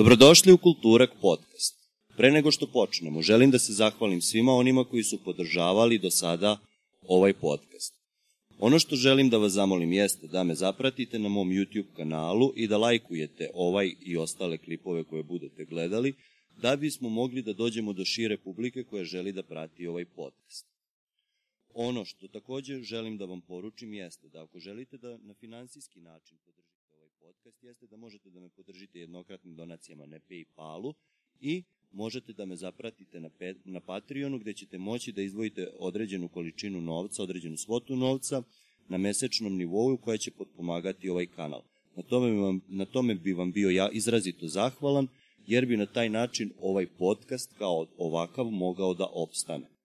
Dobrodošli 0.00 0.52
u 0.52 0.58
Kulturak 0.58 1.10
podcast. 1.20 1.74
Pre 2.16 2.30
nego 2.30 2.50
što 2.50 2.66
počnemo, 2.66 3.22
želim 3.22 3.50
da 3.50 3.58
se 3.58 3.72
zahvalim 3.72 4.20
svima 4.20 4.52
onima 4.52 4.84
koji 4.84 5.02
su 5.02 5.18
podržavali 5.24 5.98
do 5.98 6.10
sada 6.10 6.58
ovaj 7.02 7.32
podcast. 7.32 7.94
Ono 8.58 8.78
što 8.78 8.96
želim 8.96 9.30
da 9.30 9.38
vas 9.38 9.52
zamolim 9.52 9.92
jeste 9.92 10.26
da 10.26 10.44
me 10.44 10.54
zapratite 10.54 11.18
na 11.18 11.28
mom 11.28 11.48
YouTube 11.48 11.92
kanalu 11.96 12.52
i 12.56 12.68
da 12.68 12.78
lajkujete 12.78 13.50
ovaj 13.54 13.94
i 14.00 14.16
ostale 14.16 14.58
klipove 14.58 15.04
koje 15.04 15.22
budete 15.22 15.64
gledali, 15.64 16.14
da 16.62 16.76
bismo 16.76 17.08
mogli 17.08 17.42
da 17.42 17.52
dođemo 17.52 17.92
do 17.92 18.04
šire 18.04 18.38
publike 18.38 18.84
koja 18.84 19.04
želi 19.04 19.32
da 19.32 19.42
prati 19.42 19.86
ovaj 19.86 20.04
podcast. 20.04 20.66
Ono 21.74 22.04
što 22.04 22.28
takođe 22.28 22.82
želim 22.82 23.18
da 23.18 23.24
vam 23.24 23.40
poručim 23.40 23.94
jeste 23.94 24.28
da 24.28 24.42
ako 24.42 24.58
želite 24.58 24.98
da 24.98 25.18
na 25.18 25.34
finansijski 25.34 26.00
način 26.00 26.38
podržite 26.44 26.69
podcast, 27.20 27.62
jeste 27.62 27.86
da 27.86 27.96
možete 27.96 28.30
da 28.30 28.40
me 28.40 28.48
podržite 28.48 29.00
jednokratnim 29.00 29.56
donacijama 29.56 30.06
na 30.06 30.18
Paypalu 30.28 30.94
i 31.40 31.62
možete 31.92 32.32
da 32.32 32.44
me 32.44 32.56
zapratite 32.56 33.20
na, 33.20 33.28
pe, 33.28 33.54
na 33.64 33.80
Patreonu 33.80 34.38
gde 34.38 34.52
ćete 34.52 34.78
moći 34.78 35.12
da 35.12 35.22
izdvojite 35.22 35.68
određenu 35.78 36.28
količinu 36.28 36.80
novca, 36.80 37.22
određenu 37.22 37.56
svotu 37.56 37.96
novca 37.96 38.42
na 38.88 38.98
mesečnom 38.98 39.56
nivou 39.56 39.96
koja 39.96 40.18
će 40.18 40.30
potpomagati 40.30 41.08
ovaj 41.08 41.26
kanal. 41.26 41.62
Na 41.96 42.02
tome, 42.02 42.30
vam, 42.30 42.60
na 42.68 42.84
tome 42.84 43.14
bi 43.14 43.32
vam 43.32 43.52
bio 43.52 43.70
ja 43.70 43.90
izrazito 43.92 44.46
zahvalan, 44.48 45.06
jer 45.46 45.66
bi 45.66 45.76
na 45.76 45.86
taj 45.86 46.08
način 46.08 46.52
ovaj 46.60 46.86
podcast 46.86 47.54
kao 47.58 47.86
ovakav 47.98 48.44
mogao 48.44 48.94
da 48.94 49.06
opstane. 49.12 49.79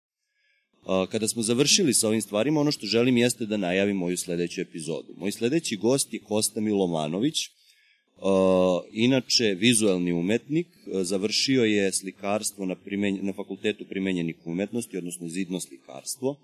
Kada 1.11 1.27
smo 1.27 1.41
završili 1.41 1.93
sa 1.93 2.07
ovim 2.07 2.21
stvarima, 2.21 2.59
ono 2.59 2.71
što 2.71 2.85
želim 2.85 3.17
jeste 3.17 3.45
da 3.45 3.57
najavim 3.57 3.97
moju 3.97 4.17
sledeću 4.17 4.61
epizodu. 4.61 5.13
Moj 5.17 5.31
sledeći 5.31 5.75
gost 5.75 6.13
je 6.13 6.19
Kosta 6.19 6.61
Milovanović, 6.61 7.35
inače 8.91 9.55
vizuelni 9.59 10.13
umetnik, 10.13 10.67
završio 11.03 11.63
je 11.63 11.91
slikarstvo 11.93 12.65
na, 12.65 12.75
primenj, 12.75 13.19
na 13.21 13.33
fakultetu 13.33 13.85
primenjenih 13.89 14.35
umetnosti, 14.45 14.97
odnosno 14.97 15.27
zidno 15.27 15.59
slikarstvo, 15.59 16.35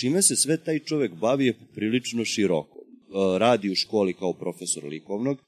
čime 0.00 0.22
se 0.22 0.36
sve 0.36 0.64
taj 0.64 0.78
čovek 0.78 1.12
bavi 1.14 1.46
je 1.46 1.58
prilično 1.74 2.24
široko. 2.24 2.78
Radi 3.38 3.70
u 3.70 3.74
školi 3.74 4.12
kao 4.12 4.32
profesor 4.32 4.84
likovnog, 4.84 5.38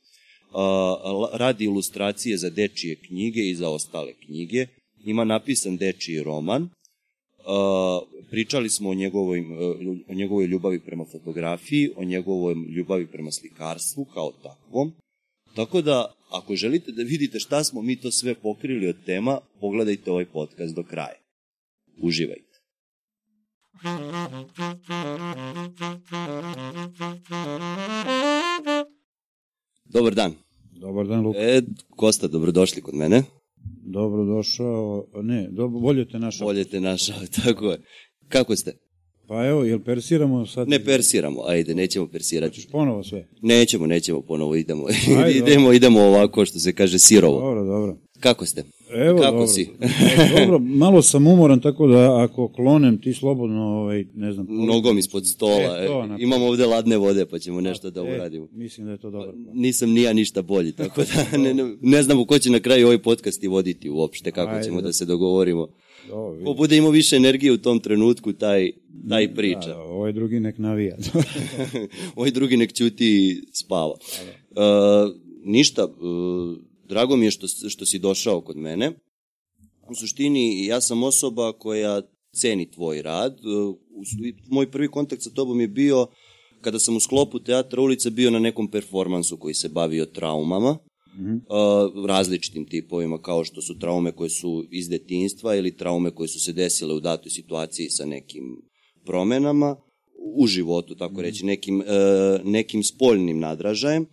radi 1.32 1.64
ilustracije 1.64 2.36
za 2.36 2.50
dečije 2.50 2.97
knjige 2.97 3.41
i 3.41 3.55
za 3.55 3.69
ostale 3.69 4.12
knjige, 4.27 4.66
ima 5.05 5.25
napisan 5.25 5.77
dečiji 5.77 6.22
roman, 6.22 6.69
pričali 8.30 8.70
smo 8.70 8.91
o 8.91 8.94
njegovoj, 8.94 9.44
o 10.08 10.14
njegovoj 10.14 10.46
ljubavi 10.46 10.80
prema 10.80 11.05
fotografiji, 11.12 11.91
o 11.97 12.05
njegovoj 12.05 12.55
ljubavi 12.77 13.06
prema 13.06 13.30
slikarstvu 13.30 14.05
kao 14.05 14.32
takvom. 14.42 14.92
Tako 15.55 15.82
da, 15.82 16.14
ako 16.30 16.56
želite 16.56 16.92
da 16.92 17.02
vidite 17.02 17.38
šta 17.38 17.64
smo 17.64 17.82
mi 17.82 17.97
to 17.97 18.10
sve 18.10 18.34
pokrili 18.34 18.88
od 18.88 18.97
tema, 19.06 19.38
pogledajte 19.60 20.10
ovaj 20.10 20.24
podcast 20.24 20.74
do 20.74 20.82
kraja. 20.82 21.19
Uživajte. 22.02 22.60
Dobar 29.84 30.14
dan. 30.14 30.34
Dobar 30.80 31.06
dan, 31.06 31.20
Luka. 31.20 31.38
E, 31.38 31.62
Kosta, 31.97 32.28
dobrodošli 32.28 32.82
kod 32.82 32.94
mene. 32.94 33.22
Dobro 33.91 34.24
došao, 34.24 35.06
ne, 35.22 35.48
dobro, 35.50 35.80
bolje 35.80 36.08
te 36.08 36.19
našao. 36.19 36.46
Bolje 36.46 36.64
te 36.64 36.80
našao, 36.80 37.16
tako 37.44 37.70
je. 37.70 37.78
Kako 38.28 38.56
ste? 38.56 38.77
Pa 39.28 39.47
evo, 39.47 39.64
jel 39.64 39.78
persiramo 39.78 40.47
sad? 40.47 40.69
Ne 40.69 40.84
persiramo, 40.84 41.42
ajde, 41.47 41.74
nećemo 41.74 42.06
persirati. 42.06 42.50
Hoćeš 42.50 42.70
ponovo 42.70 43.05
sve? 43.05 43.28
Nećemo, 43.42 43.86
nećemo 43.86 44.20
ponovo, 44.20 44.56
idemo, 44.56 44.86
ajde, 45.24 45.38
idemo, 45.38 45.72
idemo 45.72 46.00
ovako 46.00 46.44
što 46.44 46.58
se 46.58 46.72
kaže 46.72 46.98
sirovo. 46.98 47.41
Dobro, 47.41 47.64
dobro. 47.64 47.97
Kako 48.20 48.47
ste? 48.47 48.64
Evo, 48.92 49.19
Kako 49.19 49.30
dobro. 49.30 49.46
si? 49.46 49.69
Dobro, 50.36 50.58
malo 50.60 51.02
sam 51.02 51.27
umoran, 51.27 51.60
tako 51.60 51.86
da 51.86 52.20
ako 52.20 52.48
klonem 52.48 52.98
ti 52.98 53.12
slobodno, 53.12 53.62
ovaj, 53.62 54.05
ne 54.15 54.32
znam. 54.32 54.47
Nogom 54.50 54.98
ispod 54.98 55.26
stola. 55.26 55.78
E, 55.78 55.87
to, 55.87 56.03
E, 56.04 56.06
na- 56.06 56.16
Imamo 56.20 56.47
ovde 56.47 56.66
ladne 56.66 56.97
vode, 56.97 57.26
pa 57.26 57.38
ćemo 57.38 57.60
nešto 57.60 57.91
da 57.91 58.00
E, 58.00 58.15
uradimo. 58.15 58.48
mislim 58.53 58.87
da 58.87 58.92
je 58.92 58.98
to 58.98 59.10
dobro. 59.10 59.32
Nisam 59.53 59.91
ni 59.91 60.03
ja 60.03 60.12
ništa 60.12 60.42
bolji, 60.42 60.72
tako 60.82 61.03
da 61.03 61.38
ne, 61.38 61.54
ne, 61.54 61.75
ne 61.81 62.03
znamo 62.03 62.25
ko 62.25 62.38
će 62.38 62.50
na 62.50 62.60
kraju 62.60 62.87
ovaj 62.87 62.98
podcast 62.98 63.44
i 63.44 63.48
voditi 63.48 63.91
uopšte, 63.91 64.31
kako 64.31 64.50
Ajde, 64.50 64.65
ćemo 64.65 64.81
da. 64.81 64.87
da 64.87 64.92
se 64.92 65.04
dogovorimo. 65.04 65.69
Dobro, 66.09 66.31
vidi. 66.31 66.44
Ko 66.44 66.54
bude 66.54 66.76
imao 66.76 66.91
više 66.91 67.16
energije 67.16 67.53
u 67.53 67.59
tom 67.59 67.78
trenutku, 67.78 68.32
taj, 68.32 68.70
taj 69.09 69.34
priča. 69.34 69.69
Da, 69.69 69.78
ovaj 69.78 70.12
drugi 70.12 70.41
nek 70.41 70.59
navija. 70.59 70.97
ovaj 72.16 72.31
drugi 72.31 72.56
nek 72.56 72.72
ćuti 72.72 73.06
i 73.06 73.42
spava. 73.53 73.94
Uh, 74.50 74.56
ništa, 75.44 75.84
uh, 75.84 76.56
drago 76.91 77.17
mi 77.17 77.25
je 77.25 77.31
što, 77.31 77.47
što 77.69 77.87
si 77.87 77.99
došao 77.99 78.41
kod 78.41 78.56
mene. 78.56 78.93
U 79.91 79.95
suštini, 79.95 80.67
ja 80.67 80.81
sam 80.81 81.03
osoba 81.03 81.53
koja 81.53 82.03
ceni 82.33 82.71
tvoj 82.71 83.03
rad. 83.03 83.39
Su- 83.41 83.78
moj 84.49 84.71
prvi 84.71 84.89
kontakt 84.89 85.23
sa 85.23 85.31
tobom 85.31 85.61
je 85.61 85.69
bio 85.69 86.06
kada 86.61 86.78
sam 86.78 86.97
u 86.97 87.01
sklopu 87.01 87.39
teatra 87.39 87.83
ulica 87.83 88.11
bio 88.11 88.31
na 88.31 88.39
nekom 88.39 88.69
performansu 88.69 89.37
koji 89.37 89.55
se 89.55 89.69
bavio 89.69 90.06
traumama, 90.06 90.78
Mhm. 91.15 91.34
uh, 91.34 91.41
različitim 92.06 92.67
tipovima 92.67 93.19
kao 93.19 93.45
što 93.45 93.62
su 93.62 93.78
traume 93.78 94.12
koje 94.12 94.31
su 94.31 94.65
iz 94.71 94.89
detinjstva 94.89 95.55
ili 95.57 95.77
traume 95.77 96.11
koje 96.11 96.28
su 96.28 96.41
se 96.41 96.53
desile 96.53 96.95
u 96.95 97.01
datoj 97.01 97.31
situaciji 97.31 97.91
sa 97.91 98.07
nekim 98.07 98.62
promenama 99.05 99.77
u 100.34 100.47
životu, 100.47 100.95
tako 100.95 101.22
reći, 101.22 101.47
nekim, 101.47 101.81
e, 101.81 101.84
nekim 102.45 102.83
spoljnim 102.83 103.39
nadražajem. 103.39 104.07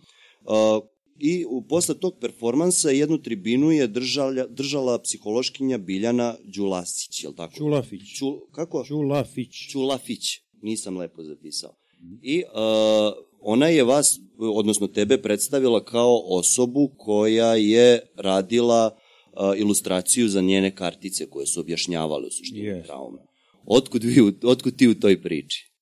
I 1.18 1.44
u, 1.48 1.62
posle 1.62 1.94
tog 1.98 2.14
performansa 2.20 2.90
jednu 2.90 3.18
tribinu 3.18 3.70
je 3.70 3.86
držala, 3.86 4.46
držala 4.46 4.98
psihološkinja 4.98 5.78
Biljana 5.78 6.34
Đulasić, 6.44 7.24
je 7.24 7.28
li 7.28 7.36
tako? 7.36 7.56
Čulafić. 7.56 8.18
Ču, 8.18 8.26
kako? 8.52 8.84
Čulafić. 8.84 9.70
Ćulafić, 9.70 10.40
nisam 10.62 10.96
lepo 10.96 11.22
zapisao. 11.22 11.74
I 12.22 12.42
uh, 12.42 13.24
ona 13.40 13.66
je 13.66 13.84
vas, 13.84 14.20
odnosno 14.38 14.86
tebe, 14.86 15.22
predstavila 15.22 15.84
kao 15.84 16.22
osobu 16.26 16.90
koja 16.96 17.54
je 17.54 18.00
radila 18.16 18.90
uh, 18.92 19.60
ilustraciju 19.60 20.28
za 20.28 20.40
njene 20.40 20.74
kartice 20.74 21.30
koje 21.30 21.46
su 21.46 21.60
objašnjavale 21.60 22.26
u 22.26 22.30
suštini 22.30 22.66
Jest. 22.66 22.86
traume. 22.86 23.18
Otkud, 23.64 24.04
vi, 24.04 24.32
otkud 24.42 24.76
ti 24.76 24.88
u 24.88 24.94
toj 24.94 25.22
priči? 25.22 25.72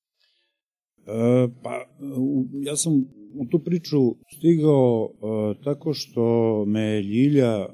E, 1.07 1.47
pa, 1.63 1.85
u, 2.17 2.45
ja 2.63 2.75
sam 2.75 3.16
u 3.39 3.45
tu 3.45 3.59
priču 3.59 4.15
stigao 4.37 5.09
e, 5.09 5.63
tako 5.63 5.93
što 5.93 6.65
me 6.65 7.01
Ljilja 7.01 7.55
e, 7.55 7.67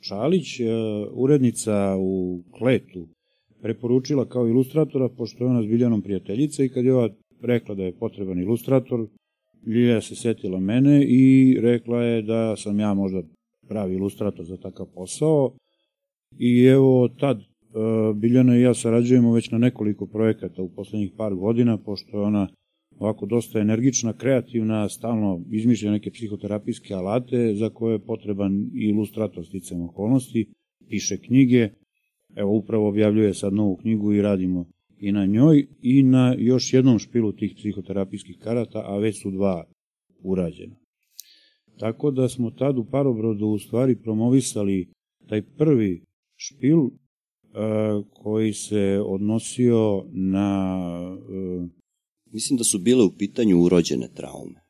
Čalić, 0.00 0.60
e, 0.60 0.64
urednica 1.12 1.96
u 1.98 2.42
Kletu, 2.58 3.08
preporučila 3.62 4.28
kao 4.28 4.48
ilustratora, 4.48 5.08
pošto 5.08 5.44
je 5.44 5.50
ona 5.50 5.62
s 5.62 5.66
Biljanom 5.66 6.02
prijateljica 6.02 6.64
i 6.64 6.68
kad 6.68 6.84
je 6.84 6.94
ova 6.94 7.08
rekla 7.42 7.74
da 7.74 7.82
je 7.82 7.98
potreban 7.98 8.38
ilustrator, 8.38 9.06
Ljilja 9.66 10.00
se 10.00 10.16
setila 10.16 10.60
mene 10.60 11.04
i 11.04 11.56
rekla 11.60 12.02
je 12.02 12.22
da 12.22 12.56
sam 12.56 12.80
ja 12.80 12.94
možda 12.94 13.22
pravi 13.68 13.94
ilustrator 13.94 14.44
za 14.44 14.56
takav 14.56 14.86
posao. 14.94 15.52
I 16.38 16.64
evo 16.64 17.08
tad 17.08 17.40
Biljana 18.14 18.56
i 18.56 18.62
ja 18.62 18.74
sarađujemo 18.74 19.32
već 19.32 19.50
na 19.50 19.58
nekoliko 19.58 20.06
projekata 20.06 20.62
u 20.62 20.68
poslednjih 20.68 21.12
par 21.16 21.34
godina, 21.34 21.78
pošto 21.78 22.18
je 22.18 22.24
ona 22.24 22.48
ovako 22.98 23.26
dosta 23.26 23.60
energična, 23.60 24.12
kreativna, 24.12 24.88
stalno 24.88 25.44
izmišlja 25.50 25.90
neke 25.90 26.10
psihoterapijske 26.10 26.94
alate 26.94 27.54
za 27.54 27.70
koje 27.70 27.92
je 27.92 28.06
potreban 28.06 28.70
i 28.74 28.88
ilustrator 28.88 29.46
sticam 29.46 29.82
okolnosti, 29.82 30.46
piše 30.88 31.20
knjige, 31.20 31.68
evo 32.36 32.56
upravo 32.56 32.88
objavljuje 32.88 33.34
sad 33.34 33.52
novu 33.52 33.76
knjigu 33.76 34.12
i 34.12 34.22
radimo 34.22 34.66
i 34.98 35.12
na 35.12 35.26
njoj 35.26 35.66
i 35.82 36.02
na 36.02 36.34
još 36.38 36.72
jednom 36.72 36.98
špilu 36.98 37.32
tih 37.32 37.54
psihoterapijskih 37.56 38.38
karata, 38.38 38.82
a 38.86 38.98
već 38.98 39.22
su 39.22 39.30
dva 39.30 39.64
urađena. 40.22 40.76
Tako 41.78 42.10
da 42.10 42.28
smo 42.28 42.50
tad 42.50 42.78
u 42.78 42.84
Parobrodu 42.84 43.46
u 43.46 43.58
stvari 43.58 43.96
promovisali 43.96 44.88
taj 45.28 45.42
prvi 45.42 46.04
špil 46.36 46.78
e, 46.78 46.90
koji 48.10 48.52
se 48.52 49.00
odnosio 49.06 50.04
na 50.12 50.78
e, 51.16 51.83
Mislim 52.34 52.56
da 52.56 52.64
su 52.64 52.78
bile 52.78 53.04
u 53.04 53.10
pitanju 53.18 53.62
urođene 53.62 54.08
traume. 54.14 54.60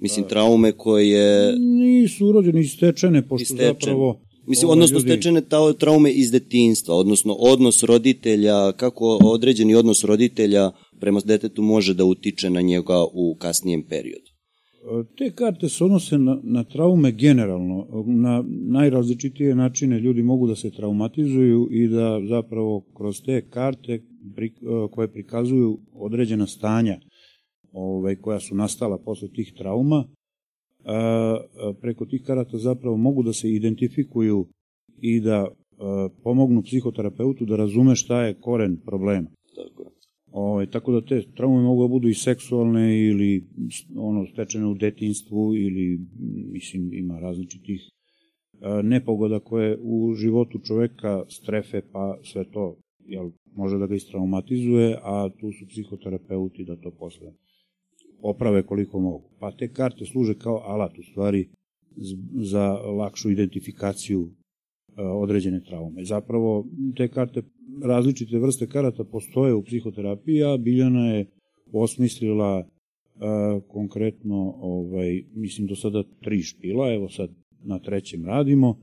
Mislim, 0.00 0.28
traume 0.28 0.72
koje... 0.72 1.54
nisu 1.58 2.26
urođene 2.26 2.60
i 2.60 2.64
stečene, 2.64 3.28
pošto 3.28 3.42
Istečene. 3.42 3.72
zapravo... 3.72 4.20
Mislim, 4.46 4.68
ovaj, 4.68 4.72
odnosno 4.72 4.98
ljudi- 4.98 5.08
stečene 5.08 5.40
ta, 5.40 5.72
traume 5.72 6.10
iz 6.10 6.30
detinjstva, 6.30 6.94
odnosno 6.94 7.32
odnos 7.32 7.82
roditelja, 7.82 8.72
kako 8.72 9.18
određeni 9.22 9.74
odnos 9.74 10.04
roditelja 10.04 10.70
prema 11.00 11.20
detetu 11.24 11.62
može 11.62 11.94
da 11.94 12.04
utiče 12.04 12.50
na 12.50 12.60
njega 12.60 13.04
u 13.12 13.36
kasnijem 13.38 13.82
periodu. 13.82 14.27
Te 15.16 15.30
karte 15.30 15.68
se 15.68 15.84
odnose 15.84 16.18
na, 16.18 16.40
na 16.42 16.64
traume 16.64 17.12
generalno. 17.12 18.04
Na 18.06 18.44
najrazličitije 18.48 19.54
načine 19.54 20.00
ljudi 20.00 20.22
mogu 20.22 20.46
da 20.46 20.54
se 20.54 20.70
traumatizuju 20.70 21.68
i 21.70 21.88
da 21.88 22.20
zapravo 22.28 22.84
kroz 22.96 23.22
te 23.22 23.48
karte 23.50 24.02
pri, 24.34 24.52
koje 24.90 25.12
prikazuju 25.12 25.78
određena 25.92 26.46
stanja 26.46 26.98
ovaj, 27.72 28.16
koja 28.16 28.40
su 28.40 28.54
nastala 28.54 28.98
posle 28.98 29.28
tih 29.28 29.52
trauma, 29.56 30.04
preko 31.80 32.06
tih 32.06 32.22
karata 32.26 32.58
zapravo 32.58 32.96
mogu 32.96 33.22
da 33.22 33.32
se 33.32 33.50
identifikuju 33.50 34.46
i 35.00 35.20
da 35.20 35.48
pomognu 36.22 36.62
psihoterapeutu 36.62 37.44
da 37.44 37.56
razume 37.56 37.96
šta 37.96 38.22
je 38.22 38.40
koren 38.40 38.76
problema. 38.86 39.28
Tako 39.56 39.82
je. 39.82 39.97
Ove, 40.32 40.50
ovaj, 40.50 40.66
tako 40.66 40.92
da 40.92 41.00
te 41.00 41.22
traume 41.36 41.62
mogu 41.62 41.82
da 41.82 41.88
budu 41.88 42.08
i 42.08 42.14
seksualne 42.14 43.06
ili 43.06 43.44
ono 43.96 44.26
stečene 44.26 44.66
u 44.66 44.74
detinstvu 44.74 45.56
ili 45.56 46.00
mislim 46.52 46.92
ima 46.92 47.18
različitih 47.18 47.80
nepogoda 48.82 49.40
koje 49.40 49.78
u 49.82 50.14
životu 50.14 50.58
čoveka 50.58 51.24
strefe 51.28 51.82
pa 51.92 52.18
sve 52.22 52.44
to 52.50 52.76
jel, 53.08 53.30
može 53.56 53.78
da 53.78 53.86
ga 53.86 53.94
istraumatizuje, 53.94 54.98
a 55.02 55.28
tu 55.40 55.52
su 55.52 55.66
psihoterapeuti 55.68 56.64
da 56.64 56.76
to 56.76 56.90
posle 56.90 57.32
oprave 58.22 58.62
koliko 58.62 59.00
mogu. 59.00 59.30
Pa 59.38 59.52
te 59.52 59.72
karte 59.72 60.04
služe 60.04 60.34
kao 60.34 60.62
alat 60.66 60.98
u 60.98 61.02
stvari 61.02 61.48
za 62.34 62.72
lakšu 62.72 63.30
identifikaciju 63.30 64.28
određene 64.98 65.60
traume. 65.60 66.04
Zapravo 66.04 66.66
te 66.96 67.08
karte, 67.08 67.42
različite 67.82 68.38
vrste 68.38 68.66
karata 68.66 69.04
postoje 69.04 69.54
u 69.54 69.62
psihoterapiji, 69.62 70.42
a 70.42 70.56
Biljana 70.56 71.10
je 71.10 71.26
osmislila 71.72 72.68
konkretno, 73.68 74.54
ovaj, 74.60 75.24
mislim 75.34 75.66
do 75.66 75.76
sada 75.76 76.02
tri 76.22 76.42
špila, 76.42 76.94
evo 76.94 77.08
sad 77.08 77.30
na 77.64 77.78
trećem 77.78 78.24
radimo, 78.24 78.78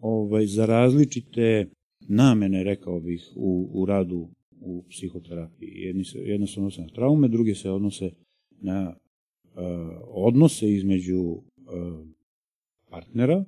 ovaj, 0.00 0.46
za 0.46 0.66
različite 0.66 1.68
namene, 2.08 2.64
rekao 2.64 3.00
bih, 3.00 3.32
u, 3.36 3.70
u 3.72 3.86
radu 3.86 4.28
u 4.60 4.84
psihoterapiji. 4.88 5.72
Jedni 5.74 6.04
se, 6.04 6.18
jedna 6.18 6.46
se 6.46 6.60
odnose 6.60 6.82
na 6.82 6.88
traume, 6.88 7.28
druge 7.28 7.54
se 7.54 7.70
odnose 7.70 8.10
na 8.60 8.94
uh, 8.94 9.60
odnose 10.06 10.72
između 10.74 11.20
uh, 11.20 11.42
partnera, 12.90 13.44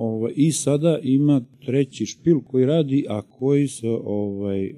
Ovaj, 0.00 0.32
I 0.36 0.52
sada 0.52 0.98
ima 1.02 1.44
treći 1.66 2.06
špil 2.06 2.40
koji 2.40 2.66
radi, 2.66 3.06
a 3.08 3.22
koji 3.22 3.68
se 3.68 3.88
ovaj, 4.04 4.70
uh, 4.70 4.76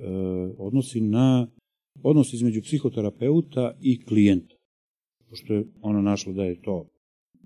odnosi 0.58 1.00
na 1.00 1.46
odnos 2.02 2.32
između 2.32 2.62
psihoterapeuta 2.62 3.76
i 3.80 4.04
klijenta. 4.04 4.54
Pošto 5.28 5.54
je 5.54 5.64
ona 5.82 6.02
našla 6.02 6.32
da 6.32 6.44
je 6.44 6.62
to 6.62 6.86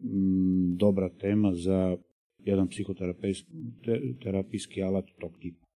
m, 0.02 0.76
dobra 0.76 1.08
tema 1.08 1.54
za 1.54 1.96
jedan 2.44 2.68
psihoterapijski 2.68 4.82
alat 4.82 5.04
tog 5.20 5.32
tipa. 5.40 5.66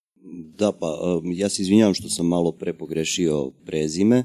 Da, 0.58 0.72
pa 0.80 0.86
um, 0.86 1.32
ja 1.32 1.48
se 1.48 1.62
izvinjavam 1.62 1.94
što 1.94 2.08
sam 2.08 2.26
malo 2.26 2.52
pre 2.52 2.72
pogrešio 2.72 3.50
prezime, 3.64 4.24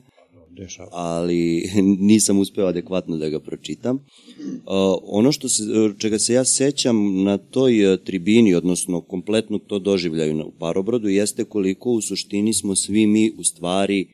Dešava. 0.57 0.89
ali 0.91 1.69
nisam 2.11 2.39
uspeo 2.39 2.65
adekvatno 2.65 3.17
da 3.17 3.29
ga 3.29 3.39
pročitam. 3.39 3.95
Uh, 3.95 4.01
ono 5.03 5.31
što 5.31 5.49
se, 5.49 5.63
čega 5.97 6.19
se 6.19 6.33
ja 6.33 6.45
sećam 6.45 7.23
na 7.23 7.37
toj 7.37 7.93
uh, 7.93 7.99
tribini, 7.99 8.53
odnosno 8.53 9.01
kompletno 9.01 9.57
to 9.57 9.79
doživljaju 9.79 10.45
u 10.45 10.51
Parobrodu, 10.59 11.09
jeste 11.09 11.43
koliko 11.43 11.91
u 11.91 12.01
suštini 12.01 12.53
smo 12.53 12.75
svi 12.75 13.07
mi 13.07 13.31
u 13.37 13.43
stvari 13.43 14.07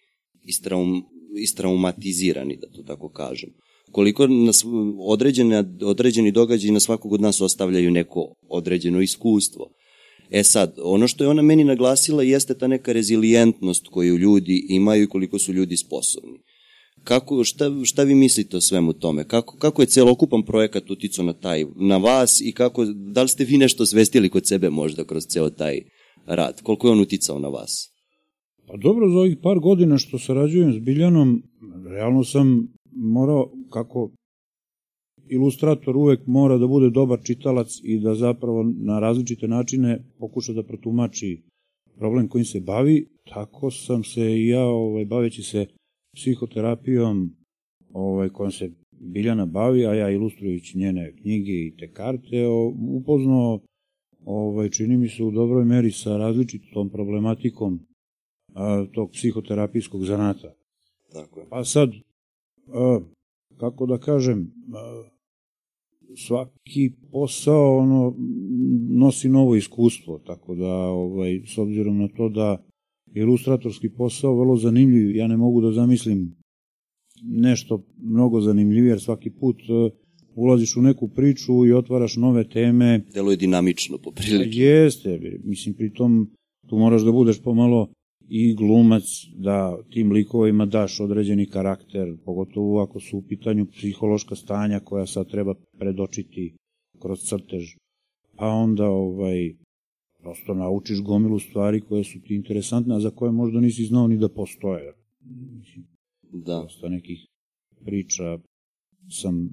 istraum, 0.44 1.04
istraumatizirani, 1.38 2.58
da 2.58 2.68
to 2.68 2.84
tako 2.84 3.10
kažem 3.10 3.50
koliko 3.92 4.28
nas 4.28 4.66
određene, 5.00 5.64
određeni 5.82 6.32
događaji 6.32 6.72
na 6.72 6.80
svakog 6.80 7.14
od 7.14 7.22
nas 7.22 7.42
ostavljaju 7.42 7.92
neko 7.92 8.34
određeno 8.50 9.02
iskustvo. 9.02 9.70
E 10.32 10.44
sad, 10.44 10.76
ono 10.84 11.08
što 11.08 11.24
je 11.24 11.28
ona 11.28 11.42
meni 11.42 11.64
naglasila 11.64 12.24
jeste 12.24 12.54
ta 12.54 12.68
neka 12.68 12.92
rezilijentnost 12.92 13.88
koju 13.88 14.18
ljudi 14.18 14.66
imaju 14.70 15.04
i 15.04 15.08
koliko 15.08 15.40
su 15.40 15.54
ljudi 15.54 15.78
sposobni. 15.78 16.40
Kako, 17.04 17.44
šta, 17.44 17.72
šta 17.84 18.04
vi 18.04 18.16
mislite 18.16 18.58
o 18.58 18.62
svemu 18.62 18.94
tome? 18.94 19.28
Kako, 19.28 19.58
kako 19.58 19.82
je 19.82 19.86
celokupan 19.86 20.44
projekat 20.44 20.92
uticao 20.92 21.26
na, 21.26 21.34
taj, 21.34 21.66
na 21.76 21.98
vas 21.98 22.42
i 22.42 22.52
kako, 22.52 22.86
da 22.86 23.22
li 23.22 23.28
ste 23.28 23.46
vi 23.46 23.58
nešto 23.58 23.86
svestili 23.86 24.30
kod 24.30 24.48
sebe 24.48 24.70
možda 24.70 25.04
kroz 25.04 25.24
ceo 25.26 25.50
taj 25.50 25.82
rad? 26.26 26.62
Koliko 26.62 26.88
je 26.88 26.92
on 26.92 27.00
uticao 27.00 27.40
na 27.40 27.48
vas? 27.48 27.92
Pa 28.68 28.78
dobro, 28.78 29.10
za 29.10 29.20
ovih 29.20 29.38
par 29.44 29.60
godina 29.60 29.98
što 29.98 30.20
sarađujem 30.20 30.74
s 30.74 30.80
Biljanom, 30.80 31.44
realno 31.90 32.24
sam 32.24 32.68
morao, 32.92 33.52
kako 33.70 34.12
ilustrator 35.30 35.98
uvek 35.98 36.28
mora 36.28 36.58
da 36.58 36.68
bude 36.68 36.90
dobar 36.90 37.20
čitalac 37.24 37.80
i 37.84 38.00
da 38.00 38.16
zapravo 38.16 38.64
na 38.64 39.00
različite 39.00 39.48
načine 39.48 40.04
pokuša 40.20 40.54
da 40.54 40.64
protumači 40.64 41.42
problem 41.98 42.28
kojim 42.28 42.46
se 42.46 42.60
bavi, 42.60 43.08
tako 43.30 43.72
sam 43.72 44.04
se 44.04 44.22
i 44.22 44.48
ja, 44.48 44.66
ovaj, 44.66 45.06
baveći 45.06 45.44
se 45.44 45.66
psihoterapijom 46.16 47.36
ovaj, 47.94 48.30
kojom 48.30 48.52
se 48.52 48.72
Biljana 49.02 49.46
bavi, 49.46 49.86
a 49.86 49.94
ja 49.94 50.10
ilustrujući 50.10 50.78
njene 50.78 51.16
knjige 51.22 51.52
i 51.52 51.74
te 51.80 51.92
karte, 51.92 52.48
upoznao, 52.90 53.60
ovaj, 54.26 54.70
čini 54.70 54.98
mi 54.98 55.10
se 55.10 55.24
u 55.24 55.32
dobroj 55.32 55.66
meri 55.66 55.92
sa 55.92 56.18
različitom 56.18 56.90
problematikom 56.90 57.80
a, 58.54 58.86
tog 58.94 59.12
psihoterapijskog 59.12 60.06
zanata. 60.06 60.54
Tako 61.14 61.40
je. 61.40 61.46
Pa 61.50 61.64
sad, 61.64 61.90
a, 62.68 63.00
kako 63.58 63.86
da 63.86 63.98
kažem, 63.98 64.52
a, 64.74 65.04
svaki 66.16 66.92
posao 67.12 67.78
ono 67.78 68.16
nosi 68.90 69.30
novo 69.30 69.56
iskustvo, 69.56 70.20
tako 70.20 70.56
da 70.56 70.74
ovaj 70.76 71.42
s 71.46 71.58
obzirom 71.58 71.98
na 71.98 72.08
to 72.08 72.30
da 72.30 72.64
ilustratorski 73.16 73.90
posao 73.90 74.40
vrlo 74.40 74.58
zanimljiv, 74.58 75.16
ja 75.16 75.28
ne 75.28 75.38
mogu 75.38 75.62
da 75.62 75.72
zamislim 75.72 76.36
nešto 77.24 77.86
mnogo 77.98 78.42
zanimljivije, 78.42 78.90
jer 78.90 79.02
svaki 79.02 79.30
put 79.30 79.56
uh, 79.70 79.92
ulaziš 80.36 80.78
u 80.78 80.82
neku 80.82 81.08
priču 81.08 81.66
i 81.66 81.74
otvaraš 81.74 82.16
nove 82.16 82.50
teme. 82.50 83.06
Delo 83.14 83.32
je 83.32 83.38
dinamično 83.38 83.98
po 83.98 84.12
prilici. 84.12 84.60
Jeste, 84.60 85.20
mislim, 85.44 85.76
pritom 85.76 86.30
tu 86.68 86.78
moraš 86.78 87.02
da 87.02 87.12
budeš 87.12 87.42
pomalo 87.42 87.90
i 88.30 88.56
glumac 88.56 89.04
da 89.36 89.78
tim 89.90 90.12
likovima 90.12 90.66
daš 90.66 91.00
određeni 91.00 91.46
karakter, 91.46 92.18
pogotovo 92.26 92.82
ako 92.82 93.00
su 93.00 93.18
u 93.18 93.22
pitanju 93.22 93.66
psihološka 93.66 94.36
stanja 94.36 94.80
koja 94.80 95.06
sad 95.06 95.30
treba 95.30 95.54
predočiti 95.80 96.56
kroz 97.00 97.20
crtež. 97.20 97.76
Pa 98.36 98.48
onda 98.48 98.90
ovaj, 98.90 99.56
prosto 100.22 100.54
naučiš 100.54 101.02
gomilu 101.02 101.40
stvari 101.40 101.82
koje 101.82 102.04
su 102.04 102.22
ti 102.22 102.36
interesantne, 102.36 102.96
a 102.96 103.00
za 103.00 103.10
koje 103.10 103.32
možda 103.32 103.60
nisi 103.60 103.86
znao 103.86 104.08
ni 104.08 104.18
da 104.18 104.30
postoje. 104.30 104.94
Da. 106.32 106.62
Prosto 106.62 106.90
nekih 106.90 107.26
priča 107.86 108.40
sam 109.10 109.50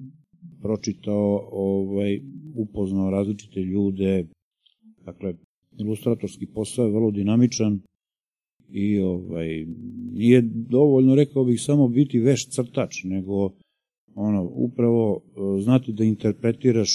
pročitao, 0.61 1.49
ovaj, 1.51 2.21
upoznao 2.55 3.09
različite 3.09 3.59
ljude, 3.59 4.27
dakle, 5.05 5.33
ilustratorski 5.79 6.45
posao 6.45 6.85
je 6.85 6.91
vrlo 6.91 7.11
dinamičan, 7.11 7.79
i 8.69 8.99
ovaj, 8.99 9.65
nije 10.13 10.41
dovoljno, 10.69 11.15
rekao 11.15 11.43
bih, 11.43 11.61
samo 11.61 11.87
biti 11.87 12.19
veš 12.19 12.49
crtač, 12.49 13.03
nego 13.03 13.53
ono, 14.15 14.43
upravo 14.43 15.21
e, 15.21 15.61
znati 15.61 15.93
da 15.93 16.03
interpretiraš 16.03 16.89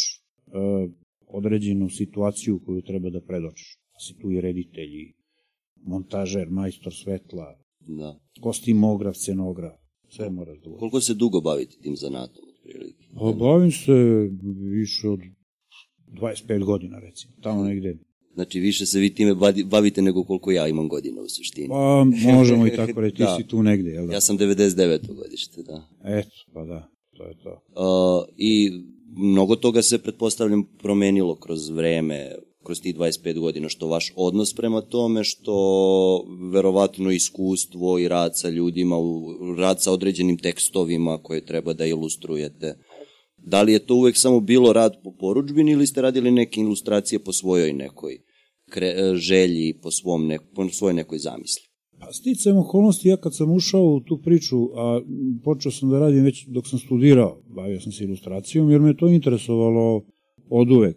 uh, 0.47 0.91
određenu 1.27 1.89
situaciju 1.91 2.61
koju 2.67 2.83
treba 2.83 3.11
da 3.11 3.21
predočiš. 3.21 3.77
Da 3.93 3.99
si 4.01 4.21
tu 4.21 4.31
i 4.31 4.41
reditelj, 4.41 5.13
montažer, 5.83 6.51
majstor 6.51 6.95
svetla, 6.95 7.59
da. 7.81 8.19
kostimograf, 8.41 9.17
scenograf, 9.17 9.73
sve 10.09 10.31
moraš 10.31 10.59
da 10.61 10.77
Koliko 10.79 11.01
se 11.01 11.15
dugo 11.15 11.41
bavite 11.41 11.77
tim 11.83 11.97
zanatom, 11.97 12.45
otprilike? 12.49 13.05
Pa, 13.15 13.33
bavim 13.33 13.71
se 13.71 13.93
više 14.73 15.09
od 15.09 15.21
25 16.07 16.65
godina, 16.65 16.99
recimo, 16.99 17.33
tamo 17.43 17.65
negde 17.65 17.99
Znači, 18.35 18.61
više 18.61 18.87
se 18.87 19.01
vi 19.01 19.15
time 19.15 19.35
bavite 19.65 20.03
nego 20.03 20.25
koliko 20.25 20.51
ja 20.51 20.69
imam 20.69 20.89
godina 20.89 21.21
u 21.21 21.29
suštini. 21.29 21.69
Pa, 21.69 22.05
možemo 22.33 22.67
i 22.67 22.77
tako 22.87 23.01
reći, 23.01 23.19
da. 23.19 23.37
ti 23.37 23.43
si 23.43 23.49
tu 23.49 23.63
negde, 23.63 23.91
jel 23.91 24.07
da? 24.07 24.13
Ja 24.13 24.21
sam 24.21 24.39
99. 24.39 25.15
godište, 25.15 25.63
da. 25.63 25.89
Eto, 26.05 26.31
pa 26.53 26.65
da, 26.65 26.89
to 27.17 27.25
je 27.25 27.35
to. 27.43 27.51
Uh, 27.51 28.25
I 28.37 28.71
mnogo 29.17 29.57
toga 29.57 29.83
se, 29.83 29.99
pretpostavljam, 29.99 30.65
promenilo 30.79 31.37
kroz 31.37 31.69
vreme, 31.69 32.33
kroz 32.63 32.81
tih 32.81 32.97
25 32.97 33.39
godina, 33.39 33.69
što 33.69 33.87
vaš 33.87 34.13
odnos 34.17 34.55
prema 34.55 34.81
tome, 34.81 35.25
što 35.25 36.25
verovatno 36.53 37.11
iskustvo 37.11 37.99
i 37.99 38.09
rad 38.09 38.33
sa 38.35 38.49
ljudima, 38.49 38.97
rad 39.59 39.83
sa 39.83 39.93
određenim 39.93 40.39
tekstovima 40.39 41.19
koje 41.23 41.47
treba 41.47 41.73
da 41.73 41.87
ilustrujete. 41.87 42.75
Da 43.45 43.63
li 43.63 43.73
je 43.73 43.87
to 43.87 43.95
uvek 43.95 44.17
samo 44.17 44.41
bilo 44.41 44.73
rad 44.73 44.93
po 45.05 45.13
poručbini 45.13 45.73
ili 45.73 45.87
ste 45.87 46.03
radili 46.03 46.31
neke 46.31 46.61
ilustracije 46.61 47.19
po 47.19 47.33
svojoj 47.33 47.73
nekoj 47.73 48.19
kre, 48.71 48.87
e, 48.87 49.15
želji, 49.15 49.75
po, 49.83 49.91
svom 49.91 50.27
ne, 50.27 50.39
po 50.55 50.69
svojoj 50.69 50.95
nekoj 50.95 51.19
zamisli? 51.19 51.63
Pa 52.01 52.13
sticajem 52.13 52.59
okolnosti, 52.59 53.09
ja 53.09 53.17
kad 53.17 53.37
sam 53.37 53.53
ušao 53.53 53.85
u 53.85 54.01
tu 54.01 54.21
priču, 54.23 54.57
a 54.77 55.01
počeo 55.45 55.73
sam 55.73 55.91
da 55.91 55.99
radim 55.99 56.25
već 56.25 56.47
dok 56.47 56.69
sam 56.69 56.79
studirao, 56.79 57.43
bavio 57.47 57.81
sam 57.81 57.93
se 57.93 58.05
ilustracijom, 58.05 58.71
jer 58.71 58.81
me 58.81 58.97
to 58.97 59.09
interesovalo 59.09 60.03
od 60.51 60.71
uvek. 60.71 60.97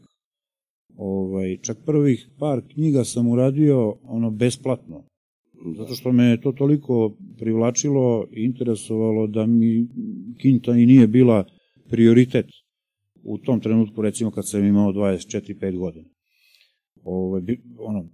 Ovaj, 0.98 1.58
čak 1.62 1.78
prvih 1.86 2.30
par 2.40 2.62
knjiga 2.74 3.04
sam 3.04 3.28
uradio 3.28 3.96
ono 4.04 4.32
besplatno, 4.32 5.04
zato 5.78 5.96
što 5.96 6.12
me 6.12 6.42
to 6.42 6.52
toliko 6.52 7.18
privlačilo 7.38 8.28
i 8.32 8.44
interesovalo 8.44 9.28
da 9.28 9.46
mi 9.46 9.88
kinta 10.42 10.72
i 10.72 10.86
nije 10.86 11.08
bila 11.08 11.46
prioritet. 11.90 12.46
u 13.28 13.38
tom 13.38 13.60
trenutku, 13.60 14.02
recimo 14.02 14.32
kad 14.32 14.50
sam 14.50 14.66
imao 14.66 14.94
24-5 14.94 15.78
godina. 15.78 16.10
Ovo, 17.04 17.42
ono, 17.80 18.10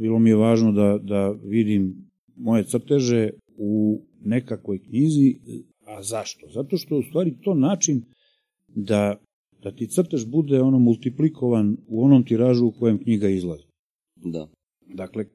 bilo 0.00 0.18
mi 0.18 0.30
je 0.30 0.36
važno 0.36 0.72
da, 0.72 0.98
da 1.02 1.30
vidim 1.30 1.94
moje 2.36 2.64
crteže 2.64 3.30
u 3.56 4.00
nekakvoj 4.24 4.78
knjizi, 4.78 5.36
a 5.86 6.02
zašto? 6.02 6.48
Zato 6.54 6.76
što 6.76 6.94
je 6.94 6.98
u 6.98 7.02
stvari 7.02 7.36
to 7.44 7.54
način 7.54 8.02
da, 8.68 9.16
da 9.62 9.70
ti 9.72 9.86
crtež 9.86 10.24
bude 10.26 10.60
ono 10.60 10.78
multiplikovan 10.78 11.76
u 11.88 12.04
onom 12.04 12.24
tiražu 12.24 12.66
u 12.66 12.72
kojem 12.72 12.98
knjiga 12.98 13.28
izlazi. 13.28 13.64
Da. 14.16 14.48
Dakle, 14.94 15.26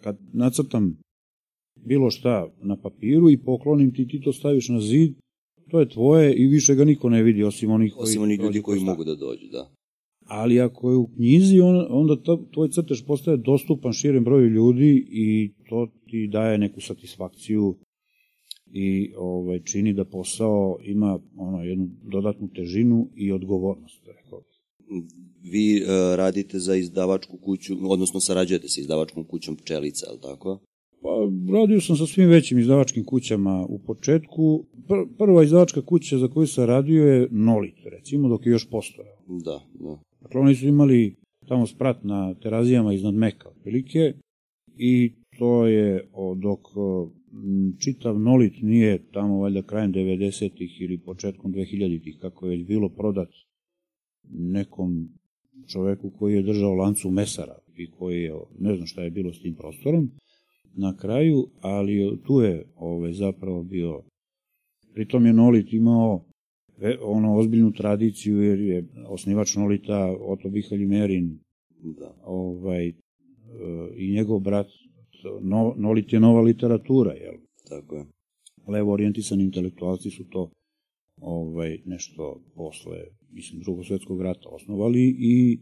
kad 0.00 0.18
nacrtam 0.32 0.98
bilo 1.86 2.10
šta 2.10 2.48
na 2.62 2.76
papiru 2.76 3.30
i 3.30 3.42
poklonim 3.44 3.94
ti, 3.94 4.08
ti 4.08 4.20
to 4.20 4.32
staviš 4.32 4.68
na 4.68 4.80
zid, 4.80 5.14
to 5.70 5.80
je 5.80 5.88
tvoje 5.88 6.34
i 6.34 6.46
više 6.46 6.74
ga 6.74 6.84
niko 6.84 7.08
ne 7.08 7.22
vidi, 7.22 7.44
osim 7.44 7.70
onih 7.70 7.92
koji... 7.92 8.02
Osim 8.02 8.22
onih 8.22 8.40
ljudi 8.40 8.62
koji 8.62 8.80
mogu 8.80 9.04
da 9.04 9.14
dođu, 9.14 9.46
da. 9.52 9.70
Ali 10.26 10.60
ako 10.60 10.90
je 10.90 10.96
u 10.96 11.06
knjizi, 11.06 11.60
on, 11.60 11.86
onda 11.90 12.16
tvoj 12.52 12.68
crtež 12.68 13.02
postaje 13.06 13.36
dostupan 13.36 13.92
širem 13.92 14.24
broju 14.24 14.48
ljudi 14.48 15.06
i 15.10 15.52
to 15.68 15.88
ti 16.10 16.28
daje 16.32 16.58
neku 16.58 16.80
satisfakciju 16.80 17.76
i 18.72 19.12
ovaj, 19.16 19.62
čini 19.62 19.92
da 19.92 20.04
posao 20.04 20.78
ima 20.84 21.18
ono, 21.36 21.64
jednu 21.64 21.88
dodatnu 22.02 22.48
težinu 22.56 23.08
i 23.16 23.32
odgovornost, 23.32 24.06
rekao 24.06 24.40
bih. 24.40 24.58
Vi 25.42 25.82
uh, 25.82 25.88
radite 26.16 26.58
za 26.58 26.76
izdavačku 26.76 27.36
kuću, 27.36 27.76
odnosno 27.82 28.20
sarađujete 28.20 28.68
sa 28.68 28.80
izdavačkom 28.80 29.24
kućom 29.24 29.56
Pčelica, 29.56 30.06
je 30.06 30.12
li 30.12 30.20
tako? 30.22 30.58
Pa, 31.02 31.08
radio 31.52 31.80
sam 31.80 31.96
sa 31.96 32.06
svim 32.06 32.28
većim 32.28 32.58
izdavačkim 32.58 33.04
kućama 33.04 33.66
u 33.68 33.78
početku. 33.78 34.64
Pr 34.88 34.94
prva 35.18 35.42
izdavačka 35.42 35.82
kuća 35.82 36.18
za 36.18 36.28
koju 36.28 36.46
sam 36.46 36.64
radio 36.64 37.04
je 37.04 37.28
Nolit, 37.30 37.74
recimo, 37.84 38.28
dok 38.28 38.46
je 38.46 38.50
još 38.50 38.70
postojao. 38.70 39.16
Da, 39.28 39.60
da. 39.80 39.98
Dakle, 40.20 40.40
oni 40.40 40.54
su 40.54 40.66
imali 40.66 41.16
tamo 41.48 41.66
sprat 41.66 42.04
na 42.04 42.34
terazijama 42.34 42.92
iznad 42.92 43.14
Meka, 43.14 43.48
otprilike, 43.48 44.12
i 44.76 45.12
to 45.38 45.66
je 45.66 46.08
dok 46.36 46.60
čitav 47.78 48.20
Nolit 48.20 48.62
nije 48.62 49.10
tamo 49.12 49.38
valjda 49.38 49.62
krajem 49.62 49.92
90-ih 49.92 50.80
ili 50.80 50.98
početkom 50.98 51.54
2000-ih, 51.54 52.18
kako 52.20 52.46
je 52.46 52.64
bilo 52.64 52.88
prodat 52.88 53.28
nekom 54.30 55.08
čoveku 55.66 56.10
koji 56.10 56.34
je 56.34 56.42
držao 56.42 56.74
lancu 56.74 57.10
mesara 57.10 57.58
i 57.76 57.90
koji 57.90 58.22
je, 58.22 58.34
ne 58.58 58.74
znam 58.74 58.86
šta 58.86 59.02
je 59.02 59.10
bilo 59.10 59.32
s 59.32 59.42
tim 59.42 59.54
prostorom, 59.54 60.10
na 60.74 60.96
kraju, 60.96 61.46
ali 61.60 62.18
tu 62.26 62.40
je 62.40 62.64
ovaj, 62.76 63.12
zapravo 63.12 63.62
bio, 63.62 64.02
pritom 64.94 65.26
je 65.26 65.32
Nolit 65.32 65.72
imao 65.72 66.24
ono 67.02 67.36
ozbiljnu 67.36 67.72
tradiciju 67.72 68.42
jer 68.42 68.60
je 68.60 68.84
osnivač 69.06 69.56
Nolita 69.56 70.16
Oto 70.20 70.48
Bihalj 70.48 70.86
Merin 70.86 71.38
da. 71.82 72.14
ovaj, 72.24 72.92
i 73.96 74.12
njegov 74.12 74.38
brat 74.38 74.66
no, 75.40 75.74
Nolit 75.76 76.12
je 76.12 76.20
nova 76.20 76.40
literatura, 76.40 77.12
jel? 77.12 77.34
Tako 77.68 77.96
je. 77.96 78.04
Levo 78.66 78.92
orijentisani 78.92 79.44
intelektualci 79.44 80.10
su 80.10 80.24
to 80.24 80.50
ovaj, 81.20 81.78
nešto 81.84 82.40
posle, 82.54 82.98
mislim, 83.32 83.60
drugog 83.60 83.86
svetskog 83.86 84.22
rata 84.22 84.48
osnovali 84.48 85.16
i 85.18 85.58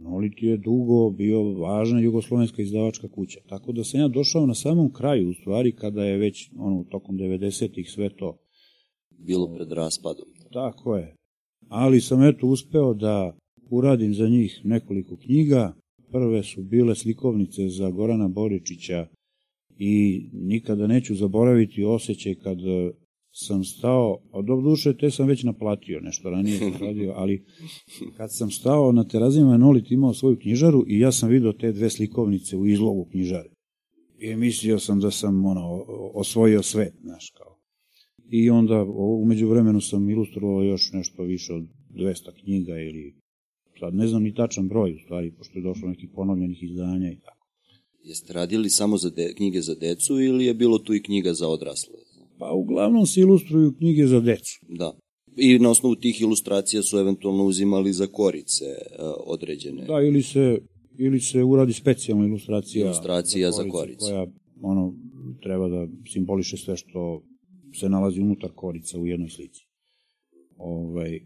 Nolit 0.00 0.42
je 0.42 0.56
dugo 0.56 1.10
bio 1.10 1.42
važna 1.42 2.00
jugoslovenska 2.00 2.62
izdavačka 2.62 3.08
kuća. 3.08 3.40
Tako 3.48 3.72
da 3.72 3.84
sam 3.84 4.00
ja 4.00 4.08
došao 4.08 4.46
na 4.46 4.54
samom 4.54 4.92
kraju, 4.92 5.30
u 5.30 5.34
stvari, 5.34 5.72
kada 5.72 6.04
je 6.04 6.18
već 6.18 6.50
ono, 6.56 6.84
tokom 6.84 7.18
90-ih 7.18 7.90
sve 7.90 8.16
to... 8.16 8.38
Bilo 9.18 9.54
pred 9.56 9.72
raspadom. 9.72 10.24
Tako 10.52 10.96
je. 10.96 11.14
Ali 11.68 12.00
sam 12.00 12.22
eto 12.22 12.46
uspeo 12.46 12.94
da 12.94 13.36
uradim 13.70 14.14
za 14.14 14.28
njih 14.28 14.60
nekoliko 14.64 15.16
knjiga. 15.16 15.74
Prve 16.12 16.42
su 16.42 16.62
bile 16.62 16.94
slikovnice 16.94 17.68
za 17.68 17.90
Gorana 17.90 18.28
Boričića 18.28 19.06
i 19.78 20.24
nikada 20.32 20.86
neću 20.86 21.14
zaboraviti 21.14 21.84
osjećaj 21.84 22.34
kad 22.34 22.58
sam 23.32 23.64
stao, 23.64 24.18
a 24.32 24.42
do 24.42 24.60
duše 24.60 24.96
te 24.96 25.10
sam 25.10 25.26
već 25.26 25.42
naplatio, 25.42 26.00
nešto 26.00 26.30
ranije 26.30 26.60
radio, 26.86 27.12
ali 27.16 27.44
kad 28.16 28.36
sam 28.36 28.50
stao 28.50 28.92
na 28.92 29.04
terazima 29.04 29.56
Nolit 29.56 29.90
imao 29.90 30.14
svoju 30.14 30.38
knjižaru 30.38 30.84
i 30.88 30.98
ja 30.98 31.12
sam 31.12 31.28
video 31.28 31.52
te 31.52 31.72
dve 31.72 31.90
slikovnice 31.90 32.56
u 32.56 32.66
izlogu 32.66 33.08
knjižare. 33.10 33.50
I 34.18 34.36
mislio 34.36 34.78
sam 34.78 35.00
da 35.00 35.10
sam 35.10 35.44
ono, 35.44 35.84
osvojio 36.14 36.62
sve, 36.62 36.92
znaš, 37.02 37.30
kao. 37.30 37.56
I 38.30 38.50
onda 38.50 38.82
umeđu 39.22 39.48
vremenu 39.48 39.80
sam 39.80 40.10
ilustrovao 40.10 40.62
još 40.62 40.92
nešto 40.92 41.22
više 41.22 41.52
od 41.52 41.62
200 41.90 42.42
knjiga 42.42 42.78
ili 42.78 43.20
sad 43.80 43.94
ne 43.94 44.06
znam 44.06 44.22
ni 44.22 44.34
tačan 44.34 44.68
broj 44.68 44.94
u 44.94 44.98
stvari, 45.04 45.32
pošto 45.38 45.58
je 45.58 45.62
došlo 45.62 45.88
nekih 45.88 46.10
ponovljenih 46.14 46.62
izdanja 46.62 47.10
i 47.10 47.20
tako. 47.20 47.46
Jeste 48.02 48.32
radili 48.32 48.70
samo 48.70 48.96
za 48.96 49.10
de, 49.10 49.34
knjige 49.36 49.60
za 49.60 49.74
decu 49.74 50.20
ili 50.20 50.44
je 50.44 50.54
bilo 50.54 50.78
tu 50.78 50.94
i 50.94 51.02
knjiga 51.02 51.32
za 51.32 51.48
odrasle? 51.48 51.94
Pa 52.40 52.52
uglavnom 52.52 53.06
se 53.06 53.20
ilustruju 53.20 53.74
knjige 53.78 54.06
za 54.06 54.20
decu. 54.20 54.60
Da. 54.68 54.92
I 55.36 55.58
na 55.58 55.70
osnovu 55.70 55.94
tih 55.94 56.20
ilustracija 56.20 56.82
su 56.82 56.98
eventualno 56.98 57.44
uzimali 57.44 57.92
za 57.92 58.06
korice 58.06 58.64
uh, 58.64 59.14
određene. 59.26 59.84
Da, 59.84 60.00
ili 60.00 60.22
se, 60.22 60.58
ili 60.98 61.20
se 61.20 61.42
uradi 61.42 61.72
specijalna 61.72 62.26
ilustracija, 62.26 62.84
ilustracija 62.84 63.50
za 63.50 63.56
korice, 63.56 63.72
za 63.72 63.78
korice. 63.78 63.98
Koja 63.98 64.26
ono, 64.62 64.94
treba 65.42 65.68
da 65.68 65.86
simboliše 66.12 66.56
sve 66.56 66.76
što 66.76 67.22
se 67.80 67.88
nalazi 67.88 68.20
unutar 68.20 68.50
korica 68.54 68.98
u 68.98 69.06
jednoj 69.06 69.28
slici. 69.28 69.66
Ovaj, 70.56 71.20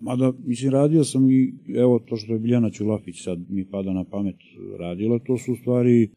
mada, 0.00 0.32
mislim, 0.46 0.72
radio 0.72 1.04
sam 1.04 1.30
i, 1.30 1.54
evo, 1.76 1.98
to 1.98 2.16
što 2.16 2.32
je 2.32 2.38
Biljana 2.38 2.70
Ćulafić 2.70 3.24
sad 3.24 3.38
mi 3.48 3.70
pada 3.70 3.92
na 3.92 4.04
pamet 4.04 4.36
radila, 4.78 5.18
to 5.18 5.38
su 5.38 5.52
u 5.52 5.56
stvari 5.56 6.10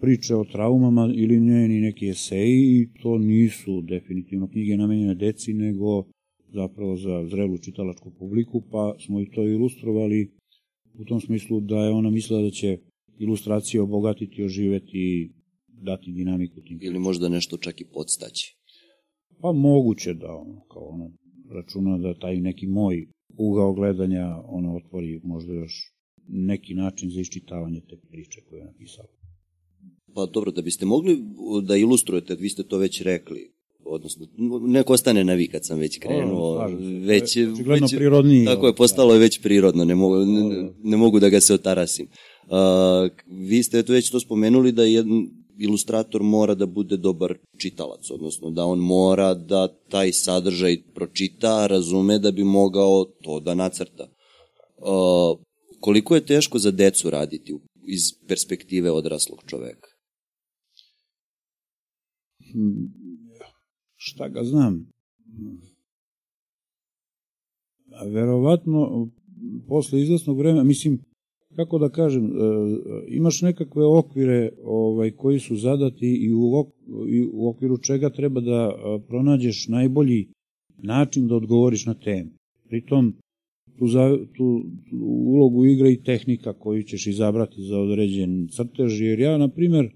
priče 0.00 0.36
o 0.36 0.44
traumama 0.44 1.12
ili 1.14 1.40
njeni 1.40 1.80
neki 1.80 2.08
eseji 2.08 2.80
i 2.80 2.88
to 3.02 3.18
nisu 3.18 3.82
definitivno 3.82 4.48
knjige 4.48 4.76
namenjene 4.76 5.14
deci, 5.14 5.54
nego 5.54 6.04
zapravo 6.54 6.96
za 6.96 7.26
zrelu 7.28 7.58
čitalačku 7.58 8.10
publiku, 8.18 8.62
pa 8.70 8.94
smo 9.06 9.20
i 9.20 9.30
to 9.30 9.48
ilustrovali 9.48 10.30
u 10.94 11.04
tom 11.04 11.20
smislu 11.20 11.60
da 11.60 11.76
je 11.76 11.90
ona 11.90 12.10
mislila 12.10 12.42
da 12.42 12.50
će 12.50 12.78
ilustracije 13.18 13.80
obogatiti, 13.80 14.42
oživeti 14.42 14.90
i 14.92 15.30
dati 15.68 16.12
dinamiku 16.12 16.60
tim. 16.60 16.78
Ili 16.82 16.98
možda 16.98 17.28
nešto 17.28 17.56
čak 17.56 17.80
i 17.80 17.84
podstaći. 17.84 18.56
Pa 19.40 19.52
moguće 19.52 20.14
da 20.14 20.34
ono, 20.34 20.60
kao 20.60 20.82
ono, 20.82 21.10
računa 21.54 21.98
da 21.98 22.18
taj 22.18 22.40
neki 22.40 22.66
moj 22.66 23.06
ugao 23.38 23.72
gledanja 23.72 24.36
ono 24.44 24.76
otvori 24.76 25.20
možda 25.24 25.52
još 25.54 25.92
neki 26.28 26.74
način 26.74 27.10
za 27.10 27.20
iščitavanje 27.20 27.80
te 27.80 27.96
priče 28.10 28.40
koje 28.48 28.58
je 28.58 28.64
napisala. 28.64 29.21
Pa 30.14 30.26
dobro, 30.26 30.50
da 30.50 30.62
biste 30.62 30.86
mogli 30.86 31.18
da 31.62 31.76
ilustrujete, 31.76 32.34
vi 32.34 32.48
ste 32.48 32.62
to 32.62 32.78
već 32.78 33.00
rekli, 33.00 33.52
odnosno 33.84 34.26
neko 34.66 34.92
ostane 34.92 35.24
na 35.24 35.34
vi 35.34 35.48
kad 35.48 35.66
sam 35.66 35.78
već 35.78 35.98
krenuo, 35.98 36.48
o, 36.48 36.68
već, 37.04 37.36
već 37.66 37.94
prirodniji. 37.96 38.44
Tako 38.44 38.66
je, 38.66 38.74
postalo 38.74 39.12
je 39.12 39.18
već 39.18 39.40
prirodno, 39.40 39.84
ne 39.84 39.94
mogu, 39.94 40.16
ne, 40.16 40.68
ne 40.82 40.96
mogu 40.96 41.20
da 41.20 41.28
ga 41.28 41.40
se 41.40 41.54
otarasim. 41.54 42.06
Uh, 42.06 43.10
vi 43.26 43.62
ste 43.62 43.78
eto 43.78 43.92
već 43.92 44.10
to 44.10 44.20
spomenuli 44.20 44.72
da 44.72 44.84
jedan 44.84 45.28
ilustrator 45.58 46.22
mora 46.22 46.54
da 46.54 46.66
bude 46.66 46.96
dobar 46.96 47.34
čitalac, 47.58 48.10
odnosno 48.10 48.50
da 48.50 48.64
on 48.64 48.78
mora 48.78 49.34
da 49.34 49.68
taj 49.88 50.12
sadržaj 50.12 50.76
pročita, 50.94 51.66
razume 51.66 52.18
da 52.18 52.30
bi 52.30 52.44
mogao 52.44 53.04
to 53.04 53.40
da 53.40 53.54
nacrta. 53.54 54.08
Uh, 54.76 55.38
koliko 55.80 56.14
je 56.14 56.26
teško 56.26 56.58
za 56.58 56.70
decu 56.70 57.10
raditi 57.10 57.54
iz 57.86 58.00
perspektive 58.28 58.90
odraslog 58.90 59.42
čoveka? 59.46 59.91
Šta 63.96 64.28
ga 64.28 64.44
znam. 64.44 64.86
Verovatno, 68.12 69.10
posle 69.68 70.00
izlasnog 70.00 70.38
vremena, 70.38 70.64
mislim, 70.64 70.98
kako 71.56 71.78
da 71.78 71.88
kažem, 71.88 72.24
e, 72.24 72.30
imaš 73.08 73.42
nekakve 73.42 73.84
okvire 73.84 74.50
ovaj, 74.64 75.10
koji 75.10 75.38
su 75.38 75.56
zadati 75.56 76.06
i 76.06 76.34
u, 76.34 76.66
i 77.08 77.28
u 77.32 77.48
okviru 77.48 77.78
čega 77.78 78.10
treba 78.10 78.40
da 78.40 78.70
e, 78.70 78.98
pronađeš 79.08 79.68
najbolji 79.68 80.28
način 80.82 81.28
da 81.28 81.34
odgovoriš 81.34 81.86
na 81.86 81.94
temu. 81.94 82.30
Pritom, 82.68 83.14
tu, 83.78 83.86
za, 83.86 84.18
tu, 84.36 84.62
tu 84.90 84.96
ulogu 85.26 85.64
igra 85.64 85.88
i 85.88 86.02
tehnika 86.02 86.52
koju 86.52 86.82
ćeš 86.82 87.06
izabrati 87.06 87.62
za 87.62 87.78
određen 87.78 88.48
crtež, 88.48 89.00
jer 89.00 89.20
ja, 89.20 89.38
na 89.38 89.48
primer, 89.48 89.90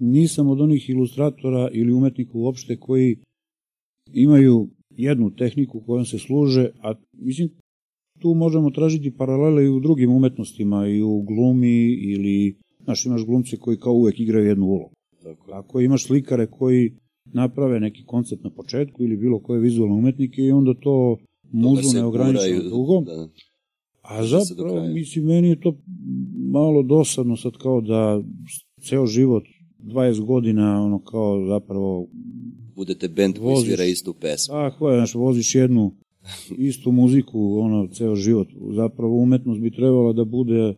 nisam 0.00 0.48
od 0.48 0.60
onih 0.60 0.90
ilustratora 0.90 1.68
ili 1.72 1.92
umetnika 1.92 2.30
uopšte 2.34 2.76
koji 2.76 3.16
imaju 4.12 4.68
jednu 4.96 5.30
tehniku 5.30 5.80
kojom 5.80 6.04
se 6.04 6.18
služe, 6.18 6.70
a 6.82 6.94
mislim 7.12 7.48
tu 8.18 8.34
možemo 8.34 8.70
tražiti 8.70 9.16
paralele 9.16 9.64
i 9.64 9.68
u 9.68 9.80
drugim 9.80 10.10
umetnostima, 10.10 10.88
i 10.88 11.02
u 11.02 11.22
glumi 11.22 11.86
ili, 11.86 12.56
znaš, 12.84 13.06
imaš 13.06 13.24
glumce 13.24 13.56
koji 13.56 13.76
kao 13.76 13.92
uvek 13.92 14.20
igraju 14.20 14.46
jednu 14.46 14.66
ulogu. 14.66 14.90
Tako. 15.22 15.52
Ako 15.52 15.80
imaš 15.80 16.06
slikare 16.06 16.46
koji 16.46 16.92
naprave 17.32 17.80
neki 17.80 18.04
koncept 18.04 18.44
na 18.44 18.50
početku 18.50 19.02
ili 19.02 19.16
bilo 19.16 19.38
koje 19.38 19.60
vizualne 19.60 19.94
umetnike 19.94 20.42
i 20.42 20.52
onda 20.52 20.74
to 20.74 21.16
muzu 21.52 21.94
neograničeno 21.94 22.62
dugo. 22.62 23.00
Da. 23.00 23.28
A 24.02 24.26
zapravo, 24.26 24.88
mislim, 24.88 25.24
meni 25.24 25.48
je 25.48 25.60
to 25.60 25.76
malo 26.52 26.82
dosadno 26.82 27.36
sad 27.36 27.52
kao 27.52 27.80
da 27.80 28.22
ceo 28.80 29.06
život, 29.06 29.44
20 29.78 30.24
godina, 30.24 30.82
ono 30.82 30.98
kao 30.98 31.46
zapravo... 31.46 32.06
Budete 32.76 33.08
bend 33.08 33.38
koji 33.38 33.56
svira 33.56 33.84
istu 33.84 34.14
pesmu. 34.20 34.52
Tako 34.52 34.90
je, 34.90 34.98
znaš, 34.98 35.14
voziš 35.14 35.54
jednu 35.54 35.92
istu 36.58 36.92
muziku, 36.92 37.58
ono, 37.58 37.86
ceo 37.86 38.16
život. 38.16 38.48
Zapravo 38.74 39.16
umetnost 39.16 39.60
bi 39.60 39.70
trebala 39.70 40.12
da 40.12 40.24
bude 40.24 40.74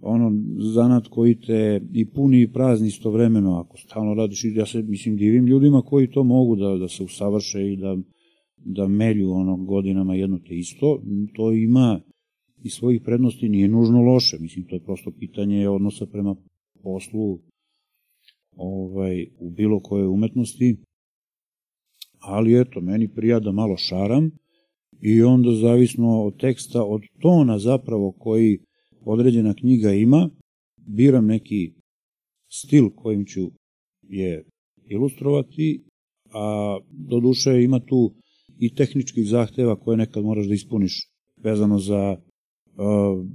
ono 0.00 0.32
zanat 0.74 1.08
koji 1.08 1.40
te 1.40 1.80
i 1.92 2.10
puni 2.10 2.42
i 2.42 2.52
prazni 2.52 2.88
istovremeno 2.88 3.56
ako 3.56 3.76
stalno 3.76 4.14
radiš 4.14 4.44
ja 4.44 4.66
se 4.66 4.82
mislim 4.82 5.16
divim 5.16 5.46
ljudima 5.46 5.82
koji 5.82 6.10
to 6.10 6.24
mogu 6.24 6.56
da 6.56 6.76
da 6.76 6.88
se 6.88 7.02
usavrše 7.02 7.72
i 7.72 7.76
da 7.76 7.96
da 8.56 8.88
melju 8.88 9.30
ono 9.30 9.56
godinama 9.56 10.14
jedno 10.14 10.38
te 10.38 10.54
isto 10.54 11.02
to 11.34 11.52
ima 11.52 12.00
i 12.64 12.70
svojih 12.70 13.02
prednosti 13.04 13.48
nije 13.48 13.68
nužno 13.68 14.02
loše 14.02 14.36
mislim 14.40 14.66
to 14.66 14.76
je 14.76 14.84
prosto 14.84 15.10
pitanje 15.18 15.68
odnosa 15.68 16.06
prema 16.06 16.36
poslu 16.82 17.38
ovaj 18.58 19.26
u 19.38 19.50
bilo 19.50 19.80
koje 19.80 20.08
umetnosti 20.08 20.76
ali 22.20 22.60
eto 22.60 22.80
meni 22.80 23.08
prija 23.14 23.40
da 23.40 23.52
malo 23.52 23.76
šaram 23.76 24.30
i 25.00 25.22
onda 25.22 25.54
zavisno 25.54 26.22
od 26.22 26.40
teksta 26.40 26.84
od 26.84 27.02
tona 27.20 27.58
zapravo 27.58 28.12
koji 28.12 28.58
određena 29.00 29.54
knjiga 29.54 29.92
ima, 29.92 30.30
biram 30.76 31.26
neki 31.26 31.72
stil 32.48 32.90
kojim 32.96 33.24
ću 33.24 33.50
je 34.02 34.44
ilustrovati, 34.90 35.84
a 36.32 36.78
do 36.90 37.20
duše 37.20 37.62
ima 37.62 37.80
tu 37.80 38.14
i 38.58 38.74
tehničkih 38.74 39.26
zahteva 39.26 39.76
koje 39.76 39.96
nekad 39.96 40.24
moraš 40.24 40.46
da 40.46 40.54
ispuniš 40.54 41.10
vezano 41.36 41.78
za 41.78 42.16
uh, 42.16 43.26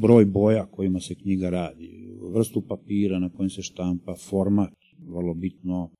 broj 0.00 0.24
boja 0.24 0.66
kojima 0.66 1.00
se 1.00 1.14
knjiga 1.14 1.50
radi, 1.50 2.09
vrstu 2.30 2.62
papira 2.68 3.18
na 3.18 3.28
kojem 3.28 3.50
se 3.50 3.62
štampa, 3.62 4.14
format, 4.14 4.74
vrlo 5.08 5.34
bitno, 5.34 5.90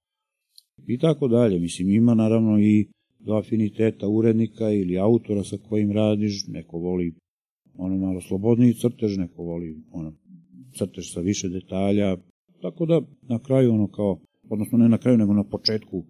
i 0.87 0.99
tako 0.99 1.29
dalje. 1.29 1.59
Mislim, 1.59 1.91
ima 1.91 2.15
naravno 2.15 2.59
i 2.59 2.87
do 3.19 3.35
afiniteta 3.35 4.09
urednika 4.09 4.71
ili 4.71 4.99
autora 4.99 5.45
sa 5.45 5.57
kojim 5.69 5.93
radiš, 5.93 6.47
neko 6.47 6.79
voli 6.79 7.15
ono 7.75 7.97
malo 7.97 8.21
slobodniji 8.21 8.75
crtež, 8.75 9.17
neko 9.17 9.43
voli 9.43 9.77
ono, 9.93 10.13
crtež 10.79 11.13
sa 11.13 11.21
više 11.21 11.49
detalja, 11.49 12.17
tako 12.63 12.87
da 12.87 13.01
na 13.23 13.39
kraju 13.39 13.73
ono 13.73 13.89
kao, 13.89 14.19
odnosno 14.49 14.79
ne 14.79 14.89
na 14.89 14.99
kraju 14.99 15.19
nego 15.19 15.33
na 15.33 15.45
početku 15.45 16.05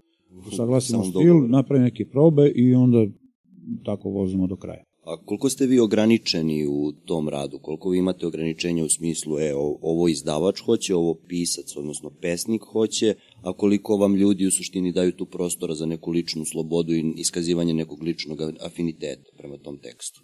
usaglasimo 0.47 1.05
stil, 1.05 1.49
napravimo 1.49 1.85
neke 1.85 2.05
probe 2.05 2.53
i 2.55 2.75
onda 2.75 3.07
tako 3.85 4.11
vozimo 4.11 4.47
do 4.47 4.57
kraja. 4.57 4.85
A 5.05 5.17
koliko 5.25 5.49
ste 5.49 5.67
vi 5.67 5.79
ograničeni 5.79 6.67
u 6.67 6.93
tom 6.93 7.29
radu? 7.29 7.59
Koliko 7.59 7.91
vi 7.91 7.99
imate 7.99 8.27
ograničenja 8.27 8.85
u 8.85 8.89
smislu, 8.89 9.39
e, 9.39 9.55
ovo 9.83 10.09
izdavač 10.09 10.61
hoće, 10.61 10.95
ovo 10.95 11.15
pisac, 11.29 11.77
odnosno 11.77 12.11
pesnik 12.21 12.63
hoće, 12.63 13.15
a 13.43 13.53
koliko 13.53 13.97
vam 13.97 14.15
ljudi 14.15 14.47
u 14.47 14.51
suštini 14.51 14.93
daju 14.93 15.13
tu 15.13 15.27
prostora 15.27 15.75
za 15.75 15.87
neku 15.87 16.11
ličnu 16.11 16.45
slobodu 16.45 16.95
i 16.95 17.15
iskazivanje 17.17 17.75
nekog 17.75 18.03
ličnog 18.03 18.39
afiniteta 18.67 19.31
prema 19.39 19.57
tom 19.57 19.79
tekstu? 19.79 20.21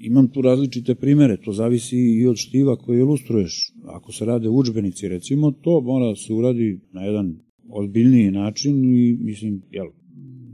Imam 0.00 0.28
tu 0.28 0.42
različite 0.42 0.94
primere, 0.94 1.36
to 1.44 1.52
zavisi 1.52 1.96
i 1.96 2.26
od 2.26 2.36
štiva 2.36 2.76
koje 2.76 2.98
ilustruješ. 2.98 3.72
Ako 3.84 4.12
se 4.12 4.24
rade 4.24 4.48
učbenici, 4.48 5.08
recimo, 5.08 5.50
to 5.50 5.80
mora 5.80 6.16
se 6.16 6.32
uradi 6.32 6.80
na 6.92 7.02
jedan 7.02 7.36
ozbiljniji 7.70 8.30
način 8.30 8.84
i, 8.84 9.16
mislim, 9.20 9.62
jel, 9.70 9.86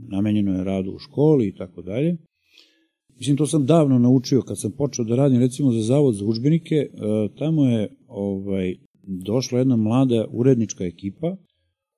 namenjeno 0.09 0.57
je 0.57 0.63
radu 0.63 0.91
u 0.91 0.99
školi 0.99 1.47
i 1.47 1.55
tako 1.55 1.81
dalje. 1.81 2.17
Mislim, 3.17 3.37
to 3.37 3.47
sam 3.47 3.65
davno 3.65 3.99
naučio 3.99 4.41
kad 4.41 4.59
sam 4.59 4.71
počeo 4.71 5.05
da 5.05 5.15
radim, 5.15 5.39
recimo, 5.39 5.71
za 5.71 5.81
Zavod 5.81 6.15
za 6.15 6.25
učbenike, 6.25 6.75
e, 6.75 6.89
tamo 7.37 7.65
je 7.65 7.89
ovaj, 8.07 8.75
došla 9.03 9.59
jedna 9.59 9.75
mlada 9.75 10.25
urednička 10.31 10.83
ekipa 10.83 11.37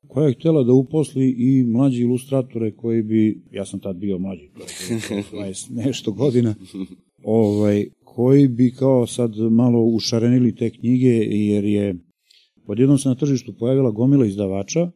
koja 0.08 0.28
je 0.28 0.34
htela 0.34 0.64
da 0.64 0.74
uposli 0.74 1.36
i 1.38 1.64
mlađi 1.64 2.02
ilustratore 2.02 2.72
koji 2.72 3.04
bi, 3.04 3.42
ja 3.52 3.66
sam 3.66 3.80
tad 3.80 3.96
bio 3.96 4.20
mlađi, 4.20 4.50
to 4.54 4.64
je 5.16 5.24
20 5.32 5.72
nešto 5.86 6.12
godina, 6.12 6.56
ovaj, 7.24 7.86
koji 8.04 8.48
bi 8.48 8.72
kao 8.72 9.08
sad 9.08 9.32
malo 9.52 9.84
ušarenili 9.84 10.56
te 10.56 10.70
knjige, 10.70 11.14
jer 11.18 11.66
je 11.66 11.96
odjednom 12.66 12.98
se 12.98 13.10
na 13.10 13.16
tržištu 13.16 13.54
pojavila 13.60 13.92
gomila 13.92 14.26
izdavača 14.26 14.92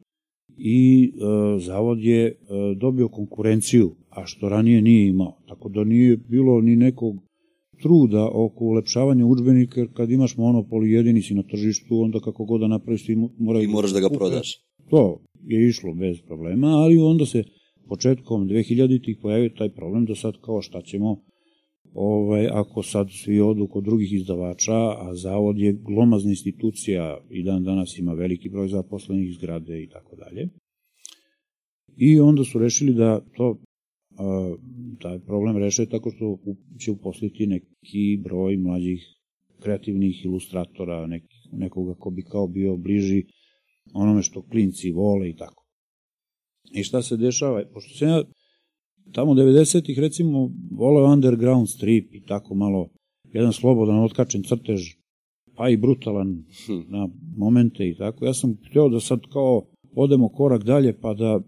i 0.57 1.03
e, 1.05 1.59
zavod 1.59 1.99
je 1.99 2.25
e, 2.25 2.35
dobio 2.75 3.09
konkurenciju, 3.09 3.95
a 4.11 4.25
što 4.25 4.49
ranije 4.49 4.81
nije 4.81 5.07
imao. 5.07 5.37
Tako 5.47 5.69
da 5.69 5.83
nije 5.83 6.17
bilo 6.17 6.61
ni 6.61 6.75
nekog 6.75 7.15
truda 7.81 8.29
oko 8.33 8.65
ulepšavanja 8.65 9.25
učbenika, 9.25 9.79
jer 9.79 9.89
kad 9.93 10.11
imaš 10.11 10.37
monopol 10.37 10.85
i 10.85 10.91
jedini 10.91 11.21
si 11.21 11.33
na 11.33 11.43
tržištu, 11.43 12.01
onda 12.01 12.19
kako 12.19 12.45
god 12.45 12.61
da 12.61 12.67
napraviš 12.67 13.05
ti 13.05 13.15
mora 13.37 13.61
I 13.61 13.67
moraš 13.67 13.91
da 13.91 13.99
ga 13.99 14.09
prodaš. 14.09 14.61
To 14.89 15.21
je 15.43 15.67
išlo 15.67 15.93
bez 15.93 16.21
problema, 16.27 16.67
ali 16.67 16.97
onda 16.97 17.25
se 17.25 17.43
početkom 17.87 18.47
2000-ih 18.47 19.17
pojavio 19.21 19.49
taj 19.57 19.69
problem 19.69 20.05
da 20.05 20.15
sad 20.15 20.33
kao 20.41 20.61
šta 20.61 20.81
ćemo 20.81 21.21
ovaj, 21.93 22.47
ako 22.47 22.83
sad 22.83 23.07
svi 23.11 23.39
odu 23.39 23.67
kod 23.67 23.83
drugih 23.83 24.13
izdavača, 24.13 24.73
a 24.73 25.15
zavod 25.15 25.57
je 25.57 25.73
glomazna 25.73 26.29
institucija 26.29 27.17
i 27.29 27.43
dan 27.43 27.63
danas 27.63 27.97
ima 27.97 28.13
veliki 28.13 28.49
broj 28.49 28.67
zaposlenih 28.67 29.33
zgrade 29.37 29.83
i 29.83 29.89
tako 29.89 30.15
dalje. 30.15 30.49
I 31.97 32.19
onda 32.19 32.43
su 32.43 32.59
rešili 32.59 32.93
da 32.93 33.19
to 33.37 33.57
a, 34.21 34.55
taj 35.01 35.19
problem 35.19 35.57
reše 35.57 35.85
tako 35.85 36.11
što 36.11 36.37
će 36.79 36.91
uposliti 36.91 37.47
neki 37.47 38.19
broj 38.23 38.57
mlađih 38.57 39.01
kreativnih 39.59 40.25
ilustratora, 40.25 41.07
nek, 41.07 41.23
nekoga 41.51 41.93
ko 41.93 42.09
bi 42.09 42.21
kao 42.21 42.47
bio 42.47 42.77
bliži 42.77 43.23
onome 43.93 44.21
što 44.21 44.41
klinci 44.41 44.91
vole 44.91 45.29
i 45.29 45.35
tako. 45.35 45.65
I 46.73 46.83
šta 46.83 47.01
se 47.01 47.17
dešava? 47.17 47.63
Pošto 47.73 47.97
se 47.97 48.05
ja 48.05 48.23
tamo 49.11 49.33
90-ih 49.33 49.99
recimo 49.99 50.51
voleo 50.71 51.13
underground 51.13 51.69
strip 51.69 52.13
i 52.13 52.23
tako 52.25 52.55
malo 52.55 52.89
jedan 53.33 53.53
slobodan 53.53 54.03
otkačen 54.03 54.43
crtež 54.43 54.81
pa 55.55 55.69
i 55.69 55.77
brutalan 55.77 56.43
hm. 56.65 56.81
na 56.87 57.09
momente 57.37 57.89
i 57.89 57.95
tako. 57.97 58.25
Ja 58.25 58.33
sam 58.33 58.57
htio 58.69 58.89
da 58.89 58.99
sad 58.99 59.19
kao 59.33 59.65
odemo 59.95 60.29
korak 60.29 60.63
dalje 60.63 60.99
pa 61.01 61.13
da 61.13 61.39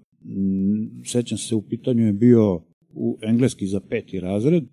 sećam 1.06 1.38
se 1.38 1.56
u 1.56 1.62
pitanju 1.62 2.06
je 2.06 2.14
bio 2.14 2.62
u 2.94 3.18
engleski 3.22 3.68
za 3.68 3.80
peti 3.80 4.20
razred 4.20 4.64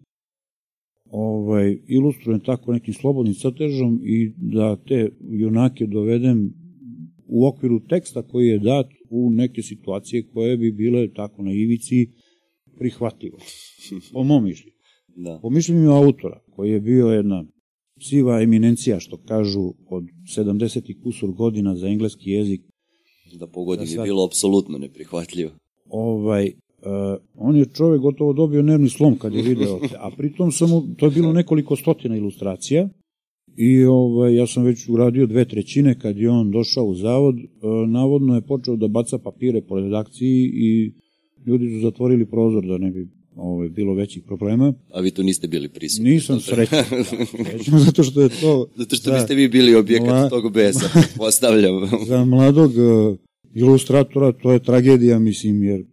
ovaj, 1.11 1.79
ilustrujem 1.89 2.41
tako 2.41 2.73
nekim 2.73 2.95
slobodnim 2.95 3.35
crtežom 3.35 4.01
i 4.05 4.33
da 4.37 4.77
te 4.77 5.11
junake 5.31 5.87
dovedem 5.87 6.53
u 7.27 7.47
okviru 7.47 7.81
teksta 7.81 8.23
koji 8.23 8.49
je 8.49 8.59
dat 8.59 8.87
u 9.11 9.31
neke 9.31 9.63
situacije 9.63 10.27
koje 10.33 10.57
bi 10.57 10.73
bile 10.73 11.13
tako 11.13 11.43
na 11.43 11.53
ivici 11.53 12.11
prihvatljivo. 12.79 13.39
Po 14.13 14.25
mom 14.25 14.45
mišljenju. 14.45 14.77
Da. 15.17 15.39
Po 15.43 15.51
mišljenju 15.51 15.91
autora, 15.91 16.41
koji 16.51 16.71
je 16.71 16.81
bio 16.81 17.07
jedna 17.07 17.45
siva 18.01 18.43
eminencija, 18.43 19.01
što 19.01 19.17
kažu, 19.17 19.75
od 19.91 20.05
70. 20.37 21.03
kusur 21.03 21.31
godina 21.31 21.77
za 21.77 21.89
engleski 21.89 22.31
jezik. 22.31 22.61
Da 23.33 23.47
pogodi 23.47 23.81
da 23.81 23.87
sad, 23.87 24.05
bilo 24.05 24.25
apsolutno 24.25 24.79
neprihvatljivo. 24.79 25.51
Ovaj, 25.88 26.47
uh, 26.47 26.53
on 27.35 27.57
je 27.57 27.64
čovek 27.64 28.01
gotovo 28.01 28.33
dobio 28.33 28.62
nervni 28.62 28.88
slom 28.88 29.19
kad 29.19 29.35
je 29.35 29.43
video, 29.43 29.81
a 29.99 30.11
pritom 30.16 30.53
samo, 30.53 30.87
to 30.97 31.07
je 31.07 31.11
bilo 31.11 31.33
nekoliko 31.33 31.77
stotina 31.77 32.16
ilustracija, 32.16 32.88
i 33.57 33.85
ovaj, 33.85 34.35
ja 34.35 34.47
sam 34.47 34.64
već 34.64 34.88
uradio 34.88 35.27
dve 35.27 35.45
trećine 35.45 35.99
kad 35.99 36.16
je 36.16 36.31
on 36.31 36.51
došao 36.51 36.85
u 36.85 36.95
zavod, 36.95 37.35
uh, 37.35 37.88
navodno 37.88 38.35
je 38.35 38.40
počeo 38.40 38.77
da 38.77 38.88
baca 38.88 39.19
papire 39.19 39.62
po 39.62 39.81
redakciji 39.81 40.51
i 40.55 40.93
ljudi 41.47 41.75
su 41.75 41.81
zatvorili 41.81 42.27
prozor 42.27 42.66
da 42.66 42.79
ne 42.79 42.90
bi 42.90 43.09
ovaj, 43.37 43.69
bilo 43.69 43.95
većih 43.95 44.23
problema. 44.23 44.73
A 44.93 45.01
vi 45.01 45.11
tu 45.11 45.23
niste 45.23 45.49
bili 45.49 45.69
prisutni? 45.69 46.11
Nisam 46.11 46.40
srećan. 46.40 46.85
Da, 47.71 47.79
zato 47.79 48.03
što 48.03 48.21
je 48.21 48.29
to... 48.29 48.66
Zato 48.77 48.97
što 48.97 49.12
biste 49.12 49.35
vi 49.35 49.49
bili 49.49 49.75
objekat 49.75 50.09
mla... 50.09 50.29
tog 50.29 50.53
besa, 50.53 50.88
postavljam. 51.19 51.75
za 52.07 52.25
mladog 52.25 52.71
uh, 52.71 53.16
ilustratora 53.55 54.33
to 54.33 54.53
je 54.53 54.62
tragedija, 54.62 55.19
mislim, 55.19 55.62
jer 55.62 55.85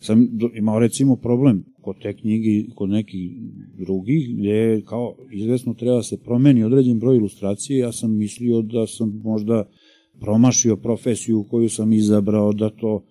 sam 0.00 0.28
imao 0.54 0.78
recimo 0.78 1.16
problem 1.16 1.64
kod 1.80 1.96
te 2.02 2.16
knjige 2.16 2.70
kod 2.74 2.88
nekih 2.88 3.30
drugih, 3.78 4.38
gde 4.38 4.82
kao 4.84 5.16
izvesno 5.32 5.74
treba 5.74 6.02
se 6.02 6.22
promeni 6.22 6.64
određen 6.64 6.98
broj 6.98 7.16
ilustracije, 7.16 7.78
ja 7.78 7.92
sam 7.92 8.16
mislio 8.16 8.62
da 8.62 8.86
sam 8.86 9.20
možda 9.24 9.68
promašio 10.20 10.76
profesiju 10.76 11.46
koju 11.50 11.68
sam 11.68 11.92
izabrao, 11.92 12.52
da 12.52 12.70
to 12.70 13.04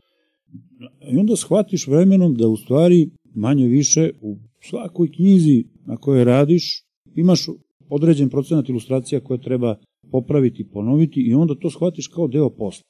I 1.11 1.17
onda 1.17 1.35
shvatiš 1.35 1.87
vremenom 1.87 2.35
da 2.35 2.47
u 2.47 2.57
stvari 2.57 3.09
manje 3.35 3.67
više 3.67 4.11
u 4.21 4.37
svakoj 4.61 5.11
knjizi 5.11 5.65
na 5.85 5.97
kojoj 5.97 6.23
radiš 6.23 6.83
imaš 7.15 7.45
određen 7.89 8.29
procenat 8.29 8.69
ilustracija 8.69 9.21
koje 9.21 9.41
treba 9.41 9.75
popraviti, 10.11 10.69
ponoviti 10.73 11.21
i 11.21 11.33
onda 11.33 11.55
to 11.55 11.69
shvatiš 11.69 12.07
kao 12.07 12.27
deo 12.27 12.49
posla. 12.49 12.83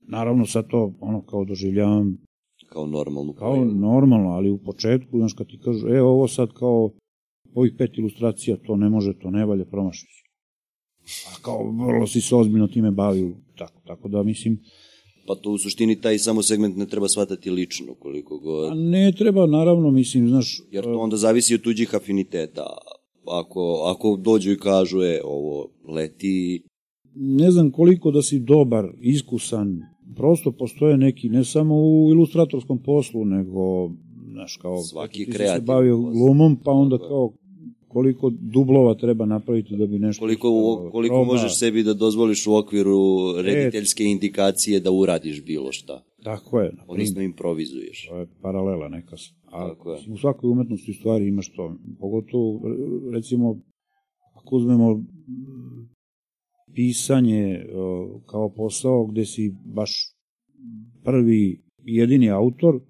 Naravno 0.00 0.46
sad 0.46 0.68
to 0.68 0.94
ono 1.00 1.22
kao 1.22 1.44
doživljavam 1.44 2.18
kao 2.72 2.86
normalnu 2.86 3.32
Kao 3.32 3.50
pojavu. 3.52 3.74
normalno, 3.74 4.28
ali 4.28 4.50
u 4.50 4.58
početku, 4.58 5.18
znaš, 5.18 5.32
kad 5.32 5.46
ti 5.46 5.58
kažu, 5.64 5.88
e, 5.88 6.02
ovo 6.02 6.28
sad 6.28 6.52
kao 6.52 6.90
ovih 7.54 7.72
pet 7.78 7.98
ilustracija, 7.98 8.56
to 8.56 8.76
ne 8.76 8.88
može, 8.88 9.18
to 9.18 9.30
ne 9.30 9.46
valja, 9.46 9.64
promašiš. 9.64 10.24
A 11.02 11.42
kao, 11.42 11.70
vrlo 11.86 12.06
si 12.06 12.20
se 12.20 12.36
ozbiljno 12.36 12.68
time 12.68 12.90
bavio, 12.90 13.34
tako, 13.58 13.80
tako 13.86 14.08
da, 14.08 14.22
mislim, 14.22 14.58
Pa 15.26 15.34
to 15.34 15.50
u 15.50 15.58
suštini 15.58 16.00
taj 16.00 16.18
samo 16.18 16.42
segment 16.42 16.76
ne 16.76 16.86
treba 16.86 17.08
shvatati 17.08 17.50
lično 17.50 17.94
koliko 17.94 18.34
a 18.34 18.38
god, 18.38 18.78
ne 18.78 19.12
treba, 19.18 19.46
naravno, 19.46 19.90
mislim, 19.90 20.28
znaš, 20.28 20.62
jer 20.70 20.84
to 20.84 20.98
onda 20.98 21.16
zavisi 21.16 21.54
od 21.54 21.60
tuđih 21.60 21.94
afiniteta. 21.94 22.66
Ako, 23.26 23.82
ako 23.86 24.16
dođu 24.16 24.52
i 24.52 24.58
kažu, 24.58 25.02
e, 25.02 25.20
ovo 25.24 25.68
leti, 25.88 26.62
ne 27.14 27.50
znam 27.50 27.70
koliko 27.70 28.10
da 28.10 28.22
si 28.22 28.38
dobar, 28.38 28.88
iskusan, 29.00 29.80
prosto 30.16 30.52
postoje 30.52 30.96
neki, 30.96 31.28
ne 31.28 31.44
samo 31.44 31.74
u 31.74 32.08
ilustratorskom 32.10 32.82
poslu, 32.82 33.24
nego, 33.24 33.90
znaš, 34.32 34.56
kao, 34.56 34.82
Svaki 34.82 35.24
ti 35.24 35.32
si 35.32 35.38
se 35.38 35.60
bavio 35.60 35.98
glumom, 35.98 36.56
pa 36.64 36.70
onda 36.70 36.98
kao, 36.98 37.32
koliko 37.92 38.30
dublova 38.30 38.94
treba 38.94 39.26
napraviti 39.26 39.76
da 39.76 39.86
bi 39.86 39.98
nešto... 39.98 40.20
koliko, 40.20 40.50
uspelo. 40.50 40.90
koliko 40.90 41.24
možeš 41.24 41.58
sebi 41.58 41.82
da 41.82 41.94
dozvoliš 41.94 42.46
u 42.46 42.54
okviru 42.54 42.96
rediteljske 43.42 44.04
indikacije 44.04 44.80
da 44.80 44.90
uradiš 44.90 45.44
bilo 45.44 45.72
šta. 45.72 46.04
Tako 46.22 46.60
je, 46.60 46.72
Odnosno 46.86 47.22
improvizuješ. 47.22 48.06
to 48.08 48.16
je 48.16 48.26
paralela 48.42 48.88
neka. 48.88 49.16
A 49.44 49.68
Tako 49.68 49.92
je. 49.92 49.98
u 50.12 50.16
svakoj 50.16 50.50
umetnosti 50.50 50.90
u 50.90 50.94
stvari 50.94 51.28
imaš 51.28 51.52
to. 51.52 51.76
Pogotovo, 52.00 52.60
recimo, 53.12 53.60
ako 54.34 54.56
uzmemo 54.56 55.04
pisanje 56.74 57.66
kao 58.26 58.48
posao 58.48 59.06
gde 59.06 59.24
si 59.24 59.54
baš 59.64 59.90
prvi 61.04 61.62
i 61.86 61.96
jedini 61.96 62.30
autor 62.30 62.80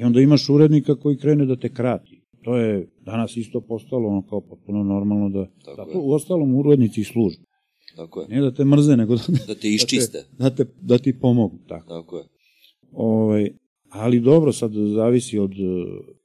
i 0.00 0.04
onda 0.04 0.20
imaš 0.20 0.48
urednika 0.48 0.94
koji 0.94 1.16
krene 1.16 1.46
da 1.46 1.56
te 1.56 1.74
krati. 1.74 2.17
To 2.42 2.56
je 2.56 2.88
danas 3.00 3.36
isto 3.36 3.60
postalo 3.60 4.08
ono 4.08 4.22
kao 4.22 4.40
potpuno 4.40 4.82
normalno 4.84 5.28
da... 5.28 5.46
Tako 5.76 5.90
je. 5.90 5.96
u 5.96 6.12
ostalom 6.12 6.54
urednici 6.54 7.00
i 7.00 7.04
služe. 7.04 7.36
Tako 7.96 8.20
je. 8.20 8.28
Ne 8.28 8.40
da 8.40 8.54
te 8.54 8.64
mrze, 8.64 8.96
nego 8.96 9.16
da, 9.16 9.22
Da 9.46 9.54
te 9.54 9.68
iščiste. 9.68 10.24
da, 10.38 10.50
te, 10.50 10.64
da 10.80 10.98
ti 10.98 11.18
pomogu. 11.18 11.58
Tako. 11.68 11.88
Tako 11.88 12.18
je. 12.18 12.24
Ovaj, 12.92 13.50
ali 13.88 14.20
dobro, 14.20 14.52
sad 14.52 14.72
zavisi 14.94 15.38
od 15.38 15.52
e, 15.52 15.56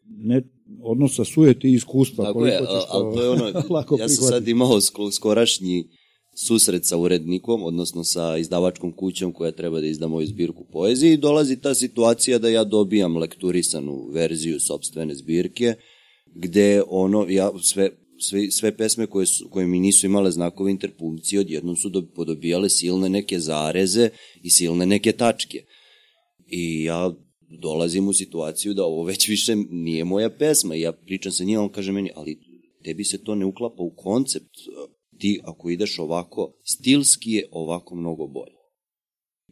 ne, 0.08 0.42
odnosa 0.82 1.26
sujete 1.26 1.68
i 1.68 1.74
iskustva. 1.74 2.26
Tako 2.26 2.46
je, 2.46 2.58
koliko 2.58 2.74
ćeš 2.74 2.84
a- 2.84 2.88
ali 2.92 3.16
to 3.16 3.24
je 3.24 3.30
ono, 3.30 3.46
ja 4.00 4.10
sam 4.10 4.28
sad 4.28 4.48
imao 4.48 4.82
sko- 4.82 5.12
skorašnji 5.12 5.84
susret 6.36 6.86
sa 6.86 6.98
urednikom, 6.98 7.64
odnosno 7.64 8.04
sa 8.04 8.38
izdavačkom 8.38 8.92
kućom 8.92 9.32
koja 9.32 9.52
treba 9.52 9.80
da 9.80 9.86
izda 9.88 10.08
moju 10.08 10.28
zbirku 10.28 10.66
poezije 10.72 11.14
i 11.14 11.18
dolazi 11.18 11.60
ta 11.60 11.74
situacija 11.74 12.40
da 12.40 12.50
ja 12.50 12.64
dobijam 12.64 13.18
lekturisanu 13.18 14.08
verziju 14.12 14.60
sobstvene 14.60 15.16
zbirke, 15.16 15.74
gde 16.36 16.82
ono, 16.88 17.26
ja 17.30 17.52
sve, 17.62 17.90
sve, 18.20 18.52
sve 18.52 18.78
pesme 18.78 19.08
koje, 19.08 19.26
su, 19.26 19.50
koje 19.50 19.68
mi 19.68 19.80
nisu 19.80 20.06
imale 20.06 20.32
znakove 20.32 20.72
interpunkcije, 20.72 21.40
odjednom 21.40 21.76
su 21.76 21.90
do, 21.90 22.02
podobijale 22.16 22.70
silne 22.70 23.10
neke 23.10 23.40
zareze 23.40 24.10
i 24.44 24.50
silne 24.50 24.86
neke 24.86 25.12
tačke. 25.12 25.64
I 26.48 26.84
ja 26.84 27.14
dolazim 27.62 28.08
u 28.08 28.14
situaciju 28.14 28.74
da 28.74 28.86
ovo 28.86 29.04
već 29.04 29.28
više 29.28 29.56
nije 29.56 30.04
moja 30.04 30.30
pesma. 30.30 30.76
I 30.76 30.82
ja 30.82 30.92
pričam 30.92 31.32
sa 31.32 31.44
njim, 31.44 31.60
on 31.60 31.70
kaže 31.70 31.92
meni, 31.92 32.12
ali 32.16 32.40
tebi 32.84 33.04
se 33.04 33.24
to 33.24 33.36
ne 33.36 33.46
uklapa 33.46 33.84
u 33.84 33.96
koncept. 33.96 34.56
Ti 35.18 35.40
ako 35.44 35.70
ideš 35.70 36.00
ovako, 36.00 36.54
stilski 36.64 37.32
je 37.32 37.48
ovako 37.52 37.96
mnogo 37.96 38.28
bolje. 38.28 38.56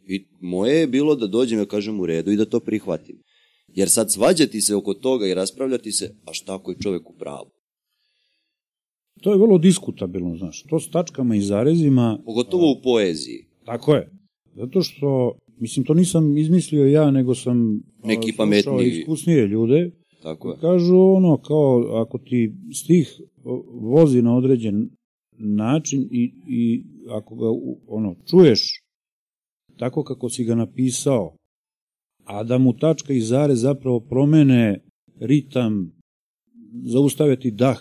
I 0.08 0.28
moje 0.42 0.80
je 0.80 0.88
bilo 0.88 1.16
da 1.16 1.28
dođem, 1.28 1.60
ja 1.60 1.66
kažem 1.66 2.00
u 2.00 2.06
redu 2.06 2.32
i 2.32 2.36
da 2.36 2.46
to 2.46 2.60
prihvatim. 2.60 3.22
Jer 3.76 3.90
sad 3.90 4.12
svađati 4.12 4.62
se 4.62 4.76
oko 4.76 4.94
toga 4.94 5.28
i 5.28 5.34
raspravljati 5.34 5.92
se, 5.92 6.16
a 6.26 6.34
šta 6.34 6.56
ako 6.56 6.72
je 6.72 6.78
čovek 6.78 7.10
u 7.10 7.14
pravu? 7.14 7.50
To 9.22 9.32
je 9.32 9.38
vrlo 9.38 9.58
diskutabilno, 9.58 10.38
znaš. 10.38 10.64
To 10.64 10.80
s 10.80 10.90
tačkama 10.90 11.36
i 11.36 11.42
zarezima, 11.42 12.20
Pogotovo 12.26 12.72
u 12.72 12.82
poeziji. 12.84 13.46
tako 13.66 13.96
je. 13.96 14.10
Zato 14.56 14.82
što, 14.82 15.38
mislim, 15.60 15.86
to 15.86 15.94
nisam 15.94 16.38
izmislio 16.38 16.86
ja, 16.86 17.12
nego 17.12 17.36
sam 17.36 17.82
Neki 18.04 18.34
pametniji. 18.38 18.90
iskusnije 18.90 19.48
ljude. 19.48 19.92
Tako 20.24 20.50
je. 20.52 20.58
Kažu 20.62 20.98
ono, 20.98 21.38
kao, 21.38 22.02
ako 22.02 22.18
ti 22.18 22.54
stih 22.74 23.22
vozi 23.82 24.22
na 24.22 24.38
određen 24.38 24.90
način 25.38 26.08
i, 26.12 26.34
i 26.48 26.84
ako 27.10 27.36
ga, 27.36 27.46
ono, 27.88 28.16
čuješ 28.30 28.84
tako 29.78 30.04
kako 30.04 30.30
si 30.30 30.44
ga 30.44 30.56
napisao, 30.56 31.36
a 32.24 32.44
da 32.44 32.58
mu 32.58 32.74
tačka 32.74 33.14
i 33.14 33.22
zare 33.22 33.56
zapravo 33.56 34.00
promene 34.00 34.80
ritam, 35.20 35.92
zaustave 36.84 37.40
ti 37.40 37.52
dah, 37.52 37.78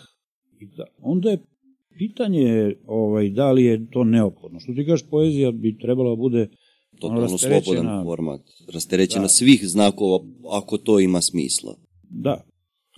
i 0.61 0.67
da, 0.67 0.85
onda 0.99 1.31
je 1.31 1.39
pitanje 1.91 2.75
ovaj, 2.87 3.31
da 3.31 3.53
li 3.53 3.65
je 3.65 3.87
to 3.91 4.05
neophodno. 4.05 4.61
Što 4.61 4.75
ti 4.75 4.87
kažeš, 4.87 5.07
poezija 5.07 5.51
bi 5.53 5.79
trebala 5.79 6.11
da 6.11 6.17
bude 6.17 6.49
Totalno 7.01 7.23
rasterećena. 7.23 7.63
slobodan 7.65 8.05
format. 8.05 8.41
Rasterećena 8.75 9.23
Da. 9.23 9.29
svih 9.29 9.61
znakova, 9.65 10.19
ako 10.51 10.79
to 10.79 11.01
ima 11.01 11.21
smisla. 11.21 11.77
Da, 12.03 12.45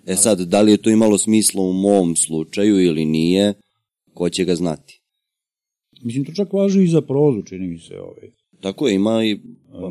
E 0.07 0.17
sad, 0.17 0.41
da 0.41 0.63
li 0.63 0.71
je 0.71 0.77
to 0.77 0.91
imalo 0.91 1.19
smisla 1.19 1.63
u 1.63 1.73
mom 1.73 2.17
slučaju 2.17 2.81
ili 2.81 3.05
nije, 3.05 3.55
ko 4.15 4.29
će 4.31 4.45
ga 4.45 4.55
znati. 4.55 5.01
mislim, 6.03 6.25
to 6.25 6.33
čak 6.33 6.53
važi 6.53 6.83
i 6.83 6.89
za 6.89 7.01
prozu, 7.01 7.43
čini 7.43 7.67
mi 7.69 7.79
se. 7.79 8.01
Ovaj. 8.01 8.31
Tako 8.61 8.89
je, 8.89 8.95
ima 8.95 9.25
i 9.25 9.37
pa, 9.73 9.91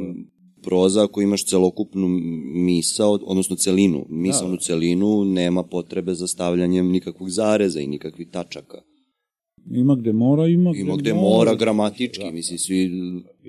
proza 0.64 1.04
ako 1.04 1.22
imaš 1.22 1.46
celokupnu 1.46 2.08
misao, 2.54 3.20
odnosno 3.24 3.56
celinu, 3.56 4.06
misalnu 4.10 4.56
Da. 4.56 4.62
celinu, 4.62 5.26
nema 5.26 5.64
potrebe 5.64 6.14
za 6.14 6.28
stavljanjem 6.28 6.92
nikakvog 6.92 7.30
zareza 7.30 7.80
i 7.80 7.88
nikakvih 7.88 8.28
tačaka. 8.32 8.82
Ima 9.72 9.96
gde 9.96 10.14
mora, 10.14 10.48
ima 10.48 10.72
gde, 10.72 10.82
Ima 10.82 10.96
gde 10.96 11.14
mora 11.14 11.56
gramatički, 11.56 12.32
mislim, 12.32 12.60
svi, 12.60 12.90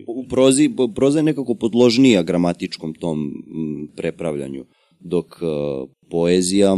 u 0.06 0.24
prozi, 0.28 0.70
proza 0.94 1.18
je 1.18 1.22
nekako 1.22 1.54
podložnija 1.54 2.22
gramatičkom 2.22 2.94
tom 2.94 3.20
mm, 3.20 3.88
prepravljanju, 3.96 4.64
dok 5.00 5.26
uh, 5.26 5.88
poezija, 6.10 6.76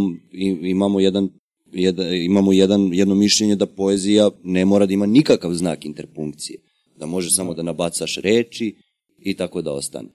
imamo 0.62 1.00
jedan 1.00 1.28
jedan, 1.74 2.14
imamo 2.14 2.52
jedan, 2.52 2.94
jedno 2.94 3.14
mišljenje 3.14 3.56
da 3.56 3.66
poezija 3.66 4.30
ne 4.44 4.64
mora 4.64 4.86
da 4.86 4.92
ima 4.92 5.06
nikakav 5.06 5.54
znak 5.54 5.84
interpunkcije, 5.84 6.58
da 6.96 7.06
može 7.06 7.30
samo 7.30 7.54
da 7.54 7.62
nabacaš 7.62 8.16
reči 8.16 8.74
i 9.18 9.34
tako 9.34 9.62
da 9.62 9.72
ostane. 9.72 10.08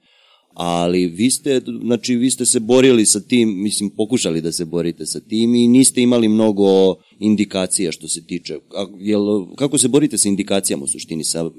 Ali 0.61 1.07
vi 1.07 1.29
ste, 1.29 1.61
znači, 1.85 2.15
vi 2.15 2.29
ste 2.29 2.45
se 2.45 2.59
borili 2.59 3.05
sa 3.05 3.19
tim, 3.19 3.63
mislim, 3.63 3.89
pokušali 3.89 4.41
da 4.41 4.51
se 4.51 4.65
borite 4.65 5.05
sa 5.05 5.19
tim 5.19 5.55
i 5.55 5.67
niste 5.67 6.01
imali 6.01 6.27
mnogo 6.27 6.95
indikacija 7.19 7.91
što 7.91 8.07
se 8.07 8.25
tiče. 8.25 8.57
Jel, 8.99 9.21
kako 9.55 9.77
se 9.77 9.87
borite 9.87 10.17
sa 10.17 10.29
indikacijama 10.29 10.83
u 10.83 10.87
suštini? 10.87 11.23
Sa 11.23 11.49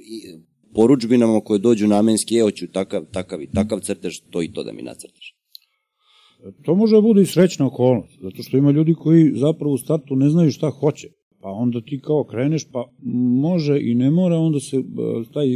poručbinama 0.74 1.40
koje 1.40 1.58
dođu 1.58 1.88
namenski, 1.88 2.36
evo 2.36 2.50
ću 2.50 2.66
takav, 2.66 3.04
takav 3.12 3.42
i 3.42 3.50
takav 3.50 3.80
crtež, 3.80 4.18
to 4.30 4.42
i 4.42 4.52
to 4.52 4.64
da 4.64 4.72
mi 4.72 4.82
nacrtaš. 4.82 5.34
To 6.64 6.74
može 6.74 6.96
da 6.96 7.00
bude 7.00 7.22
i 7.22 7.26
srećna 7.26 7.66
okolnost, 7.66 8.18
zato 8.22 8.42
što 8.42 8.56
ima 8.56 8.70
ljudi 8.70 8.94
koji 8.94 9.32
zapravo 9.34 9.74
u 9.74 9.78
startu 9.78 10.16
ne 10.16 10.30
znaju 10.30 10.50
šta 10.50 10.70
hoće. 10.70 11.08
Pa 11.42 11.48
onda 11.48 11.80
ti 11.80 12.00
kao 12.04 12.24
kreneš, 12.24 12.64
pa 12.72 12.84
može 13.40 13.80
i 13.82 13.94
ne 13.94 14.10
mora, 14.10 14.36
onda 14.36 14.60
se 14.60 14.76
e, 14.76 14.82
taj 15.32 15.46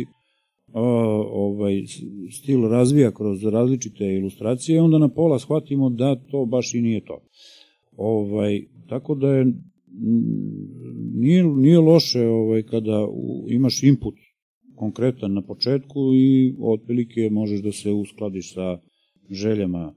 ovaj 0.75 1.83
stil 2.31 2.69
razvija 2.69 3.11
kroz 3.11 3.45
različite 3.45 4.05
ilustracije 4.05 4.83
onda 4.83 4.99
na 4.99 5.09
pola 5.09 5.39
shvatimo 5.39 5.91
da 5.91 6.17
to 6.31 6.47
baš 6.47 6.75
i 6.75 6.81
nije 6.81 7.05
to. 7.05 7.21
Ovaj, 7.97 8.63
tako 8.89 9.15
da 9.15 9.29
je 9.29 9.47
nije, 11.15 11.45
nije 11.45 11.79
loše 11.79 12.27
ovaj, 12.27 12.63
kada 12.63 13.07
u, 13.11 13.47
imaš 13.49 13.83
input 13.83 14.15
konkretan 14.77 15.33
na 15.33 15.43
početku 15.43 16.01
i 16.15 16.55
otprilike 16.61 17.29
možeš 17.31 17.61
da 17.61 17.73
se 17.73 17.93
uskladiš 17.93 18.55
sa 18.55 18.79
željama 19.31 19.95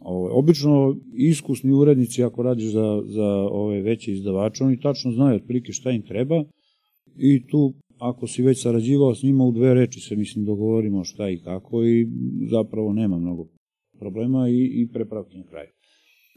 Ovo, 0.00 0.38
obično 0.38 0.96
iskusni 1.14 1.72
urednici 1.72 2.24
ako 2.24 2.42
radiš 2.42 2.72
za, 2.72 3.02
za 3.04 3.26
ove 3.50 3.82
veće 3.82 4.12
izdavače, 4.12 4.64
oni 4.64 4.80
tačno 4.80 5.12
znaju 5.12 5.36
otprilike 5.36 5.72
šta 5.72 5.90
im 5.90 6.02
treba 6.02 6.44
i 7.16 7.46
tu 7.46 7.74
ako 8.00 8.26
si 8.26 8.42
već 8.42 8.62
sarađivao 8.62 9.14
s 9.14 9.22
njima 9.22 9.44
u 9.44 9.52
dve 9.52 9.74
reči 9.74 10.00
se 10.00 10.16
mislim 10.16 10.44
dogovorimo 10.44 11.04
šta 11.04 11.30
i 11.30 11.38
kako 11.38 11.84
i 11.84 12.08
zapravo 12.50 12.92
nema 12.92 13.18
mnogo 13.18 13.46
problema 13.98 14.48
i, 14.48 14.70
i 14.74 14.88
prepravke 14.92 15.36
na 15.36 15.44
kraju. 15.44 15.68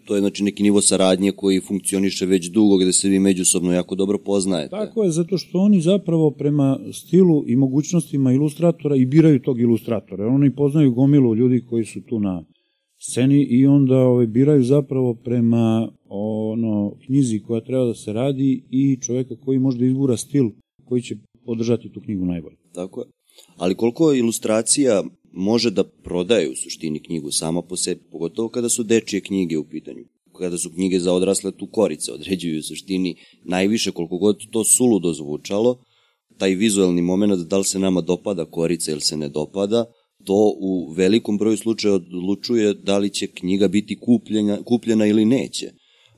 To 0.05 0.15
je 0.15 0.21
znači 0.21 0.43
neki 0.43 0.63
nivo 0.63 0.81
saradnje 0.81 1.31
koji 1.31 1.59
funkcioniše 1.59 2.25
već 2.25 2.49
dugo, 2.49 2.77
gde 2.77 2.93
se 2.93 3.09
vi 3.09 3.19
međusobno 3.19 3.73
jako 3.73 3.95
dobro 3.95 4.17
poznajete. 4.17 4.69
Tako 4.69 5.03
je, 5.03 5.11
zato 5.11 5.37
što 5.37 5.59
oni 5.59 5.81
zapravo 5.81 6.31
prema 6.31 6.79
stilu 6.93 7.43
i 7.47 7.55
mogućnostima 7.55 8.33
ilustratora 8.33 8.95
i 8.95 9.05
biraju 9.05 9.41
tog 9.41 9.61
ilustratora. 9.61 10.27
Oni 10.27 10.55
poznaju 10.55 10.93
gomilu 10.93 11.35
ljudi 11.35 11.65
koji 11.69 11.85
su 11.85 12.01
tu 12.01 12.19
na 12.19 12.45
sceni 12.97 13.43
i 13.43 13.67
onda 13.67 13.97
ovaj, 13.97 14.27
biraju 14.27 14.63
zapravo 14.63 15.13
prema 15.13 15.91
ono 16.09 16.95
knjizi 17.05 17.39
koja 17.39 17.61
treba 17.61 17.85
da 17.85 17.93
se 17.93 18.13
radi 18.13 18.63
i 18.69 18.97
čoveka 19.01 19.35
koji 19.35 19.59
možda 19.59 19.85
izgura 19.85 20.17
stil 20.17 20.49
koji 20.85 21.01
će 21.01 21.15
podržati 21.45 21.91
tu 21.93 22.01
knjigu 22.01 22.25
najbolje. 22.25 22.55
Tako 22.73 23.01
je. 23.01 23.07
Ali 23.57 23.75
koliko 23.75 24.13
ilustracija 24.13 25.03
može 25.31 25.71
da 25.71 25.83
prodaje 25.83 26.49
u 26.49 26.55
suštini 26.55 26.99
knjigu 26.99 27.31
sama 27.31 27.61
po 27.61 27.77
sebi, 27.77 28.01
pogotovo 28.11 28.49
kada 28.49 28.69
su 28.69 28.83
dečije 28.83 29.21
knjige 29.21 29.57
u 29.57 29.63
pitanju. 29.69 30.05
Kada 30.37 30.57
su 30.57 30.69
knjige 30.69 30.99
za 30.99 31.13
odrasle, 31.13 31.51
tu 31.51 31.67
korice 31.71 32.11
određuju 32.11 32.59
u 32.59 32.63
suštini 32.63 33.15
najviše, 33.43 33.91
koliko 33.91 34.17
god 34.17 34.37
to 34.51 34.63
suludo 34.63 35.13
zvučalo, 35.13 35.83
taj 36.37 36.55
vizualni 36.55 37.01
moment, 37.01 37.47
da 37.47 37.57
li 37.57 37.63
se 37.63 37.79
nama 37.79 38.01
dopada 38.01 38.45
korica 38.45 38.91
ili 38.91 39.01
se 39.01 39.17
ne 39.17 39.29
dopada, 39.29 39.85
to 40.25 40.53
u 40.59 40.91
velikom 40.91 41.37
broju 41.37 41.57
slučaja 41.57 41.93
odlučuje 41.93 42.73
da 42.73 42.97
li 42.97 43.09
će 43.09 43.27
knjiga 43.27 43.67
biti 43.67 43.99
kupljena, 43.99 44.63
kupljena 44.63 45.05
ili 45.05 45.25
neće. 45.25 45.71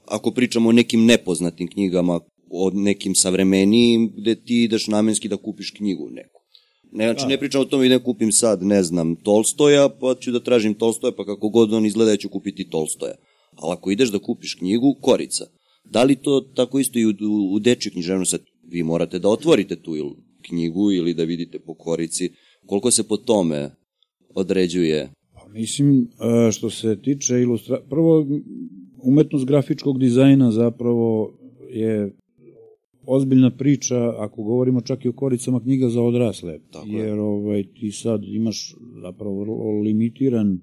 Ako 0.05 0.31
pričamo 0.31 0.69
o 0.69 0.71
nekim 0.71 1.05
nepoznatim 1.05 1.67
knjigama, 1.67 2.19
o 2.55 2.71
nekim 2.73 3.15
savremenijim, 3.15 4.11
gde 4.17 4.35
ti 4.35 4.63
ideš 4.63 4.87
namenski 4.87 5.29
da 5.29 5.37
kupiš 5.37 5.71
knjigu 5.71 6.09
neku. 6.09 6.41
Ne, 6.91 7.05
znači, 7.05 7.27
ne 7.27 7.37
pričam 7.37 7.61
o 7.61 7.65
tome 7.65 7.85
i 7.85 7.89
ne 7.89 8.03
kupim 8.03 8.31
sad, 8.31 8.63
ne 8.63 8.83
znam, 8.83 9.15
Tolstoja, 9.15 9.89
pa 9.89 10.15
ću 10.19 10.31
da 10.31 10.39
tražim 10.39 10.73
Tolstoja, 10.73 11.11
pa 11.11 11.25
kako 11.25 11.49
god 11.49 11.73
on 11.73 11.85
izgleda, 11.85 12.11
ja 12.11 12.17
ću 12.17 12.29
kupiti 12.29 12.69
Tolstoja. 12.69 13.15
Ali 13.55 13.73
ako 13.73 13.91
ideš 13.91 14.11
da 14.11 14.19
kupiš 14.19 14.55
knjigu, 14.55 14.95
korica. 15.01 15.45
Da 15.85 16.03
li 16.03 16.15
to 16.15 16.41
tako 16.41 16.79
isto 16.79 16.99
i 16.99 17.05
u, 17.05 17.09
u, 17.09 17.53
u 17.53 17.59
dečju 17.59 17.91
književnosti? 17.91 18.37
Vi 18.63 18.83
morate 18.83 19.19
da 19.19 19.29
otvorite 19.29 19.75
tu 19.75 19.95
ili 19.95 20.11
knjigu 20.41 20.91
ili 20.91 21.13
da 21.13 21.23
vidite 21.23 21.59
po 21.59 21.73
korici. 21.73 22.31
Koliko 22.65 22.91
se 22.91 23.07
po 23.07 23.17
tome 23.17 23.71
određuje? 24.35 25.11
Pa, 25.33 25.47
mislim, 25.47 26.07
e, 26.47 26.51
što 26.51 26.69
se 26.69 27.01
tiče 27.01 27.41
ilustra... 27.41 27.81
Prvo, 27.89 28.25
umetnost 29.03 29.45
grafičkog 29.45 29.99
dizajna 29.99 30.51
zapravo 30.51 31.37
je 31.69 32.15
ozbiljna 33.07 33.51
priča 33.57 34.13
ako 34.17 34.43
govorimo 34.43 34.81
čak 34.81 35.05
i 35.05 35.09
o 35.09 35.13
koricama 35.13 35.59
knjiga 35.59 35.89
za 35.89 36.01
odrasle. 36.01 36.59
Tako 36.71 36.87
jer 36.87 37.07
je. 37.07 37.21
ovaj, 37.21 37.63
ti 37.63 37.91
sad 37.91 38.23
imaš 38.23 38.75
zapravo 39.01 39.43
limitiran 39.83 40.59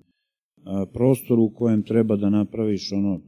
a, 0.65 0.87
prostor 0.93 1.39
u 1.39 1.51
kojem 1.55 1.83
treba 1.83 2.17
da 2.17 2.31
napraviš 2.31 2.93
ono 2.93 3.21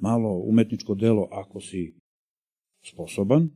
malo 0.00 0.38
umetničko 0.38 0.94
delo 0.94 1.28
ako 1.32 1.60
si 1.60 1.94
sposoban. 2.84 3.48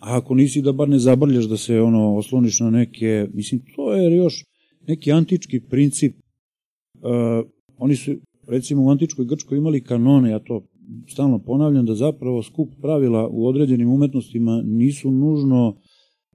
A 0.00 0.16
ako 0.16 0.34
nisi 0.34 0.62
da 0.62 0.72
bar 0.72 0.88
ne 0.88 0.98
zabrljaš 0.98 1.44
da 1.44 1.56
se 1.56 1.80
ono 1.80 2.16
osloniš 2.16 2.60
na 2.60 2.70
neke, 2.70 3.28
mislim 3.32 3.60
to 3.76 3.94
je 3.94 4.16
još 4.16 4.44
neki 4.88 5.12
antički 5.12 5.60
princip. 5.60 6.16
Uh, 6.94 7.50
oni 7.78 7.96
su 7.96 8.12
recimo 8.48 8.84
u 8.84 8.90
antičkoj 8.90 9.24
Grčkoj 9.24 9.58
imali 9.58 9.84
kanone, 9.84 10.30
ja 10.30 10.38
to 10.38 10.62
stalno 11.08 11.38
ponavljam, 11.38 11.86
da 11.86 11.94
zapravo 11.94 12.42
skup 12.42 12.68
pravila 12.80 13.28
u 13.28 13.46
određenim 13.46 13.90
umetnostima 13.90 14.62
nisu 14.64 15.10
nužno 15.10 15.76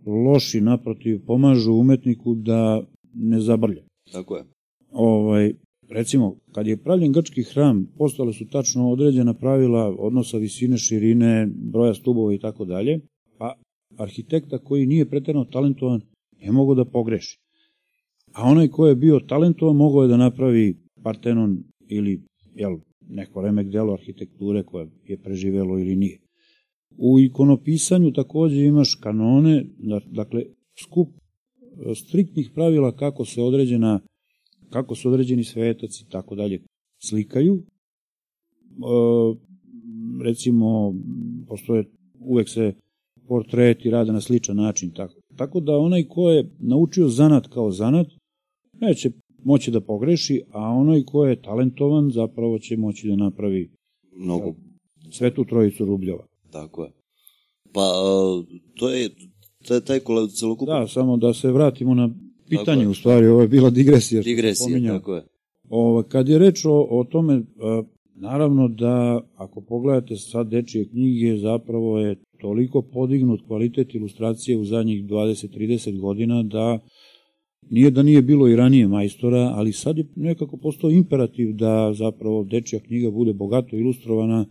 loši, 0.06 0.62
naprotiv, 0.62 1.26
pomažu 1.26 1.74
umetniku 1.74 2.36
da 2.36 2.84
ne 3.14 3.40
zabrlja. 3.40 3.84
Tako 4.12 4.36
je. 4.36 4.44
Ovaj, 4.92 5.54
recimo, 5.90 6.36
kad 6.52 6.68
je 6.68 6.84
pravljen 6.84 7.12
grčki 7.12 7.44
hram, 7.44 7.88
postale 7.98 8.34
su 8.34 8.48
tačno 8.48 8.92
određena 8.92 9.34
pravila 9.34 9.96
odnosa 10.00 10.38
visine, 10.38 10.78
širine, 10.78 11.48
broja 11.72 11.94
stubova 11.94 12.34
i 12.34 12.40
tako 12.40 12.66
dalje, 12.66 13.00
pa 13.38 13.54
arhitekta 13.98 14.58
koji 14.58 14.86
nije 14.86 15.10
preterano 15.10 15.46
talentovan 15.46 16.02
je 16.40 16.52
mogao 16.52 16.76
da 16.76 16.86
pogreši. 16.86 17.40
A 18.34 18.44
onaj 18.44 18.68
ko 18.68 18.88
je 18.88 18.96
bio 18.96 19.20
talentovan 19.20 19.76
mogao 19.76 20.02
je 20.02 20.08
da 20.08 20.18
napravi 20.18 20.78
Partenon 21.04 21.64
ili 21.88 22.24
jel, 22.56 22.78
neko 23.10 23.42
remek 23.42 23.68
delo 23.68 23.94
arhitekture 23.94 24.64
koje 24.64 24.88
je 25.08 25.18
preživelo 25.18 25.80
ili 25.80 25.96
nije. 25.96 26.20
U 26.98 27.20
ikonopisanju 27.20 28.12
takođe 28.12 28.66
imaš 28.66 28.96
kanone, 28.96 29.66
dakle 30.06 30.44
skup 30.84 31.10
e, 31.10 31.96
striktnih 31.96 32.52
pravila 32.54 32.96
kako 32.96 33.26
se 33.26 33.42
određena 33.42 34.00
kako 34.70 34.96
se 34.96 35.08
određeni 35.08 35.44
svetac 35.44 36.02
i 36.02 36.10
tako 36.10 36.36
dalje 36.36 36.62
slikaju. 37.04 37.56
E, 37.56 37.64
recimo, 40.24 40.94
postoje, 41.48 41.86
uvek 42.20 42.50
se 42.50 42.74
portreti 43.28 43.90
rade 43.90 44.12
na 44.12 44.22
sličan 44.22 44.56
način. 44.56 44.92
Tako, 44.92 45.14
tako 45.36 45.60
da 45.60 45.78
onaj 45.78 46.04
ko 46.04 46.30
je 46.30 46.50
naučio 46.60 47.08
zanat 47.08 47.48
kao 47.48 47.72
zanat, 47.72 48.08
neće 48.82 49.12
moći 49.44 49.72
da 49.72 49.82
pogreši, 49.82 50.42
a 50.52 50.60
onaj 50.60 51.04
ko 51.04 51.26
je 51.26 51.42
talentovan 51.42 52.12
zapravo 52.12 52.60
će 52.60 52.78
moći 52.78 53.08
da 53.08 53.16
napravi 53.16 53.72
mnogo 54.16 54.56
sve 55.12 55.34
tu 55.34 55.46
trojicu 55.46 55.86
rubljova. 55.86 56.26
Tako 56.52 56.84
je. 56.84 56.92
Pa 57.74 57.92
to 58.76 58.90
je 58.90 59.10
taj, 59.68 59.80
taj 59.80 60.00
celokupan... 60.36 60.82
Da, 60.82 60.88
samo 60.88 61.18
da 61.18 61.34
se 61.34 61.52
vratimo 61.52 61.94
na 61.94 62.10
pitanje, 62.50 62.88
u 62.88 62.94
stvari, 62.94 63.28
ovo 63.28 63.42
je 63.42 63.48
bila 63.48 63.70
digresija. 63.70 64.22
Digresija, 64.22 64.68
pominjao. 64.68 64.98
tako 65.00 65.16
je. 65.16 65.24
Ovo, 65.70 66.04
kad 66.04 66.30
je 66.30 66.40
reč 66.40 66.66
o, 66.66 66.88
o 66.90 67.04
tome, 67.04 67.42
naravno 68.16 68.68
da 68.68 69.22
ako 69.36 69.62
pogledate 69.62 70.16
sad 70.16 70.48
dečije 70.48 70.90
knjige, 70.90 71.38
zapravo 71.38 72.00
je 72.00 72.16
toliko 72.42 72.82
podignut 72.82 73.42
kvalitet 73.48 73.96
ilustracije 73.96 74.58
u 74.58 74.66
zadnjih 74.66 75.04
20-30 75.04 76.00
godina 76.00 76.44
da 76.44 76.80
Nije 77.70 77.92
da 77.92 78.04
nije 78.04 78.22
bilo 78.22 78.48
i 78.48 78.56
ranije 78.56 78.88
majstora, 78.88 79.52
ali 79.56 79.74
sad 79.74 79.98
je 79.98 80.06
nekako 80.16 80.58
postao 80.58 80.92
imperativ 80.92 81.54
da 81.54 81.94
zapravo 81.94 82.44
dečja 82.44 82.80
knjiga 82.80 83.12
bude 83.12 83.34
bogato 83.34 83.76
ilustrovana. 83.76 84.46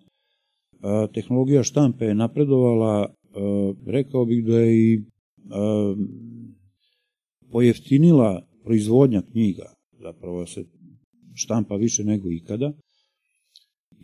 Tehnologija 1.15 1.63
štampe 1.63 2.05
je 2.05 2.15
napredovala, 2.15 3.15
rekao 3.87 4.25
bih 4.25 4.45
da 4.45 4.61
je 4.61 4.93
i 4.93 5.01
pojeftinila 7.51 8.47
proizvodnja 8.65 9.23
knjiga, 9.33 9.75
zapravo 10.03 10.47
se 10.47 10.65
štampa 11.35 11.77
više 11.77 12.05
nego 12.05 12.31
ikada 12.31 12.73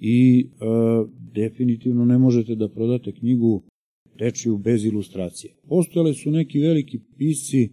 i 0.00 0.48
definitivno 1.32 2.04
ne 2.04 2.18
možete 2.18 2.54
da 2.54 2.68
prodate 2.68 3.12
knjigu 3.12 3.62
dečiju 4.18 4.58
bez 4.58 4.84
ilustracije. 4.84 5.54
Postojale 5.68 6.14
su 6.14 6.30
neki 6.30 6.60
veliki 6.60 7.00
pisci 7.18 7.70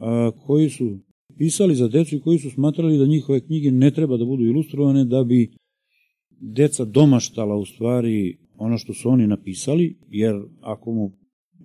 a, 0.00 0.30
koji 0.46 0.70
su 0.70 0.98
pisali 1.38 1.74
za 1.74 1.88
decu 1.88 2.16
i 2.16 2.20
koji 2.20 2.38
su 2.38 2.50
smatrali 2.50 2.98
da 2.98 3.06
njihove 3.06 3.40
knjige 3.40 3.70
ne 3.70 3.90
treba 3.90 4.16
da 4.16 4.24
budu 4.24 4.44
ilustrovane 4.44 5.04
da 5.04 5.24
bi 5.24 5.50
deca 6.40 6.84
domaštala 6.84 7.56
u 7.56 7.64
stvari 7.64 8.38
ono 8.58 8.78
što 8.78 8.94
su 8.94 9.08
oni 9.08 9.26
napisali, 9.26 9.98
jer 10.08 10.34
ako 10.60 10.92
mu 10.92 11.12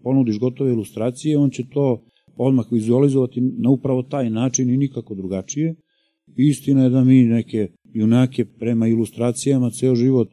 ponudiš 0.04 0.39
gotove 0.39 0.72
ilustracije, 0.72 1.38
on 1.38 1.50
će 1.50 1.63
to 1.74 2.06
odmah 2.36 2.65
vizualizovati 2.72 3.41
na 3.41 3.70
upravo 3.70 4.04
taj 4.04 4.30
način 4.30 4.70
i 4.70 4.78
nikako 4.78 5.15
drugačije. 5.15 5.76
Istina 6.38 6.84
je 6.84 6.89
da 6.89 7.04
mi 7.04 7.24
neke 7.24 7.72
junake 7.94 8.46
prema 8.46 8.88
ilustracijama 8.88 9.70
ceo 9.70 9.96
život 9.96 10.30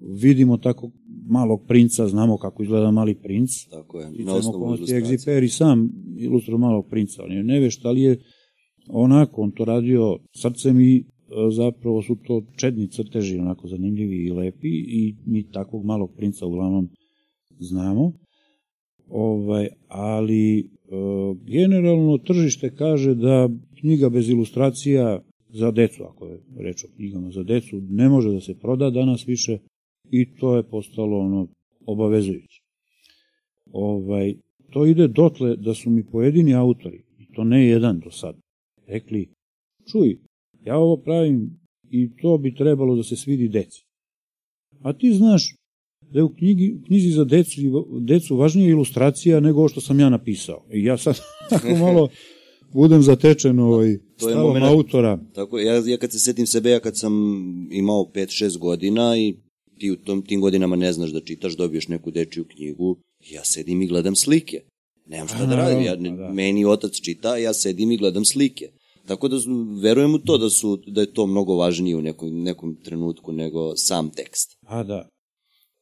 vidimo 0.00 0.56
tako 0.56 0.90
malog 1.28 1.66
princa, 1.68 2.08
znamo 2.08 2.36
kako 2.36 2.62
izgleda 2.62 2.90
mali 2.90 3.14
princ. 3.14 3.50
Tako 3.70 4.00
je, 4.00 4.10
na 4.24 4.34
osnovu 4.34 4.74
ilustracije. 4.74 5.44
i 5.44 5.48
sam 5.48 5.90
ilustrao 6.18 6.58
malog 6.58 6.86
princa, 6.90 7.22
on 7.24 7.32
je 7.32 7.44
nevešt, 7.44 7.84
ali 7.84 8.02
je 8.02 8.18
onako, 8.88 9.42
on 9.42 9.50
to 9.50 9.64
radio 9.64 10.18
srcem 10.34 10.80
i 10.80 10.96
e, 10.96 11.04
zapravo 11.50 12.02
su 12.02 12.16
to 12.26 12.42
čedni 12.56 12.88
crteži, 12.88 13.38
onako 13.38 13.68
zanimljivi 13.68 14.16
i 14.16 14.32
lepi 14.32 14.68
i 14.68 15.16
mi 15.26 15.50
takvog 15.50 15.84
malog 15.84 16.10
princa 16.16 16.46
uglavnom 16.46 16.88
znamo. 17.58 18.12
Ovaj, 19.08 19.68
ali 19.88 20.58
e, 20.58 20.64
generalno 21.46 22.18
tržište 22.18 22.74
kaže 22.74 23.14
da 23.14 23.48
knjiga 23.80 24.08
bez 24.08 24.28
ilustracija 24.28 25.20
za 25.48 25.70
decu, 25.70 26.04
ako 26.04 26.26
je 26.26 26.38
reč 26.58 26.84
o 26.84 26.88
knjigama 26.96 27.30
za 27.30 27.42
decu, 27.42 27.80
ne 27.88 28.08
može 28.08 28.32
da 28.32 28.40
se 28.40 28.58
proda 28.58 28.90
danas 28.90 29.28
više, 29.28 29.58
i 30.10 30.36
to 30.36 30.56
je 30.56 30.62
postalo 30.62 31.18
ono 31.18 31.48
obavezujuće. 31.86 32.62
Ovaj, 33.72 34.34
to 34.70 34.86
ide 34.86 35.08
dotle 35.08 35.56
da 35.56 35.74
su 35.74 35.90
mi 35.90 36.04
pojedini 36.04 36.54
autori, 36.54 37.04
i 37.18 37.34
to 37.34 37.44
ne 37.44 37.68
jedan 37.68 38.00
do 38.00 38.10
sad, 38.10 38.36
rekli, 38.86 39.28
čuj, 39.92 40.18
ja 40.64 40.76
ovo 40.78 40.96
pravim 40.96 41.60
i 41.90 42.16
to 42.16 42.38
bi 42.38 42.54
trebalo 42.54 42.96
da 42.96 43.02
se 43.02 43.16
svidi 43.16 43.48
deci. 43.48 43.86
A 44.82 44.92
ti 44.92 45.12
znaš 45.12 45.54
da 46.00 46.18
je 46.18 46.22
u 46.22 46.34
knjigi, 46.34 46.76
knjizi 46.86 47.10
za 47.10 47.24
decu, 47.24 47.60
decu 48.00 48.36
važnija 48.36 48.68
ilustracija 48.68 49.40
nego 49.40 49.58
ovo 49.58 49.68
što 49.68 49.80
sam 49.80 50.00
ja 50.00 50.08
napisao. 50.08 50.66
I 50.72 50.84
ja 50.84 50.96
sad 50.96 51.20
tako 51.50 51.68
malo 51.68 52.08
budem 52.72 53.02
zatečen 53.02 53.58
ovaj, 53.58 53.98
to 54.18 54.28
stavom 54.28 54.46
moment, 54.46 54.64
autora. 54.64 55.18
Tako, 55.34 55.58
ja, 55.58 55.82
ja 55.86 55.96
kad 55.96 56.12
se 56.12 56.18
setim 56.18 56.46
sebe, 56.46 56.70
ja 56.70 56.80
kad 56.80 56.98
sam 56.98 57.12
imao 57.70 58.10
5-6 58.14 58.58
godina 58.58 59.16
i 59.18 59.34
ti 59.78 59.90
u 59.90 59.96
tom, 59.96 60.22
tim 60.22 60.40
godinama 60.40 60.76
ne 60.76 60.92
znaš 60.92 61.10
da 61.10 61.20
čitaš, 61.20 61.56
dobiješ 61.56 61.88
neku 61.88 62.10
dečiju 62.10 62.44
knjigu, 62.44 62.96
ja 63.30 63.44
sedim 63.44 63.82
i 63.82 63.86
gledam 63.86 64.16
slike. 64.16 64.60
Nemam 65.06 65.28
šta 65.28 65.46
da 65.46 65.56
radim, 65.56 65.82
ja, 65.82 65.96
ne, 65.96 66.10
pa 66.10 66.16
da. 66.16 66.32
meni 66.32 66.64
otac 66.64 67.00
čita, 67.00 67.36
ja 67.36 67.54
sedim 67.54 67.92
i 67.92 67.96
gledam 67.96 68.24
slike. 68.24 68.70
Tako 69.06 69.28
da 69.28 69.36
verujem 69.82 70.14
u 70.14 70.18
to 70.18 70.38
da 70.38 70.50
su 70.50 70.76
da 70.86 71.00
je 71.00 71.12
to 71.12 71.26
mnogo 71.26 71.56
važnije 71.56 71.96
u 71.96 72.02
nekom, 72.02 72.42
nekom 72.42 72.76
trenutku 72.84 73.32
nego 73.32 73.76
sam 73.76 74.10
tekst. 74.10 74.56
A 74.66 74.82
da. 74.82 75.08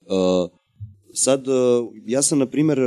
Uh, 0.01 0.51
sad, 1.15 1.49
uh, 1.49 1.55
ja 2.07 2.23
sam, 2.23 2.39
na 2.39 2.47
primer, 2.47 2.79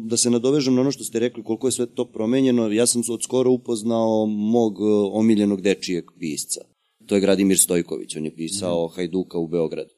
da 0.00 0.16
se 0.16 0.30
nadovežem 0.30 0.74
na 0.74 0.80
ono 0.80 0.90
što 0.90 1.04
ste 1.04 1.18
rekli, 1.18 1.42
koliko 1.42 1.66
je 1.66 1.72
sve 1.72 1.86
to 1.86 2.04
promenjeno, 2.04 2.72
ja 2.72 2.86
sam 2.86 3.02
od 3.10 3.22
skoro 3.22 3.50
upoznao 3.50 4.26
mog 4.26 4.80
e, 4.80 4.84
omiljenog 5.12 5.60
dečijeg 5.60 6.04
pisca. 6.18 6.60
To 7.06 7.14
je 7.14 7.20
Gradimir 7.20 7.58
Stojković, 7.58 8.16
on 8.16 8.24
je 8.24 8.36
pisao 8.36 8.86
mm. 8.86 8.90
Hajduka 8.96 9.38
u 9.38 9.48
Beogradu. 9.48 9.90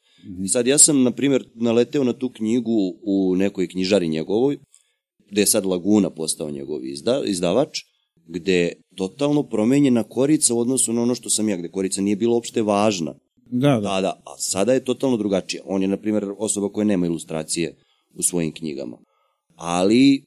Sad 0.48 0.66
ja 0.66 0.78
sam, 0.78 1.02
na 1.02 1.10
primjer, 1.10 1.44
naleteo 1.54 2.04
na 2.04 2.12
tu 2.12 2.30
knjigu 2.30 2.94
u 3.02 3.34
nekoj 3.36 3.68
knjižari 3.68 4.08
njegovoj, 4.08 4.58
gde 5.30 5.40
je 5.40 5.46
sad 5.46 5.66
Laguna 5.66 6.10
postao 6.10 6.50
njegov 6.50 6.84
izda, 6.84 7.22
izdavač, 7.24 7.78
gde 8.26 8.54
je 8.54 8.72
totalno 8.96 9.42
promenjena 9.42 10.02
korica 10.02 10.54
u 10.54 10.58
odnosu 10.58 10.92
na 10.92 11.02
ono 11.02 11.14
što 11.14 11.30
sam 11.30 11.48
ja, 11.48 11.56
gde 11.56 11.68
korica 11.68 12.00
nije 12.00 12.16
bila 12.16 12.34
uopšte 12.34 12.62
važna. 12.62 13.14
Da, 13.46 13.68
da. 13.68 13.80
Da, 13.80 14.00
da, 14.00 14.22
a 14.24 14.38
sada 14.38 14.72
je 14.72 14.84
totalno 14.84 15.16
drugačija. 15.16 15.62
On 15.66 15.82
je, 15.82 15.88
na 15.88 15.96
primjer, 15.96 16.24
osoba 16.38 16.68
koja 16.68 16.84
nema 16.84 17.06
ilustracije 17.06 17.76
u 18.14 18.22
svojim 18.22 18.52
knjigama. 18.52 18.98
Ali 19.54 20.24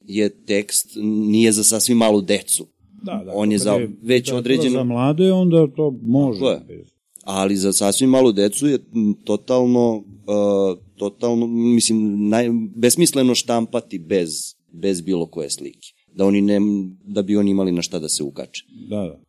je 0.00 0.44
tekst, 0.44 0.86
nije 1.02 1.52
za 1.52 1.64
sasvim 1.64 1.96
malu 1.96 2.20
decu. 2.20 2.66
Da, 3.02 3.22
da. 3.24 3.32
On 3.34 3.52
je 3.52 3.58
za 3.58 3.78
već 4.02 4.32
određeno... 4.32 4.78
Za 4.78 4.84
mlade, 4.84 5.32
onda 5.32 5.66
to 5.76 5.94
može. 6.02 6.40
To 6.40 6.50
je. 6.50 6.84
Ali 7.28 7.56
za 7.56 7.72
sasvim 7.72 8.10
malu 8.10 8.32
decu 8.32 8.66
je 8.66 8.78
totalno, 9.24 9.96
uh, 9.96 10.78
totalno, 10.96 11.46
mislim, 11.46 12.28
naj, 12.28 12.48
besmisleno 12.76 13.34
štampati 13.34 13.98
bez, 13.98 14.30
bez 14.72 15.00
bilo 15.00 15.26
koje 15.26 15.50
slike. 15.50 15.88
Da, 16.14 16.24
oni 16.24 16.40
ne, 16.40 16.58
da 17.04 17.22
bi 17.22 17.36
oni 17.36 17.50
imali 17.50 17.72
na 17.72 17.82
šta 17.82 17.98
da 17.98 18.08
se 18.08 18.22
ukače. 18.22 18.64
Da, 18.90 18.96
da. 18.96 19.20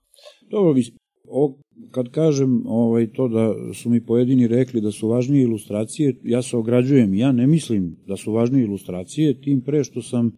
Dobro, 0.51 0.73
mislim, 0.73 0.97
ovo, 1.27 1.59
kad 1.91 2.09
kažem 2.09 2.63
ovaj, 2.67 3.11
to 3.13 3.27
da 3.27 3.73
su 3.73 3.89
mi 3.89 4.05
pojedini 4.05 4.47
rekli 4.47 4.81
da 4.81 4.91
su 4.91 5.07
važnije 5.07 5.43
ilustracije, 5.43 6.15
ja 6.23 6.41
se 6.41 6.57
ograđujem. 6.57 7.13
Ja 7.13 7.31
ne 7.31 7.47
mislim 7.47 7.97
da 8.07 8.17
su 8.17 8.31
važnije 8.31 8.63
ilustracije, 8.63 9.41
tim 9.41 9.61
pre 9.61 9.83
što 9.83 10.01
sam 10.01 10.31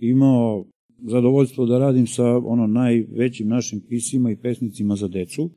imao 0.00 0.64
zadovoljstvo 1.10 1.66
da 1.66 1.78
radim 1.78 2.06
sa 2.06 2.36
ono 2.36 2.66
najvećim 2.66 3.48
našim 3.48 3.80
pisima 3.88 4.30
i 4.30 4.36
pesnicima 4.36 4.96
za 4.96 5.08
decu, 5.08 5.50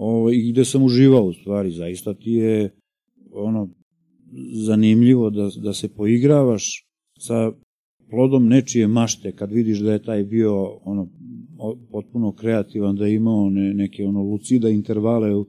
ovaj, 0.00 0.34
i 0.34 0.52
gde 0.52 0.64
sam 0.64 0.82
uživao 0.82 1.24
u 1.24 1.32
stvari, 1.32 1.70
zaista 1.70 2.14
ti 2.14 2.30
je 2.30 2.70
ono 3.32 3.68
zanimljivo 4.66 5.30
da, 5.30 5.50
da 5.62 5.72
se 5.72 5.88
poigravaš 5.88 6.86
sa 7.18 7.52
plodom 8.10 8.48
nečije 8.48 8.86
mašte, 8.88 9.32
kad 9.32 9.52
vidiš 9.52 9.78
da 9.78 9.92
je 9.92 10.02
taj 10.02 10.24
bio 10.24 10.78
ono 10.84 11.08
potpuno 11.90 12.32
kreativan, 12.32 12.96
da 12.96 13.06
je 13.06 13.14
imao 13.14 13.50
ne, 13.50 13.74
neke 13.74 14.04
ono 14.04 14.22
lucida 14.22 14.68
intervale 14.68 15.34
u, 15.34 15.40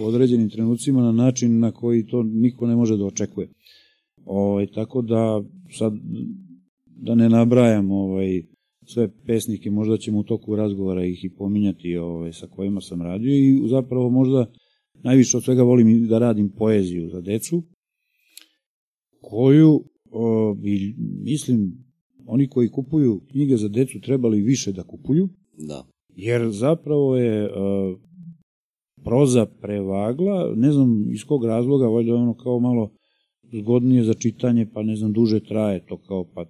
u 0.00 0.04
određenim 0.04 0.50
trenucima 0.50 1.02
na 1.02 1.12
način 1.12 1.58
na 1.58 1.72
koji 1.72 2.06
to 2.06 2.22
niko 2.22 2.66
ne 2.66 2.76
može 2.76 2.96
da 2.96 3.04
očekuje. 3.04 3.48
Ovaj, 4.24 4.66
tako 4.66 5.02
da 5.02 5.42
sad 5.78 5.92
da 6.86 7.14
ne 7.14 7.28
nabrajam 7.28 7.90
ovaj, 7.90 8.42
sve 8.92 9.08
pesnike, 9.26 9.70
možda 9.70 9.96
ćemo 9.96 10.18
u 10.18 10.22
toku 10.22 10.56
razgovora 10.56 11.04
ih 11.04 11.24
i 11.24 11.30
pominjati 11.30 11.96
ovaj, 11.96 12.32
sa 12.32 12.46
kojima 12.46 12.80
sam 12.80 13.02
radio 13.02 13.34
i 13.34 13.68
zapravo 13.68 14.10
možda 14.10 14.46
najviše 15.02 15.36
od 15.36 15.44
svega 15.44 15.62
volim 15.62 16.06
da 16.08 16.18
radim 16.18 16.50
poeziju 16.50 17.08
za 17.08 17.20
decu, 17.20 17.62
koju 19.20 19.84
o, 20.10 20.54
bi, 20.54 20.94
mislim, 21.24 21.72
oni 22.26 22.48
koji 22.48 22.68
kupuju 22.68 23.20
knjige 23.30 23.56
za 23.56 23.68
decu 23.68 24.00
trebali 24.00 24.40
više 24.40 24.72
da 24.72 24.82
kupuju, 24.82 25.28
Da. 25.68 25.84
jer 26.16 26.50
zapravo 26.50 27.16
je 27.16 27.50
o, 27.54 27.98
proza 29.04 29.46
prevagla, 29.46 30.54
ne 30.56 30.72
znam 30.72 31.10
iz 31.12 31.24
kog 31.24 31.44
razloga, 31.44 31.86
valjda 31.86 32.14
ono 32.14 32.34
kao 32.34 32.60
malo 32.60 32.90
zgodnije 33.52 34.04
za 34.04 34.14
čitanje, 34.14 34.66
pa 34.74 34.82
ne 34.82 34.96
znam, 34.96 35.12
duže 35.12 35.40
traje 35.40 35.80
to 35.86 35.96
kao, 35.96 36.24
pa 36.34 36.44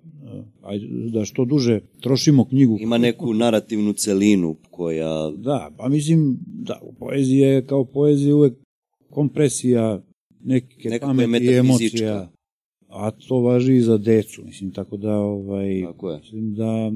ajde, 0.62 0.86
da 1.12 1.24
što 1.24 1.44
duže 1.44 1.80
trošimo 2.00 2.44
knjigu. 2.44 2.78
Ima 2.80 2.98
neku 2.98 3.34
narativnu 3.34 3.92
celinu 3.92 4.56
koja... 4.70 5.30
Da, 5.30 5.70
pa 5.76 5.88
mislim, 5.88 6.38
da, 6.46 6.80
poezija 6.98 7.48
je 7.48 7.66
kao 7.66 7.84
poezija 7.84 8.36
uvek 8.36 8.54
kompresija 9.10 10.02
neke 10.44 10.88
Nekako 10.88 11.14
pameti 11.16 11.44
i 11.46 11.56
emocija. 11.56 12.30
A 12.88 13.10
to 13.10 13.40
važi 13.40 13.74
i 13.74 13.80
za 13.80 13.98
decu, 13.98 14.42
mislim, 14.44 14.70
tako 14.70 14.96
da, 14.96 15.16
ovaj, 15.16 15.82
Tako 15.86 16.10
je. 16.10 16.18
mislim 16.18 16.54
da 16.54 16.92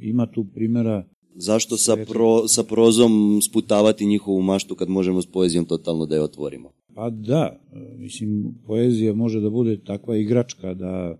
ima 0.00 0.26
tu 0.26 0.44
primjera 0.54 1.04
Zašto 1.38 1.76
sa, 1.76 1.96
pro, 2.08 2.48
sa 2.48 2.62
prozom 2.62 3.40
sputavati 3.42 4.06
njihovu 4.06 4.42
maštu 4.42 4.74
kad 4.74 4.88
možemo 4.88 5.22
s 5.22 5.26
poezijom 5.26 5.64
totalno 5.64 6.06
da 6.06 6.14
je 6.14 6.22
otvorimo? 6.22 6.70
Pa 6.96 7.10
da, 7.10 7.60
mislim, 7.98 8.54
poezija 8.66 9.14
može 9.14 9.40
da 9.40 9.50
bude 9.50 9.84
takva 9.84 10.16
igračka 10.16 10.74
da 10.74 11.18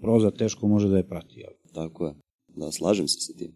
proza 0.00 0.30
teško 0.30 0.68
može 0.68 0.88
da 0.88 0.96
je 0.96 1.08
prati. 1.08 1.44
Ali. 1.46 1.56
Tako 1.72 2.06
je. 2.06 2.14
Da, 2.56 2.72
slažem 2.72 3.08
se 3.08 3.20
sa 3.20 3.32
tim. 3.38 3.52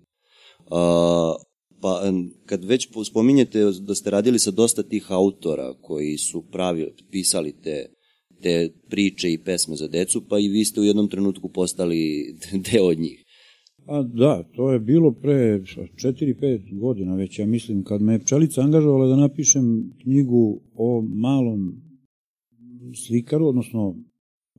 A, 0.70 1.34
pa, 1.80 2.12
kad 2.46 2.64
već 2.64 2.88
spominjete 3.04 3.64
da 3.80 3.94
ste 3.94 4.10
radili 4.10 4.38
sa 4.38 4.50
dosta 4.50 4.82
tih 4.82 5.12
autora 5.12 5.74
koji 5.80 6.18
su 6.18 6.42
pravi, 6.50 6.94
pisali 7.10 7.52
te, 7.62 7.86
te 8.42 8.72
priče 8.88 9.32
i 9.32 9.42
pesme 9.44 9.76
za 9.76 9.88
decu, 9.88 10.22
pa 10.28 10.38
i 10.38 10.48
vi 10.48 10.64
ste 10.64 10.80
u 10.80 10.84
jednom 10.84 11.08
trenutku 11.08 11.48
postali 11.48 12.34
deo 12.72 12.84
od 12.84 12.98
njih. 12.98 13.24
A 13.86 14.02
da, 14.02 14.42
to 14.56 14.72
je 14.72 14.78
bilo 14.78 15.12
pre 15.12 15.60
4-5 15.60 16.78
godina 16.78 17.14
već, 17.14 17.38
ja 17.38 17.46
mislim, 17.46 17.84
kad 17.84 18.02
me 18.02 18.12
je 18.12 18.18
Pčelica 18.18 18.62
angažovala 18.62 19.06
da 19.06 19.16
napišem 19.16 19.92
knjigu 20.02 20.60
o 20.74 21.02
malom 21.08 21.82
slikaru, 23.06 23.46
odnosno 23.46 23.96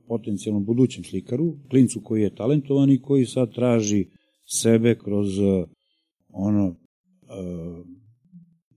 potencijalnom 0.08 0.64
budućem 0.64 1.04
slikaru, 1.04 1.56
klincu 1.70 2.00
koji 2.00 2.22
je 2.22 2.34
talentovan 2.34 2.90
i 2.90 3.02
koji 3.02 3.26
sad 3.26 3.54
traži 3.54 4.06
sebe 4.46 4.94
kroz 4.94 5.38
uh, 5.38 5.68
ono 6.28 6.66
uh, 6.68 7.86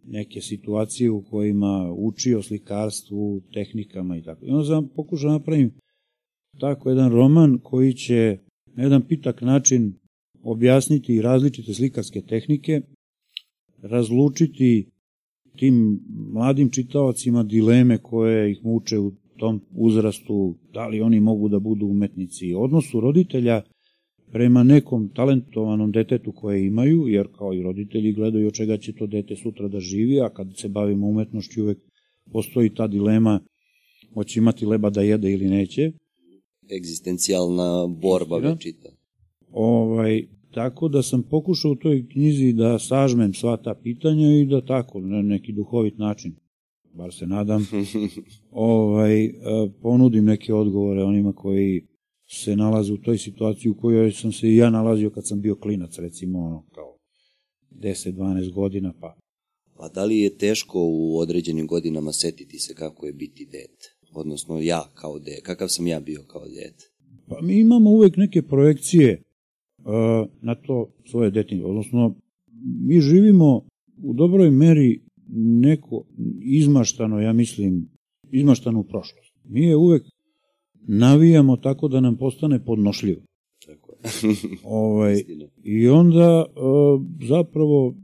neke 0.04 0.42
situacije 0.42 1.12
u 1.12 1.24
kojima 1.24 1.94
uči 1.98 2.34
o 2.34 2.42
slikarstvu, 2.42 3.42
tehnikama 3.54 4.18
i 4.18 4.24
tako. 4.24 4.46
I 4.46 4.50
onda 4.50 4.66
sam 4.66 4.90
pokušao 4.96 5.30
da 5.30 5.38
napravim 5.38 5.72
tako 6.60 6.90
jedan 6.90 7.12
roman 7.12 7.60
koji 7.64 7.94
će 7.94 8.38
na 8.76 8.84
jedan 8.84 9.02
pitak 9.08 9.42
način 9.42 9.94
objasniti 10.52 11.22
različite 11.22 11.74
slikarske 11.74 12.22
tehnike, 12.22 12.82
razlučiti 13.82 14.90
tim 15.58 16.00
mladim 16.34 16.70
čitaocima 16.70 17.44
dileme 17.44 17.98
koje 17.98 18.52
ih 18.52 18.66
muče 18.66 19.00
u 19.00 19.12
tom 19.38 19.62
uzrastu, 19.72 20.58
da 20.74 20.88
li 20.88 21.02
oni 21.02 21.20
mogu 21.20 21.50
da 21.50 21.60
budu 21.60 21.86
umetnici, 21.86 22.54
odnosu 22.54 23.00
roditelja 23.00 23.62
prema 24.32 24.64
nekom 24.64 25.10
talentovanom 25.16 25.92
detetu 25.92 26.32
koje 26.32 26.66
imaju, 26.66 27.08
jer 27.08 27.28
kao 27.38 27.54
i 27.54 27.62
roditelji 27.62 28.14
gledaju 28.14 28.48
od 28.48 28.54
čega 28.54 28.78
će 28.78 28.94
to 28.94 29.08
dete 29.08 29.36
sutra 29.36 29.68
da 29.68 29.80
živi, 29.80 30.22
a 30.22 30.30
kad 30.30 30.48
se 30.58 30.70
bavimo 30.70 31.08
umetnošću 31.08 31.64
uvek 31.64 31.78
postoji 32.32 32.74
ta 32.74 32.88
dilema 32.88 33.40
hoće 34.14 34.40
imati 34.40 34.66
leba 34.66 34.90
da 34.90 35.02
jede 35.02 35.32
ili 35.32 35.50
neće. 35.50 35.92
Egzistencijalna 36.78 37.88
borba 37.88 38.38
večita. 38.38 38.90
Ovaj, 39.52 40.37
tako 40.58 40.88
da 40.88 41.04
sam 41.04 41.24
pokušao 41.24 41.72
u 41.72 41.76
toj 41.76 42.08
knjizi 42.10 42.54
da 42.54 42.80
sažmem 42.80 43.34
sva 43.34 43.58
ta 43.58 43.76
pitanja 43.84 44.28
i 44.28 44.46
da 44.46 44.66
tako, 44.66 45.02
na 45.02 45.22
neki 45.22 45.54
duhovit 45.54 45.98
način, 45.98 46.36
bar 46.94 47.14
se 47.14 47.28
nadam, 47.28 47.68
ovaj, 48.52 49.26
e, 49.26 49.32
ponudim 49.82 50.26
neke 50.26 50.54
odgovore 50.54 51.04
onima 51.04 51.34
koji 51.34 51.88
se 52.30 52.56
nalaze 52.56 52.94
u 52.94 52.98
toj 52.98 53.18
situaciji 53.18 53.70
u 53.70 53.78
kojoj 53.78 54.12
sam 54.12 54.32
se 54.32 54.50
i 54.50 54.56
ja 54.56 54.70
nalazio 54.70 55.10
kad 55.10 55.28
sam 55.28 55.42
bio 55.42 55.56
klinac, 55.56 56.00
recimo 56.00 56.40
ono 56.40 56.66
kao 56.72 56.98
10-12 57.72 58.54
godina, 58.54 58.94
pa 59.02 59.16
Pa 59.80 59.90
da 59.90 60.06
li 60.06 60.20
je 60.20 60.38
teško 60.38 60.80
u 60.80 61.20
određenim 61.20 61.68
godinama 61.68 62.14
setiti 62.14 62.60
se 62.60 62.74
kako 62.74 63.06
je 63.06 63.14
biti 63.14 63.46
dete? 63.46 63.98
Odnosno 64.14 64.60
ja 64.62 64.92
kao 64.94 65.20
dete, 65.20 65.42
kakav 65.42 65.68
sam 65.68 65.88
ja 65.88 66.00
bio 66.00 66.24
kao 66.28 66.48
dete? 66.48 66.86
Pa 67.28 67.42
mi 67.42 67.60
imamo 67.60 67.90
uvek 67.90 68.18
neke 68.18 68.42
projekcije 68.42 69.24
na 70.42 70.56
to 70.56 70.90
svoje 71.06 71.32
detinje. 71.32 71.66
Odnosno, 71.66 72.16
mi 72.82 73.02
živimo 73.02 73.62
u 74.04 74.14
dobroj 74.14 74.52
meri 74.52 75.02
neko 75.62 76.04
izmaštano, 76.42 77.20
ja 77.20 77.34
mislim, 77.34 77.90
izmaštanu 78.32 78.84
prošlost. 78.84 79.34
Mi 79.44 79.66
je 79.66 79.76
uvek 79.76 80.04
navijamo 80.88 81.58
tako 81.58 81.88
da 81.88 82.00
nam 82.00 82.18
postane 82.18 82.66
podnošljivo. 82.66 83.22
Tako 83.66 83.92
je. 83.92 83.98
ovaj, 84.64 85.24
I 85.64 85.88
onda 85.88 86.46
zapravo 87.28 87.96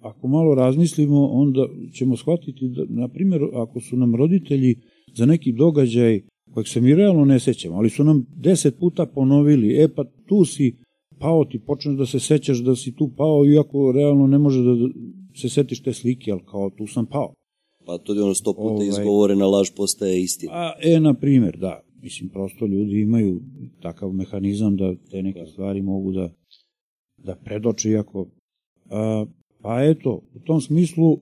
ako 0.00 0.28
malo 0.28 0.54
razmislimo, 0.54 1.26
onda 1.26 1.68
ćemo 1.92 2.16
shvatiti 2.16 2.68
da, 2.68 2.84
na 2.88 3.08
primjer, 3.08 3.42
ako 3.54 3.80
su 3.80 3.96
nam 3.96 4.14
roditelji 4.14 4.76
za 5.14 5.26
neki 5.26 5.52
događaj 5.52 6.20
kojeg 6.50 6.68
se 6.68 6.80
mi 6.80 6.94
realno 6.94 7.24
ne 7.24 7.40
sećamo, 7.40 7.76
ali 7.76 7.90
su 7.90 8.04
nam 8.04 8.26
deset 8.36 8.78
puta 8.78 9.06
ponovili, 9.06 9.82
e 9.82 9.88
pa 9.94 10.04
tu 10.26 10.44
si 10.44 10.76
pao, 11.22 11.44
ti 11.44 11.58
počneš 11.66 11.96
da 11.96 12.06
se 12.06 12.20
sećaš 12.20 12.58
da 12.58 12.76
si 12.76 12.94
tu 12.96 13.10
pao, 13.16 13.44
iako 13.46 13.92
realno 13.92 14.26
ne 14.26 14.38
može 14.38 14.62
da 14.62 14.74
se 15.40 15.48
setiš 15.48 15.82
te 15.82 15.92
slike, 15.92 16.32
ali 16.32 16.40
kao 16.50 16.70
tu 16.70 16.86
sam 16.86 17.06
pao. 17.06 17.34
Pa 17.86 17.98
to 17.98 18.14
je 18.14 18.22
ono 18.22 18.34
sto 18.34 18.52
puta 18.52 18.74
ovaj, 18.74 18.88
izgovorena 18.88 19.46
laž 19.46 19.70
postaje 19.76 20.22
istina. 20.22 20.52
A, 20.54 20.72
e, 20.82 21.00
na 21.00 21.14
primjer, 21.14 21.56
da. 21.56 21.80
Mislim, 22.02 22.28
prosto 22.28 22.66
ljudi 22.66 23.00
imaju 23.00 23.40
takav 23.80 24.12
mehanizam 24.12 24.76
da 24.76 24.94
te 25.10 25.22
neke 25.22 25.46
stvari 25.46 25.82
mogu 25.82 26.12
da, 26.12 26.30
da 27.16 27.34
predoče, 27.34 27.90
iako... 27.90 28.26
A, 28.90 29.26
pa 29.62 29.82
eto, 29.82 30.20
u 30.34 30.40
tom 30.40 30.60
smislu 30.60 31.18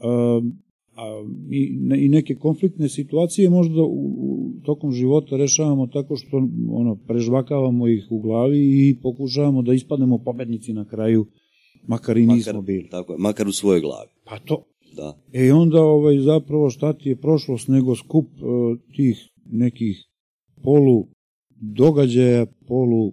a, 0.00 0.40
a, 0.96 1.24
i, 1.50 1.78
i 2.04 2.08
neke 2.08 2.34
konfliktne 2.34 2.88
situacije 2.88 3.50
možda 3.50 3.82
u, 3.82 4.06
u 4.18 4.52
tokom 4.64 4.92
života 4.92 5.36
rešavamo 5.36 5.86
tako 5.86 6.16
što 6.16 6.48
ono 6.70 6.96
prežvakavamo 7.06 7.88
ih 7.88 8.06
u 8.10 8.20
glavi 8.20 8.58
i 8.58 8.96
pokušavamo 9.02 9.62
da 9.62 9.74
ispadnemo 9.74 10.18
pobednici 10.18 10.72
na 10.72 10.84
kraju, 10.84 11.26
makar 11.86 12.16
i 12.16 12.26
nismo 12.26 12.52
makar, 12.52 12.62
bili. 12.62 12.88
Tako 12.88 13.12
je, 13.12 13.18
makar 13.18 13.48
u 13.48 13.52
svojoj 13.52 13.80
glavi. 13.80 14.10
Pa 14.24 14.38
to. 14.38 14.64
Da. 14.96 15.18
E 15.32 15.52
onda 15.52 15.82
ovaj, 15.82 16.18
zapravo 16.18 16.70
šta 16.70 16.92
ti 16.92 17.08
je 17.08 17.16
prošlost 17.16 17.68
nego 17.68 17.96
skup 17.96 18.26
uh, 18.26 18.78
tih 18.96 19.30
nekih 19.50 20.04
polu 20.62 21.06
događaja, 21.60 22.46
polu 22.68 23.12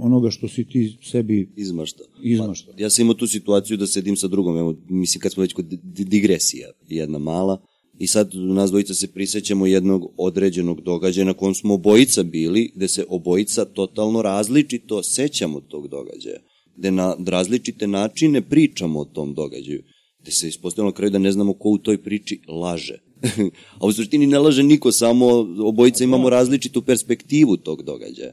onoga 0.00 0.30
što 0.30 0.48
si 0.48 0.64
ti 0.64 0.96
sebi 1.02 1.52
Izmašta. 1.56 2.02
izmašta. 2.22 2.72
Ja 2.78 2.90
sam 2.90 3.02
imao 3.02 3.14
tu 3.14 3.26
situaciju 3.26 3.76
da 3.76 3.86
sedim 3.86 4.16
sa 4.16 4.28
drugom, 4.28 4.58
evo, 4.58 4.74
mislim 4.88 5.20
kad 5.20 5.32
smo 5.32 5.40
već 5.40 5.52
kod 5.52 5.64
di- 5.64 6.04
digresija, 6.04 6.68
jedna 6.88 7.18
mala, 7.18 7.62
i 7.98 8.06
sad 8.06 8.30
nas 8.34 8.70
dvojica 8.70 8.94
se 8.94 9.12
prisećamo 9.12 9.66
jednog 9.66 10.12
određenog 10.16 10.80
događaja 10.80 11.24
na 11.24 11.34
kom 11.34 11.54
smo 11.54 11.74
obojica 11.74 12.22
bili, 12.22 12.72
gde 12.74 12.88
se 12.88 13.04
obojica 13.08 13.64
totalno 13.64 14.22
različito 14.22 15.02
sećamo 15.02 15.60
tog 15.60 15.88
događaja, 15.88 16.38
gde 16.76 16.90
na 16.90 17.16
različite 17.26 17.86
načine 17.86 18.42
pričamo 18.42 19.00
o 19.00 19.04
tom 19.04 19.34
događaju, 19.34 19.82
gde 20.22 20.30
se 20.30 20.48
ispostavilo 20.48 20.90
na 20.90 20.94
kraju 20.96 21.10
da 21.10 21.18
ne 21.18 21.32
znamo 21.32 21.52
ko 21.52 21.68
u 21.68 21.78
toj 21.78 22.02
priči 22.02 22.40
laže. 22.48 22.98
A 23.80 23.86
u 23.86 23.92
suštini 23.92 24.26
ne 24.26 24.38
laže 24.38 24.62
niko, 24.62 24.92
samo 24.92 25.26
obojica 25.64 26.04
imamo 26.04 26.30
različitu 26.30 26.82
perspektivu 26.82 27.56
tog 27.56 27.82
događaja. 27.82 28.32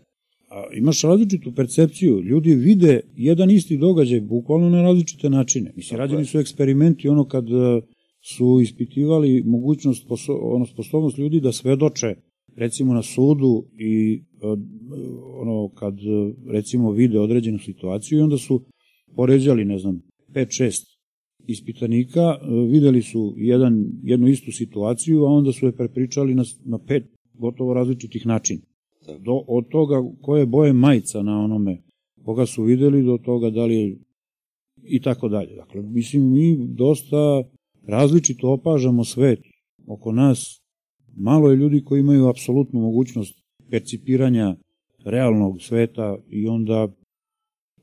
A 0.54 0.64
imaš 0.74 1.02
različitu 1.02 1.52
percepciju. 1.56 2.22
Ljudi 2.22 2.56
vide 2.56 3.00
jedan 3.16 3.52
isti 3.52 3.78
događaj 3.78 4.22
bukvalno 4.22 4.70
na 4.70 4.82
različite 4.82 5.30
načine. 5.30 5.74
Mislim, 5.76 5.98
rađeni 5.98 6.26
su 6.26 6.40
eksperimenti 6.40 7.10
ono 7.10 7.26
kad 7.26 7.46
e, 7.48 7.82
su 8.22 8.60
ispitivali 8.62 9.44
mogućnost, 9.46 10.06
ono, 10.42 10.66
sposobnost 10.66 11.18
ljudi 11.18 11.40
da 11.40 11.52
svedoče 11.52 12.16
recimo 12.56 12.94
na 12.94 13.02
sudu 13.02 13.66
i 13.80 14.24
e, 14.42 14.46
ono 15.42 15.70
kad 15.70 15.94
e, 15.94 16.34
recimo 16.52 16.92
vide 16.92 17.20
određenu 17.20 17.60
situaciju 17.60 18.20
i 18.20 18.22
onda 18.22 18.38
su 18.38 18.62
poređali, 19.16 19.66
ne 19.66 19.78
znam, 19.78 20.02
5-6 20.36 20.84
ispitanika, 21.48 22.38
videli 22.70 23.02
su 23.02 23.34
jedan, 23.38 23.86
jednu 24.04 24.28
istu 24.28 24.52
situaciju, 24.52 25.26
a 25.26 25.30
onda 25.30 25.52
su 25.52 25.66
je 25.66 25.76
prepričali 25.76 26.36
na, 26.36 26.44
na 26.66 26.78
pet 26.78 27.04
gotovo 27.34 27.74
različitih 27.74 28.26
načina. 28.26 28.62
Do, 29.20 29.44
od 29.48 29.68
toga 29.68 30.04
koje 30.22 30.46
boje 30.46 30.74
majica 30.74 31.22
na 31.22 31.40
onome 31.40 31.82
koga 32.26 32.46
su 32.46 32.64
videli, 32.64 33.04
do 33.04 33.18
toga 33.18 33.50
da 33.50 33.66
li 33.66 33.76
je 33.76 33.98
i 34.84 35.02
tako 35.02 35.30
dalje. 35.30 35.56
Dakle, 35.56 35.82
mislim, 35.82 36.32
mi 36.32 36.58
dosta 36.68 37.44
različito 37.88 38.52
opažamo 38.52 39.04
svet 39.04 39.40
oko 39.88 40.12
nas. 40.12 40.62
Malo 41.16 41.50
je 41.50 41.56
ljudi 41.58 41.84
koji 41.84 42.00
imaju 42.00 42.28
apsolutnu 42.28 42.82
mogućnost 42.82 43.36
percipiranja 43.72 44.56
realnog 45.06 45.62
sveta 45.62 46.18
i 46.30 46.48
onda 46.48 46.88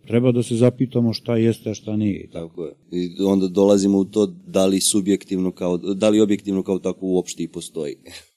treba 0.06 0.32
da 0.32 0.42
se 0.42 0.56
zapitamo 0.56 1.12
šta 1.12 1.36
jeste, 1.36 1.70
a 1.70 1.74
šta 1.74 1.96
nije. 1.96 2.28
Tako 2.30 2.64
je. 2.64 2.72
I 2.92 3.22
onda 3.22 3.48
dolazimo 3.48 3.98
u 3.98 4.04
to 4.04 4.26
da 4.26 4.66
li 4.66 4.80
subjektivno 4.80 5.52
kao, 5.52 5.76
da 5.76 6.08
li 6.08 6.20
objektivno 6.20 6.62
kao 6.62 6.78
tako 6.78 7.06
uopšte 7.06 7.42
i 7.42 7.48
postoji. 7.48 7.94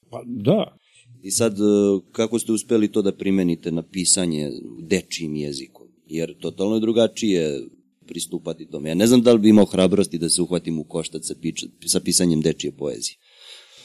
Pa 0.10 0.24
da, 0.26 0.78
I 1.24 1.32
sad, 1.32 1.54
e, 1.54 1.64
kako 2.12 2.40
ste 2.40 2.52
uspeli 2.52 2.88
to 2.88 3.02
da 3.02 3.12
primenite 3.12 3.72
na 3.72 3.82
pisanje 3.84 4.52
dečijim 4.80 5.36
jezikom? 5.36 5.88
Jer 6.08 6.34
totalno 6.40 6.76
je 6.76 6.80
drugačije 6.80 7.62
pristupati 8.08 8.66
tome. 8.66 8.90
Ja 8.90 8.96
ne 8.96 9.08
znam 9.08 9.22
da 9.22 9.34
li 9.34 9.40
bi 9.40 9.50
imao 9.50 9.66
hrabrosti 9.66 10.18
da 10.18 10.30
se 10.30 10.42
uhvatim 10.42 10.80
u 10.80 10.84
koštac 10.84 11.28
sa, 11.28 11.36
pič, 11.42 11.66
sa 11.86 12.00
pisanjem 12.00 12.42
dečije 12.42 12.72
poezije. 12.72 13.16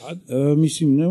A, 0.02 0.12
e, 0.12 0.56
mislim, 0.56 0.96
ne, 0.96 1.06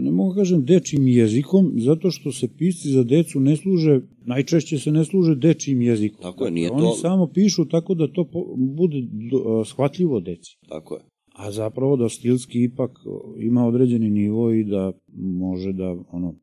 ne 0.00 0.10
mogu 0.10 0.34
da 0.34 0.40
kažem 0.40 0.64
dečijim 0.64 1.08
jezikom, 1.08 1.72
zato 1.76 2.10
što 2.10 2.32
se 2.32 2.48
pisci 2.58 2.88
za 2.88 3.04
decu 3.04 3.40
ne 3.40 3.56
služe, 3.56 4.00
najčešće 4.26 4.78
se 4.78 4.90
ne 4.90 5.04
služe 5.04 5.34
dečijim 5.34 5.82
jezikom. 5.82 6.16
Dakle, 6.16 6.30
Tako 6.32 6.44
je, 6.44 6.50
nije 6.50 6.70
Oni 6.70 6.82
to- 6.82 6.94
samo 7.00 7.26
pišu 7.26 7.68
tako 7.68 7.94
da 7.94 8.12
to 8.12 8.24
po, 8.32 8.44
bude 8.56 8.96
do, 9.30 9.64
shvatljivo 9.64 10.20
deci. 10.20 10.56
Tako 10.68 10.94
je. 10.94 11.11
A 11.32 11.50
zapravo 11.50 11.96
da 11.96 12.08
stilski 12.08 12.64
ipak 12.64 12.90
ima 13.38 13.66
određeni 13.66 14.10
nivo 14.10 14.52
i 14.52 14.64
da 14.64 14.92
može 15.16 15.72
da 15.72 15.96
ono 16.10 16.34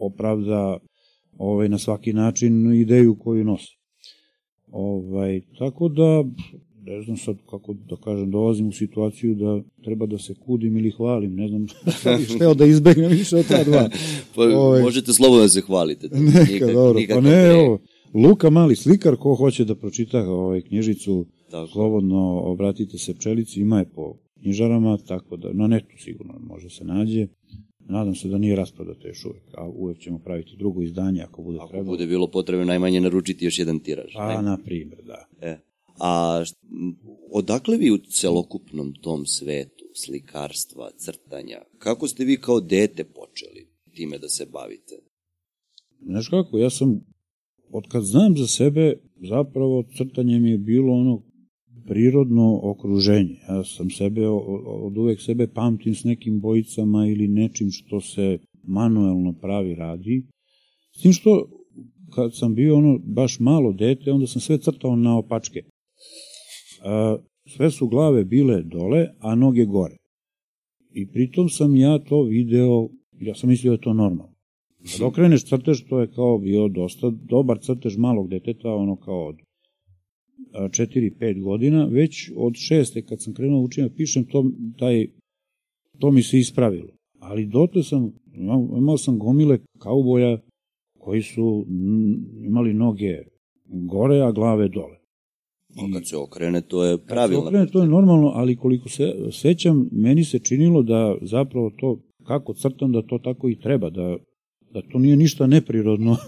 opravda 0.00 0.78
ovaj, 1.38 1.68
na 1.68 1.78
svaki 1.78 2.12
način 2.12 2.74
ideju 2.74 3.16
koju 3.18 3.44
nosi. 3.44 3.78
Ovaj, 4.70 5.40
tako 5.58 5.88
da, 5.88 6.24
ne 6.82 7.02
znam 7.02 7.16
sad 7.16 7.36
kako 7.50 7.74
da 7.74 7.96
kažem, 7.96 8.30
dolazim 8.30 8.68
u 8.68 8.72
situaciju 8.72 9.34
da 9.34 9.62
treba 9.84 10.06
da 10.06 10.18
se 10.18 10.34
kudim 10.34 10.76
ili 10.76 10.90
hvalim, 10.90 11.34
ne 11.34 11.48
znam 11.48 11.66
šta 11.68 12.16
bih 12.16 12.28
hteo 12.36 12.54
da 12.54 12.64
izbegnem 12.64 13.10
više 13.10 13.36
od 13.36 13.48
ta 13.48 13.64
dva. 13.64 13.88
Pa, 14.34 14.42
Ovaj. 14.42 14.82
Možete 14.82 15.12
slobodno 15.12 15.42
da 15.42 15.48
se 15.48 15.60
hvalite. 15.60 16.08
Neka, 16.12 16.66
dobro, 16.66 16.92
pa 16.94 17.00
nikakav 17.00 17.22
ne, 17.22 17.30
pre- 17.30 17.50
evo, 17.50 17.78
Luka 18.14 18.50
Mali 18.50 18.76
slikar, 18.76 19.16
ko 19.16 19.34
hoće 19.34 19.64
da 19.64 19.74
pročita 19.74 20.30
ovaj 20.30 20.60
knjižicu, 20.60 21.26
Tako. 21.50 21.66
slobodno 21.72 22.40
obratite 22.40 22.98
se 22.98 23.14
pčelici, 23.14 23.60
ima 23.60 23.78
je 23.78 23.84
po 23.90 24.14
knjižarama, 24.42 24.98
tako 24.98 25.36
da 25.36 25.52
na 25.52 25.66
netu 25.66 25.98
sigurno 25.98 26.34
može 26.40 26.70
se 26.70 26.84
nađe. 26.84 27.26
Nadam 27.80 28.14
se 28.14 28.28
da 28.28 28.38
nije 28.38 28.56
rasprodata 28.56 29.08
još 29.08 29.24
uvek, 29.24 29.42
a 29.54 29.68
uvek 29.68 29.98
ćemo 29.98 30.18
praviti 30.18 30.56
drugo 30.58 30.82
izdanje 30.82 31.22
ako 31.22 31.42
bude 31.42 31.58
Ako 31.58 31.68
trebalo. 31.68 31.90
bude 31.92 32.06
bilo 32.06 32.26
potrebno 32.26 32.64
najmanje 32.64 33.00
naručiti 33.00 33.44
još 33.44 33.58
jedan 33.58 33.78
tiraž. 33.80 34.12
Pa, 34.14 34.42
na 34.42 34.58
primjer, 34.64 35.02
da. 35.06 35.26
E. 35.40 35.58
A 36.00 36.40
št- 36.44 36.94
odakle 37.32 37.76
vi 37.76 37.90
u 37.90 37.98
celokupnom 37.98 38.92
tom 38.94 39.26
svetu 39.26 39.84
slikarstva, 39.94 40.90
crtanja, 40.96 41.58
kako 41.78 42.08
ste 42.08 42.24
vi 42.24 42.36
kao 42.36 42.60
dete 42.60 43.04
počeli 43.04 43.68
time 43.94 44.18
da 44.18 44.28
se 44.28 44.46
bavite? 44.52 44.94
Znaš 46.06 46.28
kako, 46.28 46.58
ja 46.58 46.70
sam, 46.70 47.00
od 47.70 47.84
kad 47.88 48.02
znam 48.04 48.36
za 48.36 48.46
sebe, 48.46 48.94
zapravo 49.28 49.84
crtanje 49.96 50.40
mi 50.40 50.50
je 50.50 50.58
bilo 50.58 50.92
ono 50.92 51.22
prirodno 51.88 52.60
okruženje. 52.62 53.36
Ja 53.48 53.64
sam 53.64 53.90
sebe, 53.90 54.28
od 54.28 54.98
uvek 54.98 55.20
sebe 55.20 55.46
pamtim 55.46 55.94
s 55.94 56.04
nekim 56.04 56.40
bojicama 56.40 57.06
ili 57.06 57.28
nečim 57.28 57.70
što 57.70 58.00
se 58.00 58.38
manuelno 58.62 59.32
pravi 59.32 59.74
radi. 59.74 60.26
S 60.96 61.02
tim 61.02 61.12
što, 61.12 61.48
kad 62.14 62.36
sam 62.36 62.54
bio 62.54 62.76
ono 62.76 62.98
baš 62.98 63.40
malo 63.40 63.72
dete, 63.72 64.12
onda 64.12 64.26
sam 64.26 64.40
sve 64.40 64.58
crtao 64.58 64.96
na 64.96 65.18
opačke. 65.18 65.62
Sve 67.56 67.70
su 67.70 67.88
glave 67.88 68.24
bile 68.24 68.62
dole, 68.62 69.06
a 69.18 69.34
noge 69.34 69.64
gore. 69.64 69.96
I 70.92 71.06
pritom 71.06 71.48
sam 71.48 71.76
ja 71.76 71.98
to 71.98 72.22
video, 72.22 72.88
ja 73.20 73.34
sam 73.34 73.48
mislio 73.48 73.70
da 73.70 73.74
je 73.74 73.80
to 73.80 73.94
normalno. 73.94 74.34
Kad 74.92 75.02
okreneš 75.02 75.44
crtež, 75.44 75.82
to 75.88 76.00
je 76.00 76.10
kao 76.10 76.38
bio 76.38 76.68
dosta 76.68 77.10
dobar 77.10 77.58
crtež 77.60 77.96
malog 77.96 78.28
deteta, 78.28 78.74
ono 78.74 78.96
kao 78.96 79.26
od 79.26 79.36
4-5 80.52 81.42
godina, 81.42 81.84
već 81.84 82.30
od 82.36 82.54
šeste 82.54 83.02
kad 83.02 83.22
sam 83.22 83.34
krenuo 83.34 83.62
učenje 83.62 83.90
pišem, 83.96 84.24
to, 84.24 84.50
taj, 84.78 85.06
to 85.98 86.10
mi 86.10 86.22
se 86.22 86.38
ispravilo. 86.38 86.88
Ali 87.18 87.46
dotle 87.46 87.82
sam, 87.82 88.12
imao, 88.34 88.68
imao 88.78 88.98
sam 88.98 89.18
gomile 89.18 89.58
kauboja 89.78 90.38
koji 90.98 91.22
su 91.22 91.66
imali 92.46 92.74
noge 92.74 93.22
gore, 93.64 94.20
a 94.20 94.32
glave 94.32 94.68
dole. 94.68 94.98
A 95.76 95.92
kad 95.92 96.08
se 96.08 96.16
okrene, 96.16 96.60
to 96.60 96.84
je 96.84 96.96
Kad 96.96 97.00
se 97.00 97.06
pravilno. 97.06 97.44
okrene, 97.44 97.66
to 97.66 97.82
je 97.82 97.88
normalno, 97.88 98.32
ali 98.34 98.56
koliko 98.56 98.88
se 98.88 99.14
sećam, 99.32 99.88
meni 99.92 100.24
se 100.24 100.38
činilo 100.38 100.82
da 100.82 101.16
zapravo 101.22 101.70
to, 101.70 102.00
kako 102.24 102.54
crtam, 102.54 102.92
da 102.92 103.02
to 103.02 103.18
tako 103.18 103.48
i 103.48 103.60
treba, 103.60 103.90
da, 103.90 104.16
da 104.70 104.82
to 104.92 104.98
nije 104.98 105.16
ništa 105.16 105.46
neprirodno. 105.46 106.16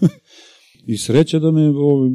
I 0.87 0.97
sreća 0.97 1.39
da 1.39 1.51
me 1.51 1.68
o, 1.68 2.11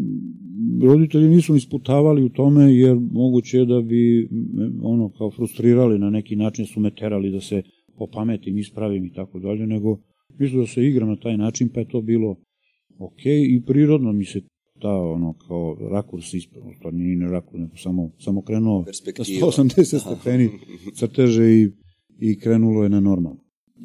roditelji 0.83 1.27
nisu 1.27 1.55
isputavali 1.55 2.23
u 2.23 2.29
tome, 2.29 2.75
jer 2.75 2.97
moguće 3.11 3.57
je 3.57 3.65
da 3.65 3.81
bi 3.81 4.29
me, 4.31 4.71
ono 4.81 5.09
kao 5.09 5.31
frustrirali 5.31 5.99
na 5.99 6.09
neki 6.09 6.35
način, 6.35 6.65
su 6.65 6.79
me 6.79 6.95
terali 6.95 7.31
da 7.31 7.41
se 7.41 7.63
opametim, 7.97 8.57
ispravim 8.57 9.05
i 9.05 9.13
tako 9.13 9.39
dalje, 9.39 9.67
nego 9.67 9.99
mislim 10.39 10.61
da 10.61 10.67
se 10.67 10.87
igram 10.87 11.09
na 11.09 11.15
taj 11.15 11.37
način, 11.37 11.69
pa 11.73 11.79
je 11.79 11.87
to 11.87 12.01
bilo 12.01 12.35
ok 12.99 13.25
i 13.25 13.61
prirodno 13.65 14.13
mi 14.13 14.25
se 14.25 14.41
ta 14.81 14.89
ono 14.89 15.33
kao 15.47 15.77
rakurs 15.91 16.33
ispravno, 16.33 16.73
to 16.81 16.91
nije 16.91 17.15
ni 17.15 17.31
rakurs, 17.31 17.59
nego 17.59 17.77
samo, 17.77 18.11
samo 18.19 18.41
krenuo 18.41 18.79
na 18.79 18.85
Perspektiva. 18.85 19.47
180 19.47 19.99
stepeni 19.99 20.49
crteže 20.93 21.53
i, 21.53 21.71
i 22.19 22.39
krenulo 22.39 22.83
je 22.83 22.89
na 22.89 22.99
normalno. 22.99 23.39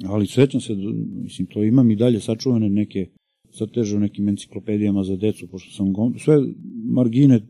Ali 0.04 0.26
sećam 0.26 0.60
se, 0.60 0.74
mislim, 1.22 1.46
to 1.46 1.64
imam 1.64 1.90
i 1.90 1.96
dalje 1.96 2.20
sačuvane 2.20 2.70
neke 2.70 3.06
crteže 3.52 3.96
u 3.96 4.00
nekim 4.00 4.28
enciklopedijama 4.28 5.02
za 5.04 5.16
decu, 5.16 5.46
pošto 5.46 5.72
sam 5.72 5.92
go, 5.92 6.12
sve 6.18 6.36
margine 6.84 7.40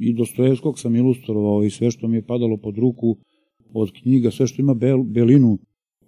i 0.00 0.12
Dostojevskog 0.12 0.78
sam 0.78 0.96
ilustrovao 0.96 1.64
i 1.64 1.70
sve 1.70 1.90
što 1.90 2.08
mi 2.08 2.16
je 2.16 2.26
padalo 2.26 2.56
pod 2.56 2.78
ruku 2.78 3.16
od 3.72 3.92
knjiga, 4.02 4.30
sve 4.30 4.46
što 4.46 4.62
ima 4.62 4.74
bel, 4.74 5.02
belinu 5.02 5.58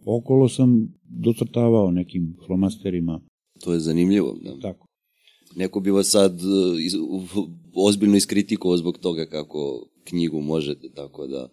okolo 0.05 0.49
sam 0.49 0.95
docrtavao 1.09 1.91
nekim 1.91 2.37
flomasterima. 2.47 3.21
To 3.61 3.73
je 3.73 3.81
zanimljivo. 3.81 4.37
Da. 4.45 4.59
Tako. 4.61 4.87
Neko 5.57 5.81
bi 5.81 5.91
vas 5.91 6.11
sad 6.11 6.35
uh, 6.35 6.81
iz, 6.81 6.93
ozbiljno 7.75 8.17
iskritikovao 8.17 8.77
zbog 8.77 8.99
toga 8.99 9.27
kako 9.27 9.87
knjigu 10.05 10.41
možete, 10.41 10.89
tako 10.95 11.27
da 11.27 11.49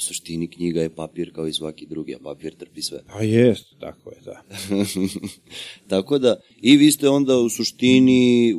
u 0.00 0.02
suštini 0.02 0.50
knjiga 0.50 0.82
je 0.82 0.94
papir 0.94 1.32
kao 1.34 1.46
i 1.46 1.52
svaki 1.52 1.86
drugi, 1.86 2.14
a 2.14 2.18
papir 2.18 2.54
trpi 2.54 2.82
sve. 2.82 3.02
Pa 3.12 3.22
jest, 3.22 3.74
tako 3.80 4.10
je, 4.10 4.16
da. 4.24 4.42
tako 5.92 6.18
da, 6.18 6.40
i 6.62 6.76
vi 6.76 6.92
ste 6.92 7.08
onda 7.08 7.36
u 7.36 7.48
suštini 7.48 8.54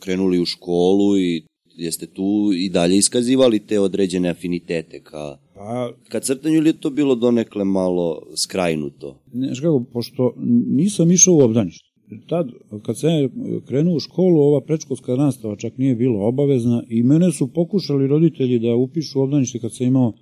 krenuli 0.00 0.40
u 0.40 0.46
školu 0.46 1.18
i 1.18 1.42
jeste 1.76 2.06
tu 2.06 2.50
i 2.54 2.68
dalje 2.68 2.96
iskazivali 2.96 3.66
te 3.66 3.80
određene 3.80 4.28
afinitete 4.28 5.02
ka, 5.02 5.38
Pa, 5.54 5.92
ka 6.08 6.20
crtanju 6.20 6.56
ili 6.56 6.68
je 6.68 6.80
to 6.80 6.90
bilo 6.90 7.14
donekle 7.14 7.64
malo 7.64 8.22
skrajnuto? 8.36 9.22
znaš 9.32 9.60
kako, 9.60 9.84
pošto 9.92 10.34
nisam 10.66 11.12
išao 11.12 11.34
u 11.34 11.40
obdanište. 11.40 11.91
Tad, 12.26 12.50
kad 12.82 12.98
sam 12.98 13.10
ja 13.10 13.28
krenuo 13.66 13.96
u 13.96 14.00
školu, 14.00 14.40
ova 14.40 14.60
predškolska 14.60 15.16
nastava 15.16 15.56
čak 15.56 15.78
nije 15.78 15.94
bila 15.96 16.26
obavezna 16.26 16.82
i 16.88 17.02
mene 17.02 17.32
su 17.32 17.52
pokušali 17.52 18.06
roditelji 18.06 18.58
da 18.58 18.74
upišu 18.74 19.20
u 19.20 19.22
obdanište 19.22 19.58
kad 19.58 19.74
sam 19.74 19.86
imao 19.86 20.12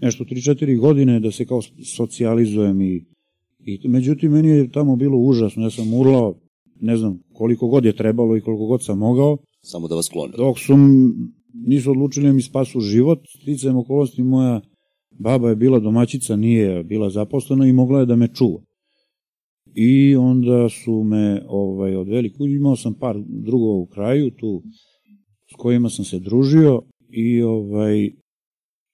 nešto 0.00 0.24
3-4 0.24 0.78
godine, 0.78 1.20
da 1.20 1.30
se 1.30 1.46
kao 1.46 1.60
socijalizujem 1.96 2.80
i, 2.80 3.04
i 3.66 3.88
međutim, 3.88 4.32
meni 4.32 4.48
je 4.48 4.70
tamo 4.70 4.96
bilo 4.96 5.18
užasno, 5.18 5.62
ja 5.62 5.70
sam 5.70 5.94
urlao, 5.94 6.34
ne 6.80 6.96
znam 6.96 7.20
koliko 7.32 7.68
god 7.68 7.84
je 7.84 7.96
trebalo 7.96 8.36
i 8.36 8.40
koliko 8.40 8.66
god 8.66 8.84
sam 8.84 8.98
mogao, 8.98 9.38
Samo 9.62 9.88
da 9.88 9.94
vas 9.94 10.08
klone. 10.08 10.32
dok 10.36 10.58
su 10.58 10.74
nisu 11.66 11.90
odlučili 11.90 12.26
da 12.26 12.32
mi 12.32 12.42
spasu 12.42 12.80
život, 12.80 13.18
sticajem 13.42 13.76
okolnosti 13.76 14.22
moja 14.22 14.60
baba 15.18 15.48
je 15.48 15.56
bila 15.56 15.78
domaćica, 15.78 16.36
nije 16.36 16.84
bila 16.84 17.10
zaposlena 17.10 17.66
i 17.66 17.72
mogla 17.72 18.00
je 18.00 18.06
da 18.06 18.16
me 18.16 18.28
čuva. 18.34 18.60
I 19.74 20.16
onda 20.16 20.68
su 20.68 21.02
me 21.04 21.42
ovaj, 21.48 21.96
odveli 21.96 22.32
kući, 22.32 22.52
imao 22.52 22.76
sam 22.76 22.94
par 22.94 23.16
drugova 23.26 23.78
u 23.78 23.86
kraju 23.86 24.30
tu 24.30 24.62
s 25.52 25.54
kojima 25.56 25.88
sam 25.88 26.04
se 26.04 26.18
družio 26.18 26.82
i 27.10 27.42
ovaj, 27.42 28.10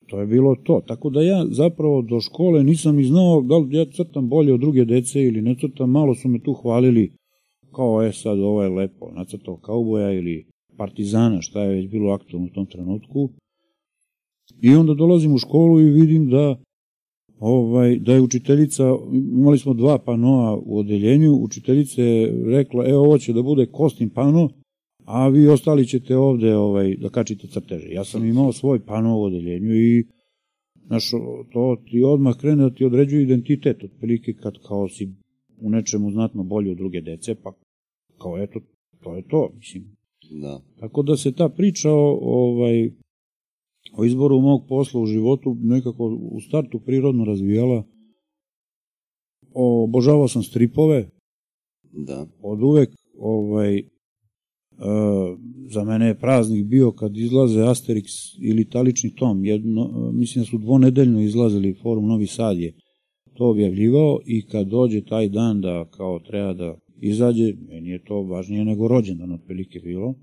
to 0.07 0.21
je 0.21 0.27
bilo 0.27 0.57
to. 0.65 0.83
Tako 0.87 1.11
da 1.11 1.23
ja 1.23 1.47
zapravo 1.51 2.03
do 2.03 2.21
škole 2.21 2.65
nisam 2.65 2.97
ni 2.97 3.05
znao 3.05 3.43
da 3.43 3.59
li 3.59 3.77
ja 3.77 3.85
crtam 3.85 4.29
bolje 4.29 4.55
od 4.55 4.61
druge 4.61 4.85
dece 4.85 5.23
ili 5.23 5.43
ne 5.43 5.57
crtam, 5.61 5.91
malo 5.91 6.15
su 6.15 6.29
me 6.29 6.43
tu 6.43 6.53
hvalili 6.53 7.13
kao 7.77 8.03
je 8.03 8.13
sad 8.13 8.39
ovo 8.39 8.63
je 8.63 8.69
lepo, 8.69 9.11
nacrtao 9.13 9.57
kauboja 9.57 10.13
ili 10.13 10.47
partizana, 10.77 11.43
šta 11.43 11.63
je 11.63 11.75
već 11.75 11.91
bilo 11.91 12.13
aktualno 12.13 12.47
u 12.47 12.55
tom 12.55 12.67
trenutku. 12.67 13.31
I 14.63 14.75
onda 14.75 14.95
dolazim 14.95 15.35
u 15.35 15.39
školu 15.39 15.81
i 15.81 15.91
vidim 15.91 16.31
da 16.31 16.57
ovaj, 17.39 17.97
da 17.99 18.15
je 18.15 18.21
učiteljica, 18.21 18.85
imali 19.13 19.59
smo 19.59 19.75
dva 19.75 19.99
panoa 19.99 20.57
u 20.65 20.79
odeljenju, 20.79 21.33
učiteljica 21.33 22.03
je 22.03 22.45
rekla, 22.47 22.87
e, 22.87 22.95
ovo 22.95 23.19
će 23.19 23.33
da 23.33 23.43
bude 23.43 23.67
kostim 23.67 24.11
pano, 24.11 24.49
a 25.05 25.29
vi 25.29 25.49
ostali 25.49 25.87
ćete 25.87 26.17
ovde 26.17 26.57
ovaj, 26.57 26.97
da 26.97 27.09
kačite 27.09 27.47
crteže. 27.47 27.89
Ja 27.89 28.05
sam 28.05 28.25
imao 28.25 28.53
svoj 28.53 28.81
pano 28.81 29.19
u 29.19 29.23
odeljenju 29.23 29.75
i 29.75 30.07
znaš, 30.87 31.11
to 31.53 31.77
ti 31.91 32.03
odmah 32.03 32.37
krene 32.37 32.63
da 32.63 32.71
ti 32.71 32.85
određuje 32.85 33.23
identitet, 33.23 33.85
otprilike 33.85 34.33
kad 34.33 34.55
kao 34.69 34.89
si 34.89 35.09
u 35.61 35.71
nečemu 35.71 36.11
znatno 36.11 36.43
bolji 36.43 36.71
od 36.71 36.77
druge 36.77 37.01
dece, 37.01 37.35
pa 37.35 37.53
kao 38.19 38.39
eto, 38.39 38.61
to 39.03 39.17
je 39.17 39.23
to, 39.29 39.51
mislim. 39.57 39.97
Da. 40.31 40.61
Tako 40.81 41.03
da 41.03 41.17
se 41.17 41.33
ta 41.33 41.49
priča 41.49 41.91
o, 41.91 42.19
ovaj, 42.23 42.91
o 43.93 44.05
izboru 44.05 44.41
mog 44.41 44.67
posla 44.69 45.01
u 45.01 45.07
životu 45.07 45.57
nekako 45.61 46.19
u 46.31 46.41
startu 46.41 46.81
prirodno 46.81 47.25
razvijala. 47.25 47.85
Obožavao 49.55 50.29
sam 50.29 50.43
stripove, 50.43 51.09
Da. 51.93 52.27
od 52.43 52.63
uvek 52.63 52.91
ovaj, 53.19 53.79
e, 53.79 53.85
za 55.71 55.85
mene 55.85 56.07
je 56.07 56.19
praznik 56.19 56.67
bio 56.67 56.93
kad 56.93 57.17
izlaze 57.17 57.61
Asterix 57.61 58.37
ili 58.43 58.69
Talični 58.69 59.15
tom, 59.15 59.45
jedno, 59.45 60.11
mislim 60.13 60.43
da 60.45 60.47
su 60.47 60.59
dvonedeljno 60.59 61.21
izlazili, 61.21 61.79
forum 61.83 62.07
Novi 62.07 62.27
Sad 62.27 62.59
je 62.59 62.75
to 63.35 63.51
objavljivao 63.51 64.21
i 64.27 64.47
kad 64.47 64.67
dođe 64.69 65.05
taj 65.05 65.29
dan 65.29 65.61
da 65.61 65.85
kao 65.91 66.19
treba 66.19 66.53
da 66.55 66.77
izađe, 67.01 67.55
meni 67.69 67.91
je 67.91 68.05
to 68.05 68.23
važnije 68.23 68.65
nego 68.65 68.89
rođendan 68.89 69.33
otprilike 69.33 69.81
bilo. 69.81 70.15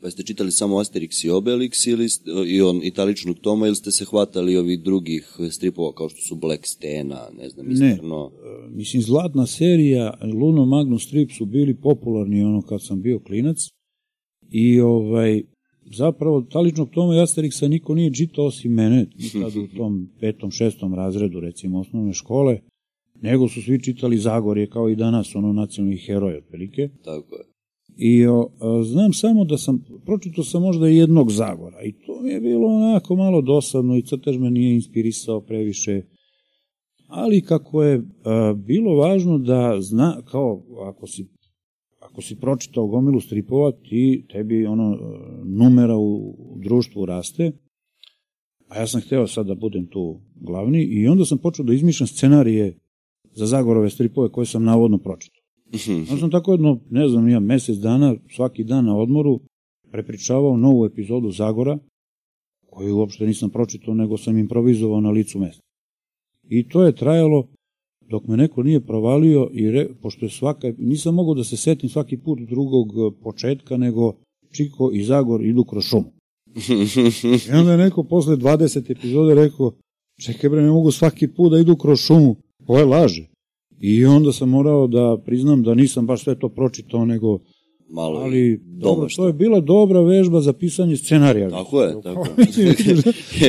Pa 0.00 0.10
ste 0.10 0.22
čitali 0.22 0.52
samo 0.52 0.76
Asterix 0.76 1.26
i 1.26 1.30
Obelix 1.30 1.88
ili 1.88 2.08
i 2.48 2.60
on 2.60 2.80
italičnog 2.84 3.38
toma 3.38 3.66
ili 3.66 3.76
ste 3.76 3.90
se 3.90 4.04
hvatali 4.04 4.56
ovih 4.56 4.80
drugih 4.82 5.36
stripova 5.50 5.92
kao 5.92 6.08
što 6.08 6.20
su 6.20 6.36
Black 6.36 6.66
Stena, 6.66 7.28
ne 7.38 7.48
znam, 7.48 7.66
Ne. 7.66 7.92
istrno. 7.92 8.30
E, 8.44 8.68
Mislim, 8.68 9.02
zlatna 9.02 9.46
serija, 9.46 10.18
Luno 10.40 10.66
Magnus 10.66 11.06
Strip 11.06 11.30
su 11.38 11.44
bili 11.46 11.74
popularni 11.74 12.42
ono 12.42 12.62
kad 12.62 12.82
sam 12.82 13.02
bio 13.02 13.18
klinac 13.18 13.56
i 14.50 14.80
ovaj, 14.80 15.42
zapravo 15.96 16.42
taličnog 16.42 16.90
toma 16.90 17.14
i 17.14 17.18
Asterixa 17.18 17.68
niko 17.68 17.94
nije 17.94 18.14
čitao 18.14 18.44
osim 18.46 18.72
mene, 18.72 19.06
tad 19.42 19.56
u 19.56 19.66
tom 19.76 20.08
petom, 20.20 20.50
šestom 20.50 20.94
razredu, 20.94 21.40
recimo, 21.40 21.80
osnovne 21.80 22.12
škole, 22.12 22.60
nego 23.22 23.48
su 23.48 23.62
svi 23.62 23.82
čitali 23.82 24.18
Zagorje 24.18 24.66
kao 24.66 24.88
i 24.88 24.96
danas, 24.96 25.34
ono 25.34 25.52
nacionalnih 25.52 26.04
heroja, 26.06 26.38
otprilike. 26.38 26.88
Tako 27.04 27.36
je. 27.36 27.44
I 28.02 28.26
o, 28.26 28.50
znam 28.84 29.12
samo 29.12 29.44
da 29.44 29.58
sam, 29.58 29.84
pročitao 30.04 30.44
sam 30.44 30.62
možda 30.62 30.88
jednog 30.88 31.30
Zagora 31.30 31.82
i 31.82 31.92
to 31.92 32.20
mi 32.22 32.30
je 32.30 32.40
bilo 32.40 32.66
onako 32.66 33.16
malo 33.16 33.42
dosadno 33.42 33.96
i 33.96 34.02
crtež 34.02 34.38
me 34.38 34.50
nije 34.50 34.74
inspirisao 34.74 35.40
previše. 35.40 36.02
Ali 37.06 37.40
kako 37.40 37.82
je 37.82 38.02
a, 38.24 38.54
bilo 38.56 38.94
važno 38.94 39.38
da 39.38 39.76
zna, 39.80 40.22
kao 40.30 40.62
ako 40.88 41.06
si 41.06 41.26
ako 42.00 42.22
si 42.22 42.40
pročitao 42.40 42.86
gomilu 42.86 43.20
stripova, 43.20 43.72
ti, 43.72 44.26
tebi 44.30 44.66
ono, 44.66 44.98
numera 45.44 45.96
u 45.96 46.34
društvu 46.56 47.06
raste, 47.06 47.52
a 48.68 48.78
ja 48.78 48.86
sam 48.86 49.00
hteo 49.00 49.26
sad 49.26 49.46
da 49.46 49.54
budem 49.54 49.86
tu 49.86 50.20
glavni 50.34 50.82
i 50.82 51.08
onda 51.08 51.24
sam 51.24 51.38
počeo 51.38 51.64
da 51.64 51.72
izmišljam 51.72 52.06
scenarije 52.06 52.78
za 53.32 53.46
Zagorove 53.46 53.90
stripove 53.90 54.28
koje 54.28 54.46
sam 54.46 54.64
navodno 54.64 54.98
pročitao. 54.98 55.39
Ja 56.10 56.16
sam 56.18 56.30
tako 56.30 56.52
jedno, 56.52 56.78
ne 56.90 57.08
znam, 57.08 57.28
ja 57.28 57.40
mesec 57.40 57.76
dana, 57.76 58.14
svaki 58.36 58.64
dan 58.64 58.84
na 58.84 58.96
odmoru, 58.96 59.40
prepričavao 59.90 60.56
novu 60.56 60.84
epizodu 60.84 61.30
Zagora, 61.30 61.78
koju 62.70 62.96
uopšte 62.96 63.26
nisam 63.26 63.50
pročitao, 63.50 63.94
nego 63.94 64.16
sam 64.16 64.38
improvizovao 64.38 65.00
na 65.00 65.10
licu 65.10 65.38
mesta. 65.38 65.62
I 66.48 66.68
to 66.68 66.82
je 66.82 66.96
trajalo 66.96 67.46
dok 68.10 68.26
me 68.26 68.36
neko 68.36 68.62
nije 68.62 68.80
provalio 68.80 69.50
i 69.52 69.70
re, 69.70 69.88
pošto 70.02 70.26
je 70.26 70.30
svaka, 70.30 70.72
nisam 70.78 71.14
mogao 71.14 71.34
da 71.34 71.44
se 71.44 71.56
setim 71.56 71.88
svaki 71.88 72.16
put 72.16 72.38
drugog 72.40 72.88
e, 72.88 73.22
početka, 73.22 73.76
nego 73.76 74.14
Čiko 74.52 74.90
i 74.92 75.04
Zagor 75.04 75.44
idu 75.44 75.64
kroz 75.64 75.84
šumu. 75.84 76.12
I 77.48 77.52
onda 77.58 77.72
je 77.72 77.78
neko 77.78 78.02
posle 78.02 78.36
20 78.36 78.90
epizode 78.90 79.34
rekao, 79.34 79.72
čekaj 80.24 80.50
bre, 80.50 80.62
ne 80.62 80.70
mogu 80.70 80.90
svaki 80.90 81.28
put 81.28 81.52
da 81.52 81.58
idu 81.58 81.76
kroz 81.76 81.98
šumu, 81.98 82.36
ovo 82.66 82.78
je 82.78 82.84
laže. 82.84 83.26
I 83.80 84.04
onda 84.04 84.32
sam 84.32 84.48
morao 84.48 84.86
da 84.86 85.18
priznam 85.24 85.62
da 85.62 85.74
nisam 85.74 86.06
baš 86.06 86.24
sve 86.24 86.38
to 86.38 86.48
pročitao, 86.48 87.04
nego 87.04 87.38
Malo 87.92 88.18
ali 88.20 88.60
dobro, 88.64 88.96
domašta. 88.96 89.22
to 89.22 89.26
je 89.26 89.32
bila 89.32 89.60
dobra 89.60 90.00
vežba 90.00 90.40
za 90.40 90.52
pisanje 90.52 90.96
scenarija. 90.96 91.50
Tako 91.50 91.82
je, 91.82 92.02
tako 92.02 92.26
je. 92.26 92.46
Mislim, 92.46 92.74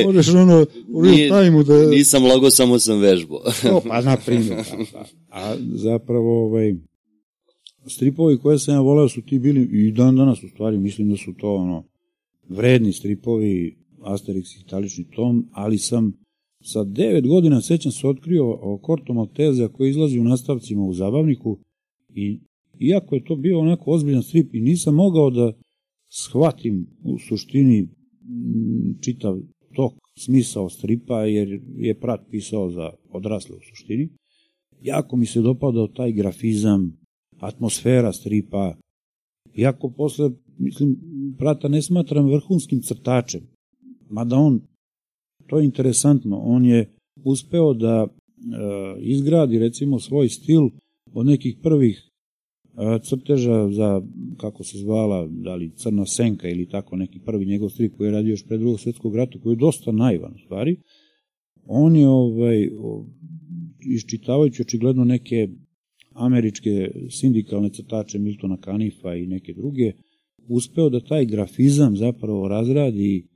možeš 0.06 0.28
ono 0.28 0.66
u 0.88 1.02
real 1.04 1.64
da... 1.64 1.90
Nisam 1.90 2.24
lago, 2.24 2.50
samo 2.50 2.78
sam 2.78 3.00
vežbo. 3.00 3.38
To, 3.62 3.82
pa 3.88 4.00
na 4.00 4.16
primjer. 4.26 4.56
Da, 4.56 4.76
da. 4.92 5.04
A 5.30 5.56
zapravo, 5.74 6.44
ovaj, 6.44 6.74
stripovi 7.86 8.38
koje 8.38 8.58
sam 8.58 8.74
ja 8.74 8.80
voleo 8.80 9.08
su 9.08 9.22
ti 9.22 9.38
bili, 9.38 9.68
i 9.72 9.92
dan 9.92 10.16
danas 10.16 10.42
u 10.42 10.48
stvari, 10.48 10.78
mislim 10.78 11.10
da 11.10 11.16
su 11.16 11.32
to 11.32 11.54
ono, 11.54 11.84
vredni 12.48 12.92
stripovi, 12.92 13.78
Asterix 14.00 14.56
i 14.56 14.60
Italični 14.66 15.04
tom, 15.16 15.48
ali 15.52 15.78
sam 15.78 16.12
sa 16.62 16.84
devet 16.84 17.26
godina, 17.26 17.60
sećam 17.60 17.92
se, 17.92 18.06
otkrio 18.06 18.50
o 18.50 18.78
Korto 18.82 19.14
Maltezea 19.14 19.68
koji 19.68 19.90
izlazi 19.90 20.18
u 20.18 20.24
nastavcima 20.24 20.82
u 20.82 20.94
zabavniku 20.94 21.58
i 22.14 22.40
iako 22.78 23.14
je 23.14 23.24
to 23.24 23.36
bio 23.36 23.60
onako 23.60 23.90
ozbiljan 23.90 24.22
strip 24.22 24.54
i 24.54 24.60
nisam 24.60 24.94
mogao 24.94 25.30
da 25.30 25.52
shvatim 26.08 26.86
u 27.04 27.18
suštini 27.18 27.78
m, 27.78 27.88
čitav 29.00 29.38
tok 29.74 29.92
smisao 30.18 30.68
stripa, 30.68 31.24
jer 31.24 31.60
je 31.76 32.00
Prat 32.00 32.20
pisao 32.30 32.70
za 32.70 32.90
odrasle 33.10 33.56
u 33.56 33.60
suštini. 33.60 34.08
Jako 34.82 35.16
mi 35.16 35.26
se 35.26 35.40
dopadao 35.40 35.86
taj 35.86 36.12
grafizam, 36.12 36.96
atmosfera 37.40 38.12
stripa, 38.12 38.74
iako 39.56 39.90
posle, 39.90 40.30
mislim, 40.58 40.96
Prata 41.38 41.68
ne 41.68 41.82
smatram 41.82 42.30
vrhunskim 42.30 42.80
crtačem, 42.82 43.40
mada 44.10 44.36
on, 44.36 44.60
to 45.52 45.58
je 45.58 45.64
interesantno, 45.64 46.38
on 46.38 46.64
je 46.64 46.88
uspeo 47.24 47.74
da 47.74 48.06
e, 48.06 48.08
izgradi 49.00 49.58
recimo 49.58 49.98
svoj 50.00 50.28
stil 50.28 50.62
od 51.12 51.26
nekih 51.26 51.56
prvih 51.62 51.98
e, 51.98 52.98
crteža 53.02 53.68
za, 53.70 54.02
kako 54.36 54.64
se 54.64 54.78
zvala, 54.78 55.28
da 55.30 55.54
li 55.54 55.72
Crna 55.76 56.06
senka 56.06 56.48
ili 56.48 56.68
tako 56.68 56.96
neki 56.96 57.18
prvi 57.18 57.46
njegov 57.46 57.68
strip 57.68 57.96
koji 57.96 58.08
je 58.08 58.12
radio 58.12 58.30
još 58.30 58.46
pre 58.46 58.58
drugog 58.58 58.80
svetskog 58.80 59.16
rata, 59.16 59.38
koji 59.42 59.52
je 59.52 59.56
dosta 59.56 59.92
naivan 59.92 60.34
stvari, 60.44 60.76
on 61.66 61.96
je 61.96 62.08
ovaj, 62.08 62.68
iščitavajući 63.96 64.62
očigledno 64.62 65.04
neke 65.04 65.48
američke 66.12 66.90
sindikalne 67.10 67.68
crtače 67.68 68.18
Miltona 68.18 68.56
Kanifa 68.56 69.14
i 69.14 69.26
neke 69.26 69.52
druge, 69.52 69.92
uspeo 70.48 70.88
da 70.88 71.00
taj 71.00 71.24
grafizam 71.24 71.96
zapravo 71.96 72.48
razradi 72.48 73.31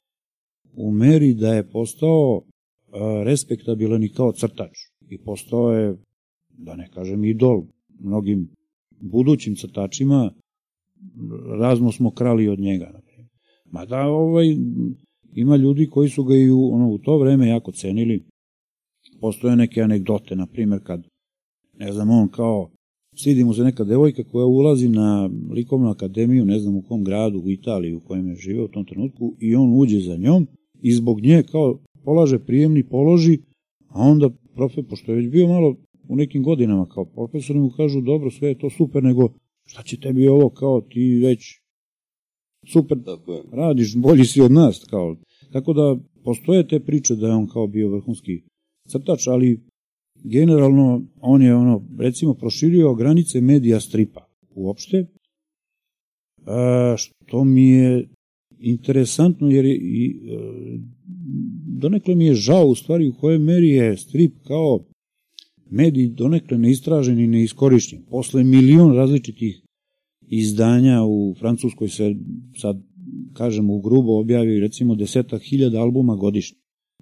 u 0.76 0.90
meri 0.90 1.34
da 1.34 1.54
je 1.54 1.70
postao 1.70 2.42
respektabilan 3.24 4.04
i 4.04 4.08
kao 4.08 4.32
crtač. 4.32 4.78
I 5.10 5.18
postao 5.18 5.72
je, 5.72 5.96
da 6.48 6.76
ne 6.76 6.88
kažem, 6.94 7.24
idol 7.24 7.62
mnogim 7.98 8.48
budućim 9.00 9.54
crtačima, 9.54 10.32
razno 11.58 11.92
smo 11.92 12.10
krali 12.10 12.48
od 12.48 12.58
njega. 12.58 13.00
Mada 13.64 14.06
ovaj, 14.06 14.56
ima 15.34 15.56
ljudi 15.56 15.86
koji 15.86 16.08
su 16.08 16.24
ga 16.24 16.36
i 16.36 16.50
u, 16.50 16.70
ono, 16.72 16.88
u 16.88 16.98
to 16.98 17.18
vreme 17.18 17.48
jako 17.48 17.72
cenili. 17.72 18.24
Postoje 19.20 19.56
neke 19.56 19.82
anegdote, 19.82 20.36
na 20.36 20.46
primjer, 20.46 20.80
kad, 20.84 21.02
ne 21.78 21.92
znam, 21.92 22.10
on 22.10 22.28
kao, 22.28 22.70
svidi 23.14 23.44
mu 23.44 23.54
se 23.54 23.62
neka 23.62 23.84
devojka 23.84 24.24
koja 24.24 24.46
ulazi 24.46 24.88
na 24.88 25.30
likovnu 25.50 25.90
akademiju, 25.90 26.44
ne 26.44 26.58
znam 26.58 26.76
u 26.76 26.82
kom 26.82 27.04
gradu, 27.04 27.38
u 27.38 27.50
Italiji 27.50 27.94
u 27.94 28.00
kojem 28.00 28.28
je 28.28 28.36
živeo 28.36 28.64
u 28.64 28.68
tom 28.68 28.84
trenutku, 28.84 29.34
i 29.40 29.56
on 29.56 29.80
uđe 29.80 30.00
za 30.00 30.16
njom 30.16 30.46
i 30.82 30.92
zbog 30.92 31.20
nje 31.20 31.42
kao 31.42 31.78
polaže 32.04 32.38
prijemni 32.38 32.82
položi, 32.82 33.38
a 33.88 34.02
onda 34.02 34.30
profe, 34.54 34.82
pošto 34.82 35.12
je 35.12 35.16
već 35.16 35.28
bio 35.28 35.48
malo 35.48 35.76
u 36.08 36.16
nekim 36.16 36.42
godinama 36.42 36.86
kao 36.86 37.04
profesor, 37.04 37.56
mu 37.56 37.70
kažu, 37.70 38.00
dobro, 38.00 38.30
sve 38.30 38.48
je 38.48 38.58
to 38.58 38.70
super, 38.70 39.02
nego 39.02 39.28
šta 39.66 39.82
će 39.82 40.00
tebi 40.00 40.28
ovo 40.28 40.50
kao 40.50 40.80
ti 40.80 41.20
već 41.24 41.60
super 42.72 42.98
Tako 43.04 43.32
je. 43.32 43.42
radiš, 43.52 43.96
bolji 43.96 44.24
si 44.24 44.40
od 44.40 44.52
nas, 44.52 44.84
kao. 44.90 45.16
Tako 45.52 45.72
da 45.72 45.96
postoje 46.24 46.68
te 46.68 46.80
priče 46.80 47.14
da 47.14 47.26
je 47.26 47.34
on 47.34 47.46
kao 47.46 47.66
bio 47.66 47.90
vrhunski 47.90 48.42
crtač, 48.88 49.26
ali 49.26 49.60
generalno 50.24 51.02
on 51.20 51.42
je 51.42 51.54
ono, 51.54 51.82
recimo, 51.98 52.34
proširio 52.34 52.94
granice 52.94 53.40
medija 53.40 53.80
stripa 53.80 54.28
uopšte, 54.54 55.06
što 56.96 57.44
mi 57.44 57.68
je 57.68 58.08
interesantno 58.60 59.50
jer 59.50 59.64
je, 59.64 59.76
i, 59.76 60.06
e, 60.06 60.38
donekle 61.78 62.14
mi 62.14 62.26
je 62.26 62.34
žao 62.34 62.66
u 62.66 62.74
stvari 62.74 63.08
u 63.08 63.14
kojoj 63.14 63.38
meri 63.38 63.68
je 63.68 63.96
strip 63.96 64.32
kao 64.42 64.84
medij 65.70 66.08
donekle 66.08 66.58
neistražen 66.58 67.20
i 67.20 67.26
neiskorišćen. 67.26 68.02
Posle 68.10 68.44
milion 68.44 68.94
različitih 68.94 69.62
izdanja 70.28 71.04
u 71.04 71.34
Francuskoj 71.38 71.88
se 71.88 72.14
sad 72.56 72.80
kažemo 73.32 73.74
u 73.74 73.80
grubo 73.80 74.20
objavi 74.20 74.60
recimo 74.60 74.94
desetak 74.94 75.42
hiljada 75.42 75.80
albuma 75.80 76.16
godišnje. 76.16 76.58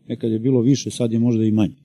Nekad 0.09 0.33
je 0.33 0.39
bilo 0.39 0.61
više, 0.61 0.91
sad 0.91 1.13
je 1.13 1.19
možda 1.19 1.45
i 1.45 1.51
manje. 1.51 1.77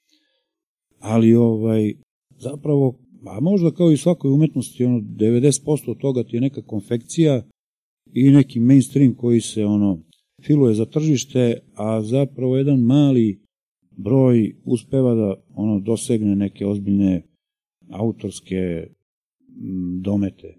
Ali 0.99 1.35
ovaj, 1.35 1.93
zapravo, 2.39 2.99
a 3.25 3.39
možda 3.39 3.71
kao 3.71 3.91
i 3.91 3.97
svakoj 3.97 4.31
umetnosti, 4.31 4.85
ono, 4.85 4.99
90% 4.99 5.91
od 5.91 5.97
toga 5.97 6.23
ti 6.23 6.35
je 6.35 6.41
neka 6.41 6.61
konfekcija 6.61 7.43
i 8.13 8.31
neki 8.31 8.59
mainstream 8.59 9.13
koji 9.13 9.41
se 9.41 9.65
ono 9.65 9.99
filuje 10.41 10.75
za 10.75 10.85
tržište, 10.85 11.59
a 11.75 12.01
zapravo 12.01 12.57
jedan 12.57 12.79
mali 12.79 13.41
broj 13.91 14.55
uspeva 14.65 15.15
da 15.15 15.35
ono 15.55 15.79
dosegne 15.79 16.35
neke 16.35 16.65
ozbiljne 16.65 17.21
autorske 17.89 18.87
domete 20.01 20.55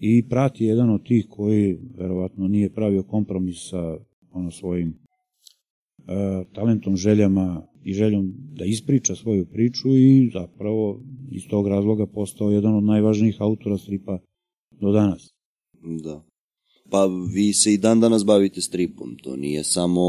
i 0.00 0.28
prati 0.28 0.64
jedan 0.64 0.90
od 0.90 1.06
tih 1.06 1.26
koji 1.28 1.78
verovatno 1.98 2.48
nije 2.48 2.72
pravio 2.72 3.02
kompromis 3.02 3.68
sa 3.70 3.96
ono 4.32 4.50
svojim 4.50 4.88
e, 4.88 4.94
talentom, 6.52 6.96
željama 6.96 7.66
i 7.84 7.92
željom 7.92 8.32
da 8.36 8.64
ispriča 8.64 9.14
svoju 9.14 9.46
priču 9.46 9.88
i 9.88 10.30
zapravo 10.32 11.00
iz 11.30 11.42
tog 11.50 11.68
razloga 11.68 12.06
postao 12.06 12.50
jedan 12.50 12.74
od 12.74 12.84
najvažnijih 12.84 13.36
autora 13.38 13.78
stripa 13.78 14.18
do 14.80 14.92
danas. 14.92 15.34
Da. 16.02 16.29
Pa 16.90 17.06
vi 17.34 17.52
se 17.52 17.72
i 17.74 17.78
dan 17.78 18.00
danas 18.00 18.24
bavite 18.24 18.60
stripom, 18.60 19.16
to 19.22 19.36
nije 19.36 19.64
samo 19.64 20.00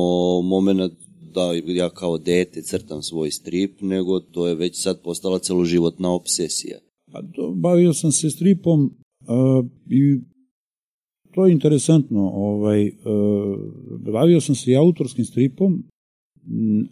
moment 0.41 0.93
da 1.33 1.53
ja 1.65 1.89
kao 1.89 2.17
dete 2.17 2.61
crtam 2.61 3.01
svoj 3.01 3.31
strip, 3.31 3.81
nego 3.81 4.19
to 4.19 4.47
je 4.47 4.55
već 4.55 4.83
sad 4.83 5.01
postala 5.01 5.39
celoživotna 5.39 6.13
obsesija. 6.13 6.79
Pa 7.11 7.21
to, 7.35 7.51
bavio 7.55 7.93
sam 7.93 8.11
se 8.11 8.29
stripom 8.29 8.91
Uh, 9.27 9.65
I 9.89 10.19
to 11.31 11.45
je 11.45 11.51
interesantno. 11.51 12.29
Ovaj, 12.33 12.87
uh, 12.87 12.93
bavio 14.13 14.41
sam 14.41 14.55
se 14.55 14.71
i 14.71 14.75
autorskim 14.75 15.25
stripom, 15.25 15.83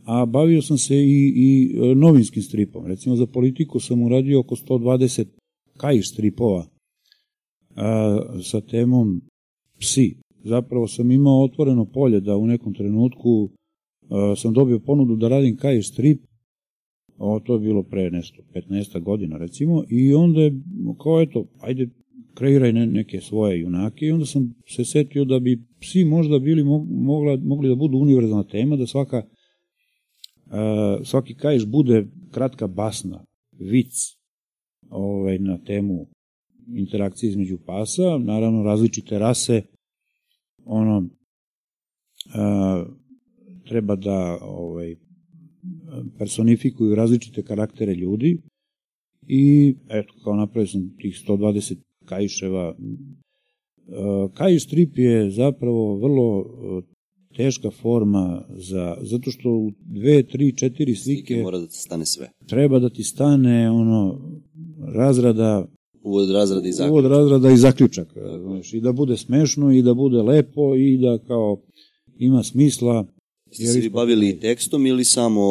a 0.06 0.26
bavio 0.26 0.62
sam 0.62 0.78
se 0.78 0.96
i, 0.96 1.34
i 1.36 1.76
e, 1.76 1.96
novinskim 1.96 2.44
stripom. 2.44 2.86
Recimo 2.86 3.16
za 3.16 3.26
politiku 3.26 3.80
sam 3.80 4.04
uradio 4.04 4.40
oko 4.40 4.56
120 4.56 5.26
kajiš 5.78 6.12
stripova 6.12 6.66
a, 7.76 8.20
sa 8.44 8.62
temom 8.62 9.22
psi. 9.80 10.16
Zapravo 10.44 10.88
sam 10.88 11.12
imao 11.12 11.44
otvoreno 11.44 11.86
polje 11.86 12.20
da 12.20 12.38
u 12.38 12.48
nekom 12.48 12.74
trenutku 12.74 13.50
a, 14.10 14.36
sam 14.36 14.54
dobio 14.54 14.80
ponudu 14.80 15.16
da 15.16 15.28
radim 15.28 15.58
kajiš 15.58 15.90
strip 15.90 16.20
O, 17.20 17.40
to 17.40 17.54
je 17.54 17.60
bilo 17.60 17.84
pre 17.84 18.12
nešto, 18.12 18.44
15 18.56 19.02
godina 19.02 19.38
recimo, 19.38 19.84
i 19.90 20.14
onda 20.14 20.42
je, 20.42 20.62
kao 21.04 21.22
eto, 21.22 21.46
ajde, 21.60 21.90
kreiraj 22.34 22.74
ne, 22.74 22.86
neke 22.88 23.22
svoje 23.22 23.60
junake 23.60 24.06
i 24.06 24.12
onda 24.12 24.26
sam 24.26 24.56
se 24.68 24.86
setio 24.86 25.26
da 25.26 25.40
bi 25.40 25.64
psi 25.80 26.06
možda 26.06 26.40
bili 26.40 26.64
mogla, 26.90 27.38
mogli 27.44 27.70
da 27.70 27.76
budu 27.76 27.98
univerzalna 27.98 28.44
tema, 28.44 28.76
da 28.76 28.88
svaka 28.88 29.18
uh, 29.18 31.06
svaki 31.06 31.36
kajš 31.36 31.66
bude 31.66 32.06
kratka 32.32 32.68
basna, 32.68 33.26
vic 33.60 33.94
ovaj, 34.90 35.40
na 35.40 35.58
temu 35.58 36.08
interakcije 36.76 37.30
između 37.30 37.58
pasa, 37.66 38.18
naravno 38.18 38.64
različite 38.64 39.20
rase, 39.20 39.62
ono, 40.66 40.98
uh, 40.98 42.88
treba 43.66 43.96
da 43.96 44.38
ovaj, 44.42 44.96
personifikuju 46.18 46.96
različite 46.96 47.44
karaktere 47.44 47.94
ljudi 47.94 48.42
i 49.28 49.76
eto, 49.90 50.14
kao 50.24 50.36
napravio 50.36 50.68
sam 50.68 50.98
tih 50.98 51.24
120 51.28 51.76
Kajševa. 52.06 52.76
E, 52.76 52.76
Kajš 54.34 54.64
strip 54.64 54.98
je 54.98 55.32
zapravo 55.32 55.96
vrlo 55.96 56.46
teška 57.36 57.72
forma 57.72 58.46
za, 58.50 58.98
zato 59.02 59.32
što 59.32 59.50
u 59.50 59.72
dve, 59.80 60.24
tri, 60.24 60.58
četiri 60.58 60.96
slike, 60.96 61.26
slike 61.28 61.44
mora 61.44 61.60
da 61.60 61.68
ti 61.68 61.78
stane 61.78 62.06
sve. 62.06 62.30
Treba 62.48 62.80
da 62.80 62.90
ti 62.90 63.04
stane 63.04 63.72
ono 63.72 64.20
razrada 64.94 65.68
uvod 66.04 66.30
razrada 66.30 66.68
i 66.68 66.72
zaključak. 66.72 66.92
Uvod 66.92 67.06
razrada 67.06 67.52
i 67.52 67.58
zaključak, 67.58 68.08
znači, 68.42 68.78
i 68.78 68.82
da 68.82 68.92
bude 68.92 69.18
smešno 69.18 69.72
i 69.72 69.82
da 69.82 69.94
bude 69.94 70.22
lepo 70.22 70.76
i 70.76 70.98
da 70.98 71.18
kao 71.28 71.62
ima 72.18 72.44
smisla. 72.44 73.06
Ste 73.52 73.66
se 73.66 73.80
vi 73.80 73.90
bavili 73.90 74.40
tekstom 74.40 74.86
ili 74.86 75.04
samo... 75.04 75.42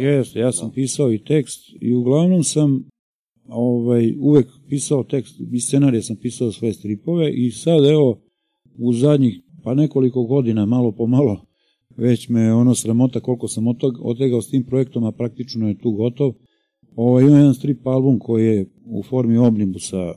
Jeste, 0.00 0.38
ja 0.38 0.52
sam 0.52 0.68
da. 0.68 0.74
pisao 0.74 1.12
i 1.12 1.24
tekst 1.24 1.60
i 1.80 1.94
uglavnom 1.94 2.44
sam 2.44 2.84
ovaj, 3.48 4.14
uvek 4.20 4.46
pisao 4.68 5.04
tekst 5.04 5.34
i 5.52 5.60
scenarije 5.60 6.02
sam 6.02 6.16
pisao 6.16 6.52
svoje 6.52 6.74
stripove 6.74 7.32
i 7.32 7.50
sad 7.50 7.84
evo 7.84 8.20
u 8.78 8.92
zadnjih 8.92 9.40
pa 9.62 9.74
nekoliko 9.74 10.22
godina 10.24 10.66
malo 10.66 10.92
po 10.92 11.06
malo 11.06 11.46
već 11.96 12.28
me 12.28 12.54
ono 12.54 12.74
sramota 12.74 13.20
koliko 13.20 13.48
sam 13.48 13.64
otegao 14.02 14.42
s 14.42 14.50
tim 14.50 14.64
projektom, 14.64 15.04
a 15.04 15.12
praktično 15.12 15.68
je 15.68 15.78
tu 15.78 15.90
gotov. 15.90 16.32
Ovo, 16.96 17.20
ima 17.20 17.36
jedan 17.36 17.54
strip 17.54 17.86
album 17.86 18.18
koji 18.18 18.46
je 18.46 18.66
u 18.86 19.02
formi 19.02 19.36
omnibusa 19.36 20.14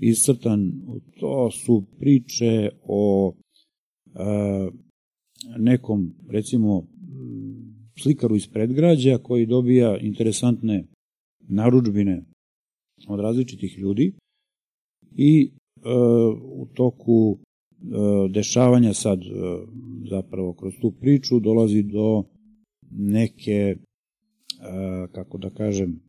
iscrtan. 0.00 0.72
To 1.20 1.50
su 1.50 1.84
priče 1.98 2.70
o 2.82 3.32
a, 4.14 4.68
nekom, 5.58 6.14
recimo, 6.28 6.86
slikaru 8.02 8.36
iz 8.36 8.48
predgrađa 8.48 9.18
koji 9.18 9.46
dobija 9.46 9.98
interesantne 9.98 10.84
naručbine 11.48 12.24
od 13.08 13.20
različitih 13.20 13.78
ljudi 13.78 14.12
i 15.16 15.50
e, 15.50 15.80
u 16.42 16.66
toku 16.74 17.38
e, 17.38 17.84
dešavanja 18.30 18.94
sad 18.94 19.22
e, 19.22 19.26
zapravo 20.10 20.52
kroz 20.52 20.74
tu 20.80 20.90
priču 20.90 21.40
dolazi 21.40 21.82
do 21.82 22.24
neke 22.90 23.52
e, 23.52 23.76
kako 25.12 25.38
da 25.38 25.50
kažem 25.50 26.07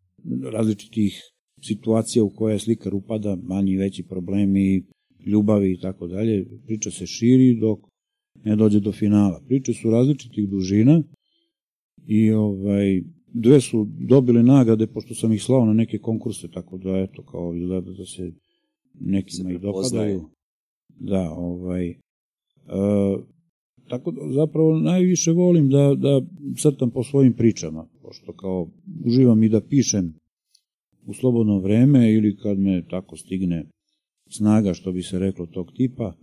različitih 0.52 1.20
situacija 1.62 2.24
u 2.24 2.30
koje 2.30 2.58
slikar 2.58 2.94
upada, 2.94 3.36
manji 3.42 3.72
i 3.72 3.76
veći 3.76 4.02
problemi, 4.02 4.84
ljubavi 5.26 5.72
i 5.72 5.80
tako 5.80 6.06
dalje. 6.06 6.46
Priča 6.66 6.90
se 6.90 7.06
širi 7.06 7.60
dok 7.60 7.78
ne 8.44 8.56
dođe 8.56 8.80
do 8.80 8.92
finala. 8.92 9.42
Priče 9.48 9.72
su 9.72 9.90
različitih 9.90 10.48
dužina 10.48 11.02
i 12.06 12.32
ovaj 12.32 13.02
dve 13.32 13.60
su 13.60 13.86
dobile 14.08 14.42
nagrade 14.42 14.86
pošto 14.86 15.14
sam 15.14 15.32
ih 15.32 15.42
slao 15.42 15.64
na 15.64 15.72
neke 15.72 15.98
konkurse, 15.98 16.48
tako 16.48 16.78
da 16.78 16.90
eto, 16.90 17.22
kao 17.22 17.54
izgleda 17.54 17.90
da 17.90 18.04
se 18.04 18.32
nekima 19.00 19.52
i 19.52 19.58
dopadaju. 19.58 20.30
Da, 20.88 21.30
ovaj, 21.30 21.88
e, 21.90 21.96
tako 23.90 24.10
da 24.10 24.20
zapravo 24.32 24.78
najviše 24.78 25.32
volim 25.32 25.68
da, 25.68 25.94
da 25.94 26.20
crtam 26.56 26.90
po 26.90 27.04
svojim 27.04 27.32
pričama, 27.32 27.86
pošto 28.02 28.32
kao 28.32 28.68
uživam 29.04 29.42
i 29.42 29.48
da 29.48 29.60
pišem 29.60 30.14
u 31.06 31.14
slobodno 31.14 31.58
vreme 31.58 32.12
ili 32.12 32.36
kad 32.36 32.58
me 32.58 32.82
tako 32.88 33.16
stigne 33.16 33.64
snaga, 34.30 34.74
što 34.74 34.92
bi 34.92 35.02
se 35.02 35.18
reklo, 35.18 35.46
tog 35.46 35.72
tipa. 35.76 36.14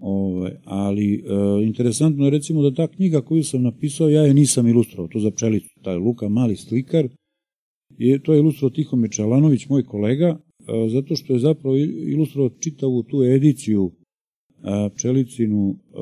Ove, 0.00 0.60
ali 0.64 1.14
e, 1.14 1.20
interesantno 1.64 2.24
je 2.24 2.30
recimo 2.30 2.62
da 2.62 2.74
ta 2.74 2.88
knjiga 2.88 3.20
koju 3.20 3.44
sam 3.44 3.62
napisao, 3.62 4.08
ja 4.08 4.22
je 4.22 4.34
nisam 4.34 4.68
ilustrovao, 4.68 5.08
to 5.08 5.20
za 5.20 5.30
pčelicu, 5.30 5.80
taj 5.82 5.96
Luka 5.96 6.28
Mali 6.28 6.56
slikar, 6.56 7.08
je, 7.98 8.22
to 8.22 8.32
je 8.32 8.38
ilustrovao 8.38 8.74
Tihomir 8.74 9.10
Čalanović, 9.10 9.68
moj 9.68 9.84
kolega, 9.84 10.26
e, 10.26 10.88
zato 10.88 11.16
što 11.16 11.32
je 11.32 11.38
zapravo 11.38 11.76
ilustrovao 11.76 12.50
čitavu 12.60 13.02
tu 13.02 13.22
ediciju 13.22 13.90
pčelicinu, 14.94 15.70
e, 15.70 15.94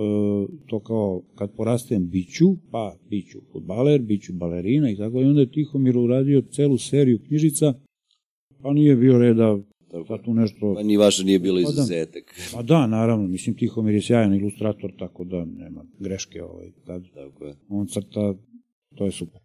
to 0.66 0.80
kao 0.80 1.22
kad 1.34 1.50
porastem 1.56 2.08
biću, 2.08 2.56
pa 2.70 2.96
biću 3.10 3.38
futbaler, 3.52 4.00
biću 4.00 4.32
balerina 4.32 4.90
i 4.90 4.96
tako, 4.96 5.20
i 5.20 5.24
onda 5.24 5.40
je 5.40 5.50
Tihomir 5.50 5.98
uradio 5.98 6.42
celu 6.42 6.78
seriju 6.78 7.18
knjižica, 7.26 7.74
pa 8.62 8.72
nije 8.72 8.96
bio 8.96 9.18
reda 9.18 9.58
pa 10.08 10.18
tu 10.18 10.34
nešto... 10.34 10.74
Pa 10.74 10.82
ni 10.82 10.96
vaše 10.96 11.24
nije 11.24 11.38
bilo 11.38 11.60
izuzetak. 11.60 12.34
Pa 12.52 12.62
da, 12.62 12.86
naravno, 12.86 13.28
mislim, 13.28 13.56
Tihomir 13.56 13.94
je 13.94 14.02
sjajan 14.02 14.34
ilustrator, 14.34 14.92
tako 14.98 15.24
da 15.24 15.44
nema 15.44 15.84
greške 15.98 16.42
ovaj, 16.42 16.70
kad 16.86 17.02
Tako 17.14 17.44
je. 17.44 17.54
on 17.68 17.86
crta, 17.86 18.34
to 18.96 19.04
je 19.04 19.12
super. 19.12 19.40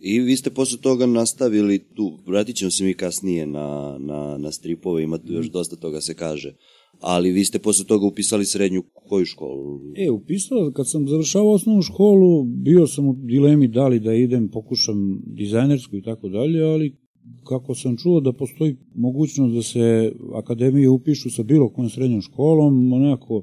I 0.00 0.20
vi 0.20 0.36
ste 0.36 0.50
posle 0.50 0.78
toga 0.78 1.06
nastavili 1.06 1.78
tu, 1.78 2.18
vratit 2.26 2.56
ćemo 2.56 2.70
se 2.70 2.84
mi 2.84 2.94
kasnije 2.94 3.46
na, 3.46 3.98
na, 3.98 4.38
na 4.38 4.52
stripove, 4.52 5.02
ima 5.02 5.18
tu 5.18 5.32
još 5.32 5.46
dosta 5.46 5.76
toga 5.76 6.00
se 6.00 6.14
kaže, 6.14 6.54
ali 7.00 7.32
vi 7.32 7.44
ste 7.44 7.58
posle 7.58 7.84
toga 7.84 8.06
upisali 8.06 8.44
srednju 8.44 8.82
koju 9.08 9.24
školu? 9.24 9.80
E, 9.96 10.10
upisao, 10.10 10.72
kad 10.74 10.90
sam 10.90 11.08
završavao 11.08 11.52
osnovnu 11.52 11.82
školu, 11.82 12.44
bio 12.44 12.86
sam 12.86 13.08
u 13.08 13.14
dilemi 13.18 13.68
da 13.68 13.88
li 13.88 14.00
da 14.00 14.14
idem, 14.14 14.48
pokušam 14.48 15.22
dizajnersku 15.26 15.96
i 15.96 16.02
tako 16.02 16.28
dalje, 16.28 16.62
ali 16.62 16.96
kako 17.48 17.74
sam 17.74 17.96
čuo 17.96 18.20
da 18.20 18.32
postoji 18.32 18.76
mogućnost 18.94 19.54
da 19.54 19.62
se 19.62 20.12
akademije 20.34 20.88
upišu 20.88 21.30
sa 21.30 21.42
bilo 21.42 21.68
kojom 21.68 21.90
srednjom 21.90 22.20
školom, 22.20 22.92
onako 22.92 23.42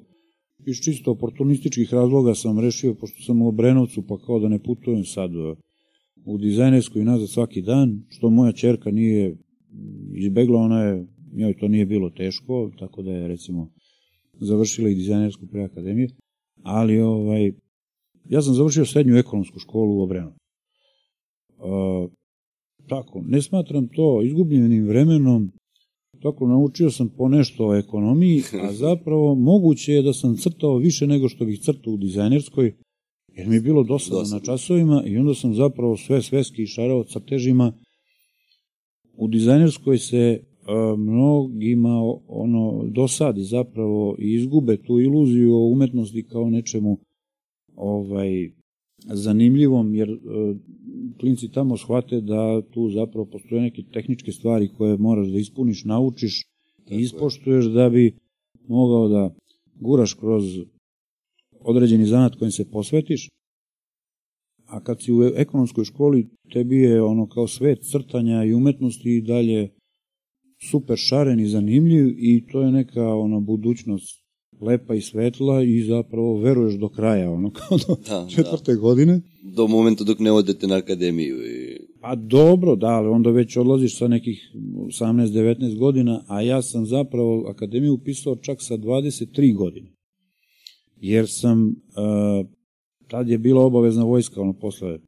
iz 0.66 0.76
čisto 0.84 1.12
oportunističkih 1.12 1.94
razloga 1.94 2.36
sam 2.36 2.60
rešio, 2.60 2.94
pošto 2.94 3.24
sam 3.24 3.42
u 3.42 3.48
Obrenovcu, 3.48 4.02
pa 4.08 4.18
kao 4.18 4.40
da 4.40 4.48
ne 4.48 4.60
putujem 4.60 5.06
sad 5.06 5.32
u 6.26 6.38
dizajnersku 6.38 7.00
i 7.00 7.04
nazad 7.04 7.30
svaki 7.30 7.62
dan, 7.62 8.04
što 8.10 8.30
moja 8.30 8.52
čerka 8.52 8.92
nije 8.92 9.38
izbegla, 10.16 10.60
ona 10.60 10.84
je, 10.84 11.08
njoj 11.34 11.58
to 11.58 11.68
nije 11.68 11.86
bilo 11.86 12.10
teško, 12.10 12.72
tako 12.80 13.02
da 13.02 13.12
je 13.12 13.28
recimo 13.28 13.72
završila 14.40 14.90
i 14.90 14.96
dizajnersku 14.96 15.48
pre 15.48 15.64
akademije, 15.64 16.10
ali 16.64 17.00
ovaj, 17.00 17.52
ja 18.30 18.42
sam 18.42 18.54
završio 18.54 18.86
srednju 18.86 19.18
ekonomsku 19.18 19.60
školu 19.60 19.98
u 19.98 20.02
Obrenovcu. 20.02 20.40
Uh, 21.58 22.12
tako, 22.88 23.22
ne 23.28 23.42
smatram 23.42 23.88
to 23.88 24.22
izgubljenim 24.24 24.88
vremenom, 24.88 25.52
tako 26.22 26.48
naučio 26.48 26.92
sam 26.92 27.10
po 27.18 27.28
nešto 27.28 27.68
o 27.68 27.76
ekonomiji, 27.76 28.44
a 28.64 28.74
zapravo 28.86 29.36
moguće 29.36 29.94
je 29.94 30.02
da 30.02 30.14
sam 30.14 30.38
crtao 30.38 30.78
više 30.78 31.08
nego 31.08 31.30
što 31.30 31.46
bih 31.46 31.60
crtao 31.60 31.94
u 31.94 31.98
dizajnerskoj, 31.98 32.74
jer 33.34 33.48
mi 33.48 33.56
je 33.56 33.62
bilo 33.62 33.84
dosadno 33.84 34.18
na 34.18 34.24
Dosadno. 34.24 34.46
časovima 34.46 35.04
i 35.06 35.18
onda 35.18 35.34
sam 35.34 35.54
zapravo 35.54 35.98
sve 35.98 36.22
sveski 36.22 36.64
išarao 36.64 37.04
crtežima. 37.04 37.74
U 39.14 39.28
dizajnerskoj 39.28 39.98
se 39.98 40.44
mnogima 40.98 42.02
ono 42.28 42.84
dosadi 42.88 43.44
zapravo 43.44 44.16
i 44.20 44.34
izgube 44.34 44.78
tu 44.78 45.00
iluziju 45.00 45.56
o 45.56 45.68
umetnosti 45.68 46.24
kao 46.24 46.50
nečemu 46.50 46.98
ovaj 47.76 48.52
zanimljivom 49.06 49.96
jer 49.96 50.10
e, 50.10 50.16
klinci 51.20 51.52
tamo 51.52 51.78
shvate 51.78 52.22
da 52.22 52.62
tu 52.62 52.90
zapravo 52.90 53.26
postoje 53.26 53.62
neke 53.62 53.84
tehničke 53.94 54.32
stvari 54.32 54.70
koje 54.78 54.98
moraš 54.98 55.28
da 55.28 55.38
ispuniš, 55.38 55.84
naučiš 55.84 56.42
i 56.90 56.94
je. 56.94 57.02
ispoštuješ 57.02 57.66
da 57.66 57.90
bi 57.90 58.16
mogao 58.68 59.08
da 59.08 59.34
guraš 59.80 60.14
kroz 60.14 60.44
određeni 61.60 62.06
zanat 62.06 62.36
kojim 62.36 62.52
se 62.52 62.72
posvetiš. 62.72 63.30
A 64.68 64.84
kad 64.84 65.02
si 65.02 65.14
u 65.14 65.24
ekonomskoj 65.36 65.84
školi, 65.84 66.28
tebi 66.54 66.78
je 66.78 67.02
ono 67.02 67.28
kao 67.28 67.48
svet 67.48 67.80
crtanja 67.92 68.44
i 68.44 68.54
umetnosti 68.54 69.18
i 69.18 69.22
dalje 69.22 69.70
super 70.70 70.98
šaren 70.98 71.40
i 71.40 71.48
zanimljiv 71.48 72.08
i 72.18 72.48
to 72.52 72.62
je 72.62 72.72
neka 72.72 73.08
ona 73.08 73.40
budućnost 73.40 74.22
lepa 74.62 74.96
i 74.96 75.02
svetla 75.02 75.64
i 75.64 75.82
zapravo 75.82 76.38
veruješ 76.40 76.74
do 76.74 76.90
kraja, 76.90 77.32
ono 77.32 77.52
kao 77.58 77.78
do 77.88 77.96
Da, 78.08 78.28
četvrte 78.30 78.76
godine. 78.76 79.22
Do 79.44 79.68
momenta 79.68 80.04
dok 80.04 80.20
ne 80.20 80.32
odete 80.32 80.68
na 80.68 80.76
akademiju. 80.76 81.36
I... 81.36 81.78
Pa 82.02 82.16
dobro, 82.16 82.76
da, 82.76 82.88
ali 82.88 83.08
onda 83.08 83.30
već 83.30 83.58
odlaziš 83.58 83.98
sa 83.98 84.08
nekih 84.08 84.52
18-19 85.02 85.78
godina, 85.78 86.24
a 86.28 86.42
ja 86.42 86.62
sam 86.62 86.86
zapravo 86.86 87.48
akademiju 87.50 87.94
upisao 87.94 88.36
čak 88.36 88.58
sa 88.62 88.78
23 88.78 89.56
godine. 89.56 89.92
Jer 91.02 91.26
sam, 91.30 91.68
uh, 91.68 92.48
tad 93.08 93.30
je 93.30 93.38
bila 93.38 93.66
obavezna 93.66 94.04
vojska, 94.04 94.42
ono, 94.42 94.54
posle 94.54 95.00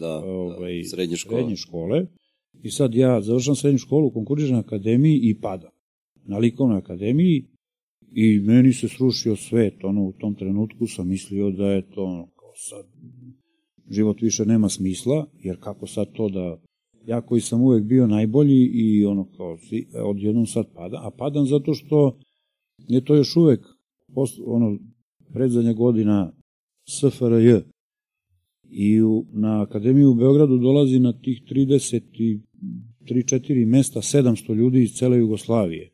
Da, 0.00 0.18
ovaj, 0.24 0.82
da, 0.82 0.88
srednje 0.88 1.16
škole. 1.16 1.40
srednje 1.40 1.56
škole. 1.56 2.06
I 2.64 2.70
sad 2.70 2.94
ja 2.94 3.20
završam 3.20 3.56
srednju 3.56 3.78
školu, 3.78 4.10
konkurišem 4.10 4.52
na 4.52 4.60
akademiji 4.60 5.20
i 5.22 5.40
pada. 5.40 5.70
Na 6.26 6.38
likovnoj 6.38 6.78
akademiji 6.78 7.44
i 8.12 8.38
meni 8.38 8.72
se 8.72 8.88
srušio 8.88 9.36
svet. 9.36 9.84
Ono, 9.84 10.02
u 10.02 10.12
tom 10.12 10.34
trenutku 10.34 10.86
sam 10.86 11.08
mislio 11.08 11.50
da 11.50 11.66
je 11.66 11.90
to 11.90 12.04
ono, 12.04 12.26
kao 12.26 12.52
sad, 12.56 12.84
život 13.90 14.20
više 14.20 14.46
nema 14.46 14.68
smisla, 14.68 15.26
jer 15.42 15.56
kako 15.60 15.86
sad 15.86 16.12
to 16.12 16.28
da 16.28 16.58
ja 17.06 17.20
koji 17.20 17.40
sam 17.40 17.62
uvek 17.62 17.84
bio 17.84 18.06
najbolji 18.06 18.70
i 18.74 19.04
ono 19.04 19.24
kao 19.36 19.58
odjednom 20.04 20.46
sad 20.46 20.66
pada, 20.74 21.00
a 21.02 21.10
padam 21.18 21.46
zato 21.46 21.74
što 21.74 22.18
je 22.88 23.04
to 23.04 23.14
još 23.14 23.36
uvek 23.36 23.60
post, 24.14 24.40
ono, 24.46 24.78
predzadnja 25.32 25.72
godina 25.72 26.32
SFRJ 26.88 27.74
i 28.70 29.02
u, 29.02 29.26
na 29.32 29.62
Akademiju 29.62 30.10
u 30.10 30.14
Beogradu 30.14 30.58
dolazi 30.58 30.98
na 30.98 31.12
tih 31.12 31.42
33-4 33.00 33.66
mesta 33.66 34.00
700 34.00 34.54
ljudi 34.54 34.82
iz 34.82 34.92
cele 34.92 35.18
Jugoslavije. 35.18 35.90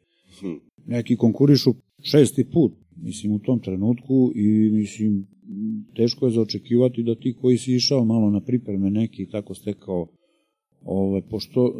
Neki 0.87 1.17
konkurišu 1.17 1.75
šesti 2.03 2.45
put, 2.45 2.73
mislim, 2.97 3.33
u 3.33 3.39
tom 3.39 3.61
trenutku 3.61 4.33
i, 4.35 4.71
mislim, 4.73 5.27
teško 5.97 6.27
je 6.27 6.33
zaočekivati 6.33 7.03
da 7.03 7.15
ti 7.15 7.37
koji 7.41 7.59
si 7.59 7.75
išao 7.75 8.05
malo 8.05 8.31
na 8.31 8.41
pripreme 8.41 8.91
neki 8.91 9.23
i 9.23 9.31
tako 9.31 9.55
stekao 9.55 10.09
Ove, 10.85 11.23
pošto 11.29 11.67
e, 11.67 11.73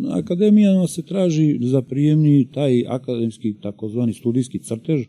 na 0.00 0.18
akademijama 0.18 0.86
se 0.86 1.02
traži 1.02 1.58
za 1.60 1.82
prijemni 1.82 2.48
taj 2.54 2.84
akademski 2.88 3.54
takozvani 3.60 4.12
studijski 4.12 4.58
crtež 4.58 5.06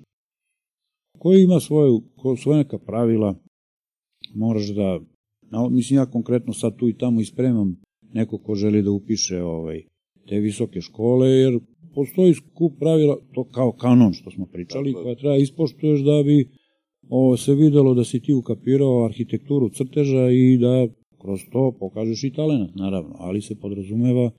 koji 1.20 1.44
ima 1.44 1.60
svoju, 1.60 2.02
ko- 2.16 2.38
svoje 2.38 2.58
neka 2.58 2.78
pravila 2.78 3.36
moraš 4.36 4.70
da 4.70 5.00
mislim 5.72 5.98
ja 5.98 6.06
konkretno 6.06 6.54
sad 6.54 6.78
tu 6.78 6.90
i 6.90 6.98
tamo 6.98 7.22
ispremam 7.22 7.82
neko 8.14 8.38
ko 8.38 8.56
želi 8.56 8.82
da 8.82 8.92
upiše 8.92 9.42
ovaj, 9.42 9.82
te 10.28 10.40
visoke 10.40 10.82
škole 10.82 11.30
jer 11.30 11.60
postoji 11.96 12.34
skup 12.34 12.80
pravila 12.80 13.18
to 13.34 13.44
kao 13.44 13.72
kanon 13.72 14.14
što 14.14 14.32
smo 14.32 14.46
pričali 14.46 14.94
koja 14.94 15.16
treba 15.16 15.36
ispoštuješ 15.36 16.00
da 16.00 16.24
bi 16.24 16.50
ovo, 17.10 17.38
se 17.38 17.56
videlo 17.56 17.94
da 17.94 18.04
si 18.04 18.20
ti 18.20 18.34
ukapirao 18.34 19.06
arhitekturu 19.06 19.70
crteža 19.70 20.30
i 20.32 20.58
da 20.58 20.88
kroz 21.22 21.40
to 21.52 21.76
pokažeš 21.80 22.24
i 22.24 22.34
talent, 22.34 22.76
naravno, 22.76 23.16
ali 23.20 23.42
se 23.42 23.60
podrazumeva 23.60 24.32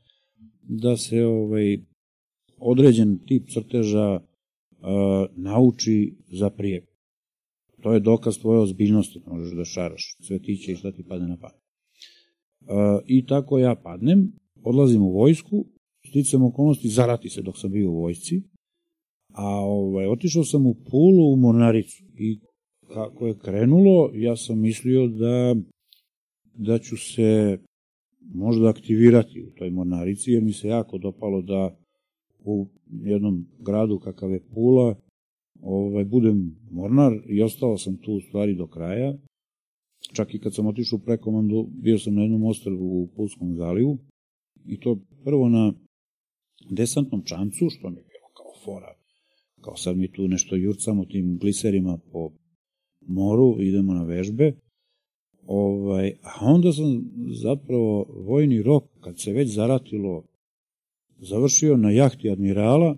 da 0.62 0.96
se 0.96 1.24
ovaj 1.24 1.78
određen 2.58 3.18
tip 3.26 3.48
crteža 3.48 4.20
a, 4.80 5.26
nauči 5.36 6.14
za 6.26 6.50
prije. 6.50 6.86
To 7.82 7.92
je 7.92 8.00
dokaz 8.00 8.38
tvoje 8.38 8.60
ozbiljnosti, 8.60 9.20
možeš 9.26 9.52
da 9.56 9.64
šaraš 9.64 10.16
cvetiće 10.26 10.72
i 10.72 10.76
šta 10.76 10.92
ti 10.92 11.04
padne 11.08 11.28
na 11.28 11.36
pamet. 11.36 11.63
A, 12.68 12.98
I 13.06 13.26
tako 13.26 13.58
ja 13.58 13.74
padnem, 13.74 14.32
odlazim 14.62 15.02
u 15.02 15.12
vojsku, 15.12 15.64
sticam 16.08 16.42
okolnosti, 16.42 16.88
zarati 16.88 17.28
se 17.28 17.42
dok 17.42 17.58
sam 17.58 17.70
bio 17.70 17.90
u 17.90 18.00
vojsci, 18.00 18.42
a 19.32 19.46
ovaj, 19.60 20.06
otišao 20.06 20.44
sam 20.44 20.66
u 20.66 20.74
Pulu 20.74 21.32
u 21.32 21.36
Mornaricu 21.36 22.04
i 22.18 22.38
kako 22.94 23.26
je 23.26 23.38
krenulo, 23.38 24.10
ja 24.14 24.36
sam 24.36 24.60
mislio 24.60 25.08
da 25.08 25.54
da 26.54 26.78
ću 26.78 26.96
se 26.96 27.58
možda 28.34 28.68
aktivirati 28.68 29.42
u 29.42 29.50
toj 29.58 29.70
mornarici, 29.70 30.30
jer 30.30 30.42
mi 30.42 30.52
se 30.52 30.68
jako 30.68 30.98
dopalo 30.98 31.42
da 31.42 31.76
u 32.44 32.68
jednom 32.88 33.46
gradu 33.58 33.98
kakav 33.98 34.30
je 34.30 34.40
Pula 34.54 34.94
ovaj, 35.60 36.04
budem 36.04 36.56
mornar 36.70 37.12
i 37.26 37.42
ostao 37.42 37.78
sam 37.78 37.96
tu 37.96 38.12
u 38.12 38.20
stvari 38.20 38.54
do 38.54 38.66
kraja. 38.66 39.14
Čak 40.12 40.34
i 40.34 40.38
kad 40.38 40.54
sam 40.54 40.66
otišao 40.66 40.96
u 40.96 41.04
prekomandu, 41.04 41.68
bio 41.70 41.98
sam 41.98 42.14
na 42.14 42.22
jednom 42.22 42.44
ostrvu 42.44 43.02
u 43.02 43.08
Pulskom 43.16 43.54
zalivu 43.54 43.98
i 44.66 44.80
to 44.80 44.98
prvo 45.24 45.48
na 45.48 45.72
desantnom 46.70 47.22
čamcu, 47.24 47.70
što 47.70 47.90
mi 47.90 47.96
je 47.96 48.04
bilo 48.04 48.28
kao 48.36 48.52
fora, 48.64 48.94
kao 49.60 49.76
sad 49.76 49.96
mi 49.96 50.12
tu 50.12 50.28
nešto 50.28 50.56
jurcamo 50.56 51.04
tim 51.04 51.38
gliserima 51.38 51.98
po 52.12 52.30
moru, 53.00 53.56
idemo 53.60 53.94
na 53.94 54.04
vežbe, 54.04 54.52
Ovaj, 55.46 56.12
a 56.22 56.46
onda 56.46 56.72
sam 56.72 57.04
zapravo 57.42 58.06
vojni 58.26 58.62
rok, 58.62 58.84
kad 59.00 59.20
se 59.20 59.32
već 59.32 59.54
zaratilo, 59.54 60.24
završio 61.18 61.76
na 61.76 61.90
jahti 61.90 62.30
admirala, 62.30 62.96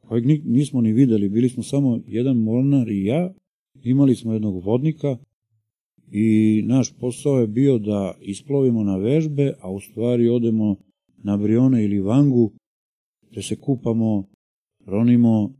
kojeg 0.00 0.26
nismo 0.44 0.80
ni 0.80 0.92
videli, 0.92 1.28
bili 1.28 1.48
smo 1.48 1.62
samo 1.62 2.00
jedan 2.06 2.36
mornar 2.36 2.88
i 2.88 3.04
ja, 3.04 3.34
imali 3.84 4.14
smo 4.14 4.32
jednog 4.32 4.64
vodnika 4.64 5.16
i 6.12 6.62
naš 6.66 6.92
posao 7.00 7.40
je 7.40 7.46
bio 7.46 7.78
da 7.78 8.14
isplovimo 8.20 8.84
na 8.84 8.96
vežbe, 8.96 9.52
a 9.60 9.70
u 9.70 9.80
stvari 9.80 10.28
odemo 10.28 10.76
na 11.24 11.36
Brione 11.36 11.84
ili 11.84 12.00
Vangu, 12.00 12.52
gde 13.30 13.42
se 13.42 13.56
kupamo, 13.56 14.24
ronimo 14.86 15.54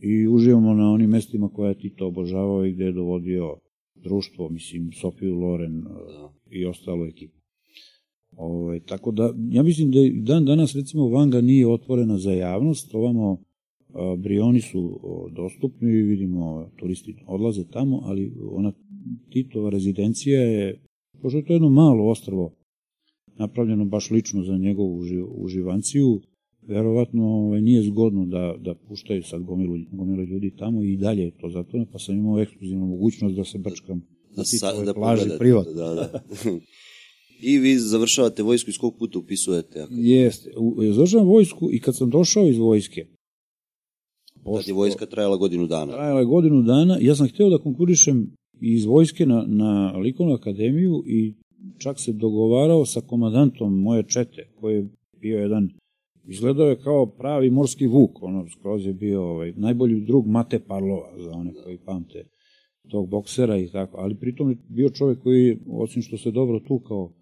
i 0.00 0.28
uživamo 0.28 0.74
na 0.74 0.92
onim 0.92 1.10
mestima 1.10 1.48
koje 1.48 1.70
je 1.70 1.78
Tito 1.78 2.06
obožavao 2.06 2.66
i 2.66 2.72
gde 2.72 2.84
je 2.84 2.92
dovodio 2.92 3.56
društvo, 3.94 4.48
mislim, 4.48 4.92
Sofiju 4.92 5.34
Loren 5.34 5.80
da. 5.80 6.32
i 6.50 6.66
ostalo 6.66 7.06
ekipu. 7.06 7.44
Ove, 8.36 8.64
ovaj, 8.64 8.80
tako 8.80 9.12
da, 9.12 9.34
ja 9.50 9.62
mislim 9.62 9.90
da 9.90 9.98
dan 10.14 10.44
danas, 10.44 10.74
recimo, 10.74 11.08
Vanga 11.08 11.40
nije 11.40 11.68
otvorena 11.68 12.18
za 12.18 12.32
javnost, 12.32 12.94
ovamo 12.94 13.38
a, 13.94 14.16
Brioni 14.18 14.60
su 14.60 15.00
dostupni, 15.32 15.90
vidimo, 15.90 16.70
turisti 16.76 17.16
odlaze 17.26 17.64
tamo, 17.64 18.00
ali 18.04 18.32
ona 18.50 18.72
Titova 19.30 19.70
rezidencija 19.70 20.40
je, 20.40 20.80
pošto 21.22 21.38
je 21.38 21.44
to 21.44 21.52
jedno 21.52 21.68
malo 21.68 22.10
ostrvo, 22.10 22.54
napravljeno 23.38 23.84
baš 23.84 24.10
lično 24.10 24.44
za 24.44 24.56
njegovu 24.58 25.02
uživanciju, 25.36 26.20
verovatno 26.62 27.24
ovaj, 27.26 27.60
nije 27.60 27.82
zgodno 27.82 28.26
da, 28.26 28.54
da 28.58 28.74
puštaju 28.74 29.22
sad 29.22 29.42
gomilu, 29.42 29.76
gomilu 29.92 30.24
ljudi 30.24 30.56
tamo 30.56 30.82
i 30.82 30.96
dalje 30.96 31.22
je 31.22 31.30
to 31.30 31.48
zato, 31.48 31.86
pa 31.92 31.98
sam 31.98 32.14
imao 32.14 32.40
ekskluzivnu 32.40 32.86
mogućnost 32.86 33.36
da 33.36 33.44
se 33.44 33.58
brčkam 33.58 34.00
da, 34.30 34.36
na 34.36 34.44
Titovoj 34.44 34.84
da 34.84 34.94
plaži 34.94 35.30
privat. 35.38 35.66
Da, 35.66 35.94
da. 35.94 36.20
I 37.42 37.58
vi 37.58 37.78
završavate 37.78 38.42
vojsku 38.42 38.70
i 38.70 38.72
skog 38.72 38.94
puta 38.98 39.18
upisujete? 39.18 39.80
Ako... 39.80 39.92
Jeste, 39.96 40.50
završavam 40.92 41.26
vojsku 41.26 41.68
i 41.72 41.80
kad 41.80 41.96
sam 41.96 42.10
došao 42.10 42.48
iz 42.48 42.58
vojske, 42.58 43.06
Pošto, 44.44 44.60
Tad 44.60 44.68
je 44.68 44.74
vojska 44.74 45.06
trajala 45.06 45.36
godinu 45.36 45.66
dana. 45.66 45.92
Trajala 45.92 46.20
je 46.20 46.26
godinu 46.26 46.62
dana. 46.62 46.98
Ja 47.00 47.14
sam 47.14 47.28
hteo 47.28 47.50
da 47.50 47.58
konkurišem 47.58 48.36
iz 48.60 48.84
vojske 48.84 49.26
na, 49.26 49.44
na 49.46 49.98
likovnu 49.98 50.34
akademiju 50.34 51.02
i 51.06 51.34
čak 51.78 52.00
se 52.00 52.12
dogovarao 52.12 52.86
sa 52.86 53.00
komandantom 53.00 53.82
moje 53.82 54.02
čete, 54.02 54.48
koji 54.60 54.74
je 54.74 54.88
bio 55.20 55.38
jedan 55.38 55.70
Izgledao 56.26 56.66
je 56.66 56.76
kao 56.76 57.06
pravi 57.06 57.50
morski 57.50 57.86
vuk, 57.86 58.22
ono, 58.22 58.48
skroz 58.48 58.86
je 58.86 58.92
bio 58.92 59.22
ovaj, 59.22 59.52
najbolji 59.56 60.00
drug 60.00 60.26
Mate 60.26 60.58
Parlova, 60.58 61.12
za 61.18 61.30
one 61.30 61.52
koji 61.64 61.78
pamte 61.78 62.24
tog 62.88 63.08
boksera 63.08 63.56
i 63.56 63.68
tako, 63.68 63.96
ali 64.00 64.14
pritom 64.14 64.50
je 64.50 64.56
bio 64.68 64.88
čovjek 64.88 65.22
koji, 65.22 65.58
osim 65.70 66.02
što 66.02 66.18
se 66.18 66.30
dobro 66.30 66.60
tukao, 66.60 67.12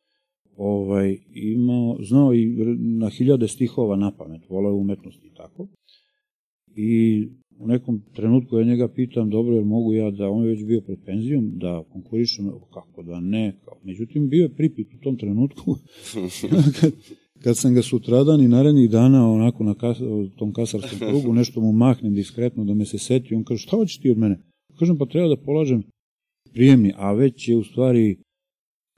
ovaj, 0.56 1.18
imao, 1.34 1.96
znao 2.00 2.34
i 2.34 2.46
na 2.78 3.08
hiljade 3.08 3.48
stihova 3.48 3.96
na 3.96 4.10
pamet, 4.10 4.42
volao 4.48 4.74
umetnosti 4.74 5.26
i 5.26 5.34
tako. 5.34 5.68
I 6.76 7.28
u 7.58 7.66
nekom 7.66 8.02
trenutku 8.14 8.58
ja 8.58 8.64
njega 8.64 8.88
pitam, 8.88 9.30
dobro, 9.30 9.54
jer 9.54 9.64
mogu 9.64 9.92
ja 9.92 10.10
da, 10.10 10.28
on 10.28 10.44
je 10.44 10.50
već 10.50 10.64
bio 10.64 10.80
pred 10.80 10.98
penzijom, 11.06 11.50
da 11.54 11.84
konkurišem, 11.92 12.50
kako 12.74 13.02
da 13.02 13.20
ne, 13.20 13.56
kao. 13.64 13.78
Međutim, 13.84 14.28
bio 14.28 14.42
je 14.42 14.54
pripit 14.54 14.94
u 14.94 15.02
tom 15.02 15.16
trenutku, 15.16 15.76
kad 17.44 17.56
sam 17.56 17.74
ga 17.74 17.82
sutradan 17.82 18.40
i 18.40 18.48
narednih 18.48 18.90
dana 18.90 19.32
onako 19.32 19.64
na 19.64 19.74
kas, 19.74 19.98
tom 20.36 20.52
kasarskom 20.52 20.98
krugu 20.98 21.32
nešto 21.32 21.60
mu 21.60 21.72
mahnem 21.72 22.14
diskretno 22.14 22.64
da 22.64 22.74
me 22.74 22.84
se 22.84 22.98
seti, 22.98 23.34
on 23.34 23.44
kaže 23.44 23.62
šta 23.62 23.76
hoćeš 23.76 23.98
ti 23.98 24.10
od 24.10 24.18
mene? 24.18 24.40
Kažem 24.78 24.98
pa 24.98 25.06
treba 25.06 25.28
da 25.28 25.36
polažem 25.36 25.82
prijemni, 26.52 26.92
a 26.96 27.12
već 27.12 27.48
je 27.48 27.56
u 27.56 27.64
stvari 27.64 28.16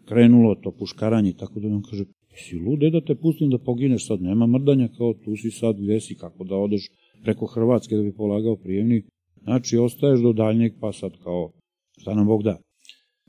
krenulo 0.05 0.55
to 0.55 0.71
puškaranje, 0.71 1.33
tako 1.33 1.61
da 1.61 1.69
on 1.69 1.83
kaže 1.83 2.05
si 2.37 2.59
lude 2.59 2.91
da 2.91 3.01
te 3.01 3.15
pustim 3.15 3.51
da 3.51 3.59
pogineš 3.59 4.07
sad, 4.07 4.23
nema 4.23 4.47
mrdanja 4.47 4.89
kao 4.99 5.15
tu 5.15 5.37
si 5.37 5.51
sad 5.51 5.77
gde 5.77 6.01
si, 6.01 6.15
kako 6.15 6.45
da 6.45 6.57
odeš 6.57 6.89
preko 7.25 7.47
Hrvatske 7.47 7.97
da 7.97 8.03
bi 8.03 8.13
polagao 8.13 8.57
prijemni, 8.57 9.03
znači 9.43 9.79
ostaješ 9.79 10.21
do 10.21 10.33
daljnjeg 10.33 10.73
pa 10.81 10.93
sad 10.93 11.13
kao 11.23 11.51
šta 11.99 12.15
nam 12.15 12.27
Bog 12.27 12.43
da. 12.43 12.59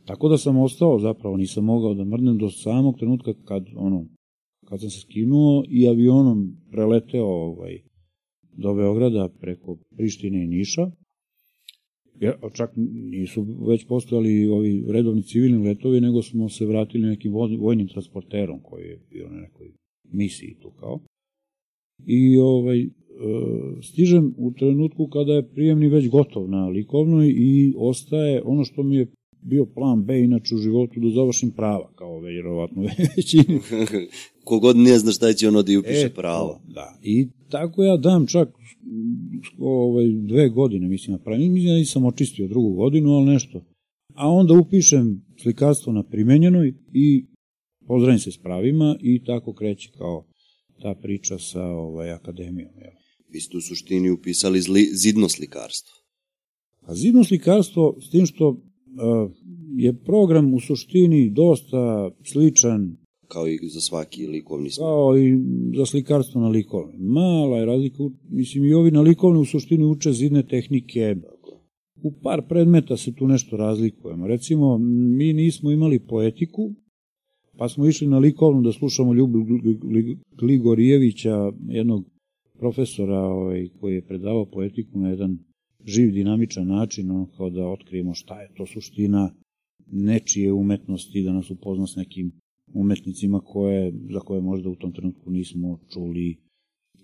Tako 0.06 0.30
da 0.30 0.38
sam 0.38 0.58
ostao, 0.58 1.00
zapravo 1.00 1.38
nisam 1.38 1.66
mogao 1.66 1.94
da 1.94 2.04
mrdnem 2.04 2.38
do 2.38 2.50
samog 2.50 2.96
trenutka 3.00 3.34
kad 3.46 3.66
ono, 3.76 4.06
kad 4.66 4.80
sam 4.80 4.90
se 4.90 5.00
skinuo 5.00 5.64
i 5.70 5.88
avionom 5.88 6.58
preleteo 6.72 7.26
ovaj, 7.26 7.80
do 8.58 8.74
Beograda 8.74 9.30
preko 9.40 9.78
Prištine 9.96 10.44
i 10.44 10.48
Niša, 10.48 10.92
ja, 12.20 12.34
čak 12.54 12.72
nisu 13.12 13.46
već 13.70 13.88
postojali 13.88 14.48
ovi 14.48 14.86
redovni 14.90 15.24
civilni 15.24 15.68
letovi, 15.68 16.02
nego 16.02 16.22
smo 16.22 16.50
se 16.50 16.66
vratili 16.66 17.08
nekim 17.08 17.34
vojnim 17.60 17.88
transporterom 17.88 18.60
koji 18.64 18.84
je 18.84 19.00
bio 19.10 19.30
na 19.30 19.42
nekoj 19.42 19.72
misiji 20.12 20.58
tu 20.62 20.72
kao. 20.72 21.00
I 22.06 22.38
ovaj, 22.38 22.90
stižem 23.84 24.34
u 24.38 24.52
trenutku 24.52 25.08
kada 25.08 25.34
je 25.34 25.50
prijemni 25.50 25.88
već 25.88 26.10
gotov 26.10 26.50
na 26.50 26.68
likovnoj 26.68 27.28
i 27.28 27.74
ostaje 27.78 28.42
ono 28.46 28.64
što 28.64 28.84
mi 28.84 28.96
je 28.96 29.08
bio 29.42 29.66
plan 29.66 30.04
B 30.04 30.20
inače 30.20 30.56
u 30.56 30.58
životu 30.58 31.00
da 31.00 31.10
završim 31.10 31.52
prava, 31.52 31.92
kao 31.96 32.20
verovatno 32.20 32.82
većini. 33.18 33.60
Kogod 34.44 34.78
ne 34.78 35.00
zna 35.00 35.12
šta 35.12 35.34
će 35.34 35.48
ono 35.48 35.62
da 35.62 35.72
i 35.72 35.78
upiše 35.78 36.06
e, 36.06 36.14
pravo. 36.14 36.62
Da, 36.68 37.00
i 37.04 37.28
tako 37.50 37.84
ja 37.84 37.98
dam 37.98 38.28
čak 38.28 38.50
ovaj, 39.60 40.06
dve 40.28 40.50
godine, 40.50 40.88
mislim, 40.88 41.12
na 41.12 41.24
pravi. 41.24 41.50
Mislim 41.50 41.74
da 41.74 41.78
nisam 41.78 42.06
očistio 42.06 42.48
drugu 42.48 42.74
godinu, 42.74 43.12
ali 43.12 43.26
nešto. 43.26 43.62
A 44.14 44.30
onda 44.30 44.54
upišem 44.54 45.26
slikarstvo 45.42 45.94
na 45.94 46.04
primenjenoj 46.04 46.74
i 46.94 47.26
pozdravim 47.88 48.20
se 48.20 48.32
s 48.32 48.38
pravima 48.38 48.96
i 49.02 49.24
tako 49.24 49.54
kreće 49.54 49.90
kao 49.98 50.26
ta 50.82 50.96
priča 51.02 51.38
sa 51.38 51.64
ovaj, 51.64 52.12
akademijom. 52.12 52.72
Jel. 52.82 53.05
Vi 53.30 53.40
ste 53.40 53.58
u 53.58 53.62
suštini 53.62 54.12
upisali 54.12 54.62
zli, 54.62 54.90
zidno 54.94 55.30
slikarstvo. 55.30 55.94
A 56.82 56.96
zidno 56.96 57.24
slikarstvo, 57.24 57.96
s 58.02 58.10
tim 58.10 58.26
što 58.26 58.62
je 59.78 59.94
program 59.94 60.54
u 60.54 60.60
suštini 60.60 61.30
dosta 61.30 62.12
sličan 62.24 62.98
kao 63.28 63.48
i 63.48 63.60
za 63.70 63.82
svaki 63.82 64.28
likovni 64.28 64.70
smer. 64.70 64.86
Kao 64.86 65.18
i 65.18 65.40
za 65.78 65.86
slikarstvo 65.86 66.42
na 66.42 66.48
likovni. 66.48 66.98
Mala 66.98 67.58
je 67.58 67.66
razlika, 67.66 68.04
mislim 68.30 68.66
i 68.66 68.74
ovi 68.74 68.92
na 68.92 69.02
likovni 69.02 69.40
u 69.40 69.46
suštini 69.46 69.86
uče 69.86 70.12
zidne 70.12 70.48
tehnike. 70.48 71.16
U 72.04 72.12
par 72.12 72.42
predmeta 72.50 72.98
se 72.98 73.16
tu 73.16 73.28
nešto 73.28 73.58
razlikujemo. 73.58 74.28
Recimo, 74.28 74.78
mi 75.18 75.34
nismo 75.34 75.72
imali 75.72 76.00
poetiku, 76.00 76.72
pa 77.58 77.70
smo 77.70 77.88
išli 77.88 78.08
na 78.08 78.20
likovnu 78.20 78.62
da 78.62 78.72
slušamo 78.72 79.14
Ljubu 79.14 79.46
Gligorijevića, 80.32 81.52
jednog 81.68 82.06
profesora 82.60 83.20
ovaj, 83.20 83.70
koji 83.80 83.96
je 83.96 84.06
predavao 84.06 84.46
poetiku 84.46 85.00
na 85.00 85.10
jedan 85.10 85.38
živ, 85.86 86.12
dinamičan 86.12 86.68
način, 86.68 87.12
ono 87.12 87.28
kao 87.38 87.50
da 87.50 87.68
otkrijemo 87.68 88.14
šta 88.14 88.42
je 88.42 88.50
to 88.58 88.66
suština 88.66 89.34
nečije 89.92 90.54
umetnosti, 90.54 91.24
da 91.24 91.34
nas 91.34 91.52
upozna 91.52 91.88
s 91.88 91.96
nekim 91.96 92.32
umetnicima 92.74 93.40
koje, 93.40 93.94
za 94.14 94.20
koje 94.20 94.42
možda 94.42 94.70
u 94.70 94.76
tom 94.76 94.92
trenutku 94.92 95.32
nismo 95.32 95.80
čuli 95.94 96.38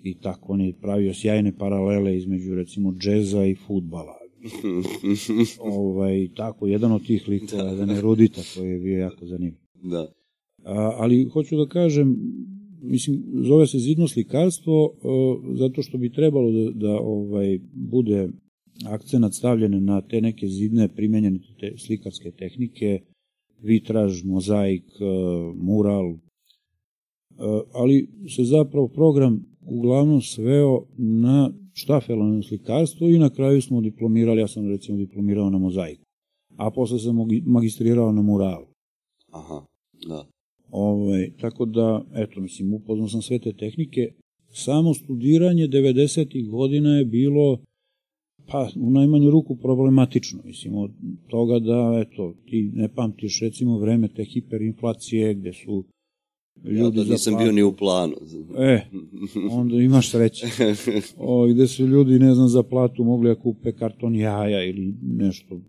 i 0.03 0.19
tako 0.19 0.53
on 0.53 0.61
je 0.61 0.73
pravio 0.81 1.13
sjajne 1.13 1.57
paralele 1.57 2.17
između 2.17 2.55
recimo 2.55 2.93
džeza 2.93 3.45
i 3.45 3.55
futbala. 3.55 4.17
ovaj, 5.59 6.29
tako, 6.35 6.67
jedan 6.67 6.91
od 6.91 7.05
tih 7.05 7.27
likova, 7.27 7.63
da. 7.63 7.69
jedan 7.69 7.91
erudita 7.91 8.41
koji 8.55 8.69
je 8.69 8.79
bio 8.79 8.99
jako 8.99 9.25
zanimljiv. 9.25 9.59
Da. 9.83 10.13
A, 10.63 10.95
ali 10.97 11.23
hoću 11.23 11.57
da 11.57 11.65
kažem, 11.65 12.17
mislim, 12.91 13.23
zove 13.43 13.67
se 13.67 13.79
zidno 13.79 14.07
slikarstvo 14.07 14.93
zato 15.55 15.81
što 15.81 15.97
bi 15.97 16.13
trebalo 16.13 16.51
da, 16.51 16.71
da 16.71 16.99
ovaj, 16.99 17.59
bude 17.73 18.29
akcenat 18.85 19.33
stavljen 19.33 19.85
na 19.85 20.01
te 20.01 20.21
neke 20.21 20.47
zidne 20.47 20.87
primenjene 20.87 21.39
te 21.59 21.73
slikarske 21.77 22.31
tehnike, 22.31 22.99
vitraž, 23.61 24.23
mozaik, 24.23 24.83
e, 24.83 25.05
mural, 25.55 26.09
e, 26.11 26.17
ali 27.73 28.09
se 28.35 28.43
zapravo 28.43 28.87
program 28.87 29.45
uglavnom 29.65 30.21
sveo 30.21 30.85
na 30.97 31.51
štafelano 31.73 32.43
slikarstvo 32.43 33.09
i 33.09 33.19
na 33.19 33.29
kraju 33.29 33.61
smo 33.61 33.81
diplomirali, 33.81 34.41
ja 34.41 34.47
sam 34.47 34.67
recimo 34.67 34.97
diplomirao 34.97 35.49
na 35.49 35.57
mozaiku, 35.57 36.03
a 36.57 36.71
posle 36.71 36.99
sam 36.99 37.15
magistrirao 37.45 38.11
na 38.11 38.21
muralu. 38.21 38.65
Aha, 39.31 39.65
da. 40.07 40.30
Ove, 40.71 41.03
ovaj, 41.03 41.31
tako 41.41 41.65
da, 41.65 42.05
eto, 42.15 42.41
mislim, 42.41 42.73
upoznao 42.73 43.07
sam 43.07 43.21
sve 43.21 43.39
te 43.39 43.53
tehnike. 43.53 44.13
Samo 44.49 44.93
studiranje 44.93 45.67
90. 45.67 46.49
godina 46.49 46.97
je 46.97 47.05
bilo 47.05 47.59
Pa, 48.51 48.69
u 48.75 48.89
najmanju 48.89 49.31
ruku 49.31 49.55
problematično, 49.55 50.39
mislim, 50.45 50.75
od 50.75 50.91
toga 51.27 51.59
da, 51.59 52.03
eto, 52.05 52.33
ti 52.45 52.71
ne 52.73 52.87
pamtiš, 52.95 53.39
recimo, 53.41 53.79
vreme 53.79 54.07
te 54.07 54.23
hiperinflacije, 54.23 55.33
gde 55.33 55.53
su 55.53 55.83
ljudi 56.63 56.99
ja 56.99 57.03
da 57.03 57.11
nisam 57.11 57.37
bio 57.37 57.51
ni 57.51 57.63
u 57.63 57.73
planu. 57.73 58.13
E, 58.57 58.81
onda 59.51 59.75
imaš 59.75 60.11
sreće. 60.11 60.47
O, 61.17 61.47
gde 61.47 61.67
su 61.67 61.87
ljudi, 61.87 62.19
ne 62.19 62.35
znam, 62.35 62.47
za 62.47 62.63
platu 62.63 63.03
mogli 63.03 63.29
da 63.29 63.35
kupe 63.35 63.71
karton 63.71 64.15
jaja 64.15 64.63
ili 64.63 64.95
nešto, 65.01 65.59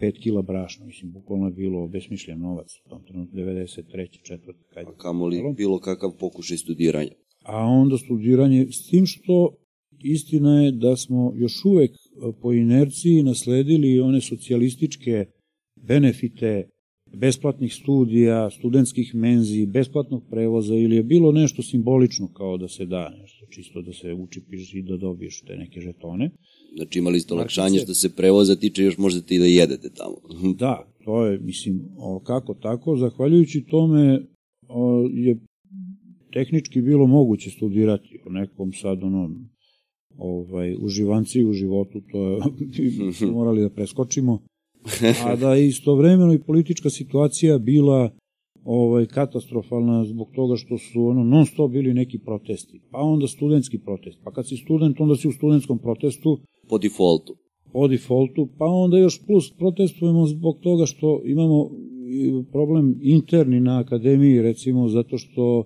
5 0.00 0.22
kila 0.22 0.42
brašna, 0.42 0.86
mislim, 0.86 1.12
bukvalno 1.12 1.46
je 1.46 1.52
bilo 1.52 1.88
besmišljen 1.88 2.38
novac 2.38 2.66
u 2.86 2.88
tom 2.88 3.02
trenutku, 3.04 3.36
93. 3.36 4.22
četvrti. 4.22 4.64
Kad 4.74 4.86
A 4.86 4.96
kamo 4.96 5.26
li 5.26 5.42
bilo 5.56 5.78
kakav 5.78 6.10
pokušaj 6.18 6.56
studiranja? 6.56 7.10
A 7.42 7.58
onda 7.66 7.98
studiranje, 7.98 8.66
s 8.70 8.90
tim 8.90 9.06
što 9.06 9.56
istina 10.04 10.62
je 10.62 10.72
da 10.72 10.96
smo 10.96 11.32
još 11.36 11.64
uvek 11.64 11.90
e, 11.90 11.96
po 12.42 12.52
inerciji 12.52 13.22
nasledili 13.22 14.00
one 14.00 14.20
socijalističke 14.20 15.26
benefite 15.76 16.68
besplatnih 17.16 17.74
studija, 17.74 18.50
studentskih 18.50 19.14
menzi, 19.14 19.66
besplatnog 19.66 20.22
prevoza 20.30 20.74
ili 20.74 20.96
je 20.96 21.02
bilo 21.02 21.32
nešto 21.32 21.62
simbolično 21.62 22.32
kao 22.32 22.56
da 22.56 22.68
se 22.68 22.86
da 22.86 23.10
nešto, 23.22 23.46
čisto 23.50 23.82
da 23.82 23.92
se 23.92 24.12
učipiš 24.12 24.74
i 24.74 24.82
da 24.82 24.96
dobiješ 24.96 25.40
te 25.40 25.56
neke 25.56 25.80
žetone. 25.80 26.30
Znači 26.76 26.98
imali 26.98 27.20
ste 27.20 27.34
olakšanje 27.34 27.78
što 27.78 27.94
se 27.94 28.16
prevoza 28.16 28.56
tiče 28.56 28.84
još 28.84 28.98
možete 28.98 29.34
i 29.34 29.38
da 29.38 29.44
jedete 29.44 29.90
tamo. 29.90 30.16
Da, 30.62 30.86
to 31.04 31.26
je, 31.26 31.38
mislim, 31.38 31.80
o, 31.98 32.20
kako 32.20 32.54
tako, 32.54 32.96
zahvaljujući 32.96 33.64
tome 33.70 34.20
o, 34.68 35.08
je 35.12 35.38
tehnički 36.32 36.82
bilo 36.82 37.06
moguće 37.06 37.50
studirati 37.50 38.18
o 38.26 38.30
nekom 38.30 38.72
sad 38.72 39.02
onom 39.02 39.48
ovaj, 40.16 40.76
uživanci 40.80 41.44
u 41.44 41.52
životu, 41.52 42.00
to 42.12 42.28
je 42.28 42.40
morali 43.32 43.62
da 43.62 43.70
preskočimo, 43.70 44.42
a 45.24 45.36
da 45.36 45.54
je 45.54 45.68
istovremeno 45.68 46.32
i 46.32 46.42
politička 46.42 46.90
situacija 46.90 47.58
bila 47.58 48.10
ovaj 48.64 49.06
katastrofalna 49.06 50.04
zbog 50.04 50.30
toga 50.34 50.56
što 50.56 50.78
su 50.78 51.06
ono 51.06 51.24
non 51.24 51.46
stop 51.46 51.70
bili 51.70 51.94
neki 51.94 52.18
protesti. 52.18 52.80
Pa 52.90 52.98
onda 52.98 53.26
studentski 53.26 53.78
protest. 53.78 54.18
Pa 54.24 54.32
kad 54.32 54.48
si 54.48 54.56
student, 54.56 55.00
onda 55.00 55.16
si 55.16 55.28
u 55.28 55.32
studentskom 55.32 55.78
protestu 55.78 56.38
po 56.68 56.78
defaultu. 56.78 57.36
Po 57.72 57.88
defaultu, 57.88 58.48
pa 58.58 58.64
onda 58.64 58.98
još 58.98 59.26
plus 59.26 59.52
protestujemo 59.58 60.26
zbog 60.26 60.58
toga 60.62 60.86
što 60.86 61.20
imamo 61.24 61.70
problem 62.52 62.98
interni 63.02 63.60
na 63.60 63.78
akademiji, 63.78 64.42
recimo 64.42 64.88
zato 64.88 65.18
što 65.18 65.64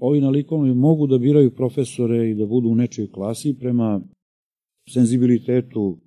ovi 0.00 0.20
na 0.20 0.30
likovnoj 0.30 0.74
mogu 0.74 1.06
da 1.06 1.18
biraju 1.18 1.50
profesore 1.50 2.30
i 2.30 2.34
da 2.34 2.46
budu 2.46 2.68
u 2.68 2.74
nečoj 2.74 3.10
klasi 3.10 3.56
prema 3.60 4.00
senzibilitetu 4.88 5.98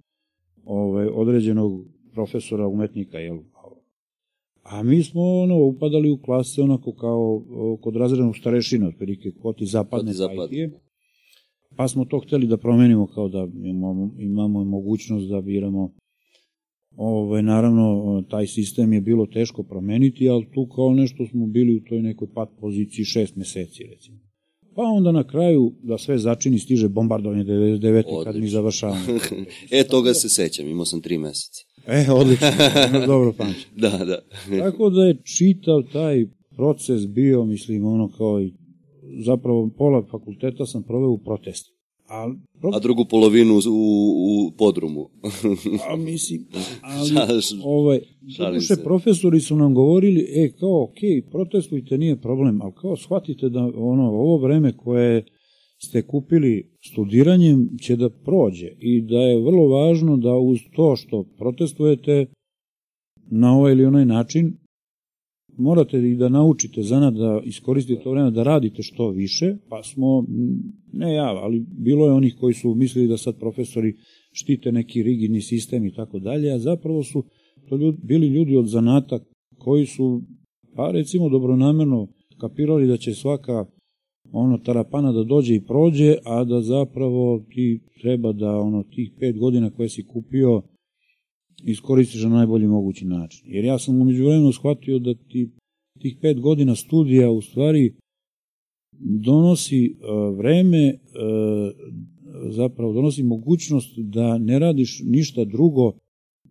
ovaj, 0.65 1.07
određenog 1.07 1.85
profesora 2.13 2.67
umetnika, 2.67 3.17
jel? 3.17 3.37
A 4.63 4.83
mi 4.83 5.03
smo 5.03 5.21
ono, 5.21 5.65
upadali 5.65 6.11
u 6.11 6.17
klase 6.17 6.61
onako 6.61 6.93
kao 6.93 7.43
kod 7.81 7.95
razrednog 7.95 8.37
starešina, 8.37 8.87
otprilike, 8.87 9.31
kod 9.41 9.61
i 9.61 9.65
zapadne 9.65 10.13
zapadne. 10.13 10.69
Pa 11.75 11.87
smo 11.87 12.05
to 12.05 12.19
hteli 12.19 12.47
da 12.47 12.57
promenimo 12.57 13.07
kao 13.07 13.29
da 13.29 13.47
imamo, 13.63 14.11
imamo 14.19 14.63
mogućnost 14.63 15.29
da 15.29 15.41
biramo 15.41 15.91
Ove, 16.95 17.41
naravno, 17.41 18.23
taj 18.29 18.47
sistem 18.47 18.93
je 18.93 19.01
bilo 19.01 19.25
teško 19.25 19.63
promeniti, 19.63 20.29
ali 20.29 20.47
tu 20.53 20.67
kao 20.75 20.93
nešto 20.93 21.27
smo 21.27 21.47
bili 21.47 21.75
u 21.75 21.83
toj 21.89 22.01
nekoj 22.01 22.27
pat 22.33 22.49
poziciji 22.59 23.05
šest 23.05 23.35
meseci, 23.35 23.83
recimo. 23.83 24.17
Pa 24.75 24.81
onda 24.81 25.11
na 25.11 25.27
kraju, 25.27 25.73
da 25.83 25.97
sve 25.97 26.17
začini, 26.17 26.59
stiže 26.59 26.89
bombardovanje 26.89 27.43
99. 27.43 28.03
Odlično. 28.05 28.23
kad 28.23 28.35
mi 28.35 28.47
završavamo. 28.47 29.05
e, 29.71 29.83
toga 29.83 30.13
se 30.13 30.29
sećam, 30.29 30.67
imao 30.67 30.85
sam 30.85 31.01
tri 31.01 31.17
meseca. 31.17 31.63
E, 31.87 32.11
odlično, 32.11 32.47
dobro 33.07 33.33
pamćem. 33.33 33.69
da, 33.83 33.89
da. 33.89 34.19
Tako 34.59 34.89
da 34.89 35.03
je 35.03 35.21
čitav 35.23 35.83
taj 35.93 36.25
proces 36.55 37.07
bio, 37.07 37.45
mislim, 37.45 37.85
ono 37.85 38.11
kao 38.17 38.41
i 38.41 38.53
zapravo 39.25 39.69
pola 39.77 40.03
fakulteta 40.11 40.65
sam 40.65 40.83
proveo 40.83 41.09
u 41.09 41.17
protestu. 41.17 41.71
A, 42.09 42.33
a 42.73 42.79
drugu 42.79 43.05
polovinu 43.05 43.53
u, 43.53 43.59
u 43.67 44.51
podrumu. 44.57 45.09
a 45.89 45.95
mislim, 45.95 46.45
ali, 46.81 47.41
ovaj, 47.63 47.99
duše, 48.53 48.75
profesori 48.83 49.39
su 49.39 49.55
nam 49.55 49.73
govorili, 49.73 50.27
e, 50.35 50.51
kao, 50.59 50.83
ok, 50.83 51.31
protestujte, 51.31 51.97
nije 51.97 52.21
problem, 52.21 52.61
ali 52.61 52.73
kao, 52.81 52.95
shvatite 52.97 53.49
da 53.49 53.59
ono, 53.75 54.03
ovo 54.03 54.37
vreme 54.37 54.77
koje 54.77 55.25
ste 55.83 56.01
kupili 56.01 56.69
studiranjem 56.81 57.69
će 57.81 57.95
da 57.95 58.09
prođe 58.09 58.67
i 58.79 59.01
da 59.01 59.19
je 59.19 59.41
vrlo 59.41 59.67
važno 59.67 60.17
da 60.17 60.35
uz 60.35 60.59
to 60.75 60.95
što 60.95 61.23
protestujete 61.37 62.25
na 63.31 63.57
ovaj 63.57 63.71
ili 63.71 63.85
onaj 63.85 64.05
način, 64.05 64.57
morate 65.57 65.97
i 65.97 66.15
da 66.15 66.29
naučite 66.29 66.83
zanad 66.83 67.13
da 67.13 67.41
iskoristite 67.45 68.03
to 68.03 68.11
vreme 68.11 68.31
da 68.31 68.43
radite 68.43 68.83
što 68.83 69.09
više, 69.09 69.55
pa 69.69 69.83
smo, 69.83 70.25
ne 70.93 71.13
ja, 71.13 71.25
ali 71.25 71.65
bilo 71.77 72.05
je 72.05 72.11
onih 72.11 72.35
koji 72.39 72.53
su 72.53 72.75
mislili 72.75 73.07
da 73.07 73.17
sad 73.17 73.39
profesori 73.39 73.95
štite 74.31 74.71
neki 74.71 75.03
rigidni 75.03 75.41
sistem 75.41 75.85
i 75.85 75.93
tako 75.93 76.19
dalje, 76.19 76.53
a 76.53 76.59
zapravo 76.59 77.03
su 77.03 77.23
to 77.69 77.75
ljudi, 77.75 77.97
bili 78.03 78.27
ljudi 78.27 78.57
od 78.57 78.67
zanata 78.67 79.19
koji 79.57 79.85
su, 79.85 80.21
pa 80.75 80.91
recimo 80.91 81.29
dobronamerno 81.29 82.07
kapirali 82.37 82.87
da 82.87 82.97
će 82.97 83.13
svaka 83.13 83.65
ono 84.31 84.57
tarapana 84.57 85.11
da 85.11 85.23
dođe 85.23 85.55
i 85.55 85.65
prođe, 85.65 86.15
a 86.25 86.43
da 86.43 86.61
zapravo 86.61 87.45
ti 87.49 87.81
treba 88.01 88.33
da 88.33 88.57
ono 88.57 88.83
tih 88.83 89.11
pet 89.19 89.37
godina 89.37 89.69
koje 89.69 89.89
si 89.89 90.03
kupio 90.03 90.61
iskoristiš 91.63 92.23
na 92.23 92.29
najbolji 92.29 92.67
mogući 92.67 93.05
način. 93.05 93.41
Jer 93.45 93.65
ja 93.65 93.79
sam 93.79 94.01
umeđu 94.01 94.25
vremenu 94.25 94.51
shvatio 94.51 94.99
da 94.99 95.13
ti 95.13 95.49
tih 95.99 96.17
pet 96.21 96.39
godina 96.39 96.75
studija 96.75 97.31
u 97.31 97.41
stvari 97.41 97.93
donosi 98.99 99.95
uh, 99.95 100.37
vreme, 100.37 100.93
uh, 100.93 101.71
zapravo 102.49 102.93
donosi 102.93 103.23
mogućnost 103.23 103.99
da 103.99 104.37
ne 104.37 104.59
radiš 104.59 105.01
ništa 105.05 105.45
drugo 105.45 105.91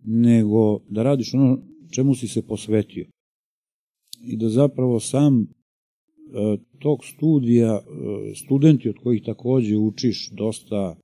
nego 0.03 0.79
da 0.89 1.03
radiš 1.03 1.33
ono 1.33 1.61
čemu 1.91 2.15
si 2.15 2.27
se 2.27 2.47
posvetio. 2.47 3.05
I 4.23 4.37
da 4.37 4.49
zapravo 4.49 4.99
sam 4.99 5.47
tog 6.79 7.05
studija, 7.05 7.81
studenti 8.35 8.89
od 8.89 8.95
kojih 9.03 9.23
takođe 9.23 9.77
učiš 9.77 10.29
dosta 10.31 10.95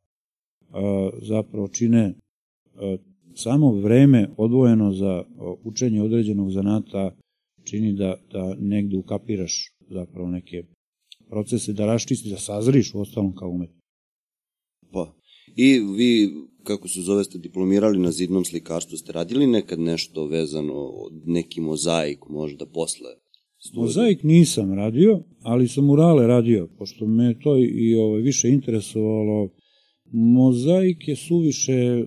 zapravo 1.22 1.68
čine 1.68 2.14
samo 3.36 3.72
vreme 3.72 4.30
odvojeno 4.38 4.94
za 4.94 5.24
učenje 5.64 6.02
određenog 6.02 6.52
zanata 6.52 7.16
čini 7.64 7.94
da, 7.94 8.16
da 8.32 8.56
negde 8.60 8.98
ukapiraš 8.98 9.72
zapravo 9.90 10.30
neke 10.30 10.64
procese, 11.30 11.74
da 11.74 11.86
raščisti, 11.86 12.30
da 12.30 12.38
sazriš 12.38 12.94
u 12.94 13.02
ostalom 13.02 13.36
kao 13.36 13.50
umetnik. 13.50 13.84
Pa, 14.92 15.14
i 15.56 15.80
vi, 15.80 16.34
kako 16.64 16.88
se 16.88 17.02
zove, 17.02 17.24
ste 17.24 17.38
diplomirali 17.38 18.00
na 18.00 18.12
zidnom 18.12 18.46
slikarstvu, 18.46 18.98
ste 18.98 19.12
radili 19.12 19.48
nekad 19.48 19.80
nešto 19.80 20.26
vezano, 20.28 20.92
neki 21.26 21.62
mozaik 21.62 22.20
možda 22.30 22.66
posle 22.66 23.10
Mozaik 23.74 24.24
nisam 24.24 24.74
radio, 24.74 25.20
ali 25.42 25.68
sam 25.68 25.86
murale 25.86 26.28
radio, 26.28 26.68
pošto 26.78 27.08
me 27.08 27.40
to 27.40 27.58
i 27.58 27.96
ovaj, 27.96 28.22
više 28.22 28.50
interesovalo. 28.50 29.50
Mozaik 30.12 31.08
je 31.08 31.16
suviše 31.16 32.04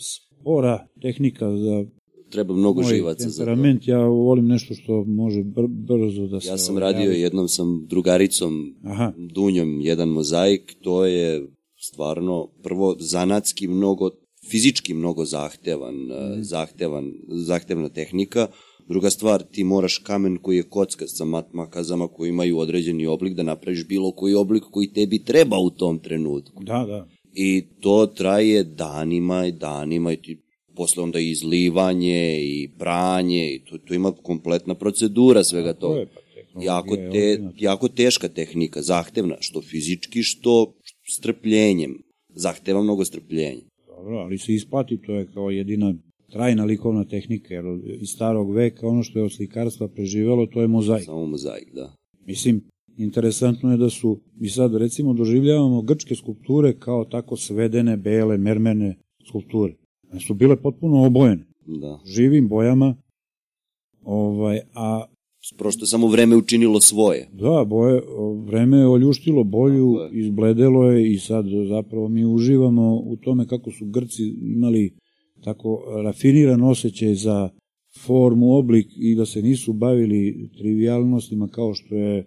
spora 0.00 0.86
tehnika 1.02 1.56
za 1.56 1.84
treba 2.30 2.54
mnogo 2.54 2.82
Moj 2.82 2.94
živaca 2.94 3.28
za 3.28 3.44
to. 3.44 3.50
ja 3.82 3.98
volim 3.98 4.46
nešto 4.46 4.74
što 4.74 5.04
može 5.04 5.42
br 5.42 5.66
brzo 5.66 6.26
da 6.26 6.40
se... 6.40 6.48
Ja 6.48 6.58
sam 6.58 6.78
radio, 6.78 7.02
javi. 7.02 7.20
jednom 7.20 7.48
sam 7.48 7.86
drugaricom, 7.86 8.74
Aha. 8.84 9.12
Dunjom, 9.16 9.80
jedan 9.80 10.08
mozaik, 10.08 10.76
to 10.82 11.06
je 11.06 11.46
stvarno 11.76 12.48
prvo 12.62 12.96
zanatski 12.98 13.68
mnogo, 13.68 14.10
fizički 14.50 14.94
mnogo 14.94 15.24
zahtevan, 15.24 15.94
mm. 15.94 16.42
zahtevan, 16.42 17.12
zahtevna 17.28 17.88
tehnika, 17.88 18.46
Druga 18.88 19.10
stvar, 19.10 19.42
ti 19.42 19.64
moraš 19.64 19.98
kamen 19.98 20.36
koji 20.36 20.56
je 20.56 20.62
kockast 20.62 21.16
sa 21.16 21.24
makazama 21.52 22.08
koji 22.08 22.28
imaju 22.28 22.58
određeni 22.58 23.06
oblik 23.06 23.34
da 23.34 23.42
napraviš 23.42 23.88
bilo 23.88 24.12
koji 24.12 24.34
oblik 24.34 24.62
koji 24.70 24.92
tebi 24.92 25.24
treba 25.24 25.58
u 25.58 25.70
tom 25.70 25.98
trenutku. 25.98 26.64
Da, 26.64 26.84
da. 26.88 27.08
I 27.32 27.64
to 27.80 28.06
traje 28.06 28.64
danima 28.64 29.46
i 29.46 29.52
danima 29.52 30.12
i 30.12 30.16
ti 30.16 30.42
posle 30.76 31.02
onda 31.02 31.20
i 31.20 31.30
izlivanje 31.30 32.40
i 32.42 32.70
pranje 32.78 33.54
i 33.54 33.64
tu, 33.64 33.78
tu 33.78 33.94
ima 33.94 34.12
kompletna 34.12 34.74
procedura 34.74 35.44
svega 35.44 35.72
toga. 35.72 35.98
Je, 35.98 36.06
pa 36.54 36.62
jako, 36.62 36.96
te, 36.96 37.40
jako 37.56 37.88
teška 37.88 38.28
tehnika, 38.28 38.82
zahtevna, 38.82 39.36
što 39.40 39.62
fizički, 39.62 40.22
što 40.22 40.74
strpljenjem. 41.08 42.02
Zahteva 42.34 42.82
mnogo 42.82 43.04
strpljenja. 43.04 43.62
Dobro, 43.86 44.16
ali 44.16 44.38
se 44.38 44.54
isplati, 44.54 44.98
to 45.06 45.14
je 45.14 45.26
kao 45.34 45.50
jedina 45.50 45.94
trajna 46.32 46.64
likovna 46.64 47.04
tehnika, 47.04 47.54
jer 47.54 47.64
iz 48.00 48.08
starog 48.08 48.54
veka 48.54 48.88
ono 48.88 49.02
što 49.02 49.18
je 49.18 49.24
od 49.24 49.32
slikarstva 49.32 49.88
preživelo, 49.88 50.46
to 50.46 50.60
je 50.60 50.68
mozaik. 50.68 51.04
Samo 51.04 51.26
mozaik, 51.26 51.74
da. 51.74 51.94
Mislim, 52.26 52.64
interesantno 52.96 53.70
je 53.70 53.76
da 53.76 53.90
su, 53.90 54.20
mi 54.36 54.48
sad 54.48 54.74
recimo 54.74 55.12
doživljavamo 55.12 55.82
grčke 55.82 56.14
skulpture 56.14 56.78
kao 56.78 57.04
tako 57.04 57.36
svedene, 57.36 57.96
bele, 57.96 58.38
mermene 58.38 58.96
skulpture 59.28 59.74
su 60.20 60.34
bile 60.34 60.56
potpuno 60.56 61.06
obojene. 61.06 61.46
Da. 61.66 62.00
Živim 62.04 62.48
bojama, 62.48 62.96
ovaj, 64.02 64.60
a 64.74 65.04
Prosto 65.58 65.84
je 65.84 65.88
samo 65.88 66.08
vreme 66.08 66.36
učinilo 66.36 66.80
svoje. 66.80 67.28
Da, 67.32 67.64
boje, 67.66 68.02
vreme 68.46 68.76
je 68.76 68.86
oljuštilo 68.86 69.44
boju, 69.44 69.96
izbledelo 70.12 70.90
je 70.90 71.12
i 71.12 71.18
sad 71.18 71.44
zapravo 71.68 72.08
mi 72.08 72.24
uživamo 72.24 72.94
u 72.96 73.16
tome 73.16 73.46
kako 73.46 73.70
su 73.70 73.86
Grci 73.86 74.22
imali 74.40 74.94
tako 75.44 75.84
rafiniran 76.04 76.62
osjećaj 76.62 77.14
za 77.14 77.50
formu, 78.06 78.52
oblik 78.52 78.86
i 78.96 79.14
da 79.14 79.26
se 79.26 79.42
nisu 79.42 79.72
bavili 79.72 80.50
trivialnostima 80.58 81.48
kao 81.48 81.74
što 81.74 81.94
je 81.94 82.26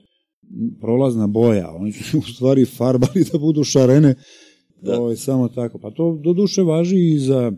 prolazna 0.81 1.27
boja. 1.27 1.71
Oni 1.75 1.91
su 1.91 2.19
u 2.19 2.21
stvari 2.21 2.65
farbali 2.65 3.25
da 3.31 3.39
budu 3.39 3.63
šarene 3.63 4.15
da. 4.81 4.93
Ovo, 4.93 5.03
ovaj, 5.03 5.15
samo 5.15 5.47
tako. 5.47 5.79
Pa 5.79 5.91
to 5.91 6.19
do 6.23 6.33
duše 6.33 6.63
važi 6.63 7.13
i 7.13 7.19
za, 7.19 7.51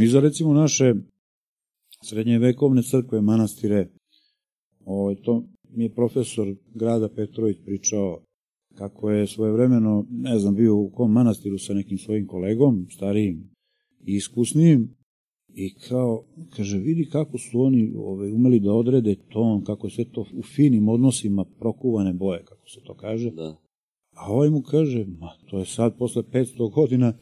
i 0.00 0.06
za 0.06 0.20
recimo 0.20 0.54
naše 0.54 0.94
srednjevekovne 2.04 2.82
crkve, 2.82 3.20
manastire. 3.20 3.88
Ovo, 4.84 5.02
ovaj, 5.02 5.14
to 5.14 5.44
mi 5.70 5.84
je 5.84 5.94
profesor 5.94 6.54
grada 6.74 7.08
Petrović 7.08 7.56
pričao 7.64 8.22
kako 8.74 9.10
je 9.10 9.26
svojevremeno, 9.26 10.06
ne 10.10 10.38
znam, 10.38 10.54
bio 10.54 10.76
u 10.76 10.90
kom 10.90 11.12
manastiru 11.12 11.58
sa 11.58 11.74
nekim 11.74 11.98
svojim 11.98 12.26
kolegom, 12.26 12.86
starijim 12.90 13.53
i 14.06 14.14
iskusnijim, 14.14 14.94
i 15.54 15.74
kao, 15.74 16.24
kaže, 16.56 16.78
vidi 16.78 17.08
kako 17.12 17.38
su 17.38 17.60
oni 17.60 17.92
ovaj, 17.96 18.32
umeli 18.32 18.60
da 18.60 18.72
odrede 18.72 19.14
ton, 19.32 19.64
kako 19.64 19.86
je 19.86 19.90
sve 19.90 20.04
to 20.04 20.26
u 20.34 20.42
finim 20.42 20.88
odnosima 20.88 21.44
prokuvane 21.58 22.12
boje, 22.12 22.44
kako 22.44 22.68
se 22.68 22.80
to 22.86 22.94
kaže. 22.94 23.30
Da. 23.30 23.56
A 24.14 24.32
ovaj 24.32 24.50
mu 24.50 24.62
kaže, 24.62 25.04
ma, 25.04 25.30
to 25.50 25.58
je 25.58 25.66
sad 25.66 25.98
posle 25.98 26.22
500 26.22 26.70
godina 26.70 27.12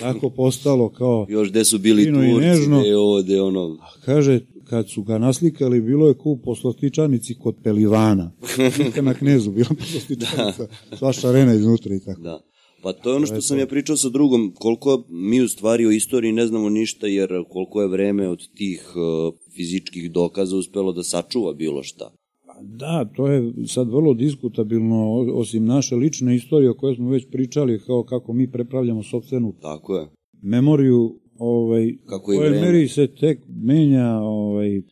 tako 0.00 0.30
postalo 0.30 0.88
kao... 0.88 1.26
Još 1.30 1.50
gde 1.50 1.64
su 1.64 1.78
bili 1.78 2.04
Turci, 2.04 2.66
gde 2.80 2.96
ovde, 2.96 3.42
ono... 3.42 3.78
A 3.80 4.00
kaže, 4.04 4.40
kad 4.64 4.90
su 4.90 5.02
ga 5.02 5.18
naslikali, 5.18 5.80
bilo 5.80 6.08
je 6.08 6.14
ku 6.14 6.36
poslastičanici 6.44 7.34
kod 7.34 7.56
Pelivana. 7.62 8.32
Slika 8.76 9.02
na 9.02 9.14
knezu, 9.14 9.50
bila 9.50 9.68
poslastičanica, 9.78 10.66
da. 10.90 10.96
sva 10.96 11.12
šarena 11.12 11.54
iznutra 11.54 11.94
i 11.94 12.00
tako. 12.00 12.20
Da. 12.20 12.40
Pa 12.86 12.92
to 12.92 13.10
je 13.10 13.16
ono 13.16 13.26
što 13.26 13.40
sam 13.40 13.58
ja 13.58 13.66
pričao 13.66 13.96
sa 13.96 14.08
drugom, 14.08 14.52
koliko 14.54 15.04
mi 15.08 15.40
u 15.40 15.48
stvari 15.48 15.86
o 15.86 15.90
istoriji 15.90 16.32
ne 16.32 16.46
znamo 16.46 16.68
ništa, 16.68 17.06
jer 17.06 17.44
koliko 17.48 17.82
je 17.82 17.88
vreme 17.88 18.28
od 18.28 18.48
tih 18.54 18.92
uh, 18.96 19.34
fizičkih 19.56 20.12
dokaza 20.12 20.56
uspelo 20.56 20.92
da 20.92 21.02
sačuva 21.02 21.52
bilo 21.52 21.82
šta. 21.82 22.12
Pa 22.46 22.54
da, 22.62 23.04
to 23.16 23.26
je 23.26 23.52
sad 23.66 23.88
vrlo 23.88 24.14
diskutabilno, 24.14 25.26
osim 25.34 25.66
naše 25.66 25.96
lične 25.96 26.36
istorije 26.36 26.70
o 26.70 26.74
kojoj 26.74 26.94
smo 26.94 27.10
već 27.10 27.26
pričali, 27.30 27.80
kao 27.86 28.02
kako 28.02 28.32
mi 28.32 28.50
prepravljamo 28.50 29.02
sobstvenu 29.02 29.54
Tako 29.62 29.96
je. 29.96 30.06
memoriju, 30.42 31.20
ovaj, 31.38 31.94
kako 32.06 32.32
je 32.32 32.40
vreme. 32.40 32.60
meri 32.60 32.88
se 32.88 33.06
tek 33.06 33.38
menja 33.48 34.18
ovaj, 34.20 34.82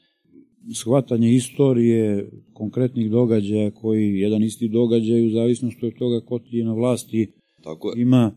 shvatanje 0.75 1.35
istorije, 1.35 2.31
konkretnih 2.53 3.11
događaja 3.11 3.71
koji 3.71 4.19
jedan 4.19 4.43
isti 4.43 4.69
događaj 4.69 5.27
u 5.27 5.31
zavisnosti 5.31 5.87
od 5.87 5.93
toga 5.99 6.27
ko 6.27 6.39
ti 6.39 6.57
je 6.57 6.65
na 6.65 6.73
vlasti 6.73 7.33
Tako 7.65 7.91
je. 7.91 8.03
ima 8.03 8.33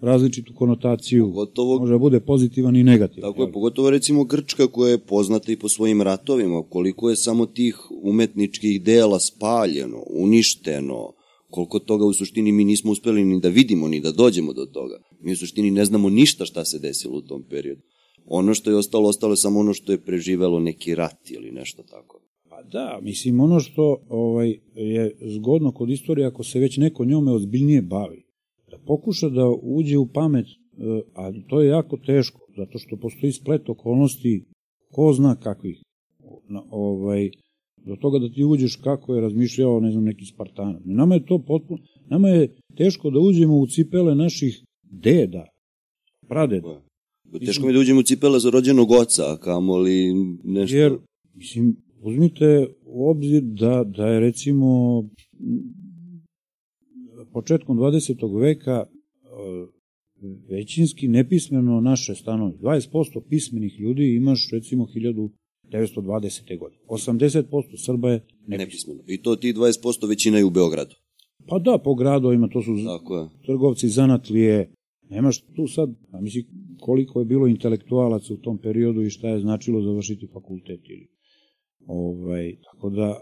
različitu 0.00 0.54
konotaciju, 0.54 1.26
pogotovo, 1.26 1.78
može 1.78 1.92
da 1.92 1.98
bude 1.98 2.20
pozitivan 2.20 2.76
i 2.76 2.84
negativan. 2.84 3.32
Tako 3.32 3.42
je, 3.42 3.52
pogotovo 3.52 3.90
recimo 3.90 4.24
Grčka 4.24 4.66
koja 4.66 4.90
je 4.90 4.98
poznata 4.98 5.52
i 5.52 5.56
po 5.56 5.68
svojim 5.68 6.02
ratovima, 6.02 6.62
koliko 6.62 7.10
je 7.10 7.16
samo 7.16 7.46
tih 7.46 7.78
umetničkih 8.02 8.82
dela 8.82 9.20
spaljeno, 9.20 10.02
uništeno, 10.10 11.12
koliko 11.50 11.78
toga 11.78 12.04
u 12.04 12.12
suštini 12.12 12.52
mi 12.52 12.64
nismo 12.64 12.92
uspeli 12.92 13.24
ni 13.24 13.40
da 13.40 13.48
vidimo, 13.48 13.88
ni 13.88 14.00
da 14.00 14.12
dođemo 14.12 14.52
do 14.52 14.66
toga. 14.66 14.98
Mi 15.20 15.32
u 15.32 15.36
suštini 15.36 15.70
ne 15.70 15.84
znamo 15.84 16.10
ništa 16.10 16.44
šta 16.44 16.64
se 16.64 16.78
desilo 16.78 17.18
u 17.18 17.22
tom 17.22 17.42
periodu. 17.50 17.80
Ono 18.26 18.54
što 18.54 18.70
je 18.70 18.76
ostalo, 18.76 19.08
ostalo 19.08 19.32
je 19.32 19.36
samo 19.36 19.60
ono 19.60 19.74
što 19.74 19.92
je 19.92 20.04
preživelo 20.04 20.60
neki 20.60 20.94
rat 20.94 21.30
ili 21.30 21.50
nešto 21.50 21.82
tako. 21.82 22.20
Pa 22.50 22.62
da, 22.62 22.98
mislim, 23.02 23.40
ono 23.40 23.60
što 23.60 23.96
ovaj, 24.08 24.58
je 24.74 25.16
zgodno 25.20 25.72
kod 25.72 25.90
istorije, 25.90 26.26
ako 26.26 26.44
se 26.44 26.58
već 26.58 26.76
neko 26.76 27.04
njome 27.04 27.32
ozbiljnije 27.32 27.82
bavi, 27.82 28.23
da 28.74 28.78
pokuša 28.86 29.28
da 29.28 29.46
uđe 29.62 29.98
u 29.98 30.06
pamet, 30.06 30.46
e, 30.46 30.52
a 31.14 31.32
to 31.48 31.62
je 31.62 31.68
jako 31.68 31.96
teško, 31.96 32.40
zato 32.56 32.78
što 32.78 32.96
postoji 32.96 33.32
splet 33.32 33.68
okolnosti, 33.68 34.44
ko 34.92 35.12
zna 35.12 35.36
kakvih, 35.36 35.82
ovaj, 36.70 37.30
do 37.86 37.96
toga 37.96 38.18
da 38.18 38.28
ti 38.28 38.44
uđeš 38.44 38.76
kako 38.76 39.14
je 39.14 39.20
razmišljao, 39.20 39.80
ne 39.80 39.90
znam, 39.90 40.04
neki 40.04 40.24
Spartanac. 40.24 40.82
Nama 40.84 41.14
je 41.14 41.26
to 41.26 41.38
potpuno, 41.38 41.82
nama 42.08 42.28
je 42.28 42.56
teško 42.76 43.10
da 43.10 43.18
uđemo 43.18 43.58
u 43.58 43.66
cipele 43.66 44.14
naših 44.14 44.64
deda, 44.82 45.46
pradeda. 46.28 46.82
Teško 47.46 47.66
mi 47.66 47.72
da 47.72 47.78
uđemo 47.78 48.00
u 48.00 48.02
cipele 48.02 48.40
za 48.40 48.50
rođenog 48.50 48.90
oca, 48.90 49.36
kamoli 49.36 50.14
nešto. 50.44 50.76
Jer, 50.76 50.98
mislim, 51.34 51.76
uzmite 52.02 52.66
u 52.86 53.10
obzir 53.10 53.42
da, 53.42 53.84
da 53.84 54.06
je 54.06 54.20
recimo 54.20 55.02
početkom 57.34 57.78
20. 57.78 58.40
veka 58.40 58.84
e, 58.84 58.88
većinski 60.50 61.08
nepismeno 61.08 61.80
naše 61.80 62.14
stanovi. 62.14 62.54
20% 62.62 63.22
pismenih 63.28 63.80
ljudi 63.80 64.14
imaš 64.14 64.50
recimo 64.52 64.86
1920. 64.86 66.58
godine. 66.58 66.80
80% 66.88 67.84
Srba 67.86 68.10
je 68.10 68.14
nepismeno. 68.46 68.58
nepismeno. 68.64 69.00
I 69.06 69.22
to 69.22 69.36
ti 69.36 69.52
20% 69.52 70.08
većina 70.08 70.38
je 70.38 70.44
u 70.44 70.50
Beogradu. 70.50 70.94
Pa 71.48 71.58
da, 71.58 71.78
po 71.84 71.94
gradovima, 71.94 72.48
to 72.48 72.62
su 72.62 72.70
Tako 72.86 73.18
je. 73.18 73.28
trgovci 73.46 73.88
zanatlije. 73.88 74.70
Nemaš 75.10 75.40
tu 75.40 75.66
sad, 75.66 75.90
a 76.12 76.20
misli 76.20 76.46
koliko 76.80 77.18
je 77.18 77.24
bilo 77.24 77.46
intelektualaca 77.46 78.34
u 78.34 78.36
tom 78.36 78.58
periodu 78.58 79.02
i 79.02 79.10
šta 79.10 79.28
je 79.28 79.40
značilo 79.40 79.82
završiti 79.82 80.26
fakultet 80.32 80.80
ili 80.88 81.08
ovaj, 81.86 82.56
tako 82.62 82.90
da, 82.90 83.20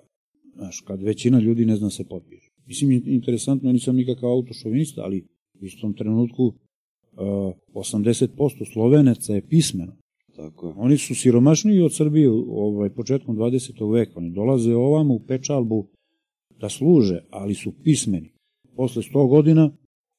znaš, 0.56 0.80
kad 0.80 1.02
većina 1.02 1.40
ljudi 1.40 1.64
ne 1.64 1.76
zna 1.76 1.90
se 1.90 2.04
potpiše. 2.08 2.51
Mislim, 2.66 3.02
interesantno, 3.06 3.68
ja 3.68 3.72
nisam 3.72 3.96
nikakav 3.96 4.30
autošovinista, 4.30 5.02
ali 5.04 5.24
u 5.60 5.64
istom 5.64 5.94
trenutku 5.94 6.44
uh, 6.44 6.54
80% 7.74 8.72
Slovenaca 8.72 9.34
je 9.34 9.48
pismeno. 9.48 9.96
Tako 10.36 10.68
je. 10.68 10.74
Oni 10.76 10.98
su 10.98 11.14
siromašniji 11.14 11.82
od 11.82 11.94
Srbije 11.94 12.30
ovaj, 12.30 12.90
početkom 12.90 13.36
20. 13.36 13.92
veka. 13.92 14.12
Oni 14.16 14.30
dolaze 14.30 14.74
ovamo 14.74 15.14
u 15.14 15.20
Pečalbu 15.20 15.88
da 16.60 16.68
služe, 16.68 17.20
ali 17.30 17.54
su 17.54 17.72
pismeni. 17.84 18.32
Posle 18.76 19.02
100 19.02 19.28
godina 19.28 19.70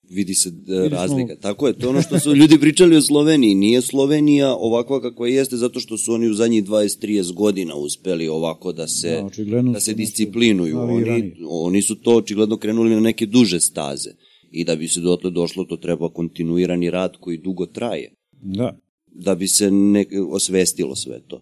vidi 0.09 0.33
se 0.33 0.49
uh, 0.49 0.91
razlika. 0.91 1.35
Tako 1.35 1.67
je, 1.67 1.73
to 1.73 1.89
ono 1.89 2.01
što 2.01 2.19
su 2.19 2.35
ljudi 2.35 2.59
pričali 2.59 2.95
o 2.95 3.01
Sloveniji. 3.01 3.55
Nije 3.55 3.81
Slovenija 3.81 4.55
ovakva 4.55 5.01
kakva 5.01 5.27
jeste 5.27 5.57
zato 5.57 5.79
što 5.79 5.97
su 5.97 6.13
oni 6.13 6.29
u 6.29 6.33
zadnjih 6.33 6.63
20-30 6.63 7.33
godina 7.33 7.75
uspeli 7.75 8.27
ovako 8.27 8.73
da 8.73 8.87
se, 8.87 9.23
da, 9.37 9.61
da 9.61 9.79
se 9.79 9.93
disciplinuju. 9.93 10.79
Oni, 10.79 11.33
oni 11.47 11.81
su 11.81 11.95
to 11.95 12.15
očigledno 12.15 12.57
krenuli 12.57 12.89
na 12.89 12.99
neke 12.99 13.25
duže 13.25 13.59
staze. 13.59 14.09
I 14.51 14.63
da 14.63 14.75
bi 14.75 14.87
se 14.87 14.99
dotle 14.99 15.31
došlo, 15.31 15.63
to 15.63 15.77
treba 15.77 16.09
kontinuirani 16.09 16.89
rad 16.89 17.17
koji 17.19 17.37
dugo 17.37 17.65
traje. 17.65 18.15
Da. 18.31 18.79
Da 19.11 19.35
bi 19.35 19.47
se 19.47 19.71
ne, 19.71 20.05
osvestilo 20.29 20.95
sve 20.95 21.21
to. 21.27 21.35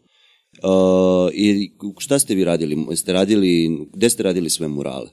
Uh, 0.63 1.31
I 1.33 1.71
šta 1.97 2.19
ste 2.19 2.35
vi 2.35 2.43
radili? 2.43 2.95
Ste 2.95 3.13
radili, 3.13 3.79
gde 3.93 4.09
ste 4.09 4.23
radili 4.23 4.49
sve 4.49 4.67
murale? 4.67 5.09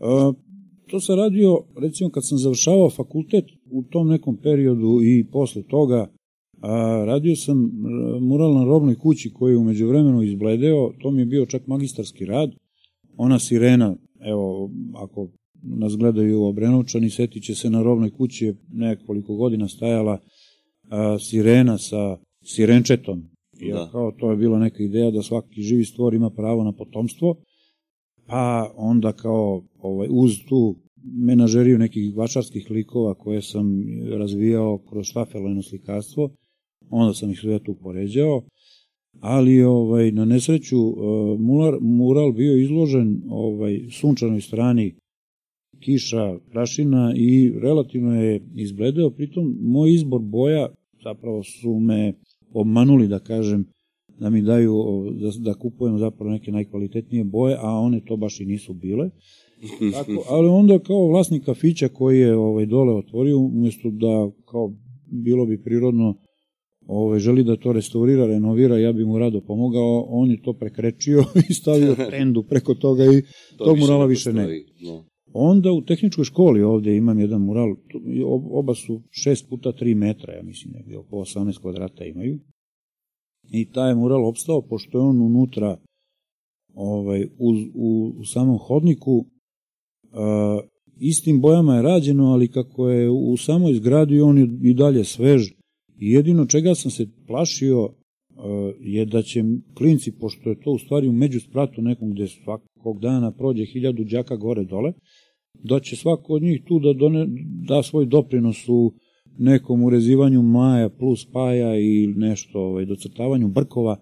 Uh, 0.00 0.34
To 0.94 1.00
sam 1.00 1.16
radio, 1.16 1.60
recimo, 1.76 2.10
kad 2.10 2.26
sam 2.26 2.38
završavao 2.38 2.90
fakultet 2.90 3.44
u 3.70 3.82
tom 3.82 4.08
nekom 4.08 4.36
periodu 4.36 5.00
i 5.02 5.24
posle 5.32 5.62
toga, 5.62 6.10
a, 6.60 7.04
radio 7.06 7.36
sam 7.36 7.70
mural 8.20 8.54
na 8.54 8.64
robnoj 8.64 8.94
kući 8.94 9.32
koji 9.32 9.52
je 9.52 9.58
umeđu 9.58 9.88
vremenu 9.88 10.22
izbledeo, 10.22 10.92
to 11.02 11.10
mi 11.10 11.20
je 11.20 11.26
bio 11.26 11.46
čak 11.46 11.66
magistarski 11.66 12.24
rad. 12.24 12.50
Ona 13.16 13.38
sirena, 13.38 13.96
evo, 14.20 14.70
ako 14.94 15.28
nas 15.62 15.96
gledaju 15.96 16.42
Obrenovčani, 16.42 17.10
setit 17.10 17.42
će 17.42 17.54
se 17.54 17.70
na 17.70 17.82
robnoj 17.82 18.10
kući 18.10 18.44
je 18.44 18.56
nekoliko 18.72 19.34
godina 19.36 19.68
stajala 19.68 20.18
a, 20.90 21.18
sirena 21.18 21.78
sa 21.78 22.18
sirenčetom. 22.44 23.22
Ja, 23.60 23.74
da. 23.74 23.88
kao 23.92 24.12
to 24.12 24.30
je 24.30 24.36
bila 24.36 24.58
neka 24.58 24.82
ideja 24.82 25.10
da 25.10 25.22
svaki 25.22 25.62
živi 25.62 25.84
stvor 25.84 26.14
ima 26.14 26.30
pravo 26.30 26.64
na 26.64 26.72
potomstvo 26.72 27.36
pa 28.26 28.72
onda 28.76 29.12
kao 29.12 29.62
ovaj, 29.78 30.08
uz 30.10 30.32
tu 30.48 30.83
menažeriju 31.04 31.78
nekih 31.78 32.16
vačarskih 32.16 32.70
likova 32.70 33.14
koje 33.14 33.42
sam 33.42 33.84
razvijao 34.18 34.78
kroz 34.78 35.06
štafelojno 35.06 35.62
slikarstvo, 35.62 36.30
onda 36.90 37.14
sam 37.14 37.30
ih 37.30 37.38
sve 37.38 37.58
tu 37.58 37.74
poređao, 37.82 38.42
ali 39.20 39.62
ovaj 39.62 40.12
na 40.12 40.24
nesreću 40.24 40.78
uh, 40.78 40.94
mural, 41.40 41.80
mural 41.80 42.32
bio 42.32 42.58
izložen 42.58 43.22
ovaj 43.28 43.80
sunčanoj 43.90 44.40
strani 44.40 44.94
kiša, 45.80 46.38
prašina 46.50 47.12
i 47.16 47.52
relativno 47.62 48.22
je 48.22 48.40
izbledeo, 48.54 49.10
pritom 49.10 49.56
moj 49.60 49.94
izbor 49.94 50.20
boja 50.20 50.68
zapravo 51.04 51.42
su 51.42 51.80
me 51.80 52.12
obmanuli 52.52 53.08
da 53.08 53.18
kažem 53.18 53.66
da 54.18 54.30
mi 54.30 54.42
daju, 54.42 54.74
da, 55.20 55.30
da 55.50 55.58
kupujem 55.58 55.98
zapravo 55.98 56.30
neke 56.30 56.52
najkvalitetnije 56.52 57.24
boje, 57.24 57.56
a 57.60 57.70
one 57.70 58.00
to 58.04 58.16
baš 58.16 58.40
i 58.40 58.44
nisu 58.44 58.74
bile. 58.74 59.10
Tako, 59.92 60.24
ali 60.34 60.48
onda 60.48 60.78
kao 60.78 61.08
vlasnik 61.08 61.44
kafića 61.44 61.88
koji 61.88 62.20
je 62.20 62.36
ovaj, 62.36 62.66
dole 62.66 62.94
otvorio, 62.94 63.38
umjesto 63.38 63.90
da 63.90 64.30
kao 64.44 64.72
bilo 65.06 65.46
bi 65.46 65.62
prirodno 65.62 66.14
ovaj, 66.86 67.18
želi 67.18 67.44
da 67.44 67.56
to 67.56 67.72
restaurira, 67.72 68.26
renovira, 68.26 68.78
ja 68.78 68.92
bi 68.92 69.04
mu 69.04 69.18
rado 69.18 69.40
pomogao, 69.40 70.06
on 70.08 70.30
je 70.30 70.42
to 70.42 70.52
prekrečio 70.52 71.24
i 71.50 71.54
stavio 71.54 71.96
tendu 72.10 72.42
preko 72.42 72.74
toga 72.74 73.04
i 73.04 73.22
to 73.56 73.64
tog 73.64 73.78
murala 73.78 74.06
više 74.06 74.32
ne. 74.32 74.46
No. 74.82 75.04
Onda 75.32 75.72
u 75.72 75.82
tehničkoj 75.82 76.24
školi 76.24 76.62
ovde 76.62 76.96
imam 76.96 77.20
jedan 77.20 77.40
mural, 77.40 77.76
oba 78.50 78.74
su 78.74 79.02
6 79.26 79.48
puta 79.48 79.72
3 79.72 79.94
metra, 79.94 80.34
ja 80.34 80.42
mislim, 80.42 80.72
negde 80.74 80.98
oko 80.98 81.16
18 81.16 81.60
kvadrata 81.60 82.04
imaju. 82.04 82.38
I 83.52 83.70
taj 83.70 83.90
je 83.90 83.94
mural 83.94 84.28
opstao, 84.28 84.62
pošto 84.62 84.98
je 84.98 85.02
on 85.02 85.22
unutra 85.22 85.78
ovaj, 86.74 87.24
u, 87.24 87.54
u, 87.74 88.14
u 88.18 88.24
samom 88.24 88.58
hodniku, 88.58 89.26
istim 91.00 91.40
bojama 91.40 91.76
je 91.76 91.82
rađeno, 91.82 92.24
ali 92.24 92.48
kako 92.48 92.88
je 92.88 93.10
u 93.10 93.36
samoj 93.36 93.74
zgradi 93.74 94.20
on 94.20 94.38
je 94.38 94.48
i 94.62 94.74
dalje 94.74 95.04
svež. 95.04 95.42
I 96.00 96.10
jedino 96.10 96.46
čega 96.46 96.74
sam 96.74 96.90
se 96.90 97.06
plašio 97.26 97.88
je 98.80 99.04
da 99.04 99.22
će 99.22 99.44
klinci, 99.74 100.12
pošto 100.20 100.50
je 100.50 100.60
to 100.60 100.70
u 100.70 100.78
stvari 100.78 101.08
u 101.08 101.12
međuspratu 101.12 101.82
nekom 101.82 102.10
gde 102.10 102.26
svakog 102.26 103.00
dana 103.00 103.30
prođe 103.30 103.64
hiljadu 103.64 104.04
đaka 104.04 104.36
gore 104.36 104.64
dole, 104.64 104.92
da 105.62 105.80
će 105.80 105.96
svako 105.96 106.34
od 106.34 106.42
njih 106.42 106.62
tu 106.64 106.78
da 106.78 106.92
done, 106.92 107.26
da 107.68 107.82
svoj 107.82 108.06
doprinos 108.06 108.68
u 108.68 108.92
nekom 109.38 109.82
urezivanju 109.82 110.42
maja 110.42 110.88
plus 110.88 111.26
paja 111.32 111.78
i 111.78 112.06
nešto 112.06 112.60
ovaj, 112.60 112.84
docrtavanju 112.84 113.48
brkova, 113.48 113.96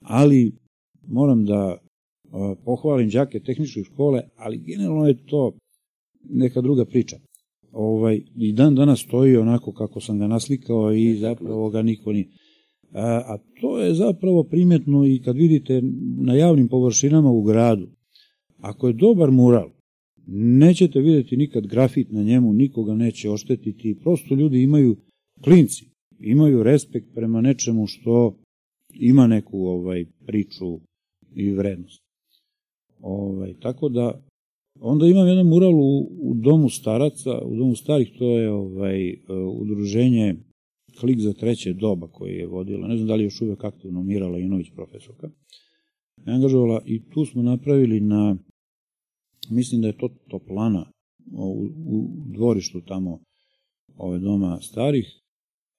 ali 0.00 0.52
moram 1.08 1.44
da 1.44 1.78
pohvalim 2.64 3.08
đake 3.08 3.40
tehničke 3.40 3.84
škole, 3.84 4.22
ali 4.36 4.58
generalno 4.58 5.06
je 5.06 5.26
to 5.26 5.52
neka 6.30 6.60
druga 6.60 6.84
priča. 6.84 7.16
Ovaj, 7.72 8.20
I 8.36 8.52
dan 8.52 8.74
danas 8.74 9.00
stoji 9.00 9.36
onako 9.36 9.72
kako 9.72 10.00
sam 10.00 10.18
ga 10.18 10.26
naslikao 10.26 10.92
i 10.92 11.14
zapravo 11.14 11.70
ga 11.70 11.82
niko 11.82 12.12
nije. 12.12 12.28
A, 12.92 13.22
a 13.26 13.38
to 13.60 13.78
je 13.78 13.94
zapravo 13.94 14.44
primetno 14.44 15.06
i 15.06 15.22
kad 15.24 15.36
vidite 15.36 15.82
na 16.18 16.34
javnim 16.34 16.68
površinama 16.68 17.30
u 17.30 17.42
gradu. 17.42 17.88
Ako 18.58 18.86
je 18.86 18.92
dobar 18.92 19.30
mural, 19.30 19.70
nećete 20.36 21.00
videti 21.00 21.36
nikad 21.36 21.66
grafit 21.66 22.12
na 22.12 22.22
njemu, 22.22 22.52
nikoga 22.52 22.94
neće 22.94 23.30
oštetiti. 23.30 23.98
Prosto 24.02 24.34
ljudi 24.34 24.62
imaju 24.62 24.96
klinci, 25.44 25.84
imaju 26.20 26.62
respekt 26.62 27.14
prema 27.14 27.40
nečemu 27.40 27.86
što 27.86 28.36
ima 28.94 29.26
neku 29.26 29.58
ovaj 29.58 30.04
priču 30.26 30.80
i 31.34 31.50
vrednost. 31.50 32.09
Ovaj, 33.00 33.54
tako 33.60 33.88
da 33.88 34.22
onda 34.80 35.06
imam 35.06 35.28
jedan 35.28 35.46
mural 35.46 35.74
u, 35.74 36.08
u 36.22 36.34
domu 36.34 36.68
staraca, 36.68 37.38
u 37.44 37.56
domu 37.56 37.76
starih, 37.76 38.12
to 38.18 38.38
je 38.38 38.50
ovaj 38.50 39.16
udruženje 39.60 40.36
Klik 41.00 41.20
za 41.20 41.32
treće 41.32 41.72
doba 41.72 42.08
koji 42.08 42.34
je 42.34 42.46
vodila, 42.46 42.88
ne 42.88 42.96
znam 42.96 43.08
da 43.08 43.14
li 43.14 43.24
još 43.24 43.40
uvek 43.40 43.64
aktivno 43.64 44.02
Mirala 44.02 44.38
Inović 44.38 44.70
profesorka, 44.74 45.30
angažovala 46.26 46.82
i 46.86 47.10
tu 47.10 47.24
smo 47.24 47.42
napravili 47.42 48.00
na, 48.00 48.36
mislim 49.50 49.80
da 49.80 49.86
je 49.86 49.98
to 49.98 50.08
toplana 50.28 50.92
u, 51.32 51.68
u 51.86 52.08
dvorištu 52.26 52.80
tamo 52.80 53.20
ove 53.96 54.18
doma 54.18 54.58
starih, 54.60 55.20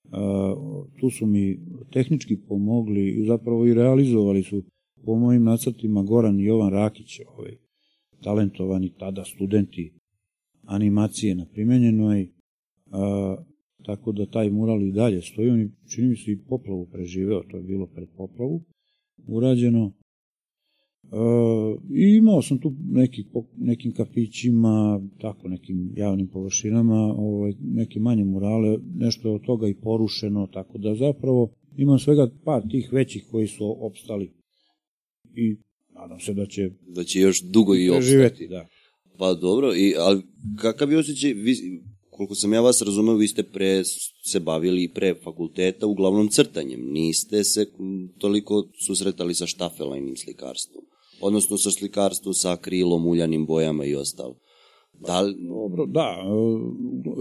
Uh, 0.03 0.87
tu 0.99 1.09
su 1.09 1.25
mi 1.25 1.59
tehnički 1.91 2.37
pomogli 2.47 3.09
i 3.09 3.25
zapravo 3.25 3.65
i 3.65 3.73
realizovali 3.73 4.43
su 4.43 4.63
po 5.05 5.15
mojim 5.15 5.43
nacrtima 5.43 6.03
Goran 6.03 6.39
i 6.39 6.43
Jovan 6.43 6.69
Rakić, 6.69 7.19
ovaj, 7.37 7.57
talentovani 8.23 8.93
tada 8.99 9.25
studenti 9.25 9.93
animacije 10.65 11.35
na 11.35 11.45
primenjenoj, 11.45 12.21
uh, 12.21 13.45
tako 13.85 14.11
da 14.11 14.25
taj 14.25 14.49
mural 14.49 14.83
i 14.83 14.91
dalje 14.91 15.21
stoji, 15.21 15.49
on 15.49 15.71
čini 15.95 16.07
mi 16.07 16.15
se, 16.15 16.31
i 16.31 16.39
poplavu 16.49 16.85
preživeo, 16.85 17.43
to 17.51 17.57
je 17.57 17.63
bilo 17.63 17.87
pred 17.87 18.09
poplavu, 18.17 18.61
urađeno. 19.27 19.91
E, 21.03 21.17
I 21.95 22.17
imao 22.17 22.41
sam 22.41 22.57
tu 22.57 22.73
neki, 22.89 23.25
nekim 23.57 23.91
kafićima, 23.91 25.01
tako 25.21 25.47
nekim 25.47 25.93
javnim 25.95 26.27
površinama, 26.27 27.15
ovaj, 27.17 27.53
neke 27.61 27.99
manje 27.99 28.25
murale, 28.25 28.77
nešto 28.95 29.29
je 29.29 29.35
od 29.35 29.41
toga 29.41 29.67
i 29.67 29.75
porušeno, 29.81 30.47
tako 30.47 30.77
da 30.77 30.95
zapravo 30.95 31.49
imam 31.77 31.99
svega 31.99 32.29
par 32.43 32.61
tih 32.71 32.89
većih 32.93 33.27
koji 33.31 33.47
su 33.47 33.85
opstali 33.85 34.31
i 35.35 35.57
nadam 35.95 36.19
se 36.19 36.33
da 36.33 36.45
će 36.45 36.69
da 36.87 37.03
će 37.03 37.19
još 37.19 37.41
dugo 37.41 37.75
i 37.75 37.89
opstati. 37.89 38.47
Da. 38.47 38.67
Pa 39.17 39.33
dobro, 39.33 39.75
i, 39.75 39.93
ali 39.97 40.21
kakav 40.55 40.91
je 40.91 40.97
osjećaj, 40.97 41.33
vi, 41.33 41.81
koliko 42.09 42.35
sam 42.35 42.53
ja 42.53 42.61
vas 42.61 42.81
razumeo, 42.81 43.15
vi 43.15 43.27
ste 43.27 43.43
pre 43.43 43.83
se 44.23 44.39
bavili 44.39 44.87
pre 44.87 45.15
fakulteta 45.23 45.87
uglavnom 45.87 46.27
crtanjem. 46.27 46.91
Niste 46.91 47.43
se 47.43 47.65
toliko 48.17 48.67
susretali 48.85 49.33
sa 49.33 49.47
štafelajnim 49.47 50.15
slikarstvom. 50.15 50.83
Odnosno 51.21 51.57
sa 51.57 51.71
slikarstvom 51.71 52.33
sa 52.33 52.51
akrilom, 52.51 53.07
uljanim 53.07 53.45
bojama 53.45 53.85
i 53.85 53.95
ostalo. 53.95 54.37
Da 54.99 55.21
li... 55.21 55.35
Dobro, 55.47 55.85
da. 55.85 56.17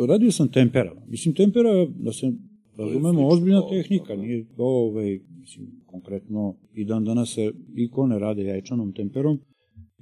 E, 0.03 0.07
radio 0.07 0.33
sam 0.33 0.53
tempera. 0.53 0.95
Mislim, 1.09 1.35
tempera, 1.35 1.87
da 1.87 2.13
se 2.13 2.33
razumemo, 2.77 3.29
ozbiljna 3.29 3.69
tehnika. 3.69 4.17
Nije 4.17 4.45
to, 4.57 4.65
ovaj, 4.65 5.21
mislim, 5.41 5.67
konkretno, 5.87 6.55
i 6.75 6.85
dan 6.85 7.05
danas 7.05 7.35
se 7.35 7.53
ikone 7.77 8.19
rade 8.19 8.45
jajčanom 8.45 8.93
temperom 8.93 9.39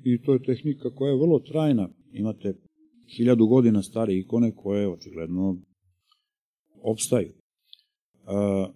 i 0.05 0.23
to 0.23 0.33
je 0.33 0.43
tehnika 0.43 0.91
koja 0.91 1.11
je 1.11 1.19
vrlo 1.19 1.39
trajna. 1.39 1.89
Imate 2.13 2.55
hiljadu 3.17 3.47
godina 3.47 3.83
stare 3.83 4.15
ikone 4.15 4.53
koje 4.55 4.89
očigledno 4.89 5.57
opstaju. 6.83 7.33
A, 8.27 8.69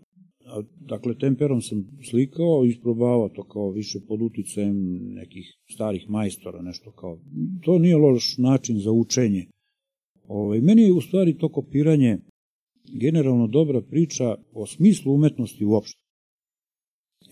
a, 0.46 0.62
dakle, 0.80 1.18
temperom 1.18 1.60
sam 1.60 1.84
slikao, 2.10 2.64
isprobavao 2.64 3.28
to 3.28 3.42
kao 3.42 3.70
više 3.70 3.98
pod 4.08 4.22
uticajem 4.22 4.76
nekih 5.14 5.44
starih 5.74 6.10
majstora, 6.10 6.62
nešto 6.62 6.90
kao. 6.90 7.18
To 7.64 7.78
nije 7.78 7.96
loš 7.96 8.38
način 8.38 8.78
za 8.78 8.92
učenje. 8.92 9.46
Ove, 10.28 10.40
ovaj, 10.40 10.60
meni 10.60 10.82
je 10.82 10.92
u 10.92 11.00
stvari 11.00 11.38
to 11.38 11.48
kopiranje 11.48 12.18
generalno 12.84 13.46
dobra 13.46 13.80
priča 13.80 14.36
o 14.52 14.66
smislu 14.66 15.14
umetnosti 15.14 15.64
uopšte. 15.64 16.02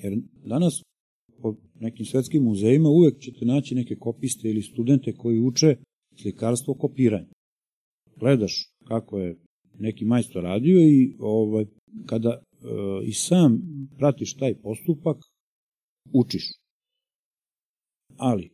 Jer 0.03 0.19
danas 0.45 0.83
po 1.43 1.55
nekim 1.81 2.07
svetskim 2.07 2.43
muzejima 2.43 2.89
uvek 2.89 3.19
ćete 3.21 3.45
naći 3.45 3.75
neke 3.75 3.97
kopiste 3.97 4.49
ili 4.49 4.63
studente 4.63 5.13
koji 5.13 5.41
uče 5.41 5.77
slikarstvo 6.23 6.75
kopiranje. 6.75 7.29
Gledaš 8.17 8.53
kako 8.85 9.19
je 9.19 9.37
neki 9.79 10.05
majstor 10.05 10.43
radio 10.43 10.81
i 10.81 11.17
ovaj, 11.19 11.67
kada 12.07 12.31
e, 12.31 12.41
i 13.05 13.13
sam 13.13 13.63
pratiš 13.99 14.35
taj 14.35 14.55
postupak, 14.55 15.17
učiš. 16.13 16.53
Ali, 18.17 18.51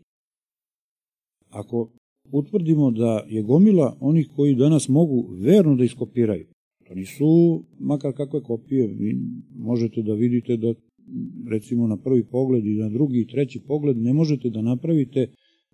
ako 1.50 1.90
utvrdimo 2.32 2.90
da 2.90 3.24
je 3.28 3.42
gomila 3.42 3.96
onih 4.00 4.30
koji 4.36 4.54
danas 4.54 4.88
mogu 4.88 5.28
verno 5.40 5.74
da 5.74 5.84
iskopiraju, 5.84 6.46
nisu 6.94 7.64
makar 7.78 8.12
kakve 8.12 8.42
kopije, 8.42 8.86
vi 8.86 9.18
možete 9.58 10.02
da 10.02 10.14
vidite 10.14 10.56
da 10.56 10.74
recimo 11.50 11.86
na 11.86 11.96
prvi 11.96 12.24
pogled 12.24 12.66
i 12.66 12.74
na 12.74 12.88
drugi 12.88 13.20
i 13.20 13.26
treći 13.26 13.60
pogled 13.60 13.96
ne 13.96 14.12
možete 14.12 14.50
da 14.50 14.62
napravite 14.62 15.26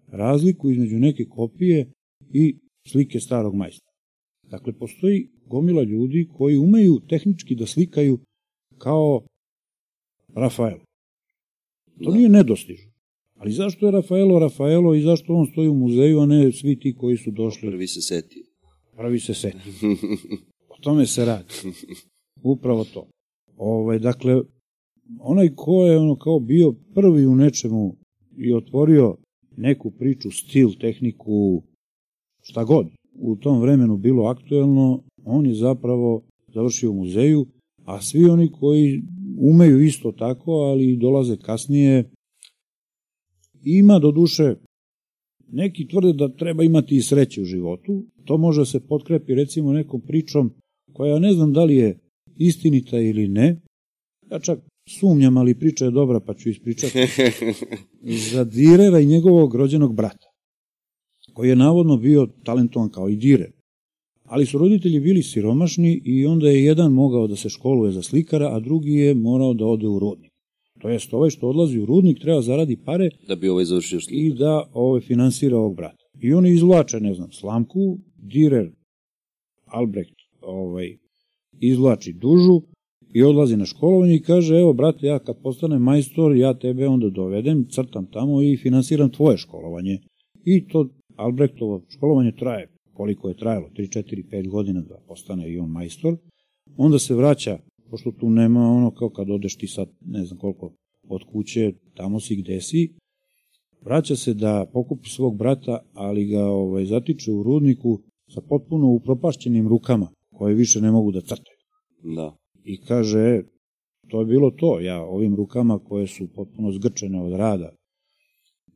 razliku 0.06 0.70
između 0.70 0.98
neke 0.98 1.24
kopije 1.24 1.92
i 2.32 2.56
slike 2.88 3.20
starog 3.20 3.54
majstora. 3.54 3.92
Dakle, 4.50 4.72
postoji 4.72 5.28
gomila 5.46 5.82
ljudi 5.82 6.28
koji 6.32 6.58
umeju 6.58 7.00
tehnički 7.08 7.54
da 7.54 7.66
slikaju 7.66 8.18
kao 8.78 9.22
Rafael. 10.34 10.78
To 12.02 12.10
da. 12.10 12.16
nije 12.16 12.28
nedostižno. 12.28 12.92
Ali 13.36 13.52
zašto 13.52 13.86
je 13.86 13.92
Rafaelo 13.92 14.38
Rafaelo 14.38 14.94
i 14.94 15.02
zašto 15.02 15.34
on 15.34 15.46
stoji 15.46 15.68
u 15.68 15.74
muzeju, 15.74 16.20
a 16.20 16.26
ne 16.26 16.52
svi 16.52 16.78
ti 16.78 16.94
koji 16.94 17.16
su 17.16 17.30
došli? 17.30 17.68
Prvi 17.68 17.86
se 17.86 18.00
seti. 18.00 18.44
Prvi 18.96 19.20
se 19.20 19.34
seti. 19.34 19.58
tome 20.82 21.06
se 21.06 21.24
radi. 21.24 21.54
Upravo 22.42 22.84
to. 22.84 23.06
Ovaj, 23.56 23.98
dakle, 23.98 24.40
onaj 25.20 25.48
ko 25.56 25.86
je 25.86 25.98
ono 25.98 26.16
kao 26.16 26.40
bio 26.40 26.74
prvi 26.94 27.26
u 27.26 27.34
nečemu 27.34 27.96
i 28.36 28.54
otvorio 28.54 29.16
neku 29.56 29.90
priču, 29.90 30.30
stil, 30.30 30.68
tehniku, 30.80 31.62
šta 32.42 32.64
god 32.64 32.86
u 33.14 33.36
tom 33.36 33.60
vremenu 33.60 33.96
bilo 33.96 34.24
aktuelno, 34.24 35.02
on 35.24 35.46
je 35.46 35.54
zapravo 35.54 36.22
završio 36.54 36.90
u 36.90 36.94
muzeju, 36.94 37.46
a 37.84 38.00
svi 38.00 38.24
oni 38.24 38.52
koji 38.52 39.02
umeju 39.38 39.80
isto 39.80 40.12
tako, 40.12 40.52
ali 40.52 40.96
dolaze 40.96 41.36
kasnije, 41.36 42.10
ima 43.64 43.98
do 43.98 44.12
duše, 44.12 44.54
neki 45.52 45.88
tvrde 45.88 46.12
da 46.12 46.36
treba 46.36 46.64
imati 46.64 46.96
i 46.96 47.02
sreće 47.02 47.42
u 47.42 47.44
životu, 47.44 48.04
to 48.24 48.38
može 48.38 48.66
se 48.66 48.80
potkrepi 48.80 49.34
recimo 49.34 49.72
nekom 49.72 50.00
pričom 50.00 50.50
koja 50.92 51.18
ne 51.18 51.32
znam 51.32 51.52
da 51.52 51.64
li 51.64 51.76
je 51.76 51.98
istinita 52.38 52.98
ili 52.98 53.28
ne, 53.28 53.60
ja 54.30 54.38
čak 54.38 54.58
sumnjam, 54.88 55.36
ali 55.36 55.58
priča 55.58 55.84
je 55.84 55.90
dobra 55.90 56.20
pa 56.20 56.34
ću 56.34 56.48
ispričati, 56.48 56.98
za 58.32 58.44
Direra 58.44 59.00
i 59.00 59.06
njegovog 59.06 59.54
rođenog 59.54 59.94
brata, 59.94 60.26
koji 61.32 61.48
je 61.48 61.56
navodno 61.56 61.96
bio 61.96 62.28
talentovan 62.44 62.88
kao 62.88 63.08
i 63.08 63.16
Direr. 63.16 63.52
Ali 64.24 64.46
su 64.46 64.58
roditelji 64.58 65.00
bili 65.00 65.22
siromašni 65.22 66.02
i 66.04 66.26
onda 66.26 66.48
je 66.48 66.64
jedan 66.64 66.92
mogao 66.92 67.26
da 67.26 67.36
se 67.36 67.48
školuje 67.48 67.92
za 67.92 68.02
slikara, 68.02 68.56
a 68.56 68.60
drugi 68.60 68.92
je 68.92 69.14
morao 69.14 69.54
da 69.54 69.66
ode 69.66 69.86
u 69.86 69.98
rudnik. 69.98 70.32
To 70.80 70.88
jest, 70.88 71.14
ovaj 71.14 71.30
što 71.30 71.48
odlazi 71.48 71.78
u 71.78 71.86
rudnik 71.86 72.18
treba 72.18 72.40
zaradi 72.42 72.76
pare 72.76 73.10
da 73.28 73.36
bi 73.36 73.48
ovaj 73.48 73.64
završio 73.64 74.00
slikar. 74.00 74.24
i 74.24 74.34
da 74.38 74.70
ovaj 74.72 75.00
finansira 75.00 75.56
ovog 75.56 75.76
brata. 75.76 76.04
I 76.20 76.34
oni 76.34 76.50
izvlače, 76.50 77.00
ne 77.00 77.14
znam, 77.14 77.32
slamku, 77.32 77.98
Direr, 78.16 78.70
Albrecht, 79.66 80.21
ovaj, 80.42 80.96
izvlači 81.60 82.12
dužu 82.12 82.62
i 83.14 83.22
odlazi 83.22 83.56
na 83.56 83.66
školovanje 83.66 84.14
i 84.14 84.22
kaže, 84.22 84.58
evo, 84.58 84.72
brate, 84.72 85.06
ja 85.06 85.18
kad 85.18 85.42
postanem 85.42 85.82
majstor, 85.82 86.36
ja 86.36 86.54
tebe 86.54 86.88
onda 86.88 87.10
dovedem, 87.10 87.66
crtam 87.70 88.06
tamo 88.06 88.42
i 88.42 88.56
finansiram 88.56 89.10
tvoje 89.10 89.38
školovanje. 89.38 89.98
I 90.44 90.68
to 90.68 90.88
Albrechtovo 91.16 91.82
školovanje 91.88 92.32
traje 92.32 92.68
koliko 92.92 93.28
je 93.28 93.36
trajalo, 93.36 93.68
3, 93.76 93.98
4, 93.98 94.24
5 94.30 94.48
godina 94.48 94.80
da 94.80 94.98
postane 95.08 95.52
i 95.52 95.58
on 95.58 95.70
majstor. 95.70 96.16
Onda 96.76 96.98
se 96.98 97.14
vraća, 97.14 97.58
pošto 97.90 98.12
tu 98.12 98.30
nema 98.30 98.60
ono 98.60 98.90
kao 98.90 99.10
kad 99.10 99.30
odeš 99.30 99.56
ti 99.56 99.66
sad, 99.66 99.88
ne 100.00 100.24
znam 100.24 100.38
koliko, 100.38 100.72
od 101.08 101.20
kuće, 101.32 101.72
tamo 101.94 102.20
si 102.20 102.36
gde 102.36 102.60
si, 102.60 102.94
vraća 103.84 104.16
se 104.16 104.34
da 104.34 104.66
pokupi 104.72 105.08
svog 105.08 105.36
brata, 105.36 105.78
ali 105.92 106.26
ga 106.26 106.44
ovaj, 106.44 106.84
zatiče 106.84 107.32
u 107.32 107.42
rudniku 107.42 108.00
sa 108.34 108.40
potpuno 108.40 108.88
upropašćenim 108.88 109.68
rukama, 109.68 110.08
koje 110.42 110.54
više 110.54 110.80
ne 110.80 110.90
mogu 110.90 111.12
da 111.12 111.20
crtaju. 111.20 111.58
Da. 112.16 112.36
I 112.64 112.80
kaže, 112.80 113.42
to 114.08 114.20
je 114.20 114.26
bilo 114.26 114.50
to, 114.50 114.80
ja 114.80 115.02
ovim 115.02 115.36
rukama 115.36 115.78
koje 115.78 116.06
su 116.06 116.32
potpuno 116.34 116.72
zgrčene 116.72 117.22
od 117.22 117.32
rada, 117.32 117.76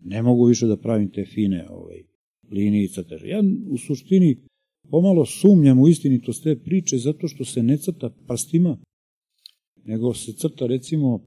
ne 0.00 0.22
mogu 0.22 0.44
više 0.44 0.66
da 0.66 0.76
pravim 0.76 1.10
te 1.10 1.24
fine 1.24 1.66
ovaj, 1.70 2.02
linije 2.50 2.84
i 2.84 2.88
crteže. 2.88 3.28
Ja 3.28 3.42
u 3.70 3.78
suštini 3.78 4.36
pomalo 4.90 5.26
sumnjam 5.26 5.80
u 5.80 5.88
istinitost 5.88 6.42
te 6.42 6.56
priče 6.56 6.98
zato 6.98 7.28
što 7.28 7.44
se 7.44 7.62
ne 7.62 7.78
crta 7.78 8.10
prstima, 8.26 8.78
nego 9.84 10.14
se 10.14 10.32
crta 10.32 10.66
recimo 10.66 11.26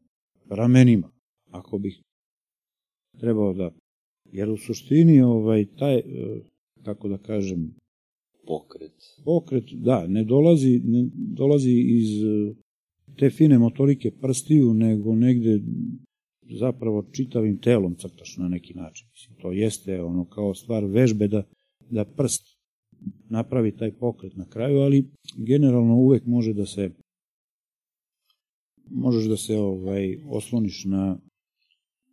ramenima, 0.50 1.12
ako 1.52 1.78
bih 1.78 2.02
trebao 3.20 3.54
da... 3.54 3.72
Jer 4.32 4.50
u 4.50 4.58
suštini 4.58 5.22
ovaj, 5.22 5.66
taj, 5.80 5.98
e, 5.98 6.04
kako 6.84 7.10
da 7.10 7.18
kažem, 7.18 7.76
Pokret. 8.50 8.94
pokret, 9.24 9.64
da, 9.74 10.08
ne 10.08 10.24
dolazi, 10.24 10.82
ne 10.84 11.08
dolazi 11.14 11.72
iz 11.72 12.24
e, 12.24 12.54
te 13.18 13.30
fine 13.30 13.58
motorike 13.58 14.12
prstiju, 14.12 14.74
nego 14.74 15.16
negde 15.16 15.60
zapravo 16.60 17.06
čitavim 17.12 17.58
telom 17.58 17.96
crtaš 17.96 18.38
na 18.38 18.48
neki 18.48 18.74
način. 18.74 19.08
Mislim, 19.12 19.38
to 19.42 19.52
jeste 19.52 20.02
ono 20.02 20.26
kao 20.26 20.54
stvar 20.56 20.86
vežbe 20.86 21.28
da, 21.28 21.44
da 21.90 22.06
prst 22.06 22.58
napravi 23.30 23.78
taj 23.78 23.92
pokret 23.92 24.36
na 24.36 24.46
kraju, 24.46 24.80
ali 24.80 25.10
generalno 25.38 25.96
uvek 25.96 26.26
može 26.26 26.54
da 26.54 26.66
se 26.66 26.90
možeš 28.92 29.26
da 29.26 29.38
se 29.38 29.58
ovaj 29.58 30.18
osloniš 30.28 30.86
na, 30.86 31.18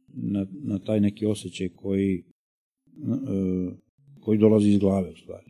na, 0.09 0.47
na 0.63 0.79
taj 0.79 1.01
neki 1.01 1.27
osjećaj 1.27 1.69
koji 1.69 2.23
uh, 3.03 3.73
koji 4.21 4.39
dolazi 4.39 4.69
iz 4.69 4.79
glave 4.79 5.11
u 5.11 5.17
stvari. 5.17 5.47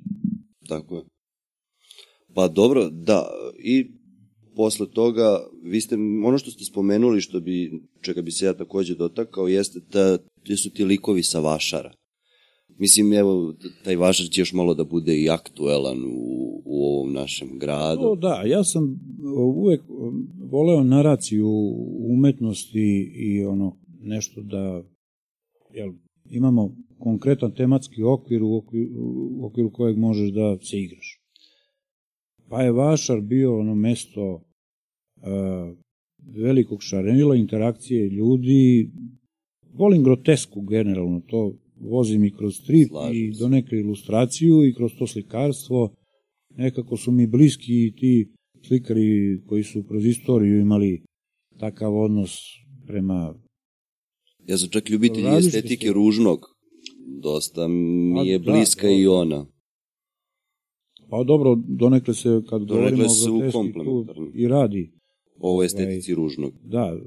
Tako 0.68 0.97
je. 0.97 1.02
Pa 2.34 2.48
dobro, 2.48 2.90
da, 2.90 3.28
i 3.59 3.90
posle 4.56 4.90
toga, 4.90 5.47
vi 5.62 5.80
ste, 5.80 5.97
ono 6.24 6.38
što 6.38 6.51
ste 6.51 6.64
spomenuli, 6.64 7.20
što 7.20 7.40
bi, 7.40 7.82
čega 8.01 8.22
bi 8.22 8.30
se 8.30 8.47
ja 8.47 8.55
takođe 8.55 8.94
dotakao, 8.94 9.48
jeste 9.48 9.80
da, 9.93 10.18
da 10.48 10.56
su 10.56 10.70
ti 10.70 10.84
likovi 10.84 11.22
sa 11.22 11.40
vašara. 11.40 11.93
Mislim, 12.78 13.12
evo, 13.12 13.55
taj 13.84 13.97
vašar 13.97 14.26
će 14.26 14.40
još 14.40 14.52
malo 14.52 14.74
da 14.74 14.84
bude 14.84 15.16
i 15.16 15.30
aktuelan 15.30 16.05
u, 16.05 16.62
u 16.64 16.84
ovom 16.84 17.12
našem 17.12 17.59
gradu. 17.59 18.01
O, 18.02 18.16
da, 18.16 18.43
ja 18.47 18.64
sam 18.64 18.98
uvek 19.56 19.82
voleo 20.51 20.84
naraciju 20.84 21.48
umetnosti 22.16 23.12
i 23.14 23.44
ono, 23.44 23.78
nešto 24.01 24.43
da, 24.43 24.82
jel, 25.74 25.93
imamo 26.30 26.76
konkretan 26.98 27.54
tematski 27.54 28.02
okvir 28.02 28.42
u 28.42 28.56
okviru, 28.56 28.90
u 29.40 29.46
okviru 29.46 29.70
kojeg 29.70 29.98
možeš 29.98 30.30
da 30.30 30.58
se 30.62 30.80
igraš. 30.80 31.20
Pa 32.48 32.62
je 32.62 32.72
Vašar 32.72 33.20
bio 33.20 33.60
ono 33.60 33.74
mesto 33.74 34.34
uh, 34.34 34.42
velikog 36.36 36.82
šarenila, 36.82 37.36
interakcije 37.36 38.08
ljudi. 38.08 38.90
Volim 39.72 40.02
grotesku 40.02 40.60
generalno, 40.60 41.20
to 41.20 41.52
vozim 41.80 42.24
i 42.24 42.30
kroz 42.30 42.54
strip 42.54 42.88
Slažim 42.88 43.24
i 43.24 43.38
do 43.38 43.48
neke 43.48 43.76
ilustraciju 43.76 44.66
i 44.66 44.74
kroz 44.74 44.92
to 44.98 45.06
slikarstvo. 45.06 45.94
Nekako 46.56 46.96
su 46.96 47.12
mi 47.12 47.26
bliski 47.26 47.92
ti 47.96 48.32
slikari 48.66 49.40
koji 49.46 49.62
su 49.62 49.82
kroz 49.82 50.06
istoriju 50.06 50.60
imali 50.60 51.02
takav 51.58 51.96
odnos 51.96 52.38
prema 52.86 53.34
Ja 54.48 54.59
sam 54.59 54.68
čak 54.68 54.90
ljubitelj 54.90 55.24
estetike 55.39 55.93
ružnog. 55.93 56.56
Dosta 57.23 57.68
mi 57.68 58.28
je 58.28 58.39
bliska 58.39 58.86
da, 58.86 58.93
i 58.93 59.06
ona. 59.06 59.47
Pa 61.10 61.24
dobro, 61.24 61.56
donekle 61.68 62.14
se, 62.14 62.43
kad 62.48 62.62
donekle 62.62 62.90
govorimo 62.90 63.09
se 63.09 63.31
o 63.31 63.39
groteski, 63.39 63.73
tu 63.85 64.06
i 64.35 64.48
radi. 64.48 64.93
Ovo 65.39 65.62
je 65.62 65.66
estetici 65.66 66.12
ovaj, 66.12 66.23
ružnog. 66.23 66.52
Da, 66.64 66.98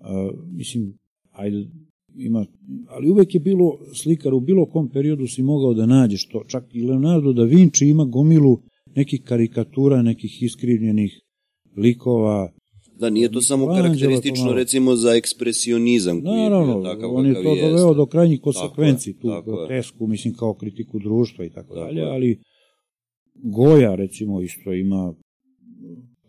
a, 0.00 0.30
mislim, 0.52 0.98
ajde, 1.30 1.66
ima, 2.16 2.46
ali 2.88 3.10
uvek 3.10 3.34
je 3.34 3.40
bilo 3.40 3.78
slikar, 3.94 4.34
u 4.34 4.40
bilo 4.40 4.66
kom 4.66 4.88
periodu 4.88 5.26
si 5.26 5.42
mogao 5.42 5.74
da 5.74 5.86
nađeš 5.86 6.28
to, 6.28 6.44
čak 6.48 6.74
i 6.74 6.82
Leonardo 6.82 7.32
da 7.32 7.44
Vinci 7.44 7.86
ima 7.86 8.04
gomilu 8.04 8.60
nekih 8.96 9.22
karikatura, 9.24 10.02
nekih 10.02 10.42
iskrivljenih 10.42 11.20
likova, 11.76 12.52
Da, 12.98 13.10
nije 13.10 13.32
to 13.32 13.40
samo 13.40 13.66
karakteristično 13.66 14.52
recimo 14.52 14.96
za 14.96 15.14
ekspresionizam 15.14 16.22
koji 16.22 16.40
Naravno, 16.40 16.72
je 16.72 16.80
bio 16.80 16.92
takav 16.92 17.14
on 17.14 17.26
je 17.26 17.34
to 17.34 17.42
doveo 17.42 17.94
do 17.94 18.06
krajnjih 18.06 18.40
konsekvenci, 18.40 19.18
tu 19.18 19.28
grotesku, 19.44 20.06
mislim 20.06 20.34
kao 20.34 20.54
kritiku 20.54 20.98
društva 20.98 21.44
i 21.44 21.50
tako, 21.50 21.74
tako 21.74 21.86
dalje, 21.86 22.02
ali 22.02 22.40
Goja 23.34 23.94
recimo 23.94 24.42
isto 24.42 24.72
ima 24.72 25.14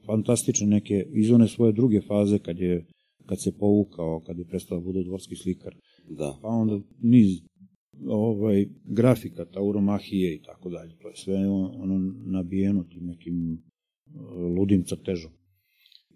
fantastične 0.05 0.67
neke 0.67 1.05
izone 1.13 1.47
svoje 1.47 1.71
druge 1.71 2.01
faze 2.01 2.39
kad 2.39 2.59
je 2.59 2.85
kad 3.25 3.41
se 3.41 3.57
povukao, 3.57 4.19
kad 4.19 4.37
je 4.39 4.45
prestao 4.45 4.77
da 4.77 4.83
bude 4.83 5.03
dvorski 5.03 5.35
slikar. 5.35 5.75
Da. 6.09 6.39
Pa 6.41 6.47
onda 6.47 6.79
niz 7.01 7.41
ovaj 8.07 8.67
grafika, 8.83 9.45
tauromahije 9.45 10.35
i 10.35 10.41
tako 10.41 10.69
dalje. 10.69 10.95
To 11.01 11.07
je 11.07 11.15
sve 11.15 11.49
ono 11.49 12.13
nabijeno 12.25 12.83
tim 12.83 13.05
nekim 13.05 13.63
ludim 14.57 14.83
crtežom. 14.83 15.31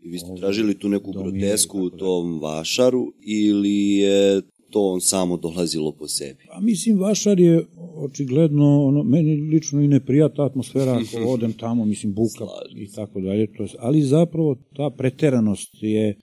I 0.04 0.10
vi 0.10 0.20
ste 0.20 0.36
tražili 0.40 0.80
tu 0.80 0.90
neku 0.90 1.12
grotesku 1.12 1.80
u 1.82 1.90
tom 1.90 2.40
vašaru 2.42 3.14
ili 3.22 3.90
je 3.90 4.42
to 4.70 4.82
on 4.82 5.02
samo 5.02 5.38
dolazilo 5.38 5.92
po 5.92 6.08
sebi? 6.08 6.44
Pa 6.54 6.60
mislim, 6.60 7.00
Vašar 7.00 7.40
je 7.40 7.66
očigledno, 7.96 8.84
ono, 8.84 9.04
meni 9.04 9.36
lično 9.36 9.82
i 9.82 9.88
ne 9.88 10.00
prijata 10.06 10.46
atmosfera 10.46 10.92
ako 10.92 11.26
odem 11.34 11.54
tamo, 11.54 11.86
mislim, 11.86 12.14
buka 12.14 12.46
Slažim. 12.46 12.84
i 12.84 12.92
tako 12.92 13.22
dalje, 13.22 13.54
to 13.54 13.64
je, 13.64 13.70
ali 13.80 14.02
zapravo 14.02 14.56
ta 14.76 14.90
preteranost 14.90 15.70
je 15.82 16.16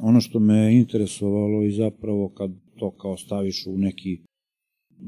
ono 0.00 0.20
što 0.20 0.38
me 0.38 0.74
interesovalo 0.76 1.62
i 1.62 1.72
zapravo 1.72 2.28
kad 2.28 2.50
to 2.78 2.90
kao 2.90 3.16
staviš 3.16 3.66
u 3.66 3.78
neki 3.78 4.18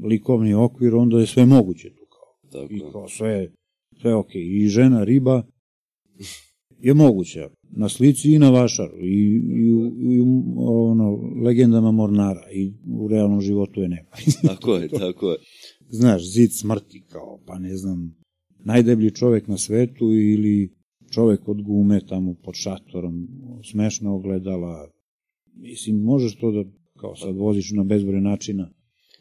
likovni 0.03 0.53
okvir, 0.53 0.95
onda 0.95 1.19
je 1.19 1.27
sve 1.27 1.45
moguće 1.45 1.89
tu 1.89 2.05
kao. 2.09 2.51
Tako. 2.51 2.73
I 2.73 2.79
kao 2.91 3.09
sve, 3.09 3.51
sve 4.01 4.15
ok. 4.15 4.35
I 4.35 4.67
žena, 4.67 5.03
riba 5.03 5.43
je 6.85 6.93
moguće 6.93 7.47
na 7.71 7.89
slici 7.89 8.31
i 8.33 8.39
na 8.39 8.49
vašaru 8.49 8.97
i, 8.99 9.41
i, 9.55 9.69
i 10.15 10.21
ono, 10.57 11.19
legendama 11.45 11.91
Mornara 11.91 12.51
i 12.51 12.73
u 12.99 13.07
realnom 13.07 13.41
životu 13.41 13.81
je 13.81 13.89
nema. 13.89 14.09
tako 14.49 14.75
je, 14.75 14.87
tako 14.87 15.31
je. 15.31 15.37
Znaš, 15.89 16.31
zid 16.31 16.53
smrti 16.53 17.03
kao, 17.09 17.39
pa 17.45 17.59
ne 17.59 17.77
znam, 17.77 18.15
najdeblji 18.59 19.11
čovek 19.11 19.47
na 19.47 19.57
svetu 19.57 20.13
ili 20.13 20.73
čovek 21.11 21.47
od 21.47 21.61
gume 21.61 22.01
tamo 22.09 22.35
pod 22.43 22.53
šatorom, 22.55 23.27
smešna 23.71 24.13
ogledala. 24.13 24.89
Mislim, 25.55 25.97
možeš 25.97 26.35
to 26.35 26.51
da 26.51 26.63
kao 26.99 27.15
sad 27.15 27.35
voziš 27.35 27.71
na 27.71 27.83
bezbroj 27.83 28.21
načina. 28.21 28.69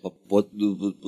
Pa 0.02 0.10
pot, 0.28 0.46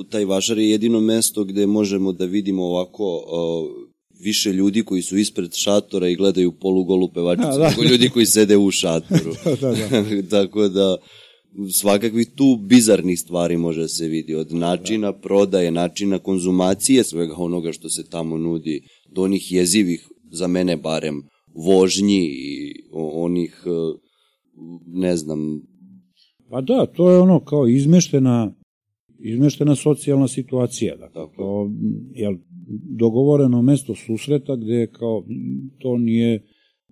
taj 0.09 0.25
vašar 0.25 0.57
je 0.57 0.69
jedino 0.69 0.99
mesto 0.99 1.43
gde 1.43 1.67
možemo 1.67 2.11
da 2.11 2.25
vidimo 2.25 2.63
ovako 2.63 3.15
uh, 3.15 3.86
više 4.19 4.53
ljudi 4.53 4.83
koji 4.83 5.01
su 5.01 5.17
ispred 5.17 5.53
šatora 5.53 6.09
i 6.09 6.15
gledaju 6.15 6.51
polugolu 6.51 7.09
pevačicu, 7.13 7.47
da, 7.47 7.57
da. 7.57 7.69
nego 7.69 7.83
ljudi 7.83 8.09
koji 8.09 8.25
sede 8.25 8.57
u 8.57 8.71
šatoru. 8.71 9.33
da, 9.45 9.55
da, 9.55 9.71
da. 9.71 10.29
Tako 10.37 10.67
da 10.67 10.97
svakakvih 11.71 12.27
tu 12.35 12.59
bizarnih 12.61 13.19
stvari 13.19 13.57
može 13.57 13.81
da 13.81 13.87
se 13.87 14.07
vidi, 14.07 14.35
od 14.35 14.53
načina 14.53 15.11
da. 15.11 15.17
prodaje, 15.17 15.71
načina 15.71 16.19
konzumacije 16.19 17.03
svega 17.03 17.33
onoga 17.37 17.71
što 17.71 17.89
se 17.89 18.09
tamo 18.09 18.37
nudi, 18.37 18.81
do 19.09 19.21
onih 19.21 19.51
jezivih, 19.51 20.07
za 20.31 20.47
mene 20.47 20.77
barem, 20.77 21.23
vožnji 21.55 22.25
i 22.25 22.73
onih, 22.93 23.63
e, 23.65 23.69
ne 24.85 25.17
znam... 25.17 25.61
Pa 26.49 26.61
da, 26.61 26.85
to 26.85 27.11
je 27.11 27.19
ono 27.19 27.39
kao 27.39 27.67
izmeštena 27.67 28.51
izmeštena 29.19 29.75
socijalna 29.75 30.27
situacija. 30.27 30.95
Dakle, 30.95 31.21
Tako. 31.21 31.35
to, 31.37 31.71
jel, 32.13 32.33
dogovoreno 32.97 33.61
mesto 33.61 33.95
susreta 33.95 34.55
gde 34.55 34.87
kao 34.91 35.23
to 35.79 35.97
nije 35.97 36.43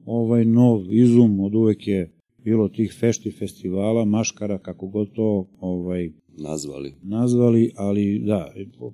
ovaj 0.06 0.46
nov 0.46 0.94
izum, 0.94 1.40
od 1.40 1.56
uvek 1.56 1.88
je 1.88 2.12
bilo 2.44 2.70
tih 2.70 2.96
fešti 3.00 3.32
festivala, 3.32 4.06
maškara, 4.06 4.58
kako 4.58 4.88
god 4.88 5.12
to 5.14 5.48
ovaj, 5.60 6.12
nazvali. 6.38 6.94
nazvali, 7.04 7.72
ali 7.76 8.20
da, 8.20 8.54
po- 8.80 8.94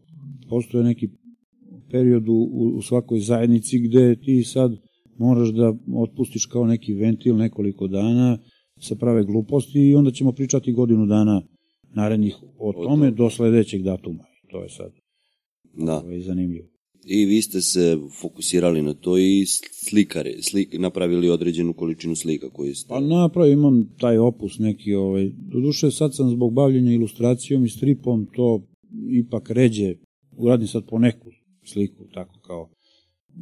postoje 0.50 0.84
neki 0.84 1.10
period 1.92 2.30
u, 2.30 2.50
u 2.78 2.82
svakoj 2.82 3.20
zajednici 3.20 3.80
gde 3.80 4.16
ti 4.16 4.44
sad 4.44 4.72
moraš 5.18 5.50
da 5.50 5.74
otpustiš 5.96 6.46
kao 6.46 6.66
neki 6.66 6.94
ventil 6.94 7.38
nekoliko 7.38 7.88
dana, 7.88 8.38
se 8.80 8.96
prave 8.96 9.24
gluposti 9.24 9.80
i 9.80 9.96
onda 9.96 10.12
ćemo 10.12 10.32
pričati 10.32 10.74
godinu 10.74 11.06
dana 11.06 11.42
narednih 11.96 12.36
o 12.58 12.74
tome. 12.74 13.12
do 13.12 13.30
sledećeg 13.30 13.82
datuma. 13.82 14.24
To 14.52 14.64
je 14.64 14.70
sad 14.70 15.01
Da. 15.74 15.98
ovaj, 15.98 16.20
zanimljivo. 16.20 16.68
I 17.06 17.26
vi 17.26 17.42
ste 17.42 17.62
se 17.62 17.98
fokusirali 18.22 18.82
na 18.82 18.94
to 18.94 19.18
i 19.18 19.46
slikare, 19.90 20.34
slik, 20.42 20.80
napravili 20.80 21.30
određenu 21.30 21.74
količinu 21.74 22.16
slika 22.16 22.50
koji 22.50 22.76
ste... 22.76 22.90
Pa 22.90 23.00
napravio 23.00 23.54
imam 23.54 23.90
taj 24.00 24.18
opus 24.18 24.60
neki, 24.60 24.94
ovaj, 24.94 25.32
doduše 25.38 25.92
sad 25.92 26.16
sam 26.16 26.30
zbog 26.30 26.54
bavljenja 26.54 26.92
ilustracijom 26.92 27.66
i 27.66 27.70
stripom 27.70 28.28
to 28.36 28.68
ipak 29.12 29.50
ređe, 29.50 29.96
uradim 30.38 30.68
sad 30.68 30.86
po 30.90 31.00
neku 31.00 31.30
sliku, 31.66 32.08
tako 32.14 32.40
kao, 32.40 32.70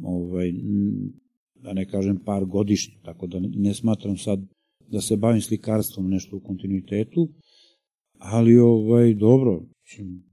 ovaj, 0.02 0.52
da 1.54 1.72
ne 1.72 1.88
kažem 1.88 2.18
par 2.24 2.44
godišnje, 2.44 2.94
tako 3.04 3.26
da 3.26 3.40
ne, 3.40 3.74
smatram 3.74 4.16
sad 4.16 4.40
da 4.88 5.00
se 5.00 5.16
bavim 5.16 5.40
slikarstvom 5.40 6.10
nešto 6.10 6.36
u 6.36 6.40
kontinuitetu, 6.40 7.28
ali 8.18 8.58
ovaj, 8.58 9.14
dobro, 9.14 9.62
mislim, 9.82 10.29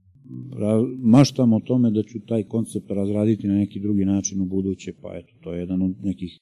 maštam 0.98 1.52
o 1.52 1.60
tome 1.60 1.90
da 1.90 2.02
ću 2.02 2.20
taj 2.20 2.42
koncept 2.42 2.90
razraditi 2.90 3.48
na 3.48 3.54
neki 3.54 3.80
drugi 3.80 4.04
način 4.04 4.40
u 4.40 4.44
buduće, 4.44 4.92
pa 5.02 5.16
eto, 5.16 5.32
to 5.40 5.52
je 5.52 5.60
jedan 5.60 5.82
od 5.82 6.04
nekih 6.04 6.38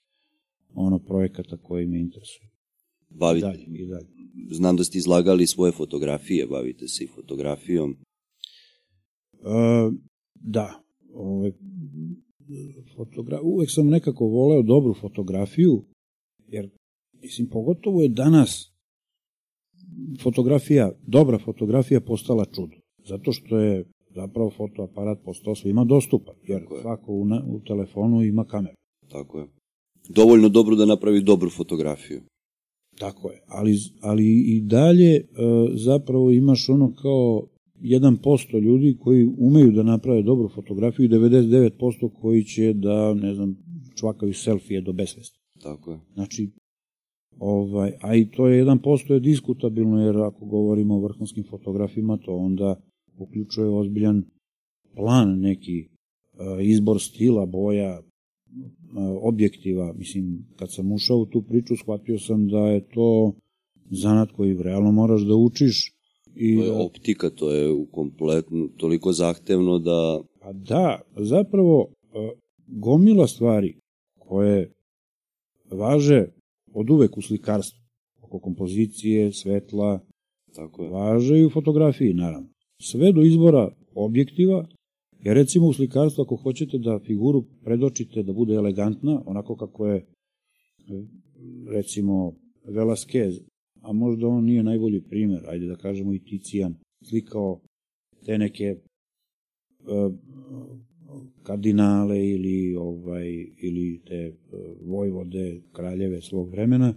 ono 0.75 0.99
projekata 0.99 1.57
koji 1.57 1.87
me 1.87 2.01
interesuje. 2.01 2.51
I 3.11 3.15
Bavite, 3.15 3.47
dalje, 3.47 3.65
i 3.65 3.87
dalje. 3.87 4.07
znam 4.51 4.77
da 4.77 4.85
ste 4.85 4.99
izlagali 4.99 5.47
svoje 5.47 5.73
fotografije, 5.73 6.47
bavite 6.47 6.89
se 6.89 7.05
i 7.05 7.07
fotografijom. 7.07 7.91
E, 7.91 7.97
da, 10.35 10.83
ove, 11.15 11.53
fotogra... 12.97 13.41
uvek 13.43 13.71
sam 13.71 13.89
nekako 13.89 14.27
voleo 14.27 14.63
dobru 14.63 14.95
fotografiju, 14.95 15.85
jer, 16.49 16.71
mislim, 17.23 17.49
pogotovo 17.49 18.03
je 18.03 18.09
danas 18.09 18.73
fotografija, 20.23 20.93
dobra 21.07 21.39
fotografija 21.39 22.01
postala 22.01 22.45
čudo. 22.45 22.86
Zato 23.09 23.33
što 23.33 23.59
je 23.59 23.85
zapravo 24.15 24.51
fotoaparat 24.51 25.19
postao 25.25 25.55
svima 25.55 25.85
dostupan, 25.85 26.35
jer 26.47 26.61
Tako 26.61 26.75
je. 26.75 26.83
svako 26.83 27.13
u, 27.13 27.25
na, 27.25 27.43
u 27.49 27.61
telefonu 27.61 28.23
ima 28.23 28.45
kameru. 28.45 28.77
Tako 29.09 29.39
je. 29.39 29.47
Dovoljno 30.09 30.49
dobro 30.49 30.77
da 30.77 30.85
napravi 30.87 31.21
dobru 31.23 31.51
fotografiju. 31.51 32.21
Tako 32.99 33.31
je, 33.31 33.43
ali, 33.47 33.77
ali 34.01 34.25
i 34.57 34.61
dalje 34.61 35.15
e, 35.15 35.25
zapravo 35.75 36.31
imaš 36.31 36.69
ono 36.69 36.93
kao 36.95 37.47
1% 37.81 38.61
ljudi 38.61 38.97
koji 39.01 39.29
umeju 39.39 39.73
da 39.73 39.83
naprave 39.83 40.23
dobru 40.23 40.49
fotografiju 40.49 41.07
i 41.07 41.09
99% 41.09 42.11
koji 42.21 42.45
će 42.45 42.73
da, 42.73 43.15
ne 43.15 43.35
znam, 43.35 43.57
čvakaju 43.99 44.35
selfije 44.35 44.81
do 44.81 44.93
besvesti. 44.93 45.39
Tako 45.63 45.93
je. 45.93 45.99
Znači, 46.15 46.51
ovaj, 47.39 47.93
a 48.01 48.15
i 48.15 48.31
to 48.31 48.47
je 48.49 48.65
1% 48.65 49.13
je 49.13 49.21
diskutabilno, 49.21 50.07
jer 50.07 50.17
ako 50.17 50.45
govorimo 50.45 50.95
o 50.95 51.01
vrhunskim 51.01 51.45
fotografima, 51.51 52.17
to 52.17 52.37
onda 52.37 52.81
uključuje 53.19 53.69
ozbiljan 53.69 54.25
plan 54.95 55.41
neki, 55.41 55.79
e, 55.81 55.89
izbor 56.65 57.01
stila, 57.01 57.47
boja, 57.47 57.91
e, 57.91 58.03
objektiva. 59.23 59.93
Mislim, 59.93 60.47
kad 60.57 60.73
sam 60.73 60.93
ušao 60.93 61.17
u 61.17 61.27
tu 61.27 61.43
priču, 61.43 61.77
shvatio 61.77 62.19
sam 62.19 62.49
da 62.49 62.59
je 62.59 62.89
to 62.89 63.33
zanat 63.91 64.33
koji 64.33 64.63
realno 64.63 64.93
moraš 64.93 65.23
da 65.23 65.35
učiš. 65.35 65.93
I 66.37 66.57
To 66.57 66.65
je 66.65 66.71
da- 66.71 66.83
optika, 66.83 67.31
to 67.31 67.53
je 67.53 67.73
u 67.73 67.87
kompletno 67.87 68.69
toliko 68.77 69.13
zahtevno 69.13 69.79
da 69.79 70.21
Pa 70.41 70.53
da, 70.53 71.01
zapravo 71.17 71.87
e, 72.03 72.31
gomila 72.67 73.27
stvari 73.27 73.77
koje 74.19 74.73
važe 75.71 76.27
od 76.73 76.91
uvek 76.91 77.17
u 77.17 77.23
slikarstvu, 77.23 77.81
oko 78.23 78.39
kompozicije, 78.39 79.33
svetla, 79.33 80.01
tako 80.55 80.85
je. 80.85 80.91
važe 80.91 81.39
i 81.39 81.45
u 81.45 81.51
fotografiji, 81.51 82.15
naravno. 82.15 82.49
Sve 82.83 83.13
do 83.13 83.23
izbora 83.23 83.71
objektiva, 83.95 84.69
jer 85.21 85.35
recimo 85.35 85.67
u 85.67 85.73
slikarstvu 85.73 86.23
ako 86.23 86.37
hoćete 86.37 86.79
da 86.79 86.99
figuru 86.99 87.45
predočite 87.65 88.23
da 88.23 88.33
bude 88.33 88.55
elegantna, 88.55 89.23
onako 89.27 89.57
kako 89.57 89.87
je 89.87 90.07
recimo 91.69 92.33
Velasquez, 92.65 93.41
a 93.83 93.93
možda 93.93 94.27
on 94.27 94.45
nije 94.45 94.63
najbolji 94.63 95.01
primer, 95.01 95.43
ajde 95.49 95.67
da 95.67 95.77
kažemo 95.77 96.15
i 96.15 96.25
Ticijan, 96.25 96.75
slikao 97.05 97.61
te 98.25 98.39
neke 98.39 98.65
e, 98.65 98.77
kardinale 101.43 102.29
ili 102.29 102.77
ovaj 102.77 103.47
ili 103.63 104.01
te 104.07 104.15
e, 104.15 104.35
vojvode, 104.83 105.61
kraljeve 105.73 106.23
svog 106.23 106.51
vremena. 106.51 106.95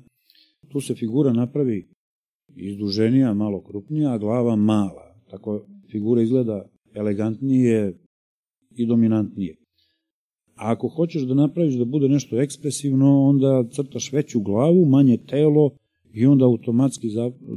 Tu 0.67 0.81
se 0.81 0.95
figura 0.95 1.33
napravi 1.33 1.87
izduženija, 2.55 3.33
malo 3.33 3.61
krupnija, 3.61 4.13
a 4.13 4.17
glava 4.17 4.55
mala. 4.55 5.08
Tako 5.29 5.65
figura 5.91 6.21
izgleda 6.21 6.65
elegantnije 6.93 7.93
i 8.75 8.85
dominantnije. 8.85 9.55
A 10.55 10.71
ako 10.71 10.87
hoćeš 10.87 11.21
da 11.21 11.33
napraviš 11.33 11.75
da 11.75 11.85
bude 11.85 12.07
nešto 12.09 12.41
ekspresivno, 12.41 13.23
onda 13.23 13.63
crtaš 13.71 14.13
veću 14.13 14.39
glavu, 14.39 14.85
manje 14.85 15.17
telo 15.17 15.71
i 16.13 16.25
onda 16.25 16.45
automatski 16.45 17.07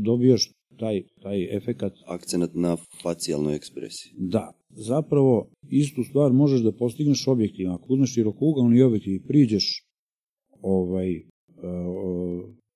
dobijaš 0.01 0.51
taj, 0.79 1.03
taj 1.23 1.57
efekat 1.57 1.93
Akcenat 2.07 2.51
na 2.55 2.77
facijalnoj 3.03 3.57
ekspresiji. 3.57 4.13
Da, 4.19 4.53
zapravo 4.71 5.49
istu 5.71 6.05
stvar 6.05 6.33
možeš 6.33 6.61
da 6.61 6.73
postigneš 6.73 7.29
objektivno. 7.29 7.75
Ako 7.75 7.93
uzmeš 7.93 8.15
širokougalni 8.15 8.83
objektiv 8.83 9.15
i 9.15 9.23
priđeš 9.29 9.85
ovaj, 10.63 11.11
e, 11.17 11.23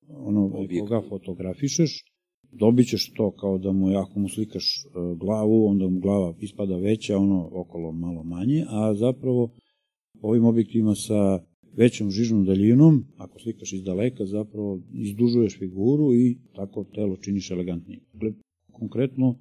ono 0.08 0.50
Objekt. 0.54 0.80
koga 0.80 1.02
fotografišeš, 1.08 2.04
dobit 2.52 2.88
ćeš 2.88 3.12
to 3.12 3.30
kao 3.30 3.58
da 3.58 3.72
mu, 3.72 3.98
ako 3.98 4.20
mu 4.20 4.28
slikaš 4.28 4.64
e, 4.64 4.88
glavu, 5.16 5.66
onda 5.66 5.88
mu 5.88 6.00
glava 6.00 6.34
ispada 6.40 6.76
veća, 6.76 7.18
ono 7.18 7.48
okolo 7.52 7.92
malo 7.92 8.22
manje, 8.24 8.64
a 8.68 8.94
zapravo 8.94 9.50
ovim 10.22 10.44
objektivima 10.44 10.94
sa 10.94 11.40
većom 11.76 12.10
žižnom 12.10 12.44
daljinom, 12.44 13.04
ako 13.16 13.40
slikaš 13.40 13.72
iz 13.72 13.82
daleka, 13.82 14.24
zapravo 14.24 14.80
izdužuješ 14.92 15.58
figuru 15.58 16.14
i 16.14 16.38
tako 16.54 16.84
telo 16.84 17.16
činiš 17.16 17.50
elegantnije. 17.50 18.00
Dakle, 18.12 18.32
konkretno, 18.72 19.38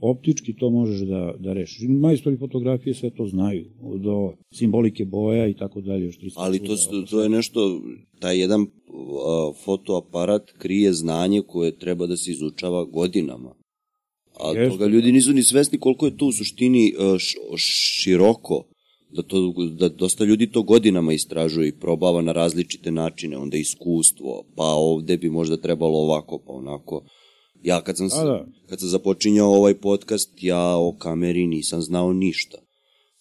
optički 0.00 0.56
to 0.56 0.70
možeš 0.70 1.00
da, 1.00 1.34
da 1.38 1.52
rešiš. 1.52 1.88
Majstori 1.88 2.36
fotografije 2.36 2.94
sve 2.94 3.10
to 3.10 3.26
znaju, 3.26 3.64
do 3.98 4.32
simbolike 4.54 5.04
boja 5.04 5.46
i 5.46 5.54
tako 5.54 5.80
dalje. 5.80 6.04
još 6.04 6.18
300 6.18 6.32
Ali 6.36 6.58
to, 6.58 6.76
to 7.10 7.22
je 7.22 7.28
nešto, 7.28 7.80
taj 8.20 8.40
jedan 8.40 8.60
uh, 8.60 8.68
fotoaparat 9.64 10.52
krije 10.58 10.92
znanje 10.92 11.42
koje 11.46 11.78
treba 11.78 12.06
da 12.06 12.16
se 12.16 12.30
izučava 12.30 12.84
godinama. 12.84 13.54
A 14.40 14.52
Jeste. 14.52 14.68
toga 14.70 14.86
ljudi 14.86 15.12
nisu 15.12 15.32
ni 15.32 15.42
svesni 15.42 15.78
koliko 15.78 16.06
je 16.06 16.16
to 16.16 16.26
u 16.26 16.32
suštini 16.32 16.92
uh, 16.98 17.18
š, 17.18 17.38
široko, 18.02 18.64
da, 19.10 19.22
to, 19.22 19.54
da 19.78 19.88
dosta 19.88 20.24
ljudi 20.24 20.50
to 20.50 20.62
godinama 20.62 21.12
istražuje 21.12 21.68
i 21.68 21.78
probava 21.78 22.22
na 22.22 22.32
različite 22.32 22.90
načine, 22.90 23.36
onda 23.36 23.56
iskustvo, 23.56 24.44
pa 24.56 24.64
ovde 24.64 25.16
bi 25.16 25.30
možda 25.30 25.56
trebalo 25.56 25.98
ovako, 25.98 26.38
pa 26.46 26.52
onako. 26.52 27.02
Ja 27.62 27.80
kad 27.80 27.96
sam, 27.96 28.06
A, 28.12 28.24
da. 28.24 28.46
kad 28.68 28.80
sam 28.80 28.88
započinjao 28.88 29.54
ovaj 29.54 29.74
podcast, 29.74 30.30
ja 30.40 30.76
o 30.76 30.96
kameri 30.98 31.46
nisam 31.46 31.82
znao 31.82 32.12
ništa. 32.12 32.58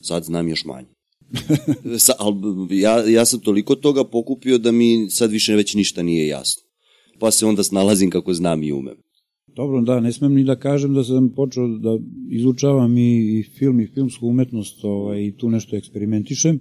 Sad 0.01 0.23
znam 0.23 0.47
još 0.47 0.65
manje. 0.65 0.87
Sa, 2.05 2.13
al, 2.19 2.33
ja, 2.69 3.09
ja 3.09 3.25
sam 3.25 3.39
toliko 3.39 3.75
toga 3.75 4.03
pokupio 4.03 4.57
da 4.57 4.71
mi 4.71 5.09
sad 5.09 5.31
više 5.31 5.55
već 5.55 5.75
ništa 5.75 6.03
nije 6.03 6.27
jasno. 6.27 6.63
Pa 7.19 7.31
se 7.31 7.45
onda 7.45 7.63
snalazim 7.63 8.09
kako 8.09 8.33
znam 8.33 8.63
i 8.63 8.71
umem. 8.71 8.95
Dobro, 9.55 9.81
da, 9.81 9.99
ne 9.99 10.11
smem 10.11 10.33
ni 10.33 10.43
da 10.43 10.55
kažem 10.55 10.93
da 10.93 11.03
sam 11.03 11.29
počeo 11.29 11.67
da 11.67 11.97
izučavam 12.31 12.97
i, 12.97 13.39
i 13.39 13.43
film 13.43 13.79
i 13.79 13.87
filmsku 13.87 14.27
umetnost 14.27 14.83
ovaj, 14.83 15.21
i 15.21 15.37
tu 15.37 15.49
nešto 15.49 15.75
eksperimentišem, 15.75 16.59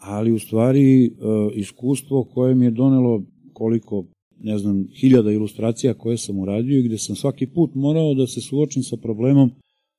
ali 0.00 0.32
u 0.32 0.38
stvari 0.38 1.06
e, 1.06 1.10
iskustvo 1.54 2.24
koje 2.24 2.54
mi 2.54 2.64
je 2.64 2.70
donelo 2.70 3.22
koliko, 3.52 4.04
ne 4.40 4.58
znam, 4.58 4.86
hiljada 4.94 5.32
ilustracija 5.32 5.94
koje 5.94 6.18
sam 6.18 6.38
uradio 6.38 6.78
i 6.78 6.82
gde 6.82 6.98
sam 6.98 7.16
svaki 7.16 7.46
put 7.46 7.74
morao 7.74 8.14
da 8.14 8.26
se 8.26 8.40
suočim 8.40 8.82
sa 8.82 8.96
problemom 8.96 9.50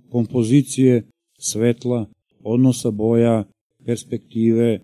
kompozicije, 0.09 1.03
svetla, 1.39 2.05
odnosa 2.43 2.91
boja, 2.91 3.43
perspektive 3.85 4.79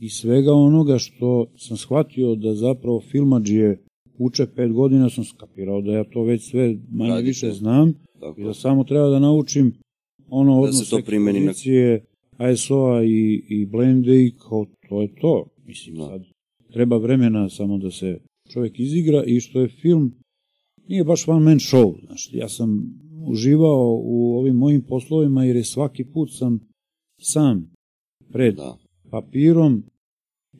i 0.00 0.08
svega 0.08 0.52
onoga 0.52 0.98
što 0.98 1.46
sam 1.56 1.76
shvatio 1.76 2.34
da 2.34 2.54
zapravo 2.54 3.00
filmađije 3.00 3.78
uče 4.18 4.46
pet 4.46 4.72
godina 4.72 5.10
sam 5.10 5.24
skapirao 5.24 5.80
da 5.82 5.92
ja 5.92 6.04
to 6.04 6.22
već 6.22 6.42
sve 6.42 6.76
manje 6.90 7.10
Radite. 7.10 7.26
više 7.26 7.50
znam 7.50 7.92
Tako. 8.20 8.40
i 8.40 8.44
da 8.44 8.54
samo 8.54 8.84
treba 8.84 9.08
da 9.08 9.18
naučim 9.18 9.72
ono 10.28 10.52
Da 10.52 10.60
odnos 10.60 10.94
primeni 11.06 11.40
na- 11.40 11.52
ISO-a 12.52 13.04
i, 13.04 13.42
i 13.48 13.66
blende 13.66 14.24
i 14.24 14.32
kao 14.38 14.66
to 14.88 15.02
je 15.02 15.08
to. 15.14 15.46
Mislim, 15.66 15.96
Da. 15.96 16.06
sad 16.06 16.22
treba 16.72 16.96
vremena 16.96 17.48
samo 17.48 17.78
da 17.78 17.90
se 17.90 18.18
čovjek 18.52 18.80
izigra 18.80 19.24
i 19.26 19.40
što 19.40 19.60
je 19.60 19.68
film 19.68 20.14
nije 20.88 21.04
baš 21.04 21.28
one 21.28 21.44
man 21.44 21.58
show. 21.58 22.06
Znaš, 22.06 22.30
ja 22.32 22.48
sam 22.48 22.68
uživao 23.26 24.00
u 24.02 24.38
ovim 24.38 24.56
mojim 24.56 24.82
poslovima 24.82 25.44
jer 25.44 25.56
je 25.56 25.64
svaki 25.64 26.04
put 26.04 26.28
sam 26.32 26.60
sam 27.20 27.70
pred 28.32 28.54
Da. 28.54 28.76
papirom 29.10 29.82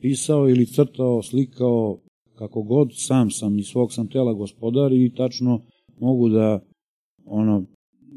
pisao 0.01 0.49
ili 0.49 0.65
crtao, 0.65 1.23
slikao, 1.23 1.99
kako 2.35 2.61
god, 2.61 2.89
sam 2.93 3.31
sam 3.31 3.59
i 3.59 3.63
svog 3.63 3.93
sam 3.93 4.07
tela 4.07 4.33
gospodar 4.33 4.93
i 4.93 5.13
tačno 5.17 5.61
mogu 5.99 6.29
da 6.29 6.65
ono, 7.25 7.65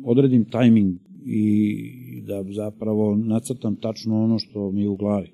odredim 0.05 0.45
tajming 0.51 0.95
i 1.25 2.23
da 2.27 2.45
zapravo 2.53 3.17
nacrtam 3.17 3.77
tačno 3.77 4.25
ono 4.25 4.39
što 4.39 4.71
mi 4.71 4.83
je 4.83 4.89
u 4.89 4.97
glavi. 4.97 5.33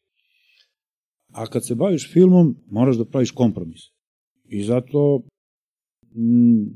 A 1.32 1.46
kad 1.46 1.66
se 1.66 1.74
baviš 1.74 2.12
filmom, 2.12 2.56
moraš 2.70 2.96
da 2.96 3.04
praviš 3.04 3.30
kompromis. 3.30 3.93
I 4.54 4.62
zato 4.62 5.22
m, 6.16 6.66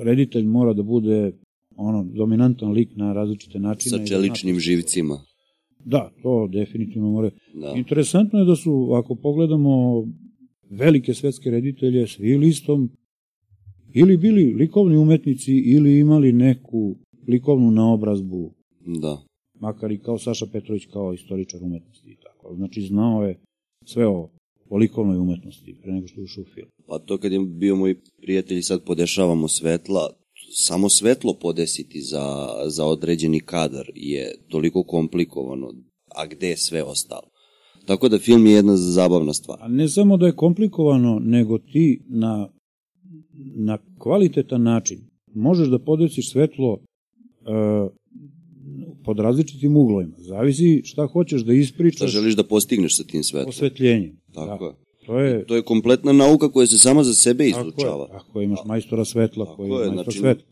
reditelj 0.00 0.44
mora 0.46 0.72
da 0.72 0.82
bude 0.82 1.32
ono 1.76 2.04
dominantan 2.04 2.72
lik 2.72 2.96
na 2.96 3.12
različite 3.12 3.58
načine. 3.58 3.90
Sa 3.90 3.98
da 3.98 4.04
čeličnim 4.06 4.58
živcima. 4.60 5.18
Da, 5.84 6.10
to 6.22 6.48
definitivno 6.52 7.10
mora. 7.10 7.30
Da. 7.54 7.72
Interesantno 7.76 8.38
je 8.38 8.44
da 8.44 8.56
su, 8.56 8.90
ako 8.92 9.14
pogledamo 9.14 10.04
velike 10.70 11.14
svetske 11.14 11.50
reditelje, 11.50 12.06
svi 12.06 12.36
listom 12.36 12.90
ili 13.94 14.16
bili 14.16 14.44
likovni 14.54 14.96
umetnici 14.96 15.52
ili 15.52 15.98
imali 15.98 16.32
neku 16.32 16.96
likovnu 17.28 17.70
naobrazbu, 17.70 18.52
Da. 19.00 19.18
makar 19.60 19.92
i 19.92 19.98
kao 19.98 20.18
Saša 20.18 20.46
Petrović 20.52 20.86
kao 20.92 21.12
istoričar 21.14 21.62
umetnosti 21.62 22.10
i 22.10 22.16
tako. 22.16 22.54
Znači 22.54 22.80
znao 22.80 23.22
je 23.24 23.38
sve 23.84 24.06
o, 24.06 24.28
o 24.68 24.76
likovnoj 24.76 25.18
umetnosti 25.18 25.76
pre 25.82 25.92
nego 25.92 26.06
što 26.06 26.22
ušao 26.22 26.42
u 26.42 26.54
film. 26.54 26.68
Pa 26.86 26.98
to 26.98 27.18
kad 27.18 27.32
je 27.32 27.40
bio 27.40 27.76
moj 27.76 28.00
prijatelj 28.22 28.62
sad 28.62 28.84
podešavamo 28.84 29.48
svetla, 29.48 30.10
samo 30.54 30.88
svetlo 30.88 31.34
podesiti 31.34 32.00
za, 32.00 32.48
za 32.66 32.84
određeni 32.86 33.40
kadar 33.40 33.86
je 33.94 34.34
toliko 34.48 34.82
komplikovano, 34.82 35.72
a 36.14 36.26
gde 36.26 36.48
je 36.48 36.56
sve 36.56 36.82
ostalo. 36.82 37.30
Tako 37.86 38.08
da 38.08 38.18
film 38.18 38.46
je 38.46 38.52
jedna 38.52 38.76
zabavna 38.76 39.32
stvar. 39.32 39.58
A 39.62 39.68
ne 39.68 39.88
samo 39.88 40.16
da 40.16 40.26
je 40.26 40.36
komplikovano, 40.36 41.18
nego 41.22 41.58
ti 41.58 42.00
na, 42.08 42.48
na 43.56 43.78
kvalitetan 43.98 44.62
način 44.62 44.98
možeš 45.34 45.68
da 45.68 45.78
podesiš 45.78 46.32
svetlo 46.32 46.78
e, 46.78 46.80
pod 49.04 49.18
različitim 49.18 49.76
uglovima. 49.76 50.16
Zavisi 50.18 50.82
šta 50.84 51.06
hoćeš 51.06 51.40
da 51.40 51.52
Šta 51.52 51.60
ispričaš 51.60 52.10
želiš 52.10 52.36
da 52.36 52.44
postigneš 52.44 52.96
sa 52.96 53.04
tim 53.04 53.22
svetlom? 53.22 53.48
osvetljenjem. 53.48 54.16
Tako 54.38 54.64
da. 54.64 54.70
je. 54.70 54.76
To 55.06 55.18
je, 55.20 55.46
To 55.46 55.56
je 55.56 55.62
kompletna 55.62 56.12
nauka 56.14 56.48
koja 56.48 56.66
se 56.66 56.78
sama 56.78 57.04
za 57.04 57.14
sebe 57.14 57.44
tako 57.46 57.58
je, 57.58 57.68
izučava. 57.68 58.08
ako 58.12 58.40
imaš 58.40 58.58
majstora 58.66 59.04
svetla, 59.04 59.44
Tako 59.44 59.56
koji 59.56 59.68
je, 59.68 59.74
majstor 59.76 59.94
znači- 59.94 60.18
svetla. 60.18 60.44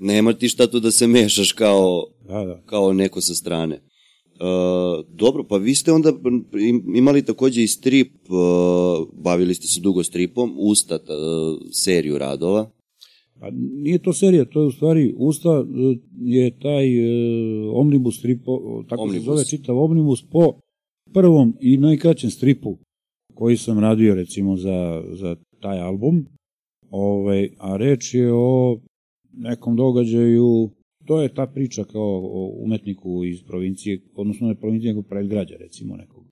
Nema 0.00 0.32
ti 0.32 0.48
šta 0.48 0.66
tu 0.66 0.80
da 0.80 0.90
se 0.90 1.06
mešaš 1.06 1.52
kao, 1.52 2.04
Da, 2.22 2.44
da. 2.44 2.62
kao 2.62 2.92
neko 2.92 3.20
sa 3.20 3.34
strane. 3.34 3.74
E, 3.74 3.80
dobro, 5.10 5.44
pa 5.44 5.56
vi 5.56 5.74
ste 5.74 5.92
onda 5.92 6.12
im- 6.60 6.96
imali 6.96 7.22
takođe 7.22 7.62
i 7.62 7.68
strip, 7.68 8.08
e, 8.08 8.28
bavili 9.14 9.54
ste 9.54 9.66
se 9.66 9.80
dugo 9.80 10.02
stripom, 10.02 10.54
Ustat, 10.58 11.02
e, 11.02 11.12
seriju 11.72 12.18
radova. 12.18 12.70
Pa 13.40 13.46
nije 13.74 13.98
to 13.98 14.12
serija, 14.12 14.44
to 14.44 14.60
je 14.60 14.66
u 14.66 14.70
stvari 14.70 15.14
Usta 15.18 15.64
je 16.16 16.58
taj 16.58 16.86
e, 16.88 17.10
omnibus 17.70 18.18
stripo, 18.18 18.52
tako 18.88 19.02
Omnibus. 19.02 19.22
se 19.22 19.26
zove 19.26 19.44
čitav 19.46 19.78
omnibus 19.78 20.22
po 20.22 20.52
prvom 21.12 21.54
i 21.60 21.76
najkraćem 21.76 22.30
stripu 22.30 22.78
koji 23.38 23.56
sam 23.56 23.78
radio 23.78 24.14
recimo 24.14 24.56
za, 24.56 25.02
za 25.12 25.36
taj 25.60 25.80
album. 25.80 26.26
Ovaj, 26.90 27.50
a 27.58 27.76
reč 27.76 28.14
je 28.14 28.32
o 28.32 28.80
nekom 29.32 29.76
događaju, 29.76 30.70
to 31.06 31.22
je 31.22 31.34
ta 31.34 31.46
priča 31.46 31.84
kao 31.84 32.20
o 32.22 32.52
umetniku 32.64 33.24
iz 33.24 33.42
provincije, 33.42 34.00
odnosno 34.14 34.48
ne 34.48 34.54
provincije, 34.54 34.92
nego 34.92 35.02
predgrađa 35.02 35.54
recimo 35.58 35.96
nekog 35.96 36.24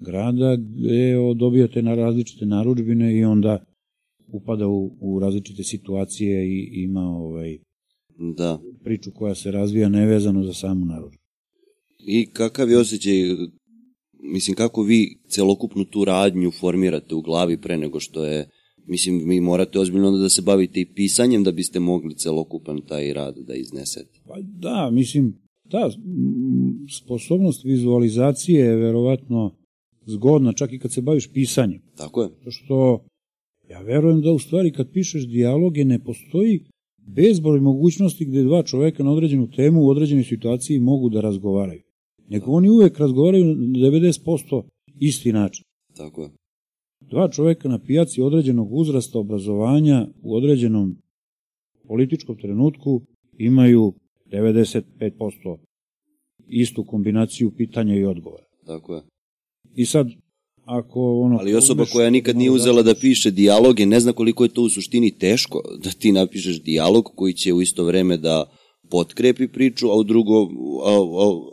grada, 0.00 0.56
gde 0.56 1.14
dobijate 1.36 1.82
na 1.82 1.94
različite 1.94 2.46
naručbine 2.46 3.18
i 3.18 3.24
onda 3.24 3.64
upada 4.28 4.66
u, 4.68 4.96
u 5.00 5.18
različite 5.18 5.62
situacije 5.62 6.48
i 6.48 6.82
ima 6.82 7.00
ovaj 7.00 7.58
Da. 8.36 8.58
priču 8.84 9.10
koja 9.14 9.34
se 9.34 9.50
razvija 9.50 9.88
nevezano 9.88 10.42
za 10.42 10.52
samu 10.52 10.84
narudžbu. 10.84 11.22
I 12.06 12.26
kakav 12.26 12.70
je 12.70 12.78
osjećaj, 12.78 13.12
mislim, 14.22 14.56
kako 14.56 14.82
vi 14.82 15.18
celokupnu 15.28 15.84
tu 15.84 16.04
radnju 16.04 16.50
formirate 16.50 17.14
u 17.14 17.20
glavi 17.20 17.56
pre 17.56 17.76
nego 17.76 18.00
što 18.00 18.24
je, 18.24 18.48
mislim, 18.86 19.28
vi 19.28 19.40
morate 19.40 19.78
ozbiljno 19.78 20.10
da 20.10 20.28
se 20.28 20.42
bavite 20.42 20.80
i 20.80 20.94
pisanjem 20.94 21.44
da 21.44 21.52
biste 21.52 21.80
mogli 21.80 22.14
celokupan 22.14 22.80
taj 22.88 23.12
rad 23.12 23.38
da 23.38 23.54
iznesete. 23.54 24.20
Pa 24.28 24.34
da, 24.40 24.90
mislim, 24.92 25.34
ta 25.70 25.88
mm, 25.88 26.88
sposobnost 27.02 27.64
vizualizacije 27.64 28.66
je 28.66 28.76
verovatno 28.76 29.54
zgodna 30.06 30.52
čak 30.52 30.72
i 30.72 30.78
kad 30.78 30.92
se 30.92 31.02
baviš 31.02 31.32
pisanjem. 31.32 31.82
Tako 31.96 32.22
je? 32.22 32.28
To 32.44 32.50
što 32.50 33.04
ja 33.70 33.80
verujem 33.80 34.20
da 34.20 34.32
u 34.32 34.38
stvari 34.38 34.72
kad 34.72 34.92
pišeš 34.92 35.28
dijaloge 35.28 35.84
ne 35.84 36.04
postoji 36.04 36.60
bezbroj 37.06 37.60
mogućnosti 37.60 38.24
gde 38.24 38.42
dva 38.42 38.62
čoveka 38.62 39.02
na 39.02 39.10
određenu 39.12 39.50
temu 39.50 39.82
u 39.82 39.88
određenoj 39.88 40.24
situaciji 40.24 40.80
mogu 40.80 41.08
da 41.08 41.20
razgovaraju. 41.20 41.85
Nego 42.28 42.50
oni 42.50 42.70
uvek 42.70 42.98
razgovaraju 42.98 43.44
na 43.44 43.52
90% 43.54 44.62
isti 45.00 45.32
način. 45.32 45.64
Tako 45.96 46.22
je. 46.22 46.30
Dva 47.00 47.28
čoveka 47.28 47.68
na 47.68 47.78
pijaci 47.78 48.22
određenog 48.22 48.72
uzrasta 48.72 49.18
obrazovanja 49.18 50.06
u 50.22 50.36
određenom 50.36 50.96
političkom 51.88 52.36
trenutku 52.36 53.02
imaju 53.38 53.92
95% 54.26 55.56
istu 56.48 56.84
kombinaciju 56.84 57.50
pitanja 57.56 57.96
i 57.96 58.04
odgovora. 58.04 58.44
Tako 58.66 58.94
je. 58.94 59.02
I 59.74 59.86
sad, 59.86 60.08
ako 60.64 61.20
ono... 61.20 61.38
Ali 61.38 61.54
osoba 61.54 61.82
umeš 61.82 61.92
koja 61.92 62.10
nikad 62.10 62.36
nije 62.36 62.50
uzela 62.50 62.82
da 62.82 62.94
piše 62.94 63.30
dijaloge, 63.30 63.86
ne 63.86 64.00
zna 64.00 64.12
koliko 64.12 64.44
je 64.44 64.48
to 64.48 64.62
u 64.62 64.68
suštini 64.68 65.18
teško 65.18 65.62
da 65.84 65.90
ti 65.90 66.12
napišeš 66.12 66.62
dijalog 66.62 67.12
koji 67.14 67.32
će 67.32 67.52
u 67.52 67.62
isto 67.62 67.84
vreme 67.84 68.16
da 68.16 68.50
potkrepi 68.90 69.48
priču, 69.48 69.88
a 69.90 69.94
u 69.94 70.04
drugo, 70.04 70.42
a, 70.42 70.92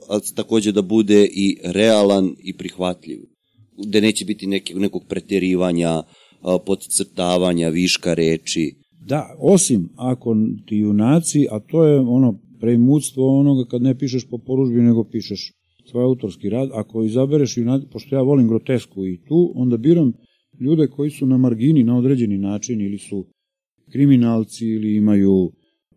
a, 0.10 0.16
a 0.16 0.20
takođe 0.36 0.72
da 0.72 0.82
bude 0.82 1.28
i 1.32 1.58
realan 1.64 2.36
i 2.44 2.58
prihvatljiv. 2.58 3.20
Gde 3.88 4.02
neće 4.02 4.26
biti 4.26 4.48
neke, 4.48 4.76
nekog 4.76 5.04
preterivanja, 5.10 5.90
a, 5.90 6.58
podcrtavanja, 6.66 7.70
viška 7.70 8.14
reči. 8.14 8.76
Da, 9.08 9.36
osim 9.40 9.90
ako 9.96 10.36
ti 10.66 10.76
junaci, 10.76 11.48
a 11.52 11.60
to 11.60 11.86
je 11.86 12.00
ono 12.00 12.40
premudstvo 12.60 13.40
onoga 13.40 13.66
kad 13.70 13.82
ne 13.82 13.98
pišeš 13.98 14.28
po 14.30 14.38
poružbi, 14.38 14.82
nego 14.82 15.04
pišeš 15.04 15.52
svoj 15.92 16.04
autorski 16.04 16.50
rad, 16.50 16.70
ako 16.74 17.04
izabereš 17.04 17.58
junaci, 17.58 17.88
pošto 17.92 18.16
ja 18.16 18.22
volim 18.22 18.48
grotesku 18.48 19.06
i 19.06 19.20
tu, 19.28 19.52
onda 19.56 19.78
biram 19.78 20.14
ljude 20.60 20.88
koji 20.88 21.10
su 21.10 21.26
na 21.26 21.38
margini 21.38 21.84
na 21.84 21.98
određeni 21.98 22.38
način 22.38 22.82
ili 22.82 22.98
su 22.98 23.26
kriminalci 23.92 24.66
ili 24.66 24.96
imaju 24.96 25.52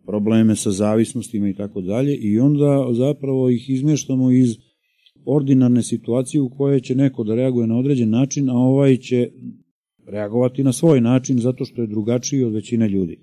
probleme 0.07 0.55
sa 0.55 0.71
zavisnostima 0.71 1.49
i 1.49 1.53
tako 1.53 1.81
dalje 1.81 2.15
i 2.15 2.39
onda 2.39 2.87
zapravo 2.91 3.49
ih 3.49 3.69
izmeštamo 3.69 4.31
iz 4.31 4.55
ordinarne 5.25 5.83
situacije 5.83 6.41
u 6.41 6.49
kojoj 6.49 6.79
će 6.79 6.95
neko 6.95 7.23
da 7.23 7.35
reaguje 7.35 7.67
na 7.67 7.77
određen 7.77 8.09
način, 8.09 8.49
a 8.49 8.53
ovaj 8.53 8.97
će 8.97 9.29
reagovati 10.07 10.63
na 10.63 10.73
svoj 10.73 11.01
način 11.01 11.39
zato 11.39 11.65
što 11.65 11.81
je 11.81 11.87
drugačiji 11.87 12.43
od 12.43 12.53
većine 12.53 12.89
ljudi. 12.89 13.19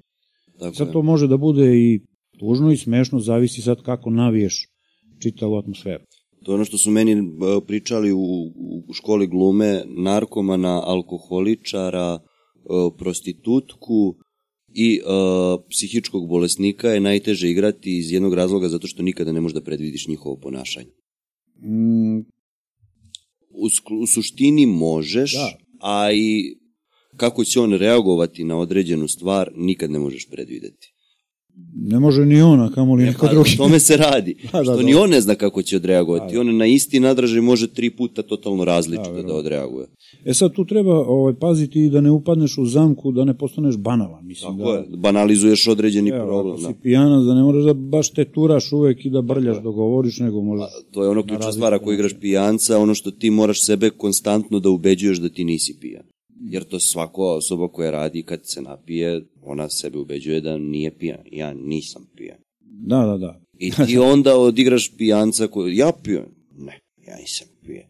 Tako 0.59 0.75
Sad 0.75 0.93
to 0.93 1.03
može 1.03 1.29
da 1.29 1.37
bude 1.37 1.79
i 1.79 2.01
tužno 2.39 2.73
i 2.73 2.77
smešno, 2.77 3.19
zavisi 3.19 3.63
sad 3.63 3.83
kako 3.83 4.11
naviješ 4.11 4.69
čitavu 5.19 5.57
atmosferu. 5.57 6.05
To 6.45 6.53
je 6.53 6.55
ono 6.55 6.65
što 6.65 6.79
su 6.79 6.91
meni 6.91 7.13
e, 7.13 7.21
pričali 7.67 8.13
u, 8.13 8.53
u 8.89 8.93
školi 8.93 9.27
glume, 9.27 9.83
narkomana, 9.87 10.83
alkoholičara, 10.85 12.19
e, 12.19 12.19
prostitutku 12.99 14.15
i 14.75 14.97
e, 14.97 15.03
psihičkog 15.71 16.29
bolesnika 16.29 16.89
je 16.89 17.01
najteže 17.01 17.51
igrati 17.51 17.99
iz 17.99 18.13
jednog 18.13 18.35
razloga 18.35 18.69
zato 18.69 18.87
što 18.87 19.03
nikada 19.03 19.33
ne 19.33 19.41
možeš 19.41 19.55
da 19.55 19.61
predvidiš 19.61 20.09
njihovo 20.09 20.37
ponašanje. 20.37 20.91
Mm, 21.63 22.19
U, 23.51 23.67
u 24.03 24.07
suštini 24.07 24.67
možeš, 24.67 25.33
Da. 25.33 25.59
a 25.81 26.13
i 26.13 26.57
kako 27.17 27.45
će 27.45 27.61
on 27.61 27.73
reagovati 27.73 28.45
na 28.45 28.59
određenu 28.59 29.09
stvar 29.09 29.51
nikad 29.57 29.91
ne 29.91 29.99
možeš 29.99 30.29
predvideti. 30.31 30.94
Ne 31.77 31.99
može 32.01 32.27
ni 32.27 32.43
ona, 32.43 32.71
kamo 32.71 32.95
li 32.95 33.05
neko 33.05 33.27
Pa, 33.27 33.33
drugi. 33.33 33.51
o 33.55 33.57
tome 33.57 33.79
se 33.79 33.97
radi. 33.97 34.35
Da, 34.53 34.59
da, 34.59 34.65
što 34.65 34.77
da. 34.77 34.83
ni 34.83 34.95
on 34.95 35.11
ne 35.11 35.21
zna 35.21 35.35
kako 35.35 35.63
će 35.63 35.77
odreagovati. 35.77 36.27
Da, 36.27 36.35
da. 36.35 36.41
On 36.41 36.57
na 36.57 36.67
isti 36.67 37.01
nadražaj 37.01 37.41
može 37.41 37.67
tri 37.67 37.91
puta 37.91 38.23
totalno 38.23 38.65
različito 38.65 39.03
da, 39.05 39.11
verovatno. 39.11 39.39
odreaguje. 39.39 39.87
E 40.25 40.35
sad 40.35 40.53
tu 40.53 40.65
treba 40.65 40.95
ovaj, 40.99 41.35
paziti 41.35 41.89
da 41.91 42.01
ne 42.01 42.11
upadneš 42.11 42.59
u 42.59 42.67
zamku, 42.67 43.13
da 43.13 43.25
ne 43.25 43.39
postaneš 43.39 43.77
banalan. 43.77 44.27
Mislim, 44.27 44.59
Tako 44.59 44.73
da, 44.73 44.79
je, 44.79 44.85
banalizuješ 44.97 45.69
određeni 45.69 46.11
Evo, 46.11 46.27
problem. 46.27 46.55
ako 46.55 46.63
Da. 46.63 46.69
si 46.69 46.75
pijanac, 46.83 47.25
da 47.25 47.35
ne 47.35 47.43
moraš 47.43 47.65
da 47.65 47.75
baš 47.75 48.11
te 48.11 48.25
turaš 48.25 48.73
uvek 48.73 49.05
i 49.07 49.11
da 49.11 49.23
brljaš 49.23 49.57
dok 49.57 49.75
govoriš, 49.75 50.19
nego 50.19 50.43
možeš... 50.43 50.67
To 50.93 51.03
je 51.03 51.09
ono 51.09 51.21
Na 51.21 51.27
ključna 51.27 51.53
stvar, 51.53 51.75
ako 51.75 51.93
igraš 51.93 52.13
pijanca, 52.21 52.79
ono 52.79 52.95
što 52.95 53.11
ti 53.11 53.31
moraš 53.31 53.65
sebe 53.65 53.91
konstantno 53.91 54.61
da 54.61 54.71
ubeđuješ 54.71 55.19
da 55.19 55.29
ti 55.29 55.45
nisi 55.45 55.79
pijan. 55.81 56.03
Jer 56.41 56.65
to 56.65 56.81
svako 56.81 57.37
osoba 57.37 57.69
koja 57.69 57.91
radi 57.91 58.23
kad 58.23 58.41
se 58.43 58.63
napije, 58.63 59.23
ona 59.43 59.69
sebe 59.69 59.99
ubeđuje 59.99 60.41
da 60.41 60.59
nije 60.59 60.99
pijan. 60.99 61.21
Ja 61.33 61.55
nisam 61.55 62.07
pijan. 62.17 62.39
Da, 62.61 63.07
da, 63.07 63.17
da. 63.17 63.41
I 63.59 63.71
ti 63.87 63.99
onda 64.13 64.37
odigraš 64.37 64.97
pijanca 64.97 65.47
koji, 65.47 65.77
ja 65.77 65.93
pijem. 66.03 66.27
Ne, 66.59 66.81
ja 67.07 67.17
nisam 67.17 67.49
pijen. 67.67 67.87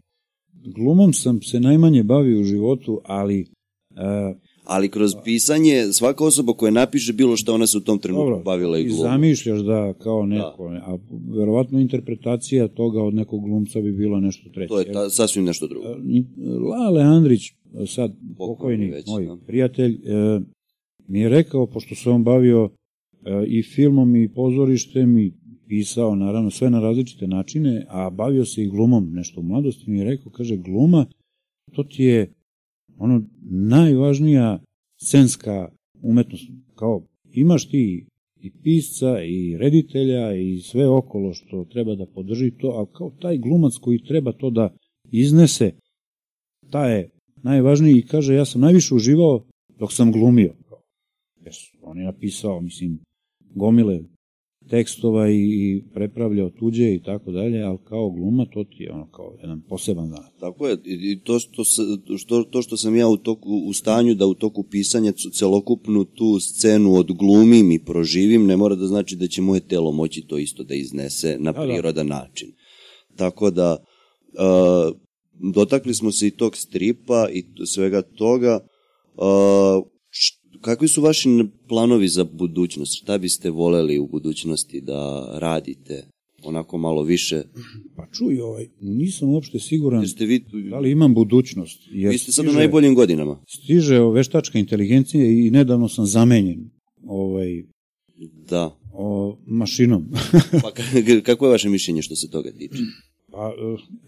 Glumom 0.52 1.12
sam 1.12 1.42
se 1.42 1.60
najmanje 1.60 2.02
bavio 2.02 2.40
u 2.40 2.44
životu, 2.44 3.00
ali 3.04 3.40
uh, 3.40 4.36
Ali 4.64 4.88
kroz 4.88 5.12
pisanje, 5.24 5.92
svaka 5.92 6.24
osoba 6.24 6.52
koja 6.52 6.70
napiše 6.70 7.12
bilo 7.12 7.36
što 7.36 7.54
ona 7.54 7.66
se 7.66 7.78
u 7.78 7.80
tom 7.80 7.98
trenutku 7.98 8.24
Dobro, 8.24 8.42
bavila 8.44 8.78
i 8.78 8.82
i 8.82 8.86
glumom. 8.88 9.02
zamišljaš 9.02 9.60
da 9.60 9.94
kao 9.98 10.26
neko, 10.26 10.80
a 10.82 10.98
verovatno 11.38 11.80
interpretacija 11.80 12.68
toga 12.68 13.02
od 13.02 13.14
nekog 13.14 13.44
glumca 13.44 13.80
bi 13.80 13.92
bila 13.92 14.20
nešto 14.20 14.50
treće. 14.54 14.68
To 14.68 14.80
je 14.80 14.92
ta, 14.92 15.10
sasvim 15.10 15.44
nešto 15.44 15.66
drugo. 15.66 15.88
Lale 16.68 17.02
Andrić, 17.02 17.52
sad 17.86 18.12
pokojni 18.38 18.90
već, 18.90 19.06
moj 19.06 19.26
da. 19.26 19.36
prijatelj, 19.46 19.92
e, 19.92 20.40
mi 21.08 21.20
je 21.20 21.28
rekao, 21.28 21.66
pošto 21.66 21.94
se 21.94 22.10
on 22.10 22.24
bavio 22.24 22.70
e, 23.24 23.44
i 23.46 23.62
filmom 23.62 24.16
i 24.16 24.28
pozorištem 24.28 25.18
i 25.18 25.32
pisao 25.68 26.14
naravno 26.14 26.50
sve 26.50 26.70
na 26.70 26.80
različite 26.80 27.26
načine, 27.26 27.86
a 27.88 28.10
bavio 28.10 28.44
se 28.44 28.62
i 28.62 28.68
glumom 28.68 29.12
nešto 29.12 29.40
u 29.40 29.44
mladosti, 29.44 29.90
mi 29.90 29.98
je 29.98 30.04
rekao, 30.04 30.32
kaže, 30.32 30.56
gluma, 30.56 31.06
to 31.72 31.82
ti 31.84 32.04
je 32.04 32.32
ono 32.98 33.22
najvažnija 33.50 34.62
scenska 35.02 35.68
umetnost. 36.02 36.44
Kao, 36.74 37.02
imaš 37.32 37.68
ti 37.68 38.06
i 38.40 38.50
pisca 38.62 39.22
i 39.22 39.56
reditelja 39.58 40.34
i 40.34 40.60
sve 40.60 40.88
okolo 40.88 41.32
što 41.32 41.64
treba 41.64 41.94
da 41.94 42.06
podrži 42.06 42.50
to, 42.50 42.68
ali 42.68 42.86
kao 42.92 43.10
taj 43.20 43.38
glumac 43.38 43.72
koji 43.80 44.04
treba 44.04 44.32
to 44.32 44.50
da 44.50 44.76
iznese, 45.10 45.72
ta 46.70 46.86
je 46.86 47.10
najvažniji 47.42 47.98
i 47.98 48.06
kaže 48.06 48.34
ja 48.34 48.44
sam 48.44 48.60
najviše 48.60 48.94
uživao 48.94 49.44
dok 49.78 49.92
sam 49.92 50.12
glumio. 50.12 50.54
Jer 51.44 51.54
on 51.82 51.98
je 51.98 52.04
napisao, 52.04 52.60
mislim, 52.60 52.98
gomile 53.40 54.00
tekstova 54.70 55.30
i, 55.30 55.82
prepravljao 55.94 56.50
tuđe 56.50 56.94
i 56.94 57.02
tako 57.02 57.32
dalje, 57.32 57.62
ali 57.62 57.78
kao 57.84 58.10
gluma 58.10 58.46
to 58.46 58.64
ti 58.64 58.82
je 58.82 58.92
ono 58.92 59.06
kao 59.10 59.36
jedan 59.40 59.62
poseban 59.68 60.10
dan. 60.10 60.24
Tako 60.40 60.68
je, 60.68 60.76
i 60.84 61.20
to 61.24 61.38
što, 61.38 61.64
sa- 61.64 61.82
što, 62.18 62.42
to 62.42 62.62
što 62.62 62.76
sam 62.76 62.96
ja 62.96 63.08
u, 63.08 63.16
toku, 63.16 63.62
u 63.66 63.72
stanju 63.72 64.14
da 64.14 64.26
u 64.26 64.34
toku 64.34 64.62
pisanja 64.62 65.12
celokupnu 65.32 66.04
tu 66.04 66.40
scenu 66.40 66.94
odglumim 66.94 67.70
i 67.70 67.84
proživim, 67.84 68.46
ne 68.46 68.56
mora 68.56 68.74
da 68.74 68.86
znači 68.86 69.16
da 69.16 69.26
će 69.26 69.42
moje 69.42 69.60
telo 69.60 69.92
moći 69.92 70.22
to 70.22 70.38
isto 70.38 70.64
da 70.64 70.74
iznese 70.74 71.36
na 71.40 71.52
Da, 71.52 71.60
da. 71.60 71.72
prirodan 71.72 72.06
način. 72.06 72.48
Tako 73.16 73.50
da, 73.50 73.76
uh, 74.32 74.96
dotakli 75.54 75.94
smo 75.94 76.12
se 76.12 76.26
i 76.26 76.30
tog 76.30 76.56
stripa 76.56 77.28
i 77.32 77.44
svega 77.66 78.02
toga. 78.02 78.60
Uh, 79.16 79.93
kakvi 80.64 80.88
su 80.88 81.02
vaši 81.02 81.28
planovi 81.68 82.08
za 82.08 82.24
budućnost? 82.24 82.96
Šta 82.96 83.18
biste 83.18 83.50
voleli 83.50 83.98
u 83.98 84.06
budućnosti 84.06 84.80
da 84.80 84.98
radite? 85.34 86.04
Onako 86.44 86.78
malo 86.78 87.02
više. 87.02 87.42
Pa 87.96 88.06
čuj, 88.08 88.40
ovaj, 88.40 88.66
nisam 88.80 89.28
uopšte 89.28 89.58
siguran 89.58 90.00
Jer 90.00 90.10
ste 90.10 90.26
vi, 90.26 90.44
da 90.70 90.78
li 90.78 90.90
imam 90.90 91.14
budućnost. 91.14 91.78
Jer 91.90 92.12
vi 92.12 92.18
ste 92.18 92.32
sad 92.32 92.44
u 92.44 92.48
stiže- 92.48 92.58
najboljim 92.58 92.94
godinama. 92.94 93.40
Stiže 93.48 94.00
veštačka 94.00 94.58
inteligencija 94.58 95.26
i 95.26 95.50
nedavno 95.50 95.88
sam 95.88 96.06
zamenjen 96.06 96.70
ovaj, 97.06 97.62
Da. 98.50 98.76
o, 98.92 99.36
mašinom. 99.46 100.04
Pa 100.62 100.70
ka- 100.70 101.20
kako 101.22 101.46
je 101.46 101.50
vaše 101.50 101.68
mišljenje 101.68 102.02
što 102.02 102.16
se 102.16 102.30
toga 102.30 102.50
tiče? 102.52 102.82
pa, 103.30 103.52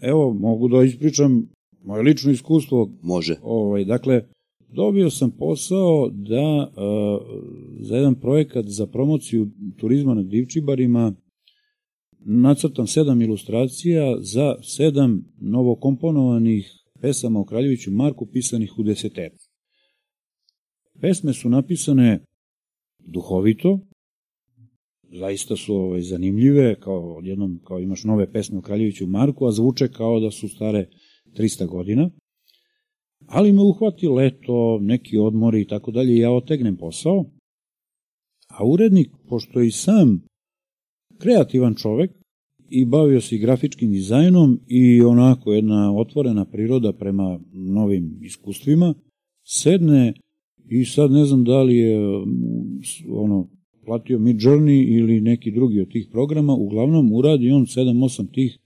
evo, 0.01 0.33
mogu 0.33 0.67
da 0.67 0.83
ispričam 0.83 1.49
moje 1.83 2.03
lično 2.03 2.31
iskustvo. 2.31 2.91
Može. 3.01 3.35
Ovaj, 3.41 3.85
dakle, 3.85 4.21
dobio 4.69 5.09
sam 5.09 5.31
posao 5.31 6.09
da 6.09 6.71
eh, 6.71 6.77
za 7.79 7.95
jedan 7.95 8.15
projekat 8.15 8.65
za 8.65 8.87
promociju 8.87 9.47
turizma 9.77 10.13
na 10.13 10.23
Divčibarima 10.23 11.13
nacrtam 12.19 12.87
sedam 12.87 13.21
ilustracija 13.21 14.17
za 14.19 14.55
sedam 14.63 15.23
novokomponovanih 15.41 16.71
pesama 17.01 17.39
o 17.39 17.45
Kraljeviću 17.45 17.91
Marku 17.91 18.25
pisanih 18.25 18.73
u 18.79 18.83
desetercu. 18.83 19.49
Pesme 21.01 21.33
su 21.33 21.49
napisane 21.49 22.19
duhovito, 22.99 23.79
zaista 25.11 25.55
su 25.55 25.75
ovaj, 25.75 26.01
zanimljive, 26.01 26.79
kao 26.79 27.17
odjednom 27.17 27.59
kao 27.63 27.79
imaš 27.79 28.03
nove 28.03 28.31
pesme 28.31 28.57
o 28.57 28.61
Kraljeviću 28.61 29.07
Marku, 29.07 29.45
a 29.45 29.51
zvuče 29.51 29.87
kao 29.87 30.19
da 30.19 30.31
su 30.31 30.49
stare 30.49 30.89
300 31.37 31.67
godina. 31.67 32.09
Ali 33.27 33.51
me 33.51 33.61
uhvati 33.61 34.07
leto, 34.07 34.79
neki 34.81 35.17
odmori 35.17 35.61
i 35.61 35.67
tako 35.67 35.91
dalje, 35.91 36.17
ja 36.17 36.31
otegnem 36.31 36.77
posao. 36.77 37.25
A 38.47 38.65
urednik, 38.65 39.09
pošto 39.29 39.61
i 39.61 39.71
sam 39.71 40.21
kreativan 41.17 41.75
čovek 41.75 42.11
i 42.69 42.85
bavio 42.85 43.21
se 43.21 43.35
i 43.35 43.39
grafičkim 43.39 43.91
dizajnom 43.91 44.59
i 44.67 45.01
onako 45.01 45.53
jedna 45.53 45.97
otvorena 45.97 46.45
priroda 46.45 46.93
prema 46.93 47.39
novim 47.53 48.19
iskustvima, 48.21 48.93
sedne 49.45 50.13
i 50.69 50.85
sad 50.85 51.11
ne 51.11 51.25
znam 51.25 51.43
da 51.43 51.63
li 51.63 51.77
je 51.77 51.99
mm, 51.99 52.79
ono 53.09 53.47
platio 53.85 54.19
Mid 54.19 54.37
Journey 54.37 54.97
ili 54.97 55.21
neki 55.21 55.51
drugi 55.51 55.81
od 55.81 55.91
tih 55.91 56.07
programa, 56.11 56.53
uglavnom 56.53 57.13
uradi 57.13 57.51
on 57.51 57.65
7-8 57.65 58.31
tih 58.33 58.57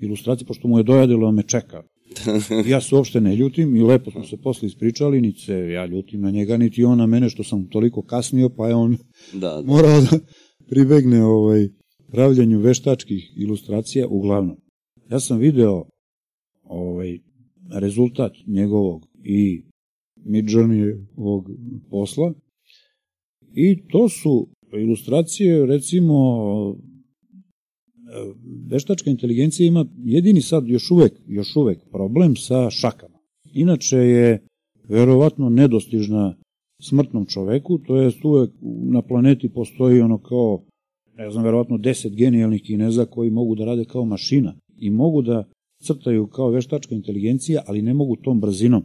ilustracija, 0.00 0.46
pošto 0.46 0.68
mu 0.68 0.78
je 0.78 0.84
dojadilo 0.84 1.26
da 1.26 1.32
me 1.32 1.42
čeka. 1.42 1.82
ja 2.72 2.80
se 2.80 2.94
uopšte 2.94 3.20
ne 3.20 3.36
ljutim 3.36 3.76
i 3.76 3.82
lepo 3.82 4.10
smo 4.10 4.24
se 4.24 4.36
posle 4.36 4.66
ispričali, 4.66 5.20
niti 5.20 5.40
se 5.40 5.54
ja 5.54 5.86
ljutim 5.86 6.20
na 6.20 6.30
njega, 6.30 6.56
niti 6.56 6.84
on 6.84 6.98
na 6.98 7.06
mene 7.06 7.30
što 7.30 7.44
sam 7.44 7.68
toliko 7.68 8.02
kasnio, 8.02 8.48
pa 8.48 8.68
je 8.68 8.74
on 8.74 8.96
Da, 9.32 9.38
da. 9.48 9.62
morao 9.72 10.00
da 10.00 10.18
pribegne 10.68 11.24
ovaj 11.24 11.68
pravljanju 12.12 12.58
veštačkih 12.58 13.32
ilustracija 13.36 14.06
uglavnom. 14.08 14.56
Ja 15.10 15.20
sam 15.20 15.38
video 15.38 15.84
ovaj 16.62 17.18
rezultat 17.72 18.32
njegovog 18.46 19.06
i 19.24 19.62
Midjourneyevog 20.24 21.44
posla 21.90 22.34
i 23.54 23.88
to 23.88 24.08
su 24.08 24.48
ilustracije 24.72 25.66
recimo 25.66 26.14
veštačka 28.70 29.10
inteligencija 29.10 29.66
ima 29.66 29.86
jedini 30.04 30.40
sad 30.40 30.68
još 30.68 30.90
uvek, 30.90 31.12
još 31.26 31.56
uvek 31.56 31.78
problem 31.92 32.36
sa 32.36 32.70
šakama. 32.70 33.18
Inače 33.52 33.96
je 33.96 34.46
verovatno 34.88 35.48
nedostižna 35.48 36.34
smrtnom 36.82 37.26
čoveku, 37.26 37.78
to 37.78 37.96
jest 37.96 38.24
uvek 38.24 38.50
na 38.62 39.02
planeti 39.02 39.48
postoji 39.48 40.00
ono 40.00 40.18
kao, 40.18 40.62
ne 41.16 41.30
znam, 41.30 41.44
verovatno 41.44 41.78
10 41.78 42.16
genijalnih 42.16 42.62
kineza 42.62 43.04
koji 43.04 43.30
mogu 43.30 43.54
da 43.54 43.64
rade 43.64 43.84
kao 43.84 44.04
mašina 44.04 44.54
i 44.78 44.90
mogu 44.90 45.22
da 45.22 45.44
crtaju 45.82 46.26
kao 46.26 46.50
veštačka 46.50 46.94
inteligencija, 46.94 47.62
ali 47.66 47.82
ne 47.82 47.94
mogu 47.94 48.16
tom 48.16 48.40
brzinom. 48.40 48.84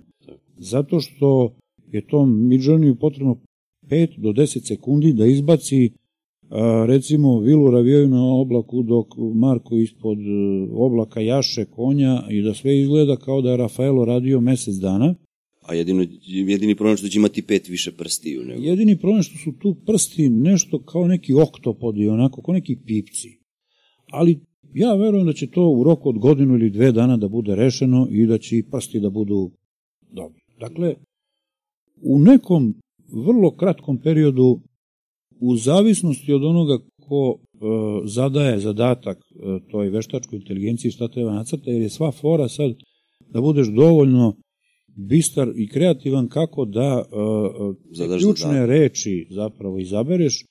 Zato 0.57 0.99
što 0.99 1.55
je 1.91 2.07
tom 2.07 2.49
Midjourneyu 2.49 2.95
potrebno 2.95 3.37
5 3.87 4.19
do 4.19 4.29
10 4.29 4.67
sekundi 4.67 5.13
da 5.13 5.25
izbaci 5.25 5.91
a, 6.51 6.85
recimo 6.87 7.39
vilu 7.39 7.71
ravijaju 7.71 8.07
na 8.07 8.33
oblaku 8.33 8.83
dok 8.83 9.07
Marko 9.35 9.75
ispod 9.75 10.17
e, 10.19 10.21
oblaka 10.73 11.19
jaše 11.19 11.65
konja 11.65 12.23
i 12.29 12.41
da 12.41 12.53
sve 12.53 12.79
izgleda 12.79 13.15
kao 13.15 13.41
da 13.41 13.51
je 13.51 13.57
Rafaelo 13.57 14.05
radio 14.05 14.41
mesec 14.41 14.75
dana. 14.75 15.15
A 15.61 15.73
jedino, 15.73 16.05
jedini 16.25 16.75
problem 16.75 16.97
što 16.97 17.07
će 17.07 17.19
imati 17.19 17.41
pet 17.41 17.69
više 17.69 17.91
prstiju. 17.91 18.43
Nego. 18.45 18.61
Jedini 18.61 18.97
problem 18.97 19.23
što 19.23 19.37
su 19.37 19.51
tu 19.51 19.75
prsti 19.85 20.29
nešto 20.29 20.79
kao 20.79 21.07
neki 21.07 21.33
oktopodi, 21.33 22.07
onako, 22.07 22.41
kao 22.41 22.53
neki 22.53 22.77
pipci. 22.85 23.29
Ali 24.11 24.39
ja 24.73 24.95
verujem 24.95 25.25
da 25.25 25.33
će 25.33 25.47
to 25.47 25.69
u 25.69 25.83
roku 25.83 26.09
od 26.09 26.17
godinu 26.17 26.55
ili 26.55 26.69
dve 26.69 26.91
dana 26.91 27.17
da 27.17 27.27
bude 27.27 27.55
rešeno 27.55 28.07
i 28.11 28.25
da 28.25 28.37
će 28.37 28.57
i 28.57 28.63
prsti 28.63 28.99
da 28.99 29.09
budu 29.09 29.51
dobri. 30.11 30.41
Dakle, 30.59 30.95
u 32.01 32.19
nekom 32.19 32.75
vrlo 33.25 33.55
kratkom 33.55 33.97
periodu, 33.97 34.59
u 35.41 35.55
zavisnosti 35.55 36.33
od 36.33 36.43
onoga 36.43 36.77
ko 37.07 37.39
e, 37.39 37.57
zadaje 38.05 38.59
zadatak 38.59 39.17
e, 39.17 39.59
toj 39.71 39.89
veštačkoj 39.89 40.37
inteligenciji 40.37 40.91
šta 40.91 41.07
treba 41.07 41.33
nacrta, 41.33 41.71
jer 41.71 41.81
je 41.81 41.89
sva 41.89 42.11
fora 42.11 42.47
sad 42.47 42.71
da 43.29 43.41
budeš 43.41 43.67
dovoljno 43.67 44.35
bistar 44.95 45.51
i 45.55 45.67
kreativan 45.67 46.27
kako 46.27 46.65
da 46.65 47.03
te 47.03 47.95
Zadaš 47.95 48.21
ključne 48.21 48.51
zadatak. 48.51 48.69
reči 48.69 49.27
zapravo 49.29 49.79
izabereš 49.79 50.45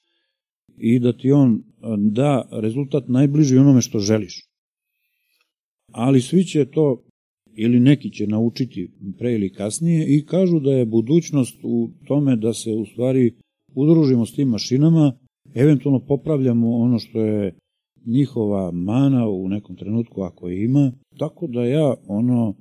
i 0.78 0.98
da 0.98 1.12
ti 1.12 1.32
on 1.32 1.52
uh, 1.52 1.60
da 1.98 2.48
rezultat 2.52 3.08
najbliži 3.08 3.56
onome 3.56 3.80
što 3.80 3.98
želiš. 3.98 4.42
Ali 5.92 6.20
svi 6.20 6.44
će 6.44 6.64
to 6.64 7.02
ili 7.56 7.80
neki 7.80 8.10
će 8.10 8.26
naučiti 8.26 8.90
pre 9.18 9.34
ili 9.34 9.52
kasnije 9.52 10.16
i 10.16 10.26
kažu 10.26 10.60
da 10.60 10.72
je 10.72 10.86
budućnost 10.86 11.58
u 11.62 11.90
tome 12.06 12.36
da 12.36 12.54
se 12.54 12.70
u 12.70 12.86
stvari 12.86 13.34
udružimo 13.74 14.26
s 14.26 14.32
tim 14.32 14.48
mašinama, 14.48 15.12
eventualno 15.54 16.00
popravljamo 16.00 16.76
ono 16.76 16.98
što 16.98 17.20
je 17.20 17.54
njihova 18.06 18.70
mana 18.70 19.28
u 19.28 19.48
nekom 19.48 19.76
trenutku 19.76 20.22
ako 20.22 20.48
je 20.48 20.64
ima, 20.64 20.92
tako 21.18 21.46
da 21.46 21.64
ja 21.64 21.94
ono 22.06 22.54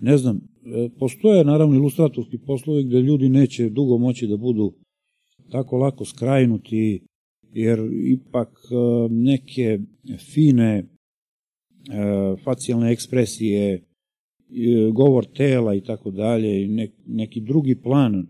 ne 0.00 0.16
znam, 0.18 0.36
e, 0.36 0.88
postoje 0.98 1.44
naravno 1.44 1.76
ilustratorski 1.76 2.38
poslovi 2.38 2.84
gde 2.84 3.00
ljudi 3.00 3.28
neće 3.28 3.70
dugo 3.70 3.98
moći 3.98 4.26
da 4.26 4.36
budu 4.36 4.72
tako 5.50 5.76
lako 5.76 6.04
skrajnuti 6.04 7.02
jer 7.52 7.78
ipak 8.06 8.48
e, 8.48 8.74
neke 9.10 9.78
fine 10.34 10.78
e, 10.78 10.84
facijalne 12.44 12.92
ekspresije, 12.92 13.82
govor 14.92 15.24
tela 15.24 15.74
i 15.74 15.80
tako 15.80 16.10
dalje, 16.10 16.68
neki 17.06 17.40
drugi 17.40 17.74
plan, 17.82 18.26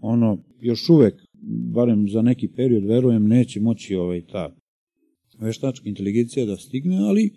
ono, 0.00 0.38
još 0.60 0.88
uvek, 0.88 1.23
barem 1.46 2.08
za 2.08 2.22
neki 2.22 2.48
period, 2.48 2.84
verujem, 2.84 3.28
neće 3.28 3.60
moći 3.60 3.94
ovaj, 3.94 4.20
ta 4.20 4.54
veštačka 5.38 5.88
inteligencija 5.88 6.46
da 6.46 6.56
stigne, 6.56 6.98
ali 6.98 7.30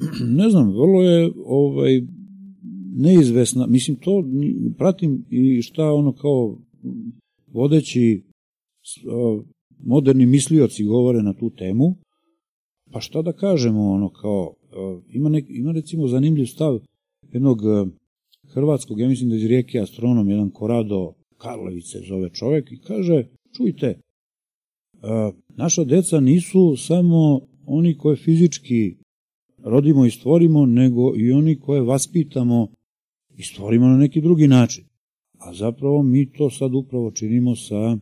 ne 0.40 0.50
znam, 0.50 0.68
vrlo 0.68 1.02
je 1.02 1.32
ovaj, 1.44 2.02
neizvesna, 2.96 3.66
mislim 3.66 3.96
to 3.96 4.24
pratim 4.78 5.24
i 5.30 5.62
šta 5.62 5.92
ono 5.92 6.12
kao 6.12 6.58
vodeći 7.52 8.22
moderni 9.78 10.26
mislioci 10.26 10.84
govore 10.84 11.22
na 11.22 11.32
tu 11.34 11.50
temu, 11.50 11.94
pa 12.92 13.00
šta 13.00 13.22
da 13.22 13.32
kažemo 13.32 13.90
ono 13.90 14.08
kao, 14.08 14.54
ima, 15.08 15.28
nek, 15.28 15.44
ima 15.48 15.72
recimo 15.72 16.08
zanimljiv 16.08 16.46
stav 16.46 16.80
jednog 17.32 17.58
hrvatskog, 18.48 19.00
ja 19.00 19.08
mislim 19.08 19.30
da 19.30 19.36
iz 19.36 19.46
rijeke 19.46 19.80
astronom, 19.80 20.30
jedan 20.30 20.50
Korado 20.50 21.12
Karlovice 21.40 21.98
zove 22.08 22.30
čovek 22.30 22.72
i 22.72 22.78
kaže, 22.78 23.24
čujte, 23.56 24.00
naša 25.48 25.84
deca 25.84 26.20
nisu 26.20 26.76
samo 26.76 27.40
oni 27.66 27.98
koje 27.98 28.16
fizički 28.16 28.96
rodimo 29.64 30.06
i 30.06 30.10
stvorimo, 30.10 30.66
nego 30.66 31.12
i 31.16 31.32
oni 31.32 31.60
koje 31.60 31.80
vaspitamo 31.80 32.68
i 33.36 33.42
stvorimo 33.42 33.86
na 33.86 33.96
neki 33.96 34.20
drugi 34.20 34.48
način. 34.48 34.84
A 35.38 35.54
zapravo 35.54 36.02
mi 36.02 36.32
to 36.32 36.50
sad 36.50 36.74
upravo 36.74 37.10
činimo 37.10 37.56
sa 37.56 37.96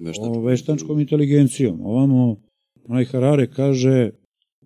veštačkom, 0.00 0.44
veštačkom 0.44 1.00
inteligencijom. 1.00 1.80
Ovamo, 1.80 2.36
onaj 2.88 3.04
Harare 3.04 3.46
kaže, 3.46 4.10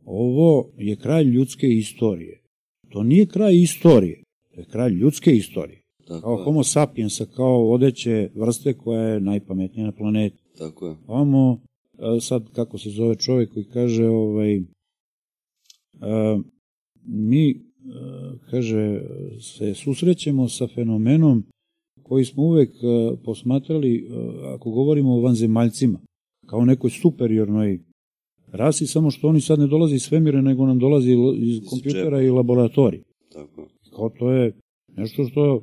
ovo 0.04 0.70
je 0.78 0.96
kraj 0.96 1.22
ljudske 1.22 1.66
istorije. 1.66 2.42
To 2.88 3.02
nije 3.02 3.26
kraj 3.26 3.54
istorije, 3.54 4.22
to 4.54 4.60
je 4.60 4.66
kraj 4.66 4.90
ljudske 4.90 5.36
istorije. 5.36 5.82
Tako 6.08 6.20
kao 6.20 6.38
je. 6.38 6.44
homo 6.44 6.64
sapiensa, 6.64 7.26
kao 7.26 7.70
odeće 7.70 8.30
vrste 8.34 8.74
koja 8.74 9.02
je 9.02 9.20
najpametnija 9.20 9.86
na 9.86 9.92
planeti. 9.92 10.36
Tako 10.58 10.86
je. 10.86 10.96
Ovamo, 11.06 11.60
sad 12.20 12.52
kako 12.52 12.78
se 12.78 12.90
zove 12.90 13.14
čovjek 13.14 13.52
koji 13.52 13.64
kaže, 13.64 14.08
ovaj, 14.08 14.62
mi 17.04 17.60
kaže, 18.50 19.00
se 19.40 19.74
susrećemo 19.74 20.48
sa 20.48 20.66
fenomenom 20.66 21.44
koji 22.02 22.24
smo 22.24 22.42
uvek 22.42 22.70
posmatrali, 23.24 24.08
ako 24.54 24.70
govorimo 24.70 25.14
o 25.14 25.20
vanzemaljcima, 25.20 25.98
kao 26.46 26.64
nekoj 26.64 26.90
superiornoj 26.90 27.80
rasi, 28.52 28.86
samo 28.86 29.10
što 29.10 29.28
oni 29.28 29.40
sad 29.40 29.58
ne 29.58 29.66
dolaze 29.66 29.94
iz 29.94 30.02
svemira, 30.02 30.40
nego 30.40 30.66
nam 30.66 30.78
dolazi 30.78 31.16
iz 31.36 31.60
kompjutera 31.70 32.22
i 32.22 32.30
laboratorija. 32.30 33.02
Tako. 33.32 33.68
Kao 33.96 34.08
to 34.08 34.30
je 34.30 34.52
nešto 34.96 35.24
što 35.24 35.62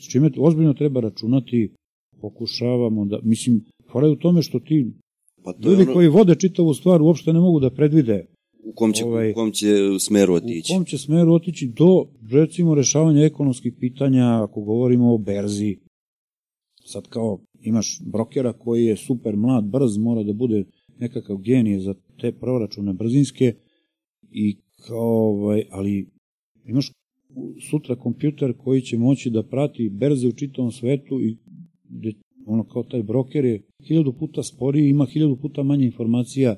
s 0.00 0.08
čime 0.10 0.30
ozbiljno 0.38 0.74
treba 0.74 1.00
računati, 1.00 1.74
pokušavamo 2.20 3.04
da, 3.04 3.18
mislim, 3.22 3.64
fora 3.92 4.06
je 4.06 4.12
u 4.12 4.16
tome 4.16 4.42
što 4.42 4.60
ti 4.60 4.92
pa 5.44 5.52
to 5.52 5.70
ljudi 5.70 5.82
ono... 5.82 5.92
koji 5.92 6.08
vode 6.08 6.34
čitavu 6.34 6.74
stvar 6.74 7.02
uopšte 7.02 7.32
ne 7.32 7.40
mogu 7.40 7.60
da 7.60 7.70
predvide 7.70 8.26
u 8.64 8.72
kom 8.72 8.92
će, 8.92 9.04
ovaj, 9.04 9.30
u 9.30 9.34
kom 9.34 9.52
će 9.52 9.66
smeru 9.98 10.34
otići. 10.34 10.72
U 10.72 10.76
kom 10.76 10.84
će 10.84 10.98
smeru 10.98 11.32
otići 11.32 11.66
do, 11.66 12.06
recimo, 12.30 12.74
rešavanja 12.74 13.24
ekonomskih 13.24 13.72
pitanja, 13.80 14.42
ako 14.42 14.60
govorimo 14.60 15.14
o 15.14 15.18
berzi. 15.18 15.78
Sad 16.84 17.08
kao 17.08 17.38
imaš 17.60 18.00
brokera 18.06 18.52
koji 18.52 18.84
je 18.84 18.96
super 18.96 19.36
mlad, 19.36 19.64
brz, 19.64 19.96
mora 19.96 20.22
da 20.22 20.32
bude 20.32 20.64
nekakav 20.98 21.36
genije 21.36 21.80
za 21.80 21.94
te 22.20 22.32
proračune 22.32 22.92
brzinske 22.92 23.54
i 24.30 24.56
kao, 24.86 25.28
ovaj, 25.28 25.64
ali 25.70 26.08
imaš 26.64 26.92
sutra 27.70 27.96
kompjuter 27.96 28.52
koji 28.56 28.82
će 28.82 28.98
moći 28.98 29.30
da 29.30 29.42
prati 29.42 29.88
berze 29.88 30.28
u 30.28 30.32
čitavom 30.32 30.72
svetu 30.72 31.20
i 31.20 31.36
ono 32.46 32.64
kao 32.64 32.82
taj 32.82 33.02
broker 33.02 33.44
je 33.44 33.62
hiljadu 33.88 34.12
puta 34.12 34.42
sporiji, 34.42 34.88
ima 34.88 35.06
hiljadu 35.06 35.36
puta 35.36 35.62
manje 35.62 35.84
informacija 35.84 36.56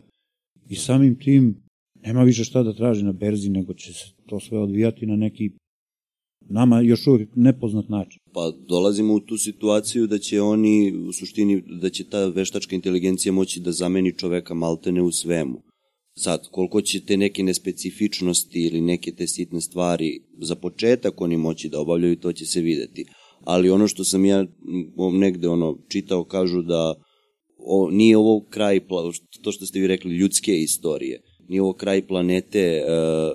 i 0.68 0.74
samim 0.74 1.18
tim 1.18 1.62
nema 2.02 2.22
više 2.22 2.44
šta 2.44 2.62
da 2.62 2.72
traži 2.72 3.04
na 3.04 3.12
berzi, 3.12 3.50
nego 3.50 3.74
će 3.74 3.92
se 3.92 4.04
to 4.26 4.40
sve 4.40 4.58
odvijati 4.58 5.06
na 5.06 5.16
neki 5.16 5.50
nama 6.48 6.80
još 6.80 7.06
uvijek 7.06 7.28
nepoznat 7.34 7.88
način. 7.88 8.20
Pa 8.32 8.52
dolazimo 8.68 9.14
u 9.14 9.20
tu 9.20 9.36
situaciju 9.36 10.06
da 10.06 10.18
će 10.18 10.40
oni, 10.40 10.92
u 11.08 11.12
suštini, 11.12 11.62
da 11.80 11.90
će 11.90 12.04
ta 12.04 12.26
veštačka 12.26 12.74
inteligencija 12.74 13.32
moći 13.32 13.60
da 13.60 13.72
zameni 13.72 14.12
čoveka 14.12 14.54
maltene 14.54 15.02
u 15.02 15.12
svemu. 15.12 15.62
Sad, 16.14 16.48
koliko 16.50 16.80
će 16.80 17.04
te 17.04 17.16
neke 17.16 17.42
nespecifičnosti 17.42 18.60
ili 18.60 18.80
neke 18.80 19.12
te 19.12 19.26
sitne 19.26 19.60
stvari 19.60 20.20
za 20.38 20.54
početak 20.54 21.20
oni 21.20 21.36
moći 21.36 21.68
da 21.68 21.80
obavljaju, 21.80 22.16
to 22.16 22.32
će 22.32 22.46
se 22.46 22.60
videti. 22.60 23.04
Ali 23.44 23.70
ono 23.70 23.88
što 23.88 24.04
sam 24.04 24.24
ja 24.24 24.46
negde 25.12 25.48
ono 25.48 25.78
čitao, 25.88 26.24
kažu 26.24 26.62
da 26.62 26.94
o, 27.58 27.90
nije 27.90 28.16
ovo 28.16 28.46
kraj, 28.50 28.80
to 29.42 29.52
što 29.52 29.66
ste 29.66 29.80
vi 29.80 29.86
rekli, 29.86 30.16
ljudske 30.16 30.56
istorije 30.56 31.22
nije 31.48 31.62
ovo 31.62 31.72
kraj 31.72 32.06
planete, 32.06 32.60
e, 32.60 32.84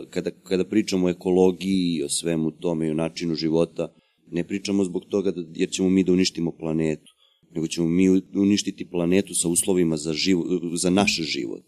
kada, 0.09 0.31
kada 0.31 0.65
pričamo 0.65 1.07
o 1.07 1.09
ekologiji 1.09 1.95
i 1.95 2.03
o 2.03 2.09
svemu 2.09 2.51
tome 2.51 2.87
i 2.87 2.91
o 2.91 2.93
načinu 2.93 3.35
života, 3.35 3.93
ne 4.31 4.43
pričamo 4.47 4.83
zbog 4.83 5.05
toga 5.05 5.31
da, 5.31 5.43
jer 5.53 5.69
ćemo 5.69 5.89
mi 5.89 6.03
da 6.03 6.11
uništimo 6.11 6.51
planetu, 6.51 7.11
nego 7.55 7.67
ćemo 7.67 7.87
mi 7.87 8.09
uništiti 8.35 8.89
planetu 8.89 9.35
sa 9.35 9.47
uslovima 9.47 9.97
za, 9.97 10.13
živo, 10.13 10.45
za 10.73 10.89
naš 10.89 11.19
život. 11.21 11.65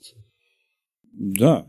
Da, 1.13 1.67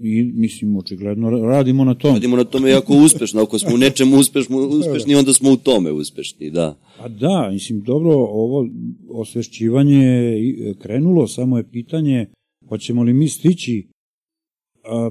i 0.00 0.22
mislim 0.22 0.76
očigledno 0.76 1.30
radimo 1.30 1.84
na 1.84 1.94
tome. 1.94 2.14
Radimo 2.14 2.36
na 2.36 2.44
tome 2.44 2.70
jako 2.70 2.94
uspešno, 2.94 3.42
ako 3.42 3.58
smo 3.58 3.74
u 3.74 3.78
nečemu 3.78 4.16
uspešni, 4.16 4.56
uspešni 4.80 5.14
onda 5.14 5.32
smo 5.32 5.50
u 5.50 5.56
tome 5.56 5.92
uspešni, 5.92 6.50
da. 6.50 6.78
A 6.98 7.08
da, 7.08 7.48
mislim 7.52 7.82
dobro, 7.82 8.14
ovo 8.14 8.68
osvešćivanje 9.08 10.04
je 10.04 10.74
krenulo, 10.74 11.26
samo 11.26 11.58
je 11.58 11.70
pitanje 11.70 12.26
Hoćemo 12.68 13.02
li 13.02 13.12
mi 13.12 13.28
stići, 13.28 13.88
a, 14.84 15.10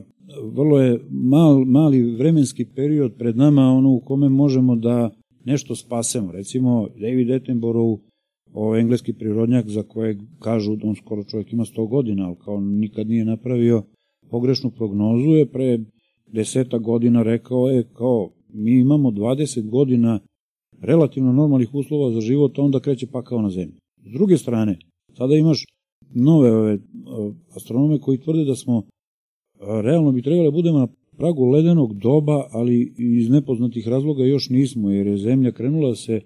vrlo 0.53 0.79
je 0.79 0.99
mal, 1.09 1.65
mali 1.65 2.15
vremenski 2.15 2.65
period 2.65 3.13
pred 3.17 3.37
nama 3.37 3.61
ono 3.61 3.91
u 3.91 3.99
kome 3.99 4.29
možemo 4.29 4.75
da 4.75 5.15
nešto 5.45 5.75
spasemo. 5.75 6.31
Recimo, 6.31 6.87
David 6.99 7.31
Attenborough, 7.31 7.99
ovaj 8.55 8.81
engleski 8.81 9.13
prirodnjak 9.13 9.69
za 9.69 9.83
koje 9.83 10.19
kažu 10.39 10.75
da 10.75 10.87
on 10.87 10.95
skoro 10.95 11.23
čovjek 11.23 11.53
ima 11.53 11.63
100 11.63 11.89
godina, 11.89 12.27
ali 12.27 12.35
kao 12.45 12.59
nikad 12.59 13.07
nije 13.07 13.25
napravio 13.25 13.83
pogrešnu 14.29 14.71
prognozu, 14.71 15.29
je 15.29 15.51
pre 15.51 15.79
deseta 16.27 16.77
godina 16.77 17.23
rekao 17.23 17.69
je 17.69 17.83
kao 17.93 18.29
mi 18.53 18.79
imamo 18.79 19.11
20 19.11 19.69
godina 19.69 20.19
relativno 20.81 21.33
normalnih 21.33 21.73
uslova 21.73 22.11
za 22.11 22.21
život, 22.21 22.59
a 22.59 22.61
onda 22.61 22.79
kreće 22.79 23.07
pakao 23.07 23.41
na 23.41 23.49
zemlji. 23.49 23.75
S 24.05 24.11
druge 24.13 24.37
strane, 24.37 24.77
sada 25.17 25.35
imaš 25.35 25.65
nove 26.13 26.51
ove 26.51 26.79
astronome 27.55 27.99
koji 27.99 28.17
tvrde 28.17 28.43
da 28.45 28.55
smo 28.55 28.83
realno 29.83 30.11
bi 30.11 30.21
trebali 30.21 30.47
da 30.47 30.51
budemo 30.51 30.79
na 30.79 30.87
pragu 31.17 31.45
ledenog 31.45 31.93
doba, 31.93 32.47
ali 32.51 32.93
iz 32.97 33.29
nepoznatih 33.29 33.87
razloga 33.87 34.23
još 34.23 34.49
nismo, 34.49 34.91
jer 34.91 35.07
je 35.07 35.17
Zemlja 35.17 35.51
krenula 35.51 35.89
da 35.89 35.95
se 35.95 36.21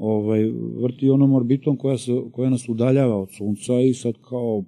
ovaj, 0.00 0.50
vrti 0.82 1.10
onom 1.10 1.32
orbitom 1.32 1.76
koja, 1.76 1.98
se, 1.98 2.12
koja 2.32 2.50
nas 2.50 2.68
udaljava 2.68 3.16
od 3.16 3.28
Sunca 3.38 3.80
i 3.80 3.94
sad 3.94 4.14
kao 4.28 4.64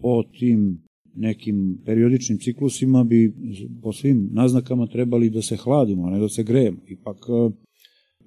po 0.00 0.22
tim 0.38 0.82
nekim 1.14 1.82
periodičnim 1.84 2.38
ciklusima 2.38 3.04
bi 3.04 3.34
po 3.82 3.92
svim 3.92 4.28
naznakama 4.32 4.86
trebali 4.86 5.30
da 5.30 5.42
se 5.42 5.56
hladimo, 5.56 6.06
a 6.06 6.10
ne 6.10 6.18
da 6.18 6.28
se 6.28 6.42
grejemo. 6.42 6.78
Ipak 6.88 7.16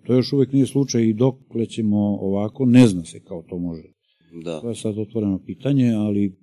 to 0.06 0.14
još 0.14 0.34
uvek 0.34 0.52
nije 0.52 0.66
slučaj 0.66 1.04
i 1.04 1.14
dok 1.14 1.36
ćemo 1.70 1.98
ovako, 1.98 2.66
ne 2.66 2.88
zna 2.88 3.06
se 3.06 3.20
kao 3.20 3.44
to 3.50 3.58
može 3.58 3.84
Da. 4.44 4.62
To 4.62 4.70
je 4.70 4.76
sad 4.76 4.98
otvoreno 4.98 5.40
pitanje, 5.46 5.92
ali 5.92 6.36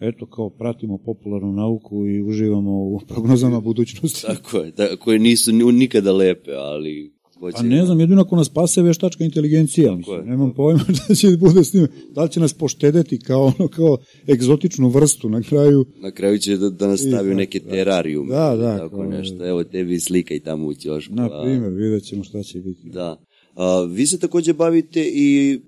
eto 0.00 0.26
kao 0.26 0.50
pratimo 0.50 0.98
popularnu 0.98 1.52
nauku 1.52 2.06
i 2.06 2.22
uživamo 2.22 2.72
u 2.72 3.00
prognozama 3.08 3.60
budućnosti. 3.60 4.22
Tako 4.26 4.58
je, 4.58 4.70
da, 4.70 4.96
koje 4.96 5.18
nisu 5.18 5.52
nikada 5.52 6.12
lepe, 6.12 6.50
ali 6.52 7.15
Hoće... 7.40 7.56
A 7.58 7.62
ne 7.62 7.84
znam, 7.86 8.00
jedino 8.00 8.22
ako 8.22 8.36
nas 8.36 8.46
spase 8.46 8.82
veštačka 8.82 9.24
inteligencija, 9.24 9.96
mislim, 9.96 10.26
nemam 10.26 10.54
pojma 10.54 10.84
da 11.08 11.14
će 11.14 11.36
bude 11.36 11.64
s 11.64 11.72
njim, 11.72 11.88
da 12.14 12.22
li 12.22 12.30
će 12.30 12.40
nas 12.40 12.52
poštedeti 12.52 13.18
kao 13.18 13.52
ono, 13.58 13.68
kao 13.68 13.98
egzotičnu 14.28 14.88
vrstu 14.88 15.28
na 15.28 15.42
kraju. 15.42 15.86
Na 16.00 16.10
kraju 16.10 16.38
će 16.38 16.56
da, 16.56 16.70
da 16.70 16.86
nas 16.86 17.00
stavi 17.00 17.32
u 17.32 17.34
neke 17.34 17.60
da. 17.60 17.70
terarijume. 17.70 18.34
Da, 18.34 18.56
da. 18.56 18.78
Tako 18.78 18.96
kao, 18.96 19.06
nešto, 19.06 19.48
evo 19.48 19.64
tebi 19.64 20.00
slika 20.00 20.34
i 20.34 20.40
tamo 20.40 20.66
u 20.66 20.74
ćošku. 20.74 21.14
Na 21.14 21.42
primjer, 21.42 21.72
vidjet 21.72 22.04
ćemo 22.04 22.24
šta 22.24 22.42
će 22.42 22.58
biti. 22.58 22.88
Da. 22.88 23.20
A, 23.54 23.80
vi 23.80 24.06
se 24.06 24.18
takođe 24.18 24.52
bavite 24.52 25.10
i 25.14 25.60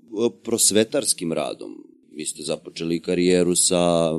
prosvetarskim 0.43 1.33
radom. 1.33 1.69
Vi 2.15 2.25
ste 2.25 2.43
započeli 2.43 2.99
karijeru 2.99 3.55
sa, 3.55 4.11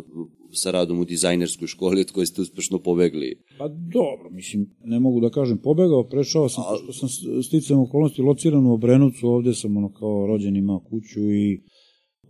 sa 0.52 0.70
radom 0.70 1.00
u 1.00 1.04
dizajnerskoj 1.04 1.68
školi 1.68 2.00
od 2.00 2.10
koje 2.10 2.26
ste 2.26 2.42
uspešno 2.42 2.78
pobegli. 2.78 3.42
Pa 3.58 3.68
dobro, 3.68 4.30
mislim, 4.30 4.70
ne 4.84 5.00
mogu 5.00 5.20
da 5.20 5.30
kažem 5.30 5.58
pobegao, 5.58 6.08
prešao 6.08 6.48
sam, 6.48 6.64
A... 6.64 6.76
što 6.82 6.92
sam 6.92 7.08
sticam 7.42 7.80
okolnosti 7.80 8.22
lociran 8.22 8.66
u 8.66 8.72
Obrenovcu, 8.72 9.28
ovde 9.28 9.54
sam 9.54 9.76
ono 9.76 9.92
kao 9.92 10.26
rođen 10.26 10.56
imao 10.56 10.80
kuću 10.80 11.20
i 11.20 11.62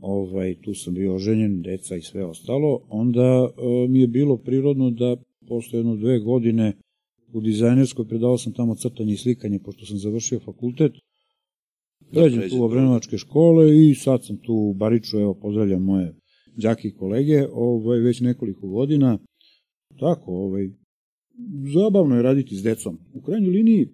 ovaj, 0.01 0.55
tu 0.61 0.75
sam 0.75 0.95
bio 0.95 1.15
oženjen, 1.15 1.63
deca 1.63 1.97
i 1.97 2.03
sve 2.03 2.25
ostalo, 2.25 2.81
onda 2.89 3.49
e, 3.49 3.89
mi 3.89 4.01
je 4.01 4.09
bilo 4.09 4.37
prirodno 4.37 4.91
da 4.91 5.17
posle 5.49 5.79
jedno 5.79 5.97
dve 5.97 6.19
godine 6.19 6.77
u 7.33 7.41
dizajnerskoj 7.41 8.09
predao 8.09 8.39
sam 8.39 8.53
tamo 8.53 8.75
crtanje 8.75 9.13
i 9.13 9.17
slikanje, 9.17 9.59
pošto 9.59 9.87
sam 9.87 9.99
završio 9.99 10.41
fakultet. 10.41 10.93
Pređem 12.13 12.51
tu 12.51 12.61
u 12.61 12.65
obrenovačke 12.65 13.19
škole 13.19 13.89
i 13.89 13.95
sad 13.95 14.25
sam 14.25 14.37
tu 14.37 14.55
u 14.55 14.75
Bariču, 14.75 15.19
evo, 15.19 15.35
pozdravljam 15.35 15.83
moje 15.83 16.15
đake 16.57 16.89
i 16.89 16.95
kolege, 16.95 17.47
ovaj, 17.53 17.99
već 17.99 18.21
nekoliko 18.21 18.69
godina. 18.69 19.19
Tako, 20.01 20.33
ovaj, 20.33 20.71
zabavno 21.75 22.17
je 22.17 22.23
raditi 22.23 22.57
s 22.57 22.63
decom. 22.63 22.99
U 23.15 23.21
krajnjoj 23.21 23.51
liniji, 23.51 23.89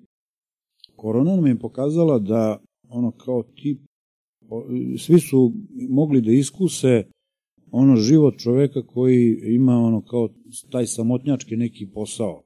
korona 0.96 1.36
nam 1.36 1.46
je 1.46 1.58
pokazala 1.58 2.18
da 2.18 2.62
ono 2.88 3.10
kao 3.10 3.42
tip, 3.42 3.80
svi 4.98 5.20
su 5.20 5.52
mogli 5.88 6.20
da 6.20 6.30
iskuse 6.30 7.04
ono 7.70 7.96
život 7.96 8.34
čoveka 8.38 8.82
koji 8.86 9.38
ima 9.42 9.72
ono 9.72 10.00
kao 10.00 10.28
taj 10.70 10.86
samotnjački 10.86 11.56
neki 11.56 11.86
posao. 11.86 12.42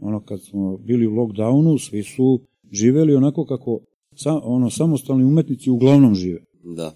Ono 0.00 0.20
kad 0.20 0.42
smo 0.42 0.76
bili 0.76 1.06
u 1.06 1.10
lockdownu, 1.10 1.88
svi 1.88 2.02
su 2.02 2.40
živeli 2.72 3.14
onako 3.14 3.44
kako 3.44 3.80
sa, 4.14 4.40
ono 4.44 4.70
samostalni 4.70 5.24
umetnici 5.24 5.70
uglavnom 5.70 6.14
žive. 6.14 6.44
Da. 6.76 6.92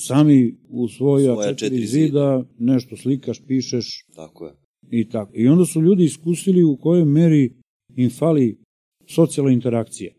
Sami 0.00 0.56
u 0.68 0.88
svoja, 0.88 1.34
Svoja 1.34 1.54
četiri, 1.54 1.68
četiri 1.68 1.86
zida, 1.86 2.44
nešto 2.58 2.96
slikaš, 2.96 3.46
pišeš 3.46 4.06
Tako 4.16 4.46
je. 4.46 4.52
i 4.90 5.08
tako. 5.08 5.32
I 5.34 5.48
onda 5.48 5.64
su 5.64 5.80
ljudi 5.82 6.04
iskusili 6.04 6.64
u 6.64 6.76
kojoj 6.76 7.04
meri 7.04 7.52
im 7.96 8.10
fali 8.10 8.58
socijalna 9.06 9.52
interakcija. 9.52 10.12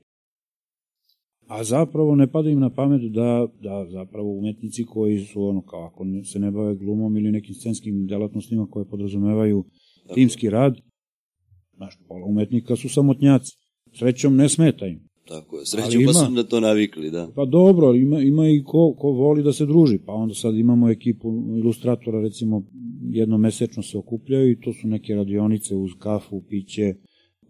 A 1.47 1.63
zapravo 1.63 2.15
ne 2.15 2.31
pada 2.31 2.49
im 2.49 2.59
na 2.59 2.69
pamet 2.69 3.01
da, 3.11 3.47
da 3.61 3.87
zapravo 3.89 4.29
umetnici 4.31 4.85
koji 4.85 5.19
su 5.19 5.43
ono 5.43 5.61
kao 5.61 5.83
ako 5.83 6.05
se 6.23 6.39
ne 6.39 6.51
bave 6.51 6.75
glumom 6.75 7.17
ili 7.17 7.31
nekim 7.31 7.55
scenskim 7.55 8.07
delatnostima 8.07 8.67
koje 8.71 8.85
podrazumevaju 8.85 9.65
Tako. 10.03 10.15
timski 10.15 10.49
rad, 10.49 10.75
znaš, 11.75 11.97
pola 12.07 12.25
umetnika 12.25 12.75
su 12.75 12.89
samotnjaci. 12.89 13.57
Srećom 13.93 14.35
ne 14.35 14.49
smeta 14.49 14.87
im. 14.87 15.08
Tako 15.29 15.59
je. 15.59 15.65
Sreću 15.65 15.99
pa 16.05 16.13
su 16.13 16.31
na 16.31 16.43
to 16.43 16.59
navikli, 16.59 17.11
da. 17.11 17.29
Pa 17.35 17.45
dobro, 17.45 17.93
ima, 17.95 18.19
ima 18.21 18.47
i 18.47 18.63
ko, 18.65 18.95
ko 18.97 19.07
voli 19.11 19.43
da 19.43 19.53
se 19.53 19.65
druži, 19.65 19.97
pa 20.05 20.13
onda 20.13 20.33
sad 20.33 20.55
imamo 20.55 20.89
ekipu 20.89 21.29
ilustratora, 21.57 22.21
recimo 22.21 22.63
jednomesečno 23.09 23.83
se 23.83 23.97
okupljaju 23.97 24.51
i 24.51 24.59
to 24.61 24.73
su 24.73 24.87
neke 24.87 25.13
radionice 25.13 25.75
uz 25.75 25.91
kafu, 25.99 26.43
piće, 26.49 26.93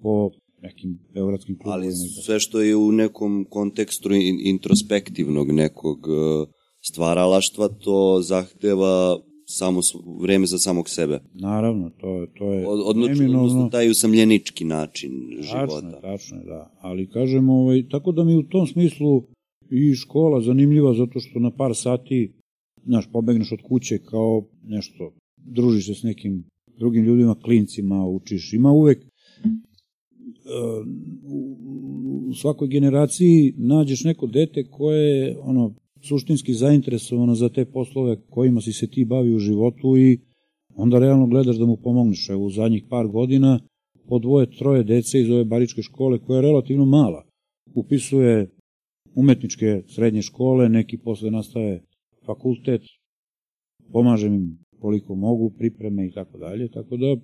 po 0.02 0.30
nekim 0.62 1.00
beogradskim 1.14 1.58
klubovima. 1.58 1.86
Ali 1.86 1.96
sve 2.26 2.40
što 2.40 2.62
je 2.62 2.76
u 2.76 2.92
nekom 2.92 3.46
kontekstu 3.50 4.10
in- 4.14 4.40
introspektivnog 4.44 5.52
nekog 5.52 5.98
e, 6.08 6.52
stvaralaštva, 6.82 7.68
to 7.68 8.22
zahteva 8.22 9.20
samo 9.52 9.80
vreme 10.20 10.46
za 10.46 10.58
samog 10.60 10.90
sebe. 10.90 11.20
Naravno, 11.34 11.90
to, 11.92 12.10
je- 12.12 12.28
to 12.30 12.54
je 12.54 12.68
Od, 12.68 12.80
odnočno, 12.82 13.16
neminovno. 13.16 13.42
odnosno 13.42 13.70
taj 13.70 13.90
usamljenički 13.90 14.66
način 14.66 15.12
Tačno 15.32 15.44
života. 15.44 16.02
tačno 16.02 16.38
je, 16.38 16.44
da. 16.46 16.72
Ali 16.80 17.08
kažem, 17.08 17.50
ovaj, 17.52 17.90
tako 17.90 18.12
da 18.12 18.24
mi 18.24 18.36
u 18.36 18.44
tom 18.44 18.68
smislu 18.68 19.24
i 19.72 19.94
škola 19.96 20.42
zanimljiva 20.42 20.94
zato 20.94 21.20
što 21.20 21.40
na 21.40 21.52
par 21.52 21.76
sati, 21.76 22.34
znaš, 22.86 23.12
pobegneš 23.12 23.52
od 23.52 23.60
kuće 23.62 23.98
kao 24.00 24.34
nešto, 24.64 25.14
družiš 25.38 25.86
se 25.86 25.96
s 25.96 26.04
nekim 26.04 26.44
drugim 26.78 27.04
ljudima, 27.04 27.36
klincima, 27.36 28.08
učiš. 28.08 28.54
Ima 28.54 28.72
uvek 28.72 29.00
e, 29.00 29.06
u 32.28 32.34
svakoj 32.34 32.68
generaciji 32.68 33.54
nađeš 33.58 34.04
neko 34.04 34.28
dete 34.28 34.64
koje 34.64 35.18
je 35.18 35.38
ono 35.40 35.74
suštinski 36.02 36.54
zainteresovano 36.54 37.36
za 37.36 37.50
te 37.50 37.66
poslove 37.66 38.22
kojima 38.30 38.62
si 38.62 38.74
se 38.74 38.88
ti 38.88 39.06
bavi 39.06 39.36
u 39.36 39.40
životu 39.40 39.98
i 39.98 40.20
onda 40.76 41.00
realno 41.00 41.28
gledaš 41.28 41.58
da 41.58 41.66
mu 41.66 41.78
pomogneš. 41.78 42.30
Evo, 42.30 42.46
u 42.46 42.50
zadnjih 42.50 42.84
par 42.90 43.08
godina 43.08 43.60
po 44.08 44.20
dvoje, 44.20 44.52
troje 44.52 44.84
dece 44.84 45.22
iz 45.22 45.30
ove 45.30 45.46
baričke 45.46 45.82
škole, 45.82 46.20
koja 46.20 46.38
je 46.38 46.42
relativno 46.42 46.86
mala. 46.86 47.26
Upisuje 47.76 48.50
umetničke 49.16 49.84
srednje 49.88 50.22
škole, 50.22 50.70
neki 50.70 50.98
posle 50.98 51.32
nastave 51.32 51.82
fakultet, 52.26 52.82
pomažem 53.92 54.34
im 54.34 54.60
koliko 54.80 55.16
mogu, 55.16 55.50
pripreme 55.58 56.08
i 56.08 56.12
tako 56.12 56.38
dalje, 56.38 56.72
tako 56.72 56.98
da 56.98 57.16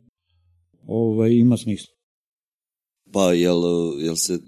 ovaj, 0.87 1.33
ima 1.33 1.57
smisla. 1.57 1.93
Pa 3.11 3.33
jel, 3.33 3.61
jel 3.99 4.15
se 4.15 4.39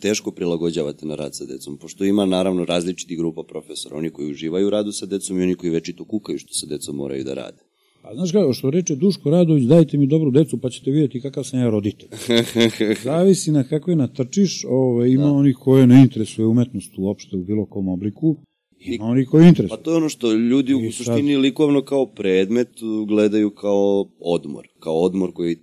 teško 0.00 0.30
prilagođavate 0.30 1.06
na 1.06 1.14
rad 1.14 1.34
sa 1.34 1.44
decom? 1.44 1.76
Pošto 1.76 2.04
ima 2.04 2.26
naravno 2.26 2.64
različiti 2.64 3.16
grupa 3.16 3.42
profesora, 3.44 3.96
oni 3.96 4.10
koji 4.10 4.30
uživaju 4.30 4.66
u 4.66 4.70
radu 4.70 4.92
sa 4.92 5.06
decom 5.06 5.38
i 5.38 5.42
oni 5.42 5.54
koji 5.54 5.70
večito 5.70 6.04
kukaju 6.04 6.38
što 6.38 6.54
sa 6.54 6.66
decom 6.66 6.96
moraju 6.96 7.24
da 7.24 7.34
rade. 7.34 7.58
Pa 8.02 8.14
znaš 8.14 8.32
kako, 8.32 8.52
što 8.52 8.70
reče 8.70 8.96
Duško 8.96 9.30
Radović, 9.30 9.64
dajte 9.64 9.98
mi 9.98 10.06
dobru 10.06 10.30
decu 10.30 10.58
pa 10.58 10.70
ćete 10.70 10.90
vidjeti 10.90 11.20
kakav 11.20 11.44
sam 11.44 11.60
ja 11.60 11.70
roditelj. 11.70 12.08
Zavisi 13.04 13.52
na 13.52 13.64
kakve 13.64 13.96
natrčiš, 13.96 14.64
ovaj, 14.66 15.08
ima 15.08 15.24
Da. 15.24 15.32
onih 15.32 15.56
koje 15.56 15.86
ne 15.86 16.00
interesuje 16.00 16.46
umetnost 16.46 16.92
uopšte 16.98 17.36
u 17.36 17.42
bilo 17.42 17.66
kom 17.66 17.88
obliku, 17.88 18.36
ima 18.80 18.94
I- 18.96 18.98
onih 19.02 19.28
koji 19.28 19.46
interesuje. 19.46 19.68
Pa 19.68 19.84
to 19.84 19.90
je 19.90 19.96
ono 19.96 20.08
što 20.08 20.32
ljudi 20.32 20.74
u 20.74 20.80
I 20.80 20.92
sad- 20.92 20.96
suštini 20.96 21.36
likovno 21.36 21.82
kao 21.82 22.06
predmet 22.06 22.68
gledaju 23.08 23.50
kao 23.50 24.06
odmor. 24.20 24.68
Kao 24.78 24.94
odmor 24.96 25.32
koji 25.32 25.56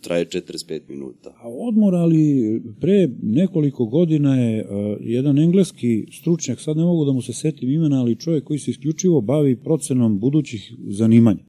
traje 0.00 0.26
45 0.26 0.80
minuta. 0.88 1.30
A 1.30 1.48
odmor, 1.48 1.94
ali 1.94 2.62
pre 2.80 3.08
nekoliko 3.22 3.86
godina 3.86 4.36
je 4.36 4.64
uh, 4.64 4.96
jedan 5.00 5.38
engleski 5.38 6.06
stručnjak, 6.12 6.60
sad 6.60 6.76
ne 6.76 6.84
mogu 6.84 7.04
da 7.04 7.12
mu 7.12 7.22
se 7.22 7.32
setim 7.32 7.70
imena, 7.70 8.00
ali 8.00 8.18
čovjek 8.18 8.44
koji 8.44 8.58
se 8.58 8.70
isključivo 8.70 9.20
bavi 9.20 9.56
procenom 9.56 10.18
budućih 10.18 10.74
zanimanja. 10.88 11.44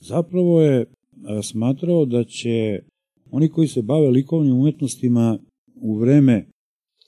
Zapravo 0.00 0.60
je 0.60 0.80
uh, 0.80 0.86
smatrao 1.42 2.04
da 2.04 2.24
će 2.24 2.80
oni 3.30 3.48
koji 3.48 3.68
se 3.68 3.82
bave 3.82 4.10
likovnim 4.10 4.54
umetnostima 4.54 5.38
u 5.74 5.98
vreme 5.98 6.46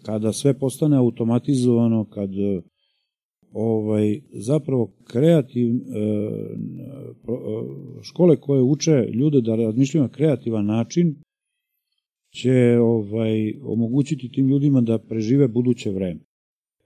kada 0.02 0.32
sve 0.32 0.58
postane 0.58 0.96
automatizovano, 0.96 2.04
kad 2.04 2.30
uh, 2.30 2.62
ovaj 3.52 4.20
zapravo 4.32 4.92
kreativ 5.04 5.68
e, 5.68 5.78
e, 5.78 5.80
škole 8.02 8.36
koje 8.36 8.62
uče 8.62 8.90
ljude 9.14 9.40
da 9.40 9.54
razmišljaju 9.54 10.02
na 10.02 10.08
kreativan 10.08 10.66
način 10.66 11.14
će 12.34 12.52
ovaj 12.80 13.54
omogućiti 13.62 14.28
tim 14.28 14.48
ljudima 14.48 14.80
da 14.80 14.98
prežive 14.98 15.48
buduće 15.48 15.90
vreme. 15.90 16.20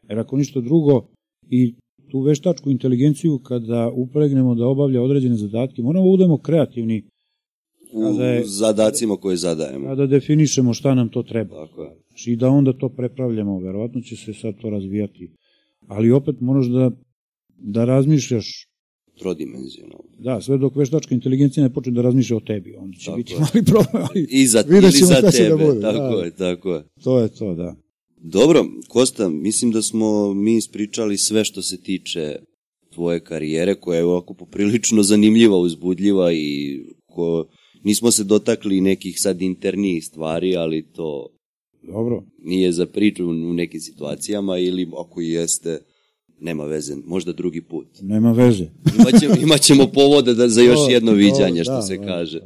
Jer 0.09 0.18
ako 0.18 0.36
ništa 0.36 0.60
drugo 0.60 1.06
i 1.51 1.74
tu 2.10 2.20
veštačku 2.20 2.70
inteligenciju 2.70 3.38
kada 3.38 3.90
upregnemo 3.90 4.55
da 4.55 4.66
obavlja 4.66 5.02
određene 5.02 5.36
zadatke, 5.36 5.82
moramo 5.82 6.05
da 6.05 6.10
budemo 6.10 6.38
kreativni 6.38 7.02
U 7.93 8.01
Kada 8.02 8.24
je- 8.26 8.44
zadacima 8.44 9.16
koje 9.16 9.36
zadajemo. 9.36 9.86
kada 9.86 10.06
definišemo 10.06 10.74
šta 10.74 10.94
nam 10.94 11.09
to 11.09 11.22
treba. 11.22 11.66
Tako 11.66 11.82
je. 11.82 11.90
Znači, 12.09 12.32
i 12.32 12.36
da 12.36 12.48
onda 12.48 12.72
to 12.72 12.88
prepravljamo, 12.88 13.59
verovatno 13.59 14.01
će 14.01 14.16
se 14.16 14.32
sad 14.34 14.55
to 14.60 14.70
razvijati. 14.70 15.30
Ali 15.87 16.13
opet 16.13 16.41
moraš 16.41 16.67
da, 16.67 16.91
da 17.59 17.85
razmišljaš, 17.85 18.69
Trodimenzionalno. 19.19 20.05
da, 20.19 20.41
sve 20.41 20.59
dok 20.59 20.77
veštačka 20.77 21.15
inteligencija 21.15 21.65
ne 21.65 21.73
počne 21.73 21.93
da 21.93 22.03
razmišlja 22.03 22.37
o 22.37 22.41
tebi, 22.41 22.75
onda 22.77 22.97
će 22.97 23.05
Tako 23.05 23.17
biti 23.17 23.33
je. 23.33 23.39
mali 23.39 23.65
problem, 23.65 24.07
ali 24.11 24.27
I 24.31 24.47
za, 24.47 24.65
ili 24.71 24.91
za 24.91 25.21
da 25.21 25.31
tebe. 25.31 25.65
bude, 25.65 25.81
tako 25.81 26.17
da. 26.17 26.25
je, 26.25 26.31
tako 26.31 26.75
je. 26.75 26.85
to 27.05 27.19
je 27.21 27.29
to, 27.29 27.55
da. 27.55 27.77
Dobro, 28.19 28.65
Kosta, 28.89 29.29
mislim 29.29 29.71
da 29.71 29.83
smo 29.83 30.35
mi 30.35 30.57
ispričali 30.57 31.19
sve 31.19 31.45
što 31.45 31.63
se 31.63 31.83
tiče 31.83 32.37
tvoje 32.95 33.21
karijere, 33.21 33.75
koja 33.75 33.99
je 33.99 34.05
ovako 34.05 34.35
poprilično 34.35 35.03
zanimljiva, 35.03 35.59
uzbudljiva 35.59 36.33
i 36.33 36.81
ko, 37.07 37.47
nismo 37.83 38.11
se 38.11 38.25
dotakli 38.25 38.81
nekih 38.81 39.21
sad 39.21 39.43
internijih 39.43 40.05
stvari, 40.05 40.57
ali 40.57 40.93
to 40.93 41.36
Dobro, 41.87 42.23
nije 42.39 42.73
za 42.73 42.87
priču 42.87 43.29
u 43.29 43.33
nekim 43.33 43.81
situacijama 43.81 44.59
ili 44.59 44.89
ako 44.99 45.21
jeste, 45.21 45.79
nema 46.41 46.65
veze, 46.65 46.97
možda 47.05 47.33
drugi 47.33 47.61
put. 47.61 47.87
nema 48.03 48.33
veze. 48.33 48.67
Imaćemo, 48.99 49.35
imaćemo 49.47 49.87
povode 49.87 50.35
da, 50.35 50.49
za 50.49 50.63
još 50.63 50.79
jedno 50.89 51.13
viđanje, 51.13 51.65
što 51.65 51.73
da, 51.73 51.83
se 51.83 51.97
da, 51.97 52.07
kaže. 52.07 52.41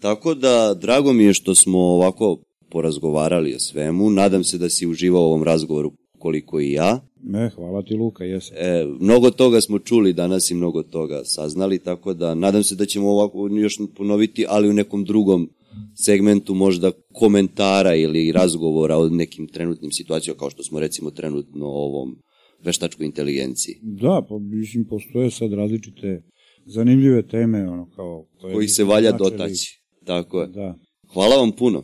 Tako 0.00 0.34
da, 0.34 0.74
drago 0.80 1.12
mi 1.12 1.24
je 1.24 1.34
što 1.34 1.54
smo 1.54 1.78
ovako 1.78 2.38
porazgovarali 2.68 3.54
o 3.54 3.58
svemu. 3.58 4.10
Nadam 4.10 4.44
se 4.44 4.58
da 4.58 4.68
si 4.68 4.86
uživao 4.86 5.22
u 5.22 5.24
ovom 5.24 5.42
razgovoru 5.42 5.92
koliko 6.18 6.60
i 6.60 6.72
ja. 6.72 7.00
Me, 7.22 7.50
hvala 7.54 7.82
ti 7.82 7.94
Luka, 7.94 8.24
jesam. 8.24 8.56
E, 8.56 8.86
mnogo 9.00 9.30
toga 9.30 9.60
smo 9.60 9.78
čuli 9.78 10.12
danas 10.12 10.50
i 10.50 10.54
mnogo 10.54 10.82
toga 10.82 11.22
saznali, 11.24 11.78
tako 11.78 12.14
da 12.14 12.34
nadam 12.34 12.62
se 12.62 12.74
da 12.74 12.86
ćemo 12.86 13.10
ovako 13.10 13.48
još 13.48 13.78
ponoviti, 13.96 14.44
ali 14.48 14.68
u 14.68 14.72
nekom 14.72 15.04
drugom 15.04 15.50
segmentu 15.94 16.54
možda 16.54 16.92
komentara 17.12 17.94
ili 17.94 18.32
razgovora 18.32 18.98
o 18.98 19.08
nekim 19.08 19.48
trenutnim 19.48 19.92
situacijama, 19.92 20.38
kao 20.38 20.50
što 20.50 20.62
smo 20.62 20.80
recimo 20.80 21.10
trenutno 21.10 21.66
o 21.66 21.84
ovom 21.84 22.16
veštačkoj 22.64 23.06
inteligenciji. 23.06 23.78
Da, 23.82 24.22
pa 24.28 24.38
mislim, 24.38 24.84
postoje 24.84 25.30
sad 25.30 25.52
različite 25.52 26.22
zanimljive 26.66 27.22
teme, 27.22 27.68
ono, 27.68 27.90
kao... 27.96 28.26
Koje 28.40 28.54
koji 28.54 28.68
se 28.68 28.84
valja 28.84 29.10
značili. 29.10 29.30
dotaći. 29.30 29.82
Tako 30.04 30.40
je. 30.40 30.46
Da. 30.46 30.74
Hvala 31.12 31.36
vam 31.36 31.52
puno. 31.52 31.82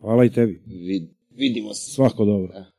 Hvala 0.00 0.24
i 0.24 0.30
tebi. 0.30 0.62
Vid, 0.66 1.02
vidimo 1.30 1.74
se. 1.74 1.90
Svako 1.90 2.24
dobro. 2.24 2.52
Da. 2.52 2.78